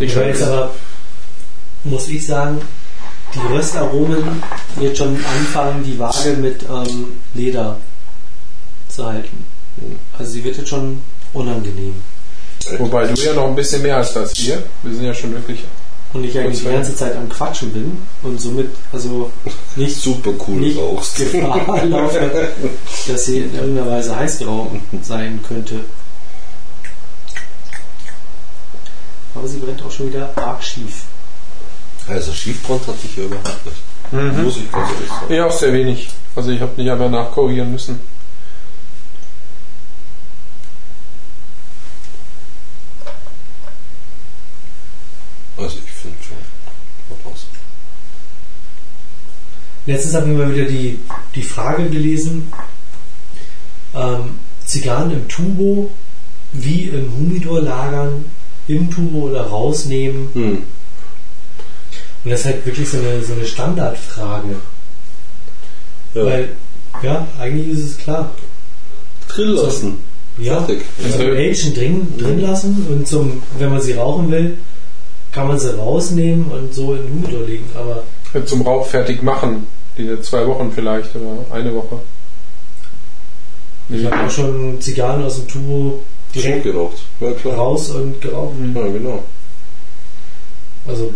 die 0.00 0.14
wobei 0.14 0.28
jetzt 0.28 0.42
aber, 0.42 0.70
muss 1.84 2.08
ich 2.08 2.24
sagen, 2.24 2.60
die 3.34 3.54
Röstaromen 3.54 4.42
jetzt 4.80 4.98
schon 4.98 5.16
anfangen, 5.16 5.84
die 5.84 5.98
Waage 5.98 6.34
mit 6.40 6.62
ähm, 6.62 7.18
Leder 7.34 7.76
zu 8.88 9.04
halten. 9.04 9.44
Mhm. 9.76 9.98
Also 10.18 10.32
sie 10.32 10.44
wird 10.44 10.56
jetzt 10.56 10.68
schon 10.70 11.00
unangenehm. 11.34 11.94
Wobei 12.78 13.06
du 13.06 13.20
ja 13.20 13.34
noch 13.34 13.46
ein 13.48 13.54
bisschen 13.54 13.82
mehr 13.82 13.96
hast 13.96 14.16
als 14.16 14.36
wir. 14.38 14.62
Wir 14.82 14.94
sind 14.94 15.04
ja 15.04 15.14
schon 15.14 15.32
wirklich. 15.34 15.60
Und 16.12 16.24
ich 16.24 16.38
eigentlich 16.38 16.60
die 16.60 16.70
ganze 16.70 16.94
Zeit 16.94 17.14
am 17.16 17.28
Quatschen 17.28 17.72
bin 17.72 17.98
und 18.22 18.40
somit 18.40 18.70
also 18.92 19.30
nicht 19.76 19.96
super 19.96 20.30
cool 20.46 20.60
nicht 20.60 20.78
rauchst. 20.78 21.16
Gefahr 21.32 21.84
laufe, 21.84 22.52
dass 23.08 23.24
sie 23.24 23.40
in 23.40 23.54
irgendeiner 23.54 23.90
Weise 23.90 24.16
heißgrau 24.16 24.70
sein 25.02 25.40
könnte. 25.46 25.80
Aber 29.34 29.46
sie 29.46 29.58
brennt 29.58 29.82
auch 29.82 29.90
schon 29.90 30.08
wieder 30.08 30.30
arg 30.36 30.62
schief. 30.62 31.02
Also 32.08 32.32
Schiefbrand 32.32 32.86
hatte 32.86 32.98
ich 33.04 33.16
ja 33.16 33.24
überhaupt 33.24 33.66
nicht. 33.66 34.42
Muss 34.42 34.56
ich 34.56 34.70
ganz 34.70 34.90
ehrlich 34.92 35.08
sagen. 35.08 35.34
Ja, 35.34 35.46
auch 35.46 35.52
sehr 35.52 35.72
wenig. 35.72 36.08
Also 36.34 36.50
ich 36.50 36.60
habe 36.60 36.72
nicht 36.76 36.90
einmal 36.90 37.10
nachkorrigieren 37.10 37.72
müssen. 37.72 38.00
Also 45.56 45.78
ich 45.84 45.92
finde 45.92 46.16
schon. 46.22 46.36
was. 47.24 47.46
Letztens 49.86 50.14
habe 50.14 50.30
ich 50.30 50.36
mal 50.36 50.54
wieder 50.54 50.66
die, 50.66 50.98
die 51.34 51.42
Frage 51.42 51.88
gelesen, 51.88 52.52
ähm, 53.94 54.38
Zigarren 54.64 55.12
im 55.12 55.28
Tubo, 55.28 55.90
wie 56.52 56.84
im 56.84 57.12
Humidor 57.12 57.60
lagern, 57.60 58.24
im 58.66 58.90
Tubo 58.90 59.28
oder 59.28 59.42
rausnehmen. 59.42 60.28
Hm. 60.34 60.62
Und 62.24 62.30
das 62.30 62.40
ist 62.40 62.46
halt 62.46 62.66
wirklich 62.66 62.88
so 62.88 62.98
eine, 62.98 63.22
so 63.22 63.34
eine 63.34 63.46
Standardfrage. 63.46 64.56
Ja. 66.14 66.24
Weil, 66.24 66.48
ja, 67.02 67.28
eigentlich 67.38 67.68
ist 67.68 67.84
es 67.84 67.98
klar. 67.98 68.32
Drill 69.28 69.50
lassen. 69.50 69.98
Ja, 70.38 70.62
Fertig. 70.62 70.84
also. 71.02 71.22
Agent 71.22 71.76
drin, 71.76 72.18
drin 72.18 72.40
lassen 72.40 72.86
und 72.90 73.06
zum, 73.06 73.42
wenn 73.58 73.70
man 73.70 73.80
sie 73.80 73.92
rauchen 73.92 74.30
will, 74.30 74.58
kann 75.36 75.48
man 75.48 75.58
sie 75.58 75.76
rausnehmen 75.76 76.50
und 76.50 76.72
so 76.72 76.94
in 76.94 77.02
den 77.02 77.12
Humidor 77.12 77.46
legen. 77.46 77.68
Aber 77.76 78.02
Zum 78.46 78.62
Rauch 78.62 78.86
fertig 78.86 79.22
machen. 79.22 79.66
Diese 79.98 80.18
zwei 80.22 80.46
Wochen 80.46 80.72
vielleicht 80.74 81.14
oder 81.14 81.44
eine 81.54 81.74
Woche. 81.74 81.98
Ich 83.90 84.02
habe 84.06 84.24
auch 84.26 84.30
schon 84.30 84.80
Zigarren 84.80 85.22
aus 85.22 85.36
dem 85.36 85.46
Tubo 85.48 86.00
direkt 86.34 86.62
geraucht. 86.64 86.96
Ja, 87.20 87.32
klar. 87.32 87.54
raus 87.56 87.90
und 87.90 88.18
geraucht. 88.22 88.54
Ja, 88.74 88.86
genau. 88.86 89.22
Also 90.88 91.12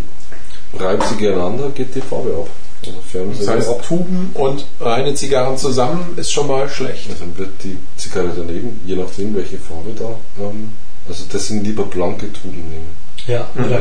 reibt 0.78 1.08
sie 1.08 1.16
gegeneinander, 1.16 1.70
geht 1.72 1.96
die 1.96 2.02
Farbe 2.02 2.46
ab. 2.46 2.50
Also 2.88 3.40
Das 3.40 3.48
heißt. 3.48 3.70
Tuben 3.88 4.30
und 4.34 4.66
reine 4.80 5.14
Zigarren 5.16 5.58
zusammen 5.58 6.14
ist 6.18 6.32
schon 6.32 6.48
mal 6.48 6.70
schlecht. 6.70 7.08
Ja, 7.10 7.16
Dann 7.20 7.38
wird 7.38 7.52
die 7.64 7.78
Zigarre 7.98 8.32
daneben, 8.36 8.80
je 8.86 8.96
nachdem 8.96 9.36
welche 9.36 9.58
Farbe 9.58 9.92
da 9.98 10.16
haben. 10.44 10.74
Also 11.08 11.24
das 11.32 11.48
sind 11.48 11.64
lieber 11.64 11.84
blanke 11.84 12.32
Tuben 12.34 12.64
nehmen. 12.70 13.06
Ja, 13.28 13.48
oder 13.56 13.80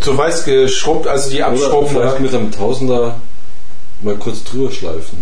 So 0.00 0.16
weiß 0.16 0.44
geschrubbt, 0.44 1.06
also 1.06 1.30
die 1.30 1.36
Oder 1.36 1.46
abschrubben. 1.48 1.88
vielleicht 1.90 2.12
Oder? 2.14 2.20
mit 2.20 2.34
einem 2.34 2.50
Tausender 2.50 3.16
mal 4.02 4.16
kurz 4.16 4.42
drüber 4.44 4.70
schleifen. 4.70 5.18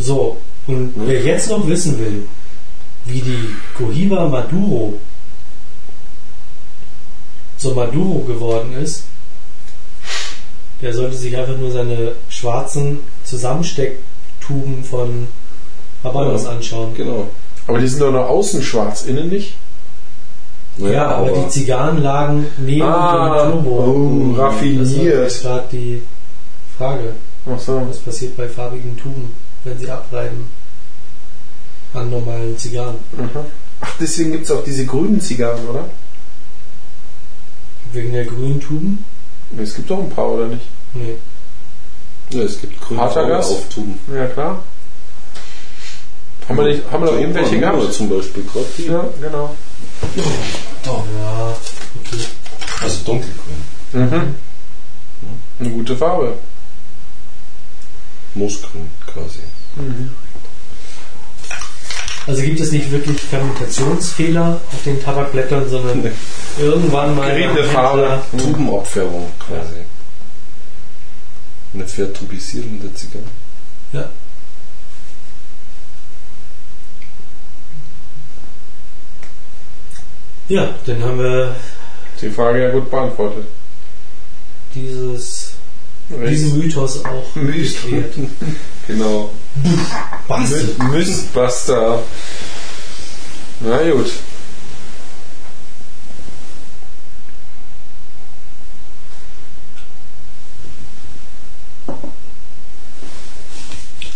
so. 0.00 0.36
Und 0.66 0.92
wer 0.96 1.22
jetzt 1.22 1.48
noch 1.48 1.66
wissen 1.68 1.96
will, 1.98 2.26
wie 3.04 3.20
die 3.20 3.54
Cohiba 3.78 4.26
Maduro 4.28 4.94
zur 7.56 7.74
Maduro 7.74 8.20
geworden 8.20 8.72
ist, 8.82 9.04
der 10.82 10.92
sollte 10.92 11.16
sich 11.16 11.36
einfach 11.36 11.56
nur 11.56 11.70
seine 11.70 12.12
schwarzen 12.28 12.98
Zusammenstecktuben 13.24 14.84
von 14.84 15.28
Habanos 16.04 16.44
Ja. 16.44 16.50
anschauen. 16.50 16.94
Genau. 16.94 17.28
Aber 17.66 17.78
die 17.78 17.88
sind 17.88 18.00
doch 18.00 18.12
nur 18.12 18.28
außen 18.28 18.62
schwarz, 18.62 19.02
innen 19.06 19.28
nicht. 19.28 19.54
Ja, 20.78 21.08
aber, 21.16 21.30
die 21.32 21.48
Zigarren 21.48 22.02
lagen 22.02 22.46
neben 22.58 22.82
Ah, 22.82 23.44
dem 23.46 23.52
Turbo. 23.64 23.70
oh, 23.70 24.34
raffiniert. 24.38 25.24
Das 25.24 25.34
ist 25.36 25.42
gerade 25.42 25.66
die 25.72 26.02
Frage. 26.76 27.14
Ach 27.50 27.58
so. 27.58 27.82
Was 27.88 27.98
passiert 27.98 28.36
bei 28.36 28.46
farbigen 28.46 28.94
Tuben, 28.96 29.32
wenn 29.64 29.78
sie 29.78 29.90
abreiben 29.90 30.50
an 31.94 32.10
normalen 32.10 32.58
Zigarren? 32.58 32.96
Aha. 33.18 33.44
Ach, 33.80 33.92
deswegen 33.98 34.32
gibt 34.32 34.44
es 34.44 34.50
auch 34.50 34.62
diese 34.64 34.84
grünen 34.84 35.20
Zigarren, 35.20 35.66
oder? 35.66 35.84
Wegen 37.92 38.12
der 38.12 38.24
grünen 38.26 38.60
Tuben? 38.60 39.04
Es 39.58 39.74
gibt 39.74 39.90
doch 39.90 39.98
ein 39.98 40.10
paar, 40.10 40.28
oder 40.30 40.46
nicht? 40.46 40.66
Nee. 40.94 41.16
ja, 42.30 42.42
es 42.42 42.60
gibt 42.60 42.80
grüne 42.80 43.00
Harter 43.00 43.14
Farbe 43.14 43.28
Gas? 43.28 43.50
auf 43.50 43.68
Tuben. 43.68 43.98
Ja, 44.14 44.26
klar. 44.26 44.62
Haben 46.48 46.58
wir, 46.58 46.64
nicht, 46.64 46.82
haben 46.90 47.04
wir 47.04 47.12
noch 47.12 47.18
irgendwelche 47.18 47.58
gehabt? 47.58 47.92
zum 47.92 48.08
Beispiel, 48.08 48.44
gerade 48.44 48.66
die. 48.78 48.86
Ja, 48.86 49.04
genau. 49.20 49.56
Da. 50.84 50.90
Ja, 50.90 51.56
okay. 52.00 52.24
Also 52.82 53.04
dunkelgrün. 53.04 53.64
Mhm. 53.92 54.34
Eine 55.58 55.70
gute 55.70 55.96
Farbe. 55.96 56.34
Moosgrün 58.34 58.90
quasi. 59.06 59.40
Also 62.26 62.42
gibt 62.42 62.58
es 62.58 62.72
nicht 62.72 62.90
wirklich 62.90 63.20
Fermentationsfehler 63.20 64.60
auf 64.72 64.82
den 64.84 65.00
Tabakblättern, 65.02 65.68
sondern 65.68 66.02
Nee. 66.02 66.10
irgendwann 66.58 67.14
mal. 67.14 67.30
Geriebene 67.30 67.64
Farbe. 67.64 68.20
Tubenabfärbung 68.36 69.30
quasi. 69.38 69.82
Eine 71.74 71.86
Vertubisierung 71.86 72.80
der 72.82 72.94
Zigarre. 72.94 73.24
Ja. 73.92 74.08
Ja, 80.48 80.74
dann 80.86 81.02
haben 81.02 81.18
wir 81.18 81.56
Die 82.20 82.30
Frage 82.30 82.62
ja 82.62 82.70
gut 82.70 82.90
beantwortet. 82.90 83.46
dieses, 84.74 85.52
diesen 86.08 86.58
Mythos 86.58 87.04
auch 87.04 87.34
Mythos. 87.34 87.82
geklärt. 87.82 88.14
Genau. 88.86 89.30
Mistbuster. 90.92 92.00
Na 93.58 93.90
gut. 93.90 94.12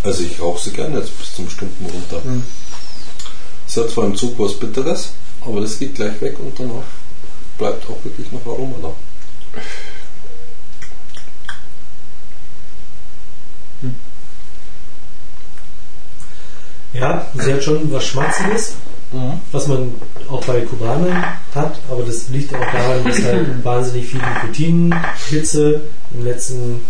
Also 0.05 0.23
ich 0.23 0.41
rauche 0.41 0.63
sie 0.63 0.71
gerne 0.71 0.99
jetzt 0.99 1.19
bis 1.19 1.35
zum 1.35 1.51
Stunden 1.51 1.87
runter. 1.87 2.21
Mhm. 2.25 2.45
Es 3.67 3.77
hat 3.77 3.91
zwar 3.91 4.05
im 4.05 4.17
Zug 4.17 4.39
was 4.39 4.55
Bitteres, 4.59 5.11
aber 5.41 5.61
das 5.61 5.79
geht 5.79 5.95
gleich 5.97 6.21
weg 6.21 6.39
und 6.39 6.59
danach 6.59 6.85
bleibt 7.59 7.85
auch 7.91 8.03
wirklich 8.05 8.31
noch 8.33 8.47
Aroma 8.47 8.77
da. 8.83 9.61
Ja, 16.93 17.27
sie 17.35 17.53
hat 17.53 17.63
schon 17.63 17.93
was 17.93 18.05
Schmatziges, 18.05 18.75
was 19.53 19.67
man 19.69 19.95
auch 20.29 20.45
bei 20.45 20.61
Kubanern 20.63 21.25
hat, 21.55 21.79
aber 21.91 22.03
das 22.03 22.29
liegt 22.29 22.55
auch 22.55 22.73
daran, 22.73 23.05
dass 23.05 23.23
halt 23.23 23.65
wahnsinnig 23.65 24.07
viel 24.07 24.21
Nikotinhitze 24.21 25.83
im 26.13 26.25
letzten 26.25 26.81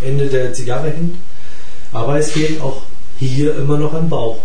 Ende 0.00 0.26
der 0.26 0.52
Zigarre 0.52 0.90
hängt. 0.90 1.16
Aber 1.92 2.18
es 2.18 2.32
fehlt 2.32 2.60
auch 2.60 2.82
hier 3.18 3.56
immer 3.56 3.78
noch 3.78 3.94
am 3.94 4.08
Bauch. 4.08 4.38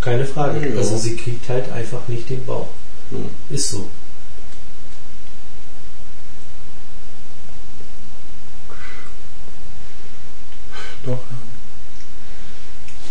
Keine 0.00 0.24
Frage. 0.24 0.68
Ja. 0.68 0.76
Also 0.78 0.96
sie 0.96 1.16
kriegt 1.16 1.48
halt 1.48 1.70
einfach 1.72 2.06
nicht 2.08 2.28
den 2.28 2.44
Bauch. 2.44 2.68
Hm. 3.10 3.30
Ist 3.48 3.70
so. 3.70 3.88
Doch. 11.04 11.18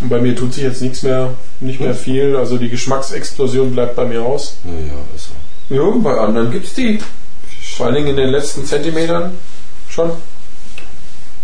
Und 0.01 0.09
bei 0.09 0.19
mir 0.21 0.35
tut 0.35 0.53
sich 0.53 0.63
jetzt 0.63 0.81
nichts 0.81 1.03
mehr, 1.03 1.31
nicht 1.59 1.79
mehr 1.79 1.89
Hm. 1.93 1.97
viel. 1.97 2.35
Also 2.37 2.57
die 2.57 2.69
Geschmacksexplosion 2.69 3.71
bleibt 3.73 3.95
bei 3.95 4.05
mir 4.05 4.21
aus. 4.21 4.55
Naja, 4.63 4.93
also. 5.13 5.31
Ja, 5.69 5.99
bei 6.01 6.17
anderen 6.19 6.51
gibt's 6.51 6.73
die. 6.73 6.99
Vor 7.75 7.87
allen 7.87 7.95
Dingen 7.95 8.07
in 8.09 8.15
den 8.15 8.29
letzten 8.29 8.65
Zentimetern 8.65 9.31
schon. 9.89 10.11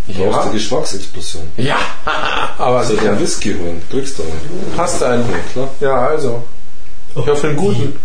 Du 0.07 0.13
brauchst 0.29 0.49
die 0.49 0.53
Geschmacksexplosion. 0.57 1.43
Ja, 1.57 1.77
aber 2.57 2.77
Also 2.77 2.95
den 2.95 3.19
Whisky 3.19 3.53
holen, 3.53 3.81
kriegst 3.89 4.19
du 4.19 4.23
nicht. 4.23 4.35
hast 4.77 5.01
du 5.01 5.05
einen. 5.05 5.23
Ja, 5.29 5.37
klar. 5.51 5.69
Ja, 5.79 6.07
also. 6.07 6.43
Ich 7.15 7.27
hoffe 7.27 7.47
einen 7.47 7.57
guten. 7.57 7.95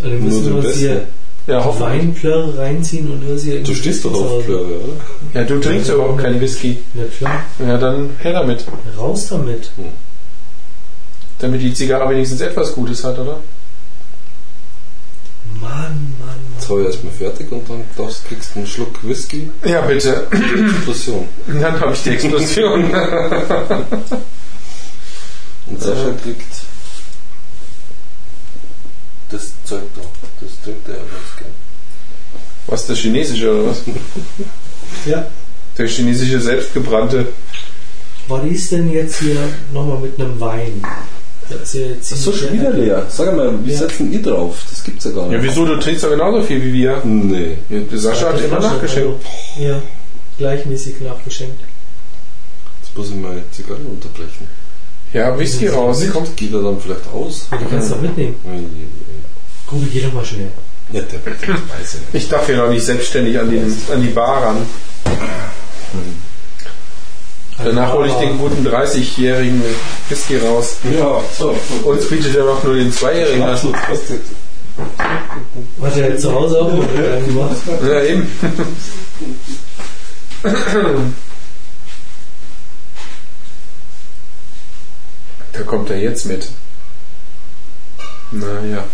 Wir 0.00 0.10
Nur 0.12 0.20
müssen 0.20 0.44
den 0.44 0.52
uns 0.54 0.74
hier 0.76 1.06
Ja. 1.48 1.80
Weinplörre 1.80 2.58
reinziehen 2.58 3.10
und 3.10 3.26
wir 3.26 3.36
hier 3.36 3.62
Du 3.62 3.74
stehst 3.74 4.04
doch 4.04 4.12
auf 4.12 4.44
Plöre, 4.44 4.64
oder? 4.64 4.92
Ja, 5.32 5.44
du 5.44 5.58
trinkst 5.60 5.88
überhaupt 5.90 6.20
keinen 6.20 6.40
Whisky. 6.40 6.78
Ja 6.94 7.04
klar, 7.16 7.42
Ja, 7.58 7.78
dann 7.78 8.10
her 8.20 8.34
damit. 8.34 8.64
raus 8.98 9.28
damit. 9.28 9.70
Damit 11.38 11.62
die 11.62 11.72
Zigarre 11.72 12.10
wenigstens 12.10 12.42
etwas 12.42 12.74
Gutes 12.74 13.02
hat, 13.02 13.18
oder? 13.18 13.38
Mann, 15.60 15.70
Mann, 15.70 16.12
Mann. 16.20 16.36
Jetzt 16.58 16.68
hau 16.68 16.78
ich 16.80 16.86
erstmal 16.86 17.12
fertig 17.14 17.50
und 17.50 17.68
dann 17.70 17.82
darfst, 17.96 18.26
kriegst 18.26 18.54
du 18.54 18.58
einen 18.58 18.68
Schluck 18.68 19.02
Whisky. 19.08 19.48
Ja, 19.64 19.80
bitte. 19.80 20.26
Explosion. 20.30 21.26
Dann 21.46 21.80
habe 21.80 21.92
ich 21.94 22.02
die 22.02 22.10
Explosion. 22.10 22.84
Und 25.70 25.82
Sascha 25.82 26.12
kriegt 26.22 26.42
das 29.30 29.52
Zeug 29.64 29.82
da. 29.96 30.02
Das 30.40 30.50
trinkt 30.62 30.88
er 30.88 30.94
ja 30.94 31.00
ganz 31.00 31.36
gern. 31.38 31.50
Was, 32.66 32.86
der 32.86 32.96
chinesische 32.96 33.50
oder 33.52 33.70
was? 33.70 33.82
Ja. 35.06 35.26
Der 35.76 35.86
chinesische 35.88 36.40
selbstgebrannte. 36.40 37.26
Was 38.28 38.44
ist 38.44 38.72
denn 38.72 38.90
jetzt 38.92 39.20
hier 39.20 39.36
nochmal 39.72 39.98
mit 40.00 40.18
einem 40.20 40.38
Wein? 40.38 40.82
Das 41.48 41.62
ist 41.62 41.74
ja 41.74 41.80
jetzt 41.88 42.12
Das 42.12 42.18
ist 42.18 42.26
doch 42.26 42.34
schon 42.34 42.52
wieder 42.52 42.70
leer. 42.70 43.06
Sag 43.08 43.34
mal, 43.34 43.54
wie 43.64 43.72
Ja. 43.72 43.78
setzen 43.78 44.12
ihr 44.12 44.20
drauf? 44.20 44.64
Das 44.68 44.84
gibt's 44.84 45.04
ja 45.06 45.12
gar 45.12 45.28
nicht. 45.28 45.32
Ja, 45.38 45.42
wieso? 45.42 45.64
Du 45.64 45.76
trinkst 45.78 46.04
doch 46.04 46.10
genauso 46.10 46.42
viel 46.42 46.62
wie 46.62 46.72
wir. 46.74 47.00
Nee. 47.04 47.56
Ja, 47.70 47.80
der 47.80 47.98
Sascha 47.98 48.28
hat 48.32 48.40
Ja, 48.40 48.46
immer 48.48 48.60
nachgeschenkt. 48.60 49.24
also, 49.24 49.64
Ja, 49.66 49.80
gleichmäßig 50.36 51.00
nachgeschenkt. 51.00 51.58
Jetzt 52.82 52.94
muss 52.96 53.08
ich 53.08 53.14
mal 53.14 53.42
Zigarre 53.50 53.80
unterbrechen. 53.80 54.46
Ja, 55.14 55.38
Whisky 55.38 55.68
raus. 55.68 56.02
Kommt, 56.12 56.36
geht 56.36 56.52
er 56.52 56.60
dann 56.62 56.78
vielleicht 56.78 57.06
aus? 57.14 57.46
Ja, 57.50 57.56
die 57.56 57.64
kannst 57.64 57.90
du 57.90 57.94
doch 57.94 58.02
mitnehmen. 58.02 58.34
Ui, 58.44 58.52
ui, 58.52 58.58
ui. 58.60 59.07
Grubi, 59.68 59.86
geh 59.92 60.00
doch 60.00 60.12
mal 60.12 60.24
schnell. 60.24 60.50
Ja, 60.92 61.02
der 61.02 61.20
weiß 61.26 61.96
ich. 62.12 62.22
Ich 62.22 62.28
darf 62.28 62.46
hier 62.46 62.56
noch 62.56 62.70
nicht 62.70 62.84
selbstständig 62.84 63.38
an, 63.38 63.50
den, 63.50 63.82
an 63.92 64.02
die 64.02 64.08
Bar 64.08 64.42
ran. 64.42 64.66
Danach 67.62 67.92
hole 67.92 68.08
ich 68.08 68.14
den 68.14 68.38
guten 68.38 68.66
30-jährigen 68.66 69.62
Whisky 70.08 70.38
raus. 70.38 70.76
Ja, 70.84 71.20
so. 71.36 71.58
Uns 71.84 72.08
bietet 72.08 72.36
er 72.36 72.44
doch 72.44 72.62
nur 72.62 72.76
den 72.76 72.92
Zweijährigen 72.92 73.42
an. 73.42 73.58
Was 75.78 75.96
er 75.96 76.10
jetzt 76.10 76.22
zu 76.22 76.32
Hause 76.32 76.60
auch 76.60 76.70
gemacht? 76.70 77.56
Ja, 77.86 78.02
eben. 78.02 78.30
Da 85.52 85.62
kommt 85.64 85.90
er 85.90 85.98
jetzt 85.98 86.26
mit. 86.26 86.48
Naja. 88.30 88.84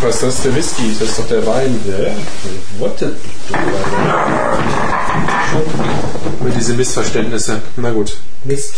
Was 0.00 0.14
ist 0.14 0.22
das? 0.22 0.42
Der 0.42 0.54
Whisky? 0.54 0.96
Das 0.98 1.08
ist 1.10 1.18
doch 1.18 1.28
der 1.28 1.44
Wein. 1.44 1.78
Ja, 1.86 2.14
warte. 2.78 3.16
Mit 6.42 6.56
diese 6.56 6.74
Missverständnisse. 6.74 7.60
Na 7.76 7.90
gut. 7.90 8.16
Mist. 8.44 8.74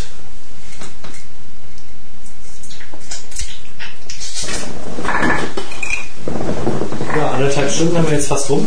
Ja, 7.17 7.30
anderthalb 7.41 7.71
Stunden 7.71 7.97
haben 7.97 8.07
wir 8.07 8.17
jetzt 8.17 8.29
fast 8.29 8.51
rum. 8.51 8.67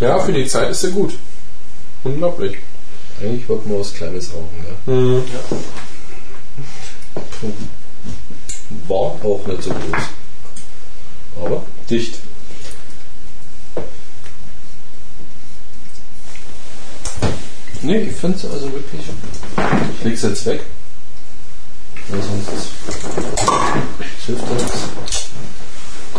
Ja, 0.00 0.18
für 0.20 0.32
die 0.32 0.46
Zeit 0.46 0.70
ist 0.70 0.84
er 0.84 0.90
gut. 0.90 1.14
Unglaublich. 2.04 2.58
Eigentlich 3.20 3.48
wollten 3.48 3.68
wir 3.68 3.80
was 3.80 3.92
Kleines 3.94 4.30
rauchen, 4.32 4.64
ja. 4.64 4.92
Mhm. 4.92 5.22
War 8.86 8.96
auch 8.96 9.40
nicht 9.46 9.62
so 9.62 9.70
groß. 9.70 10.02
Aber 11.44 11.62
dicht. 11.90 12.18
Nee, 17.82 17.98
ich 17.98 18.16
finde 18.16 18.36
es 18.36 18.44
also 18.44 18.72
wirklich. 18.72 19.02
Ich 19.98 20.04
leg's 20.04 20.22
jetzt 20.22 20.46
weg. 20.46 20.60
Weil 22.08 22.22
sonst 22.22 22.48
hilft 24.26 24.42
das. 24.42 25.26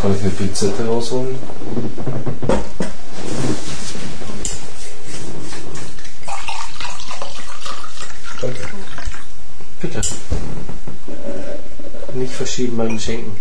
Kann 0.00 0.14
ich 0.14 0.20
eine 0.20 0.30
Pinzette 0.30 0.86
rausholen? 0.86 1.36
Danke. 8.40 8.68
Bitte. 9.80 10.00
Nicht 12.14 12.32
verschieben 12.32 12.76
beim 12.76 12.98
Schenken. 12.98 13.36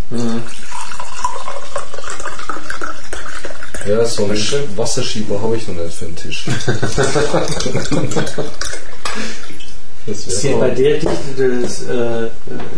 Ja, 3.87 4.05
so 4.05 4.25
einen 4.25 4.77
Wasserschieber 4.77 5.41
habe 5.41 5.57
ich 5.57 5.67
noch 5.67 5.75
nicht 5.75 5.95
für 5.95 6.05
den 6.05 6.15
Tisch. 6.15 6.45
das 10.07 10.25
Das 10.25 10.43
wäre 10.43 10.53
geht 10.53 10.59
bei 10.61 10.69
der 10.69 10.93
Dichte 10.99 11.59
des, 11.61 11.83
äh, 11.83 12.29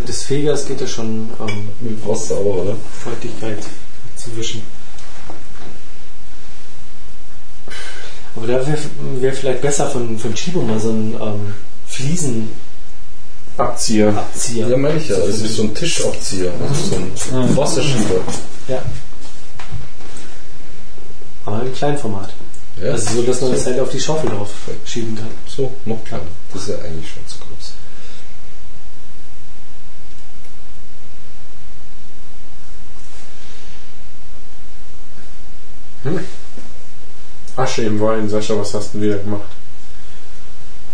des 0.08 0.24
Fegers 0.24 0.68
geht 0.68 0.82
das 0.82 0.90
schon 0.90 1.30
ähm, 1.40 1.70
mit 1.80 2.06
Wasser 2.08 2.36
aber, 2.36 2.62
oder? 2.62 2.76
Feuchtigkeit 3.04 3.60
zu 4.18 4.36
wischen. 4.36 4.64
Aber 8.36 8.48
da 8.48 8.66
wäre 8.66 8.78
wär 9.20 9.34
vielleicht 9.34 9.62
besser 9.62 9.90
von, 9.90 10.18
von 10.18 10.34
Chibo 10.34 10.62
mal 10.62 10.80
so 10.80 10.90
ein 10.90 11.14
ähm, 11.22 11.54
Fliesenabzieher. 11.88 12.48
Abzieher. 14.10 14.68
Ja, 14.68 14.78
meine 14.78 14.98
ich 14.98 15.10
ja. 15.10 15.18
Das 15.18 15.40
ist 15.40 15.56
so 15.56 15.64
ein 15.64 15.76
Tischabzieher. 15.76 16.52
Also 16.62 16.84
so 16.86 17.38
ein 17.38 17.58
Wasserschieber. 17.58 18.22
Ja. 18.68 18.82
Aber 21.46 21.62
im 21.62 21.74
kleinen 21.74 21.98
Format. 21.98 22.32
Ja, 22.82 22.92
Also 22.92 23.16
so, 23.16 23.22
dass 23.24 23.42
man 23.42 23.52
das 23.52 23.66
halt 23.66 23.80
auf 23.80 23.90
die 23.90 24.00
Schaufel 24.00 24.30
drauf 24.30 24.52
schieben 24.86 25.16
kann. 25.16 25.30
so, 25.48 25.72
noch 25.86 26.04
kleiner. 26.06 26.24
Das 26.54 26.64
ist 26.64 26.70
ja 26.70 26.76
eigentlich 26.76 27.10
schon 27.10 27.28
zu 27.28 27.38
groß. 27.40 27.74
Asche 37.56 37.82
im 37.84 38.00
Wein. 38.00 38.30
Sascha, 38.30 38.58
was 38.58 38.74
hast 38.74 38.94
du 38.94 39.02
wieder 39.02 39.18
gemacht? 39.18 39.50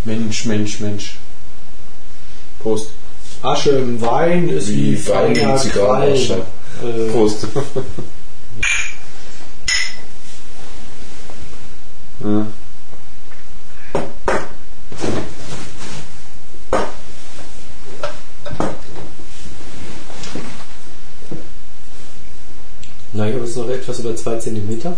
Mensch, 0.04 0.46
Mensch, 0.46 0.80
Mensch. 0.80 1.18
Prost. 2.60 2.90
Asche 3.42 3.72
im 3.72 4.02
Wein 4.02 4.50
ist 4.50 4.70
Wie 4.70 4.94
wie, 4.98 5.08
Wein 5.08 5.36
in. 5.36 6.32
Äh, 6.88 7.12
Prost. 7.12 7.48
ja. 12.20 12.48
Na, 23.14 23.28
ich 23.30 23.34
habe 23.34 23.46
jetzt 23.46 23.56
noch 23.56 23.70
etwas 23.70 24.00
über 24.00 24.16
2 24.16 24.40
cm. 24.40 24.96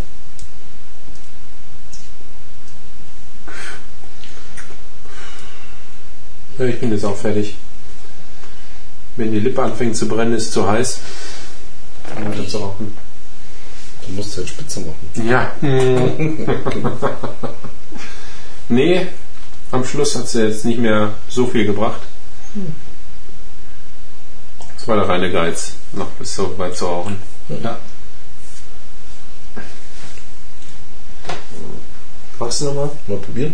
ja, 6.57 6.65
ich 6.65 6.79
bin 6.79 6.91
jetzt 6.91 7.05
auch 7.05 7.15
fertig. 7.15 7.55
Wenn 9.15 9.31
die 9.31 9.39
Lippe 9.39 9.61
anfängt 9.61 9.95
zu 9.95 10.07
brennen, 10.07 10.33
ist 10.33 10.51
zu 10.51 10.67
heiß. 10.67 10.99
Dann 12.15 12.25
weiter 12.25 12.47
zu 12.47 12.57
rauchen. 12.57 13.06
Du 14.07 14.13
musst 14.13 14.37
halt 14.37 14.47
spitze 14.47 14.79
machen. 14.81 15.27
Ja. 15.27 15.51
nee, 18.69 19.07
am 19.71 19.83
Schluss 19.83 20.15
hat 20.15 20.27
sie 20.29 20.43
jetzt 20.43 20.65
nicht 20.65 20.79
mehr 20.79 21.13
so 21.29 21.45
viel 21.47 21.65
gebracht. 21.65 22.01
Das 24.75 24.87
war 24.87 24.95
der 24.95 25.09
reine 25.09 25.31
Geiz, 25.31 25.73
noch 25.93 26.07
bis 26.11 26.35
so 26.35 26.57
weit 26.57 26.75
zu 26.77 26.85
rauchen. 26.85 27.17
Ja. 27.49 27.77
Magst 32.39 32.61
du 32.61 32.65
nochmal? 32.65 32.91
Mal 33.07 33.17
probieren? 33.17 33.53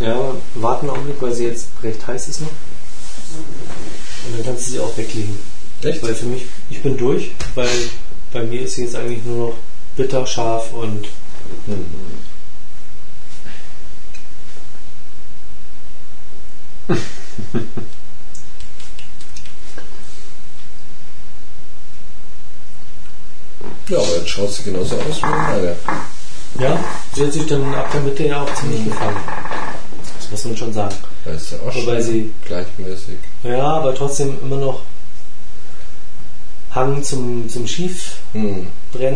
Ja, 0.00 0.34
warten 0.54 0.88
einen 0.88 0.96
Augenblick, 0.96 1.20
weil 1.22 1.32
sie 1.32 1.46
jetzt 1.46 1.68
recht 1.82 2.06
heiß 2.06 2.28
ist 2.28 2.40
noch. 2.42 2.48
Und 2.48 4.36
dann 4.36 4.44
kannst 4.44 4.66
du 4.66 4.72
sie 4.72 4.80
auch 4.80 4.96
weglegen. 4.96 5.38
Echt? 5.82 6.02
Weil 6.02 6.14
für 6.14 6.26
mich, 6.26 6.42
ich 6.70 6.82
bin 6.82 6.96
durch, 6.96 7.32
weil 7.54 7.68
bei 8.32 8.42
mir 8.42 8.62
ist 8.62 8.74
sie 8.74 8.82
jetzt 8.82 8.96
eigentlich 8.96 9.24
nur 9.24 9.48
noch 9.48 9.56
bitter, 9.98 10.26
scharf 10.26 10.72
und 10.72 11.06
Hm. 11.66 11.84
Ja, 23.88 23.98
aber 23.98 24.16
jetzt 24.18 24.28
schaut 24.28 24.50
sie 24.52 24.64
genauso 24.64 24.96
aus 24.96 25.22
wie 25.22 25.26
meine. 25.26 25.76
ja, 26.60 26.78
sie 27.14 27.24
hat 27.24 27.32
sich 27.32 27.46
dann 27.46 27.74
ab 27.74 27.90
der 27.92 28.00
Mitte 28.02 28.24
ja 28.26 28.42
auch 28.42 28.54
ziemlich 28.54 28.84
gefangen. 28.84 29.16
Das 30.18 30.30
muss 30.30 30.44
man 30.44 30.56
schon 30.56 30.72
sagen. 30.72 30.94
Da 31.24 31.30
ist 31.32 31.48
sie 31.50 31.56
auch 31.56 31.74
Wobei 31.74 31.94
schön 31.96 32.02
sie- 32.02 32.30
gleichmäßig. 32.44 33.18
Ja, 33.42 33.62
aber 33.64 33.94
trotzdem 33.94 34.36
immer 34.42 34.56
noch 34.56 34.82
Hang 36.74 37.02
zum, 37.02 37.48
zum 37.48 37.66
Schiefbrennen 37.66 38.66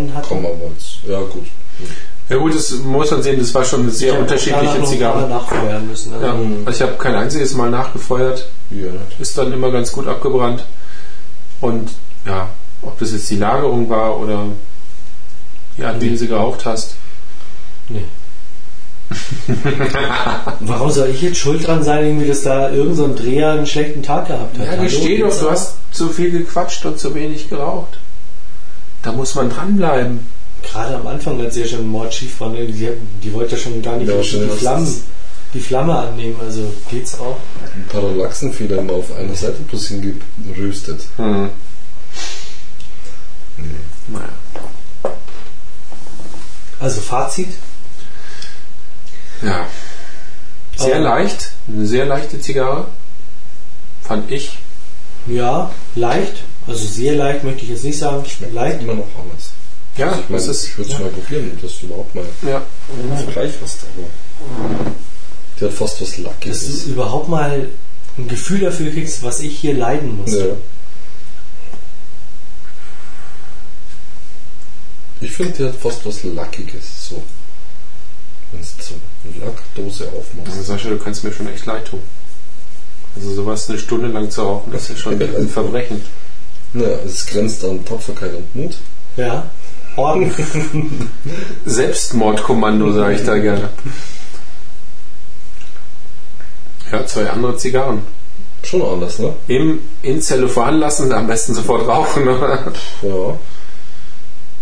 Hm. 0.08 0.14
hat. 0.14 0.24
Komm 0.28 0.38
aber 0.46 0.56
jetzt. 0.74 0.98
Ja, 1.06 1.20
gut. 1.20 1.44
Hm. 1.78 1.86
Ja 2.28 2.36
gut, 2.38 2.54
das 2.54 2.70
muss 2.72 3.10
man 3.10 3.22
sehen, 3.22 3.38
das 3.38 3.52
war 3.54 3.64
schon 3.64 3.80
eine 3.82 3.90
sehr 3.90 4.18
unterschiedliche 4.18 4.82
Zigarre. 4.84 5.28
nachfeuern 5.28 5.86
müssen. 5.86 6.14
Also 6.14 6.24
Ja, 6.26 6.32
also 6.64 6.70
ich 6.70 6.82
habe 6.82 6.98
kein 6.98 7.14
einziges 7.14 7.54
Mal 7.54 7.70
nachgefeuert, 7.70 8.48
Ja, 8.70 8.90
ist 9.18 9.36
dann 9.36 9.52
immer 9.52 9.70
ganz 9.70 9.92
gut 9.92 10.06
abgebrannt. 10.06 10.64
Und 11.60 11.90
ja, 12.24 12.48
ob 12.80 12.98
das 12.98 13.12
jetzt 13.12 13.28
die 13.30 13.36
Lagerung 13.36 13.88
war 13.90 14.18
oder 14.18 14.46
Ja, 15.76 15.94
wie 16.00 16.10
du 16.10 16.16
sie 16.16 16.28
geraucht 16.28 16.64
hast. 16.64 16.94
Nee. 17.88 18.04
Warum 20.60 20.90
soll 20.90 21.08
ich 21.08 21.22
jetzt 21.22 21.38
schuld 21.38 21.66
dran 21.66 21.82
sein, 21.82 22.04
irgendwie, 22.04 22.28
dass 22.28 22.42
da 22.42 22.70
irgendein 22.70 22.96
so 22.96 23.04
ein 23.04 23.16
Dreher 23.16 23.52
einen 23.52 23.66
schlechten 23.66 24.02
Tag 24.02 24.28
gehabt 24.28 24.58
hat? 24.58 24.66
Ja, 24.66 24.72
Hallo, 24.72 24.82
gesteh 24.82 25.18
doch, 25.18 25.38
du 25.38 25.50
hast 25.50 25.76
zu 25.92 26.08
viel 26.08 26.30
gequatscht 26.30 26.84
und 26.84 26.98
zu 26.98 27.14
wenig 27.14 27.48
geraucht. 27.48 27.98
Da 29.02 29.12
muss 29.12 29.34
man 29.34 29.50
dranbleiben. 29.50 30.20
Gerade 30.62 30.96
am 30.96 31.06
Anfang, 31.06 31.40
als 31.40 31.56
ihr 31.56 31.66
schon 31.66 31.86
Mord 31.88 32.14
schief 32.14 32.40
war, 32.40 32.50
ne, 32.50 32.66
die, 32.66 32.88
die 33.22 33.32
wollte 33.32 33.56
ja 33.56 33.62
schon 33.62 33.82
gar 33.82 33.96
nicht 33.96 34.08
Ja, 34.08 34.16
die, 34.16 34.48
Flammen, 34.48 35.02
die 35.54 35.60
Flamme 35.60 35.96
annehmen, 35.96 36.36
also 36.40 36.72
geht's 36.90 37.18
auch. 37.18 37.36
Ein 37.74 37.84
Parallaxenfehler 37.88 38.78
immer 38.78 38.94
auf 38.94 39.14
einer 39.16 39.34
Seite 39.34 39.58
bloß 39.68 39.88
hingeröstet. 39.88 41.00
Hm. 41.16 41.48
Naja. 44.08 44.28
Also 46.78 47.00
Fazit, 47.00 47.48
Ja. 49.42 49.66
Sehr 50.76 50.96
Aber- 50.96 51.04
leicht, 51.04 51.52
eine 51.68 51.86
sehr 51.86 52.06
leichte 52.06 52.40
Zigarre. 52.40 52.86
Fand 54.02 54.30
ich. 54.30 54.58
ja, 55.26 55.70
leicht, 55.94 56.42
also 56.66 56.84
sehr 56.84 57.14
leicht 57.14 57.44
möchte 57.44 57.62
ich 57.62 57.70
jetzt 57.70 57.84
nicht 57.84 57.98
sagen, 57.98 58.24
leicht. 58.52 58.80
Immer 58.82 58.94
noch 58.94 59.06
anders. 59.20 59.50
Ja, 59.96 60.10
Ich 60.18 60.28
meine, 60.28 60.42
das 60.42 60.46
ist. 60.46 60.64
ich 60.68 60.78
würde 60.78 60.92
es 60.92 60.98
mal 60.98 61.08
probieren, 61.10 61.56
dass 61.60 61.78
du 61.80 61.86
überhaupt 61.86 62.14
mal 62.14 62.24
Ja. 62.42 62.62
einen 63.00 63.16
Vergleich 63.18 63.52
hast. 63.62 63.80
Aber 63.84 64.08
die 65.60 65.64
hat 65.66 65.72
fast 65.72 66.00
was 66.00 66.08
dass 66.08 66.16
du 66.16 66.22
Lackiges. 66.22 66.84
überhaupt 66.86 67.28
mal 67.28 67.68
ein 68.18 68.28
Gefühl 68.28 68.60
dafür 68.60 68.90
kriegst, 68.90 69.22
was 69.22 69.40
ich 69.40 69.58
hier 69.58 69.74
leiden 69.74 70.16
muss. 70.16 70.32
Ja. 70.32 70.46
Ich 75.20 75.30
finde, 75.32 75.52
die 75.52 75.64
hat 75.64 75.76
fast 75.76 76.04
was 76.04 76.24
Lackiges. 76.24 77.08
So. 77.08 77.22
Wenn 78.52 78.60
du 78.60 78.66
so 78.82 78.94
eine 79.24 79.46
Lackdose 79.46 80.08
aufmachst. 80.08 80.50
Also 80.50 80.62
Sascha, 80.62 80.88
du 80.90 80.98
kannst 80.98 81.24
mir 81.24 81.32
schon 81.32 81.48
echt 81.48 81.66
leid 81.66 81.86
tun. 81.86 82.00
Also 83.16 83.34
sowas 83.34 83.68
eine 83.68 83.78
Stunde 83.78 84.08
lang 84.08 84.30
zu 84.30 84.42
rauchen, 84.42 84.72
das 84.72 84.88
ist 84.90 85.00
schon 85.00 85.20
ein 85.36 85.48
Verbrechen. 85.48 86.02
Ja, 86.74 86.88
es 87.04 87.26
grenzt 87.26 87.64
an 87.64 87.84
Tapferkeit 87.84 88.34
und 88.34 88.54
Mut. 88.54 88.76
Ja. 89.16 89.50
Orden. 89.96 90.30
Selbstmordkommando, 91.66 92.92
sage 92.92 93.14
ich 93.14 93.24
da 93.24 93.36
gerne. 93.36 93.68
Ja, 96.90 97.06
zwei 97.06 97.28
andere 97.28 97.56
Zigarren. 97.58 98.02
Schon 98.62 98.80
anders, 98.82 99.18
ne? 99.18 99.34
Im, 99.48 99.80
in 100.02 100.22
Zellophan 100.22 100.78
lassen, 100.78 101.12
am 101.12 101.26
besten 101.26 101.52
sofort 101.54 101.86
rauchen. 101.86 102.24
ne? 102.24 102.72
Ja. 103.02 103.38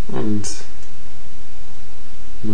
Und. 0.09 0.43
Ja. 2.43 2.53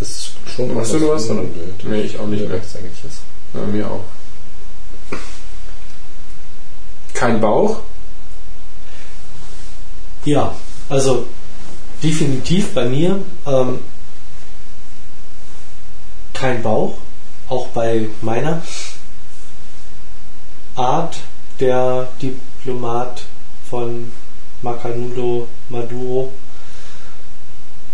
Ist 0.00 0.32
schon 0.54 0.74
Machst 0.74 0.92
du 0.92 0.98
noch 0.98 1.08
was, 1.14 1.28
oder? 1.30 1.42
Nee, 1.42 1.48
Nee, 1.84 2.00
ich 2.02 2.18
auch 2.18 2.26
nicht 2.26 2.40
Mir 2.42 2.48
mehr. 2.48 2.58
reicht's 2.58 2.76
eigentlich 2.76 3.02
jetzt. 3.04 3.20
Ja, 3.54 3.60
mir 3.62 3.90
auch. 3.90 4.04
Kein 7.14 7.40
Bauch? 7.40 7.80
Ja, 10.24 10.54
also 10.88 11.26
definitiv 12.02 12.74
bei 12.74 12.84
mir 12.84 13.20
ähm, 13.46 13.78
kein 16.32 16.62
Bauch, 16.62 16.98
auch 17.48 17.68
bei 17.68 18.08
meiner 18.20 18.60
Art 20.74 21.16
der 21.60 22.08
Diplomat 22.20 23.22
von 23.70 24.12
Macanudo 24.62 25.48
Maduro. 25.70 26.32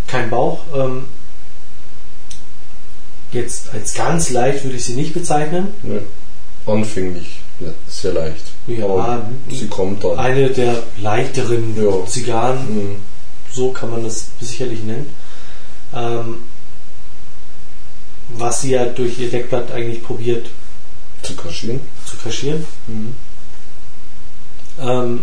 Kein 0.08 0.28
Bauch. 0.30 0.60
Ähm, 0.74 1.04
jetzt 3.32 3.72
als 3.72 3.94
ganz 3.94 4.30
leicht 4.30 4.64
würde 4.64 4.76
ich 4.76 4.84
sie 4.84 4.94
nicht 4.94 5.14
bezeichnen. 5.14 5.68
Nee. 5.82 6.00
Anfänglich 6.66 7.40
sehr 7.88 8.12
leicht. 8.12 8.42
Ja, 8.66 8.84
Aber 8.86 9.22
sie 9.50 9.66
kommt 9.68 10.02
dann. 10.02 10.18
Eine 10.18 10.50
der 10.50 10.82
leichteren 10.98 11.74
Ja. 11.76 12.04
Zigarren, 12.06 12.58
Mhm. 12.74 12.96
so 13.52 13.70
kann 13.72 13.90
man 13.90 14.02
das 14.04 14.26
sicherlich 14.40 14.82
nennen. 14.82 15.08
Ähm, 15.94 16.36
was 18.30 18.62
sie 18.62 18.70
ja 18.70 18.84
durch 18.86 19.18
ihr 19.18 19.30
Deckblatt 19.30 19.70
eigentlich 19.72 20.02
probiert 20.02 20.48
Zu 21.22 21.34
kaschieren. 21.34 21.80
zu 22.06 22.16
kaschieren. 22.16 22.64
Mhm. 22.86 23.14
Ähm, 24.80 25.20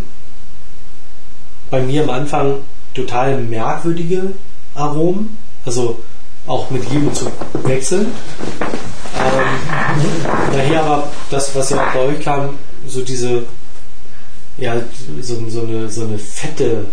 bei 1.69 1.81
mir 1.81 2.03
am 2.03 2.10
Anfang 2.10 2.56
total 2.94 3.41
merkwürdige 3.41 4.31
Aromen, 4.76 5.38
also 5.65 5.99
auch 6.49 6.69
mit 6.69 6.84
jedem 6.89 7.13
zu 7.13 7.31
wechseln. 7.63 8.07
Ähm, 9.17 10.51
daher 10.51 10.84
aber 10.84 11.11
das, 11.30 11.55
was 11.55 11.69
ja 11.69 11.88
auch 11.88 11.93
bei 11.93 11.99
euch 11.99 12.21
kam, 12.21 12.57
so 12.88 13.01
diese, 13.01 13.43
ja, 14.57 14.76
so, 15.21 15.35
so, 15.47 15.61
eine, 15.61 15.89
so 15.89 16.03
eine 16.03 16.17
fette 16.17 16.85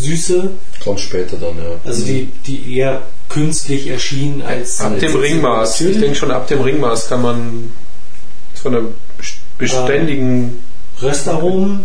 Süße, 0.00 0.50
Kommt 0.82 1.00
später 1.00 1.36
dann, 1.36 1.56
ja. 1.56 1.70
also 1.84 2.04
die, 2.04 2.30
die 2.46 2.76
eher 2.76 3.02
künstlich 3.28 3.88
erschien 3.88 4.42
als 4.42 4.80
Ab 4.80 4.92
als 4.92 5.00
dem 5.00 5.16
Ringmaß. 5.16 5.80
Ich 5.80 5.98
denke 5.98 6.14
schon, 6.14 6.30
ab 6.30 6.46
dem 6.46 6.60
Ringmaß 6.60 7.08
kann 7.08 7.22
man 7.22 7.70
von 8.54 8.74
einer 8.74 8.86
beständigen. 9.58 10.60
Röstaromen, 11.02 11.80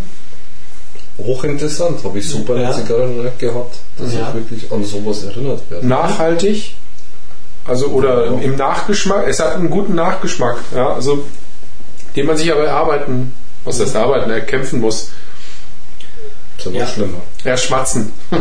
Hochinteressant. 1.25 2.03
Habe 2.03 2.19
ich 2.19 2.45
bei 2.45 2.55
Ja. 2.55 2.71
den 2.71 2.81
Zigarren 2.85 3.23
nicht 3.23 3.39
gehabt, 3.39 3.75
dass 3.97 4.13
Ja. 4.13 4.27
ich 4.29 4.33
wirklich 4.35 4.71
an 4.71 4.83
sowas 4.83 5.23
erinnert 5.23 5.61
werde. 5.69 5.87
nachhaltig, 5.87 6.75
also 7.65 7.87
oder 7.87 8.25
Ja. 8.25 8.31
im 8.41 8.55
Nachgeschmack. 8.55 9.27
Es 9.27 9.39
hat 9.39 9.55
einen 9.55 9.69
guten 9.69 9.95
Nachgeschmack, 9.95 10.57
ja, 10.75 10.93
also 10.93 11.23
den 12.15 12.25
man 12.25 12.37
sich 12.37 12.51
aber 12.51 12.65
erarbeiten, 12.65 13.33
was 13.63 13.77
das 13.77 13.93
erarbeiten, 13.93 14.29
erkämpfen 14.31 14.79
muss. 14.81 15.09
ist 16.57 16.65
ja 16.65 16.71
noch 16.71 16.79
Ja. 16.79 16.87
schlimmer. 16.87 17.17
Erschmatzen. 17.43 18.11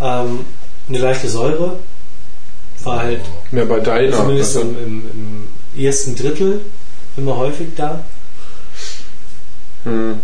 ähm, 0.00 0.40
eine 0.88 0.98
leichte 0.98 1.28
Säure, 1.28 1.78
war 2.84 2.98
halt 3.00 3.20
Ja, 3.52 3.64
bei 3.64 3.80
deiner. 3.80 4.16
zumindest 4.16 4.56
im, 4.56 4.76
im, 4.78 5.02
im 5.74 5.84
ersten 5.84 6.14
Drittel 6.14 6.60
immer 7.16 7.36
häufig 7.36 7.68
da. 7.76 8.00
Hm. 9.86 10.20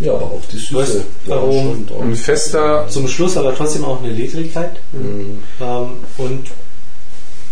Ja, 0.00 0.14
aber 0.14 0.24
auch 0.24 0.42
die 0.50 0.56
Süße. 0.56 0.74
Weißt 0.74 0.94
du, 0.94 1.30
war 1.30 1.42
warum? 1.42 1.74
schon 1.74 1.86
da. 1.86 2.04
ein 2.04 2.16
fester, 2.16 2.88
Zum 2.88 3.06
Schluss 3.06 3.36
aber 3.36 3.54
trotzdem 3.54 3.84
auch 3.84 4.02
eine 4.02 4.12
Ledrigkeit. 4.12 4.80
Mhm. 4.92 5.42
Ähm, 5.60 5.88
und 6.16 6.46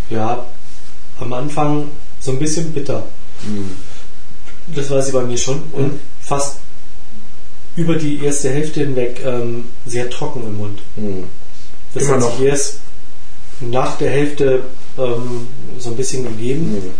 ja, 0.08 0.46
am 1.20 1.32
Anfang 1.34 1.88
so 2.20 2.32
ein 2.32 2.38
bisschen 2.38 2.72
bitter. 2.72 3.04
Mhm. 3.42 3.72
Das 4.74 4.88
war 4.90 5.02
sie 5.02 5.12
bei 5.12 5.24
mir 5.24 5.36
schon. 5.36 5.62
Und 5.72 6.00
fast 6.22 6.56
über 7.76 7.96
die 7.96 8.24
erste 8.24 8.50
Hälfte 8.50 8.80
hinweg 8.80 9.20
ähm, 9.24 9.66
sehr 9.84 10.08
trocken 10.08 10.42
im 10.46 10.56
Mund. 10.56 10.80
Mhm. 10.96 11.24
Das 11.92 12.04
Immer 12.04 12.14
hat 12.14 12.20
noch. 12.20 12.36
sich 12.38 12.46
erst 12.46 12.80
nach 13.60 13.98
der 13.98 14.10
Hälfte 14.10 14.62
ähm, 14.96 15.48
so 15.78 15.90
ein 15.90 15.96
bisschen 15.96 16.24
gegeben. 16.24 16.72
Mhm. 16.72 16.90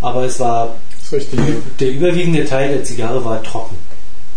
Aber 0.00 0.24
es 0.24 0.40
war 0.40 0.74
richtig. 1.12 1.38
der 1.80 1.90
überwiegende 1.90 2.44
Teil 2.44 2.70
der 2.74 2.84
Zigarre 2.84 3.24
war 3.24 3.42
trocken. 3.42 3.76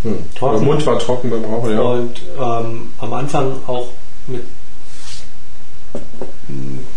Der 0.03 0.13
Trocken. 0.35 0.65
Mund 0.65 0.85
war 0.85 0.99
trocken 0.99 1.29
beim 1.31 1.43
Rauchen, 1.45 1.71
ja. 1.71 1.81
Und 1.81 2.21
ähm, 2.39 2.89
am 2.99 3.13
Anfang 3.13 3.53
auch 3.65 3.87
mit. 4.27 4.43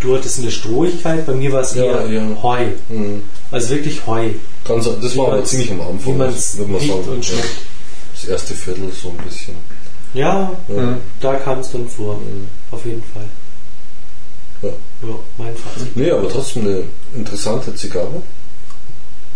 Du 0.01 0.15
hattest 0.15 0.41
eine 0.41 0.51
Strohigkeit, 0.51 1.25
bei 1.27 1.33
mir 1.33 1.51
war 1.53 1.63
es 1.63 1.75
Ja, 1.75 1.85
eher 1.85 2.07
ja. 2.11 2.43
Heu. 2.43 2.67
Mhm. 2.91 3.23
Also 3.51 3.71
wirklich 3.71 4.07
Heu. 4.07 4.31
Ganz, 4.67 4.89
das 5.01 5.17
war 5.17 5.29
aber 5.29 5.45
ziemlich 5.45 5.71
am 5.71 5.79
Wie 5.79 5.83
Anfang, 5.85 6.17
man 6.19 6.29
es 6.29 6.59
würde 6.59 6.71
man 6.73 6.81
riecht 6.81 6.93
sagen. 6.93 7.09
und 7.09 7.25
Ja. 7.29 7.35
schmeckt. 7.35 7.57
Das 8.15 8.25
erste 8.29 8.55
Viertel 8.55 8.93
so 8.93 9.09
ein 9.09 9.17
bisschen. 9.25 9.55
Ja, 10.13 10.53
Ja. 10.69 10.75
Mhm. 10.75 10.97
da 11.21 11.35
kam 11.37 11.61
es 11.61 11.71
dann 11.73 11.89
vor. 11.89 12.17
Mhm. 12.17 12.47
Auf 12.71 12.85
jeden 12.85 13.03
Fall. 13.15 13.25
Ja. 14.63 14.69
Ja, 15.09 15.15
mein 15.39 15.57
Fazit. 15.57 15.97
Nee, 15.97 16.11
aber 16.11 16.29
trotzdem 16.29 16.63
eine 16.67 16.83
interessante 17.15 17.75
Zigarre. 17.75 18.23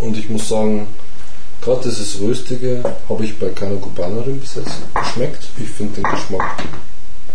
Und 0.03 0.19
ich 0.19 0.29
muss 0.29 0.49
sagen, 0.49 0.89
gerade 1.61 1.89
dieses 1.89 2.21
Röstige 2.21 2.83
habe 3.09 3.25
ich 3.25 3.39
bei 3.39 3.49
keiner 3.51 3.77
Kubanerin 3.77 4.41
bis 4.41 4.57
jetzt 4.57 4.79
geschmeckt. 4.95 5.49
Ich 5.59 5.71
finde 5.71 6.01
den 6.01 6.11
Geschmack 6.11 6.65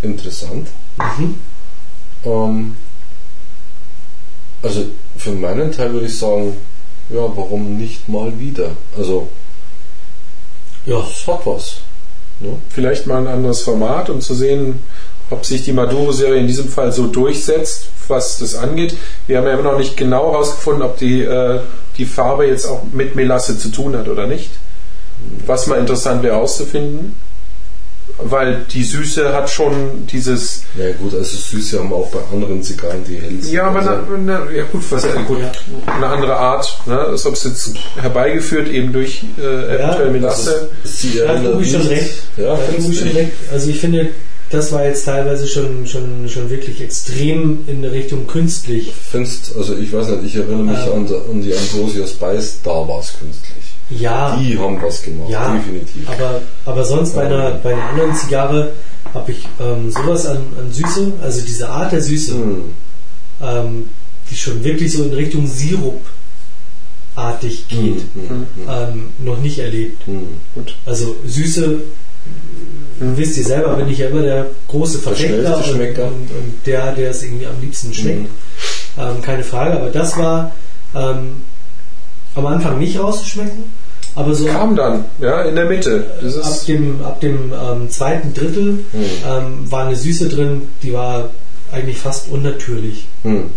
interessant. 0.01 0.67
Mhm. 0.97 1.35
Ähm, 2.25 2.75
also 4.61 4.85
für 5.15 5.31
meinen 5.31 5.71
Teil 5.71 5.93
würde 5.93 6.07
ich 6.07 6.19
sagen, 6.19 6.57
ja, 7.09 7.21
warum 7.21 7.77
nicht 7.77 8.09
mal 8.09 8.37
wieder? 8.37 8.71
Also, 8.97 9.29
Ja, 10.85 10.99
es 10.99 11.25
hat 11.25 11.45
was. 11.45 11.77
Ne? 12.41 12.57
Vielleicht 12.69 13.07
mal 13.07 13.19
ein 13.19 13.27
anderes 13.27 13.61
Format, 13.61 14.09
um 14.09 14.19
zu 14.19 14.35
sehen, 14.35 14.79
ob 15.29 15.45
sich 15.45 15.63
die 15.63 15.73
Maduro-Serie 15.73 16.39
in 16.39 16.47
diesem 16.47 16.69
Fall 16.69 16.91
so 16.91 17.07
durchsetzt, 17.07 17.87
was 18.07 18.37
das 18.39 18.55
angeht. 18.55 18.95
Wir 19.27 19.37
haben 19.37 19.45
ja 19.47 19.53
immer 19.53 19.71
noch 19.71 19.77
nicht 19.77 19.97
genau 19.97 20.31
herausgefunden, 20.31 20.83
ob 20.83 20.97
die, 20.97 21.21
äh, 21.21 21.59
die 21.97 22.05
Farbe 22.05 22.45
jetzt 22.45 22.65
auch 22.65 22.83
mit 22.93 23.15
Melasse 23.15 23.57
zu 23.57 23.69
tun 23.69 23.95
hat 23.97 24.07
oder 24.07 24.27
nicht. 24.27 24.49
was 25.45 25.65
mal 25.67 25.79
interessant 25.79 26.21
wäre 26.23 26.37
auszufinden, 26.37 27.15
weil 28.19 28.65
die 28.71 28.83
Süße 28.83 29.33
hat 29.33 29.49
schon 29.49 30.07
dieses. 30.07 30.63
Ja 30.77 30.91
gut, 30.93 31.13
also 31.13 31.35
Süße 31.37 31.79
haben 31.79 31.91
auch 31.91 32.07
bei 32.09 32.19
anderen 32.31 32.63
Zigarren, 32.63 33.03
die 33.03 33.17
hell 33.17 33.41
sind. 33.41 33.51
Ja, 33.51 33.63
aber 33.67 33.79
also, 33.79 33.91
na, 34.17 34.39
na, 34.45 34.51
ja 34.51 34.63
gut, 34.71 34.83
was, 34.91 35.03
ja, 35.03 35.21
gut, 35.23 35.39
eine 35.87 36.05
andere 36.07 36.35
Art, 36.37 36.79
ne? 36.85 36.97
als 36.99 37.25
ob 37.25 37.33
es 37.33 37.43
jetzt 37.43 37.73
herbeigeführt 37.99 38.69
eben 38.69 38.93
durch 38.93 39.23
äh, 39.37 39.75
eventuell 39.75 40.11
Melasse. 40.11 40.69
sie 40.83 41.17
Da 41.19 41.27
hat 41.29 41.35
erinnert 41.37 41.55
Ubi 41.55 41.65
schon 41.65 41.79
nicht- 41.81 41.91
recht. 41.91 42.13
Ja, 42.37 42.53
Ubi 42.53 42.87
du 42.87 42.93
schon 42.93 43.07
recht. 43.09 43.31
Also 43.51 43.69
ich 43.69 43.79
finde, 43.79 44.09
das 44.49 44.71
war 44.71 44.85
jetzt 44.85 45.03
teilweise 45.05 45.45
schon, 45.47 45.85
schon, 45.87 46.29
schon 46.29 46.49
wirklich 46.49 46.79
extrem 46.81 47.67
in 47.67 47.83
Richtung 47.83 48.27
künstlich. 48.27 48.91
Findest, 49.11 49.55
also 49.57 49.75
ich 49.75 49.91
weiß 49.91 50.07
nicht, 50.09 50.23
ich 50.25 50.35
erinnere 50.35 50.63
mich 50.63 50.77
Ähm. 50.87 50.93
an, 50.93 51.07
die- 51.07 51.15
an 51.15 51.41
die 51.41 51.53
Ambrosia 51.55 52.05
Spice, 52.07 52.59
da 52.63 52.87
war 52.87 52.99
es 52.99 53.13
künstlich. 53.19 53.57
Ja, 53.89 54.37
Die 54.37 54.57
haben 54.57 54.81
was 54.81 55.01
gemacht, 55.01 55.29
ja 55.29 55.53
definitiv. 55.55 56.09
aber, 56.09 56.41
aber 56.65 56.83
sonst 56.83 57.15
bei 57.15 57.25
einer, 57.25 57.51
bei 57.51 57.73
einer 57.73 57.89
anderen 57.89 58.13
Zigarre 58.15 58.73
habe 59.13 59.31
ich 59.31 59.47
ähm, 59.61 59.89
sowas 59.91 60.25
an, 60.25 60.39
an 60.59 60.71
Süße, 60.71 61.13
also 61.21 61.41
diese 61.41 61.69
Art 61.69 61.91
der 61.93 62.01
Süße, 62.01 62.33
Hm. 62.33 62.63
ähm, 63.41 63.89
die 64.29 64.35
schon 64.35 64.61
wirklich 64.63 64.91
so 64.91 65.03
in 65.05 65.13
Richtung 65.13 65.47
Sirup-artig 65.47 67.67
geht, 67.69 67.79
Hm, 67.79 68.01
hm, 68.13 68.27
hm, 68.27 68.45
ähm, 68.69 69.03
noch 69.19 69.39
nicht 69.39 69.59
erlebt. 69.59 70.05
hm. 70.05 70.27
Gut. 70.53 70.75
Also 70.85 71.15
Süße, 71.25 71.79
wisst 72.99 73.37
ihr 73.37 73.45
selber, 73.45 73.75
bin 73.75 73.89
ich 73.89 73.99
ja 73.99 74.07
immer 74.07 74.21
der 74.21 74.47
große 74.67 74.99
Verfechter 74.99 75.57
und, 75.57 75.79
und, 75.79 75.97
und 75.97 76.53
der, 76.65 76.93
der 76.93 77.11
es 77.11 77.23
irgendwie 77.23 77.45
am 77.45 77.59
liebsten 77.61 77.93
schmeckt. 77.93 78.21
Mhm. 78.21 78.27
Ähm, 78.99 79.21
keine 79.21 79.43
Frage, 79.43 79.75
aber 79.75 79.89
das 79.89 80.17
war 80.17 80.51
ähm, 80.95 81.41
am 82.35 82.45
Anfang 82.45 82.79
nicht 82.79 82.99
rauszuschmecken, 82.99 83.63
aber 84.15 84.33
so 84.33 84.45
Kam 84.45 84.75
dann, 84.75 85.05
ja, 85.19 85.43
in 85.43 85.55
der 85.55 85.65
Mitte. 85.65 86.09
Ab 86.41 86.65
dem, 86.65 87.05
ab 87.05 87.21
dem 87.21 87.53
ähm, 87.53 87.89
zweiten 87.89 88.33
Drittel 88.33 88.79
ähm, 88.93 89.71
war 89.71 89.85
eine 89.85 89.95
Süße 89.95 90.27
drin, 90.29 90.63
die 90.81 90.93
war 90.93 91.29
eigentlich 91.71 91.97
fast 91.97 92.29
unnatürlich. 92.31 93.05
Hm. 93.23 93.51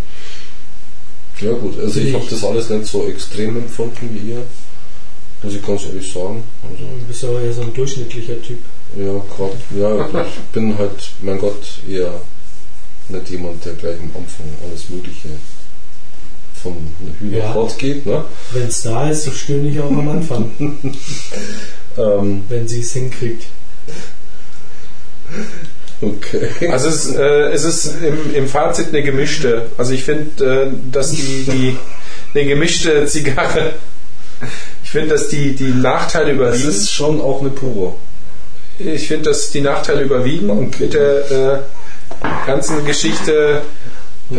Ja 1.41 1.53
gut, 1.53 1.79
also 1.79 1.93
Finde 1.93 2.09
ich 2.09 2.15
habe 2.15 2.27
das 2.29 2.45
alles 2.45 2.69
nicht 2.69 2.87
so 2.87 3.09
extrem 3.09 3.57
empfunden 3.57 4.11
wie 4.13 4.33
ihr. 4.33 4.43
Muss 5.43 5.55
ich 5.55 5.67
ganz 5.67 5.85
ehrlich 5.87 6.13
sagen. 6.13 6.43
Also, 6.63 6.85
Du 6.85 7.07
bist 7.07 7.23
ja 7.23 7.41
eher 7.41 7.53
so 7.53 7.63
ein 7.63 7.73
durchschnittlicher 7.75 8.41
Typ. 8.43 8.59
ja, 8.97 9.13
gerade, 9.37 9.57
ja, 9.79 10.25
ich 10.27 10.39
bin 10.53 10.77
halt, 10.77 11.11
mein 11.23 11.39
Gott, 11.39 11.79
eher 11.89 12.13
nicht 13.09 13.31
jemand, 13.31 13.65
der 13.65 13.73
gleich 13.75 13.95
am 13.99 14.11
Anfang 14.17 14.47
alles 14.69 14.89
Mögliche 14.91 15.29
vom 16.63 16.77
Hühner 17.21 17.39
Ja. 17.39 17.55
hart 17.55 17.79
geht, 17.79 18.05
ne? 18.05 18.23
Wenn 18.53 18.69
es 18.69 18.83
da 18.83 19.09
ist, 19.11 19.25
so 19.25 19.31
stöhne 19.31 19.69
ich 19.71 19.81
auch 19.81 19.91
am 19.91 20.09
Anfang, 20.09 20.51
Ähm, 21.99 22.45
wenn 22.49 22.69
sie 22.69 22.81
es 22.81 22.93
hinkriegt. 22.93 23.47
okay. 26.01 26.69
also 26.71 26.89
es, 26.89 27.07
ist, 27.07 27.17
äh, 27.17 27.51
es 27.51 27.65
ist 27.65 27.87
im, 28.03 28.35
im 28.35 28.47
Fazit 28.47 28.89
eine 28.89 29.03
gemischte. 29.03 29.67
Also 29.77 29.93
ich 29.93 30.05
finde, 30.05 30.71
äh, 30.73 30.91
dass 30.93 31.11
die, 31.13 31.45
die 31.45 31.77
eine 32.35 32.47
gemischte 32.49 33.07
Zigarre, 33.07 33.75
ich 34.91 34.93
finde, 34.93 35.11
dass 35.15 35.29
die, 35.29 35.55
die 35.55 35.69
Nachteile 35.71 36.33
überwiegen. 36.33 36.69
ist 36.69 36.91
schon 36.91 37.21
auch 37.21 37.43
eine 37.43 37.51
Puro. 37.51 37.97
Ich 38.81 39.07
finde, 39.07 39.31
dass 39.31 39.51
die 39.51 39.61
Nachteile 39.61 40.03
überwiegen 40.03 40.51
Okay. 40.51 40.69
mit 40.81 40.95
der 40.95 41.31
äh, 41.31 41.59
ganzen 42.45 42.85
Geschichte, 42.85 43.63
äh, 44.33 44.37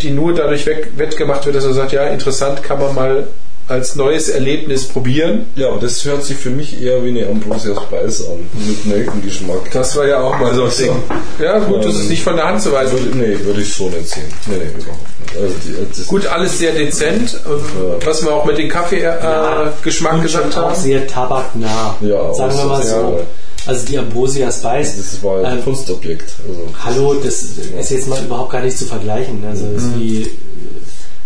die 0.00 0.10
nur 0.10 0.32
dadurch 0.32 0.64
weg, 0.66 0.92
wettgemacht 0.94 1.44
wird, 1.44 1.56
dass 1.56 1.64
er 1.64 1.72
sagt, 1.72 1.90
ja, 1.90 2.04
interessant, 2.04 2.62
kann 2.62 2.78
man 2.78 2.94
mal 2.94 3.26
als 3.70 3.94
neues 3.96 4.28
Erlebnis 4.28 4.84
probieren. 4.86 5.46
Ja, 5.56 5.76
das 5.76 6.04
hört 6.04 6.24
sich 6.24 6.36
für 6.36 6.50
mich 6.50 6.82
eher 6.82 7.02
wie 7.04 7.08
eine 7.10 7.26
Ambrosia 7.28 7.74
Spice 7.80 8.26
an, 8.28 8.38
mit 8.66 8.84
Nelkengeschmack. 8.86 9.70
Das 9.72 9.96
war 9.96 10.06
ja 10.06 10.20
auch 10.22 10.38
mal 10.38 10.54
so 10.54 10.64
ein 10.64 10.70
So. 10.70 10.82
Ding. 10.84 10.92
Ja, 11.40 11.58
gut, 11.60 11.84
das 11.84 11.94
ist 11.94 12.10
nicht 12.10 12.22
von 12.22 12.36
der 12.36 12.46
Hand 12.48 12.60
zu 12.62 12.72
weisen. 12.72 12.92
Würde, 12.98 13.16
nee, 13.16 13.38
würde 13.44 13.60
ich 13.62 13.72
so 13.72 13.88
nicht 13.88 14.08
sehen. 14.08 14.24
Nee, 14.46 14.56
nee, 14.56 14.82
überhaupt 14.82 15.00
nicht. 15.20 15.40
Also 15.42 15.54
die, 15.64 15.86
das, 15.98 16.06
Gut, 16.08 16.26
alles 16.26 16.58
sehr 16.58 16.72
dezent, 16.72 17.34
äh, 17.34 18.04
was 18.06 18.22
wir 18.24 18.32
auch 18.34 18.44
mit 18.44 18.58
dem 18.58 18.68
Kaffee-Geschmack 18.68 20.14
Und 20.14 20.22
gesagt 20.22 20.52
schon 20.52 20.62
auch 20.64 20.70
haben. 20.70 20.82
sehr 20.82 21.06
tabaknah. 21.06 21.96
Ja, 22.00 22.34
sagen 22.34 22.56
wir 22.56 22.64
mal 22.64 22.82
so, 22.82 22.88
so. 22.88 22.94
ja. 23.18 23.24
Also 23.66 23.86
die 23.86 23.98
Ambrosia 23.98 24.50
Spice. 24.50 24.96
das 24.96 25.22
war 25.22 25.44
ein 25.44 25.58
Ähm, 25.58 25.64
Kunstobjekt. 25.64 26.32
Also, 26.48 26.60
Hallo, 26.84 27.14
das 27.22 27.42
ist 27.42 27.90
jetzt 27.90 28.08
mal 28.08 28.20
überhaupt 28.22 28.50
gar 28.52 28.62
nicht 28.62 28.76
zu 28.76 28.86
vergleichen. 28.86 29.44
Also 29.48 29.66
es 29.76 29.82
ist 29.84 29.98
wie 29.98 30.30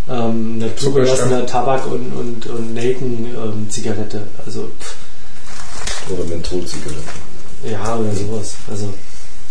ähm, 0.09 0.60
eine 0.60 0.76
zugelassener 0.76 1.47
Tabak 1.47 1.86
und, 1.86 2.12
und, 2.12 2.47
und 2.47 2.74
Nelken-Zigarette. 2.74 4.22
also 4.44 4.70
pff, 4.81 6.10
oder 6.10 6.24
Mentholzigaretten. 6.24 7.02
ja, 7.70 7.97
oder 7.97 8.14
sowas. 8.14 8.55
Also 8.70 8.93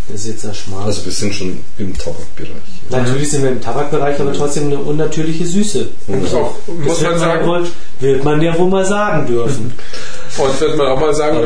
das 0.10 0.22
ist 0.22 0.28
jetzt 0.28 0.44
der 0.44 0.54
Schmarrn. 0.54 0.86
Also 0.86 1.06
wir 1.06 1.12
sind 1.12 1.34
schon 1.34 1.58
im 1.78 1.98
Tabakbereich. 1.98 2.52
Natürlich 2.90 3.32
sind 3.32 3.44
wir 3.44 3.52
im 3.52 3.62
Tabakbereich, 3.62 4.20
aber 4.20 4.34
trotzdem 4.34 4.66
eine 4.66 4.78
unnatürliche 4.78 5.46
Süße. 5.46 5.88
Ist 6.08 6.34
auch, 6.34 6.56
muss 6.68 7.00
Das 7.00 7.02
man 7.02 7.12
wird 7.12 7.20
sagen, 7.20 7.42
ja 7.42 7.48
wohl, 7.48 7.68
wird 8.00 8.24
man 8.24 8.42
ja 8.42 8.58
wohl 8.58 8.70
mal 8.70 8.86
sagen 8.86 9.26
dürfen. 9.28 9.74
und 10.38 10.62
wird 10.62 10.78
man 10.78 10.88
auch 10.88 11.00
mal 11.00 11.14
sagen, 11.14 11.38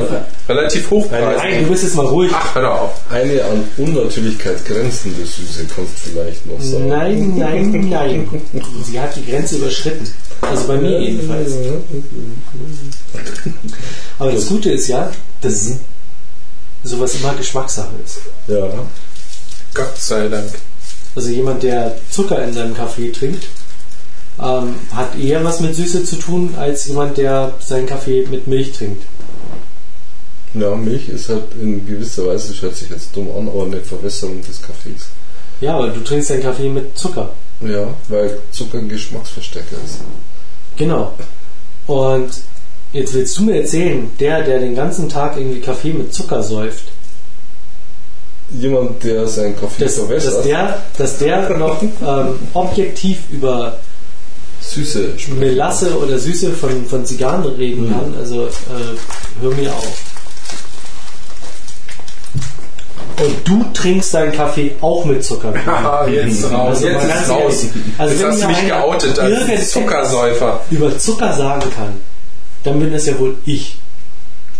relativ 0.49 0.89
hochpreisig. 0.89 1.37
Nein, 1.37 1.63
du 1.63 1.69
bist 1.69 1.83
jetzt 1.83 1.95
mal 1.95 2.05
ruhig. 2.07 2.31
Ach, 2.33 2.55
hör 2.55 2.81
auf. 2.81 3.01
Eine 3.11 3.43
an 3.43 3.63
Unnatürlichkeit 3.77 4.65
grenzende 4.65 5.25
Süße 5.25 5.65
kannst 5.73 6.05
du 6.05 6.09
vielleicht 6.09 6.45
noch 6.47 6.59
sagen. 6.59 6.87
Nein, 6.87 7.37
nein, 7.37 7.89
nein. 7.89 8.27
Sie 8.83 8.99
hat 8.99 9.15
die 9.15 9.25
Grenze 9.25 9.57
überschritten. 9.57 10.07
Also 10.41 10.67
bei 10.67 10.77
mir 10.77 10.99
jedenfalls. 10.99 11.53
Aber 14.19 14.31
das 14.31 14.47
Gute 14.47 14.71
ist 14.71 14.87
ja, 14.87 15.11
dass 15.41 15.73
sowas 16.83 17.15
immer 17.15 17.33
Geschmackssache 17.33 17.95
ist. 18.03 18.19
Ja. 18.47 18.69
Gott 19.73 19.97
sei 19.97 20.27
Dank. 20.27 20.51
Also 21.15 21.29
jemand, 21.29 21.63
der 21.63 21.95
Zucker 22.09 22.43
in 22.43 22.53
seinem 22.53 22.75
Kaffee 22.75 23.11
trinkt, 23.11 23.47
ähm, 24.39 24.75
hat 24.93 25.17
eher 25.17 25.43
was 25.43 25.59
mit 25.59 25.75
Süße 25.75 26.03
zu 26.03 26.17
tun, 26.17 26.53
als 26.57 26.85
jemand, 26.87 27.17
der 27.17 27.53
seinen 27.59 27.87
Kaffee 27.87 28.25
mit 28.29 28.47
Milch 28.47 28.71
trinkt. 28.71 29.03
ja, 30.53 30.75
Milch 30.75 31.09
ist 31.09 31.29
halt 31.29 31.45
in 31.59 31.85
gewisser 31.85 32.27
Weise, 32.27 32.49
das 32.49 32.61
hört 32.61 32.75
sich 32.75 32.89
jetzt 32.89 33.15
dumm 33.15 33.29
an, 33.35 33.47
aber 33.47 33.65
eine 33.65 33.81
Verwässerung 33.81 34.41
des 34.43 34.61
Kaffees. 34.61 35.07
Ja, 35.59 35.75
aber 35.75 35.87
du 35.89 36.03
trinkst 36.03 36.29
deinen 36.29 36.43
Kaffee 36.43 36.69
mit 36.69 36.97
Zucker. 36.97 37.31
Ja, 37.61 37.93
weil 38.09 38.37
Zucker 38.51 38.77
ein 38.77 38.89
Geschmacksverstärker 38.89 39.77
ist. 39.83 40.01
Genau. 40.75 41.13
Und 41.87 42.29
jetzt 42.93 43.13
willst 43.13 43.37
du 43.37 43.43
mir 43.43 43.61
erzählen, 43.61 44.09
der, 44.19 44.43
der 44.43 44.59
den 44.59 44.75
ganzen 44.75 45.09
Tag 45.09 45.37
irgendwie 45.37 45.61
Kaffee 45.61 45.93
mit 45.93 46.13
Zucker 46.13 46.43
säuft, 46.43 46.85
Jemand, 48.49 49.03
der 49.03 49.27
seinen 49.27 49.59
Kaffee 49.59 49.83
dass, 49.83 49.95
verwässert, 49.95 50.35
dass, 50.35 50.43
der, 50.43 50.83
dass 50.97 51.17
der 51.17 51.49
noch 51.57 51.81
ähm, 51.81 52.39
objektiv 52.53 53.17
über 53.29 53.77
Süße. 54.61 55.15
Melasse 55.37 55.97
oder 55.99 56.17
Süße 56.17 56.53
von, 56.53 56.85
von 56.85 57.05
Zigarren 57.05 57.43
reden 57.43 57.87
Mhm. 57.87 57.91
kann, 57.91 58.15
also 58.17 58.45
äh, 58.45 59.41
hör 59.41 59.51
mir 59.51 59.73
auf. 59.73 59.97
Und 63.19 63.35
du 63.47 63.65
trinkst 63.73 64.13
deinen 64.13 64.31
Kaffee 64.31 64.75
auch 64.79 65.03
mit 65.03 65.23
Zucker. 65.25 65.53
Haha, 65.65 66.07
jetzt 66.07 66.49
raus. 66.51 66.83
Also 66.83 66.87
jetzt 66.87 67.03
ist 67.03 67.29
raus. 67.29 67.63
ehrlich. 67.63 67.71
Also 67.97 68.13
jetzt 68.13 68.31
hast 68.31 68.43
du 68.43 68.47
mich 68.47 68.67
geoutet 68.67 69.19
als 69.19 69.71
Zuckersäufer. 69.71 70.61
Über 70.69 70.97
Zucker 70.97 71.33
sagen 71.33 71.63
kann, 71.75 71.93
dann 72.63 72.79
bin 72.79 72.91
das 72.91 73.05
ja 73.05 73.17
wohl 73.19 73.35
ich. 73.45 73.77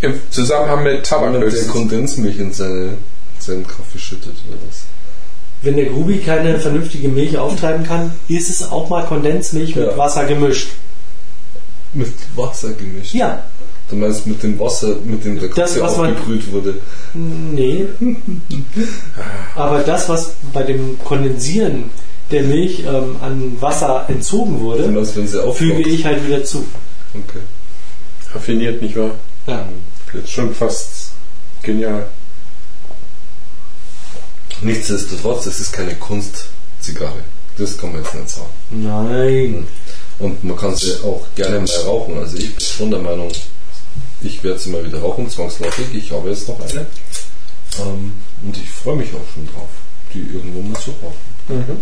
Im 0.02 0.14
Zusammenhang 0.30 0.84
mit 0.84 1.06
Tabak 1.06 1.34
Jemand, 1.34 1.53
der. 1.53 1.64
Kondensmilch 1.65 2.38
in 2.40 2.53
seine, 2.53 2.94
seinen 3.40 3.65
Kaffee 3.65 3.98
schüttet 3.99 4.34
oder 4.48 4.57
was. 4.68 4.84
Wenn 5.64 5.76
der 5.76 5.86
Grubi 5.88 6.19
keine 6.19 6.60
vernünftige 6.60 7.07
Milch 7.10 7.38
auftreiben 7.38 7.84
kann, 7.86 8.11
ist 8.28 8.49
es 8.49 8.69
auch 8.69 8.90
mal 8.90 9.06
Kondensmilch 9.06 9.76
mit 9.76 9.86
Ja. 9.88 9.98
Wasser 9.98 10.26
gemischt. 10.26 10.68
Mit 11.94 12.14
Wasser 12.36 12.74
gemischt. 12.74 13.14
Ja, 13.14 13.44
Du 13.90 13.95
meinst 13.95 14.28
mit 14.28 14.44
dem 14.44 14.60
Wasser, 14.60 14.98
mit 15.06 15.24
dem 15.24 15.40
der 15.40 15.48
Das, 15.48 15.69
Kaffee 15.76 15.82
was 15.82 15.95
man- 15.98 16.11
aufgebrüht 16.11 16.52
wurde. 16.52 16.76
nee. 17.14 17.86
Aber 19.56 19.80
das, 19.80 20.10
was 20.10 20.34
bei 20.53 20.64
dem 20.64 20.99
Kondensieren 21.03 21.86
der 22.32 22.44
Milch 22.44 22.82
ähm, 22.86 23.15
an 23.22 23.56
Wasser 23.61 24.06
entzogen 24.10 24.60
wurde, 24.60 24.88
meinst, 24.90 25.15
wenn 25.15 25.28
sie 25.28 25.41
füge 25.53 25.88
ich 25.88 26.06
halt 26.06 26.26
wieder 26.28 26.44
zu. 26.44 26.65
Okay. 27.14 27.40
Raffiniert, 28.34 28.82
nicht 28.82 28.95
wahr? 28.95 29.12
Ja. 29.48 29.68
Schon 30.26 30.54
fast 30.54 31.12
genial. 31.62 32.08
Nichtsdestotrotz, 34.62 35.45
es 35.45 35.60
ist 35.60 35.74
keine 35.74 35.95
Kunstzigarre. 35.95 37.22
Das 37.58 37.78
kann 37.78 37.91
man 37.91 38.04
jetzt 38.04 38.16
nicht 38.16 38.30
sagen. 38.30 38.48
Nein. 38.72 39.68
Und 40.20 40.44
man 40.44 40.58
kann 40.58 40.76
sie 40.76 40.94
auch 41.04 41.26
gerne 41.36 41.60
mal 41.60 41.82
rauchen. 41.86 42.18
Also 42.18 42.38
ich 42.38 42.56
bin 42.56 42.66
schon 42.66 42.91
der 42.91 42.99
Meinung, 42.99 43.32
ich 44.22 44.44
werde 44.44 44.60
sie 44.60 44.70
mal 44.70 44.84
wieder 44.84 44.99
rauchen, 44.99 45.30
zwangsläufig. 45.30 45.94
Ich 45.94 46.12
habe 46.12 46.30
jetzt 46.30 46.48
noch 46.48 46.60
eine. 46.60 46.86
Ähm, 47.80 48.14
und 48.44 48.58
ich 48.58 48.70
freue 48.70 48.95
mich 48.95 49.10
auch 49.10 49.34
schon 49.34 49.45
drauf, 49.48 49.70
die 50.14 50.22
irgendwo 50.34 50.62
mal 50.62 50.80
zu 50.80 50.91
rauchen. 50.91 51.82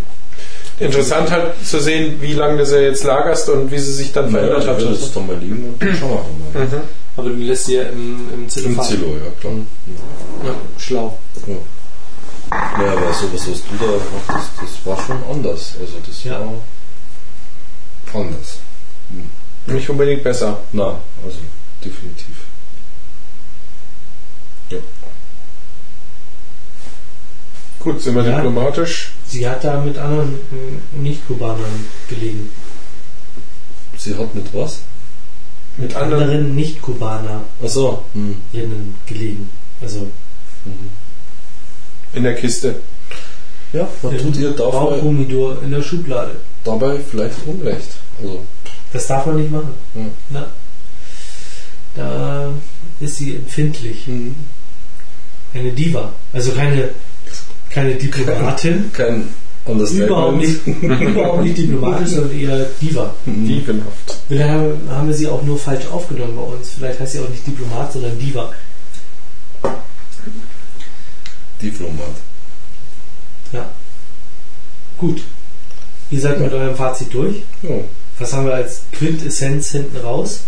Interessant 0.79 1.31
halt 1.31 1.53
zu 1.65 1.79
sehen, 1.79 2.21
wie 2.21 2.33
lange 2.33 2.57
du 2.57 2.65
sie 2.65 2.77
jetzt 2.79 3.03
lagerst 3.05 3.47
und 3.49 3.71
wie 3.71 3.79
sie 3.79 3.93
sich 3.93 4.11
dann 4.11 4.29
verändert 4.29 4.63
ich 4.63 4.67
hat. 4.69 4.77
werde 4.77 4.91
es 4.93 5.13
dann 5.13 5.25
mal 5.27 5.37
liegen 5.37 5.63
und 5.79 5.81
schauen 5.97 6.19
wir 6.53 6.65
mal. 6.65 6.83
Aber 7.17 7.29
du 7.29 7.35
lässt 7.35 7.65
sie 7.65 7.75
ja 7.75 7.83
im, 7.83 8.29
im 8.33 8.43
Im 8.43 8.49
Zillophan. 8.49 8.85
Zillow, 8.85 9.15
ja 9.15 9.31
klar. 9.39 9.53
Ja, 10.43 10.51
schlau. 10.77 11.17
Ja. 11.47 11.53
Ja, 12.83 12.91
aber 12.91 13.13
sowas, 13.13 13.47
was 13.49 13.61
du 13.63 13.75
da 13.79 13.85
gemacht 13.85 14.27
hast, 14.27 14.49
das 14.61 14.85
war 14.85 15.01
schon 15.05 15.17
anders. 15.31 15.73
Also 15.79 15.93
das 16.05 16.23
Ja. 16.25 16.39
war 16.41 18.21
anders. 18.21 18.59
Nicht 19.67 19.89
unbedingt 19.89 20.23
besser. 20.23 20.57
Na, 20.73 20.99
also 21.25 21.37
definitiv. 21.83 22.35
Ja. 24.69 24.77
Gut, 27.85 28.01
sind 28.01 28.15
wir 28.15 28.23
Ja. 28.25 28.37
diplomatisch. 28.37 29.11
Sie 29.27 29.47
hat 29.47 29.63
da 29.63 29.79
mit 29.79 29.95
anderen 29.97 30.33
äh, 30.51 30.97
Nicht-Kubanern 30.99 31.85
gelegen. 32.09 32.49
Sie 33.95 34.15
hat 34.17 34.33
mit 34.33 34.51
was? 34.53 34.79
Mit 35.77 35.95
anderen- 35.95 36.23
anderen 36.23 36.55
Nicht-Kubanerinnen 36.55 37.41
Achso. 37.63 38.03
Hm. 38.13 38.35
gelegen. 39.05 39.51
Also 39.81 40.07
In 42.13 42.23
der 42.23 42.33
Kiste. 42.33 42.77
Ja, 43.71 43.87
man 44.01 44.17
tut 44.17 44.35
ihr 44.37 44.49
dabei, 44.51 44.71
Bauchhumidor 44.71 45.61
in 45.61 45.69
der 45.69 45.83
Schublade. 45.83 46.37
dabei 46.63 46.97
vielleicht 47.11 47.35
Unrecht. 47.45 47.89
Also, 48.19 48.41
Das 48.93 49.05
darf 49.05 49.27
man 49.27 49.35
nicht 49.35 49.51
machen. 49.51 49.73
ja. 49.93 50.05
Na, 50.31 50.47
da 51.95 52.49
ist 52.99 53.17
sie 53.17 53.35
empfindlich. 53.35 54.07
Eine 55.53 55.71
Diva. 55.71 56.13
Also 56.33 56.51
keine, 56.51 56.89
keine 57.75 57.95
Diplomatin. 57.95 58.91
Kein 58.93 59.27
Understatement. 59.65 60.09
überhaupt 60.09 60.37
nicht, 60.37 60.67
überhaupt 61.01 61.43
nicht 61.43 61.57
diplomatisch, 61.57 62.09
sondern 62.09 62.39
eher 62.39 62.65
Diva. 62.81 63.13
Dievenhaft. 63.25 64.17
Vielleicht 64.27 64.49
haben 64.49 65.07
wir 65.07 65.13
sie 65.13 65.27
auch 65.27 65.43
nur 65.43 65.59
falsch 65.59 65.85
aufgenommen 65.87 66.35
bei 66.35 66.41
uns. 66.41 66.71
Vielleicht 66.77 66.99
heißt 66.99 67.13
sie 67.13 67.19
auch 67.19 67.29
nicht 67.29 67.45
Diplomat, 67.45 67.91
sondern 67.91 68.17
Diva. 68.17 68.51
Diplomat. 71.61 72.15
Ja. 73.51 73.69
Gut. 74.97 75.23
Ihr 76.11 76.21
seid 76.21 76.39
mit 76.39 76.53
eurem 76.53 76.75
Fazit 76.75 77.13
durch. 77.13 77.37
Ja. 77.63 77.75
Was 78.19 78.33
haben 78.33 78.45
wir 78.45 78.53
als 78.53 78.83
Quintessenz 78.93 79.71
hinten 79.71 79.97
raus? 79.97 80.41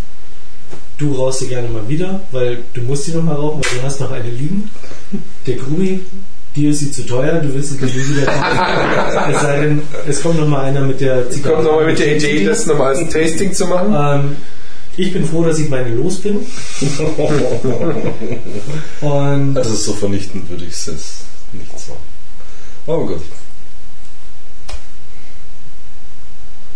Du 0.98 1.14
rauchst 1.14 1.40
sie 1.40 1.48
gerne 1.48 1.68
mal 1.68 1.88
wieder, 1.90 2.22
weil 2.32 2.64
du 2.74 2.82
musst 2.82 3.06
sie 3.06 3.14
noch 3.14 3.24
mal 3.24 3.36
rauchen, 3.36 3.62
weil 3.64 3.80
du 3.80 3.84
hast 3.84 4.00
noch 4.00 4.12
eine 4.12 4.30
liegen. 4.30 4.70
Der 5.46 5.56
Grubi, 5.56 6.02
dir 6.58 6.72
ist 6.72 6.80
sie 6.80 6.92
zu 6.92 7.06
teuer, 7.06 7.40
du 7.40 7.54
willst 7.54 7.70
sie 7.70 7.86
nie 7.86 7.92
wieder 8.18 8.26
kaufen. 8.26 9.32
es 9.34 9.42
sei 9.42 9.62
denn, 9.62 9.82
es 10.08 10.22
kommt 10.22 10.40
noch 10.40 10.48
mal 10.48 10.66
einer 10.66 10.82
mit 10.82 11.00
der 11.00 11.30
Ich 11.30 11.44
komme 11.44 11.64
nochmal 11.64 11.86
mit 11.86 12.00
der 12.00 12.18
Idee, 12.18 12.44
das 12.46 12.66
nochmal 12.66 12.88
als 12.90 13.00
ein 13.00 13.10
Tasting 13.10 13.54
zu 13.54 13.66
machen. 13.68 13.94
Ähm, 13.96 14.36
ich 14.98 15.14
bin 15.14 15.26
froh, 15.26 15.44
dass 15.44 15.60
ich 15.60 15.70
meine 15.70 15.94
los 15.96 16.18
bin. 16.20 16.40
Und 19.02 19.58
Also 19.58 19.76
so 19.76 19.94
vernichtend 19.94 20.50
würde 20.50 20.66
ich 20.66 20.74
es 20.74 20.86
jetzt 20.88 21.26
nicht 21.54 21.80
sagen. 21.80 22.00
Aber 22.88 23.06
gut. 23.06 23.22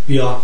ja, 0.07 0.41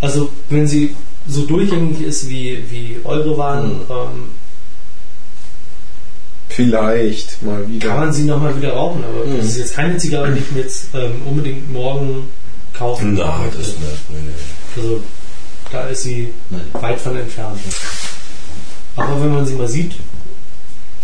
also 0.00 0.30
wenn 0.48 0.66
sie 0.66 0.96
so 1.28 1.44
durchgängig 1.44 2.00
ist 2.00 2.28
wie, 2.30 2.58
wie 2.70 2.96
eure 3.04 3.36
waren, 3.36 3.68
Mhm. 3.68 3.80
ähm, 3.90 4.24
Vielleicht 6.54 7.42
mal 7.42 7.66
wieder. 7.68 7.88
kann 7.88 8.00
man 8.00 8.12
sie 8.12 8.24
nochmal 8.24 8.56
wieder 8.56 8.72
rauchen. 8.74 9.02
Aber 9.04 9.24
Mhm. 9.24 9.38
das 9.38 9.46
ist 9.46 9.58
jetzt 9.58 9.74
keine 9.74 9.96
Zigarre, 9.96 10.32
die 10.32 10.40
ich 10.40 10.50
mir 10.52 10.60
jetzt 10.60 10.88
ähm, 10.94 11.22
unbedingt 11.26 11.72
morgen 11.72 12.28
kaufen 12.74 13.14
Na, 13.14 13.38
möchte. 13.38 13.58
das 13.58 13.66
nicht. 13.68 14.76
Also 14.76 15.02
da 15.70 15.86
ist 15.86 16.02
sie 16.02 16.28
Nein. 16.50 16.60
weit 16.72 17.00
von 17.00 17.16
entfernt. 17.16 17.58
Aber 18.96 19.20
wenn 19.22 19.32
man 19.32 19.46
sie 19.46 19.54
mal 19.54 19.68
sieht, 19.68 19.94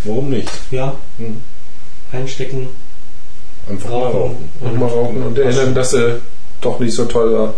Warum 0.03 0.29
nicht? 0.29 0.49
ja, 0.71 0.95
Hm. 1.17 1.41
einstecken, 2.11 2.67
Einfach 3.69 3.89
mal 3.89 3.95
rauchen. 3.97 4.15
rauchen. 4.19 4.49
Und 4.61 4.79
mal 4.79 4.87
rauchen 4.87 5.23
und 5.23 5.37
erinnern, 5.37 5.73
dass 5.75 5.91
sie 5.91 6.21
doch 6.61 6.79
nicht 6.79 6.93
so 6.95 7.05
toll 7.05 7.33
war. 7.33 7.53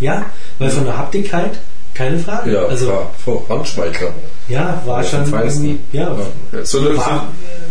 Ja, 0.00 0.26
weil 0.58 0.70
von 0.70 0.84
der 0.84 0.96
Haptigkeit 0.96 1.58
keine 1.98 2.18
Frage. 2.20 2.52
Ja, 2.52 2.64
also. 2.64 3.06
Vor 3.24 3.44
Handschmeichler. 3.48 4.14
ja, 4.48 4.80
war 4.86 5.02
schon 5.02 5.30
irgendwie, 5.32 5.80
ja, 5.92 6.16
Ja. 6.52 6.64
So 6.64 6.78
eine, 6.78 6.96
war, 6.96 7.26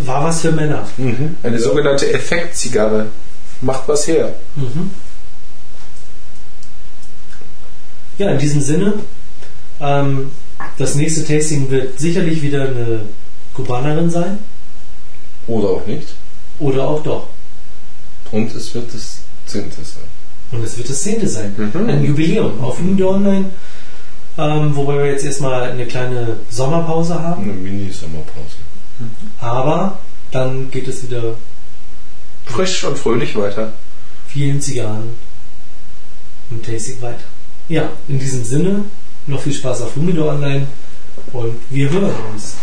war 0.05 0.23
was 0.25 0.41
für 0.41 0.51
Männer. 0.51 0.85
Mhm. 0.97 1.37
eine 1.43 1.57
sogenannte 1.59 2.11
Effektzigarre. 2.13 3.07
Macht 3.61 3.87
was 3.87 4.05
her. 4.07 4.35
Mhm. 4.55 4.91
Ja, 8.17 8.31
in 8.31 8.37
diesem 8.39 8.61
Sinne, 8.61 8.93
ähm, 9.79 10.31
das 10.77 10.95
nächste 10.95 11.25
Tasting 11.25 11.69
wird 11.71 11.99
sicherlich 11.99 12.41
wieder 12.41 12.63
eine 12.63 13.01
Kubanerin 13.53 14.09
sein 14.09 14.39
Oder 15.47 15.69
auch 15.69 15.87
nicht. 15.87 16.07
oder 16.59 16.87
auch 16.87 17.01
doch. 17.01 17.27
Und 18.31 18.53
es 18.53 18.73
wird 18.75 18.93
das 18.93 19.21
zehnte 19.45 19.77
sein. 19.77 20.03
Und 20.51 20.63
es 20.63 20.77
wird 20.77 20.89
das 20.89 21.01
zehnte 21.01 21.27
sein. 21.27 21.55
Mhm. 21.57 21.89
Ein 21.89 22.03
Jubiläum 22.03 22.59
auf 22.61 22.77
Humidor 22.79 23.15
Online, 23.15 23.45
ähm, 24.37 24.75
wobei 24.75 24.97
wir 24.97 25.05
jetzt 25.07 25.25
erstmal 25.25 25.63
eine 25.71 25.85
kleine 25.85 26.37
Sommerpause 26.49 27.21
haben. 27.21 27.43
Eine 27.43 27.53
Mini-Sommerpause. 27.53 28.57
Aber 29.39 29.99
dann 30.31 30.69
geht 30.71 30.87
es 30.87 31.03
wieder 31.03 31.35
Frisch 32.45 32.83
und 32.83 32.97
fröhlich 32.97 33.35
weiter. 33.35 33.73
vielen 34.27 34.61
Zigarren 34.61 35.09
und 36.49 36.65
Tasting 36.65 37.01
weiter. 37.01 37.25
Ja, 37.69 37.89
in 38.07 38.19
diesem 38.19 38.43
Sinne, 38.43 38.85
noch 39.25 39.41
viel 39.41 39.53
Spaß 39.53 39.81
auf 39.81 39.95
Humidor 39.95 40.33
Online 40.33 40.67
und 41.33 41.55
wir 41.69 41.89
hören 41.89 42.13
uns. 42.33 42.55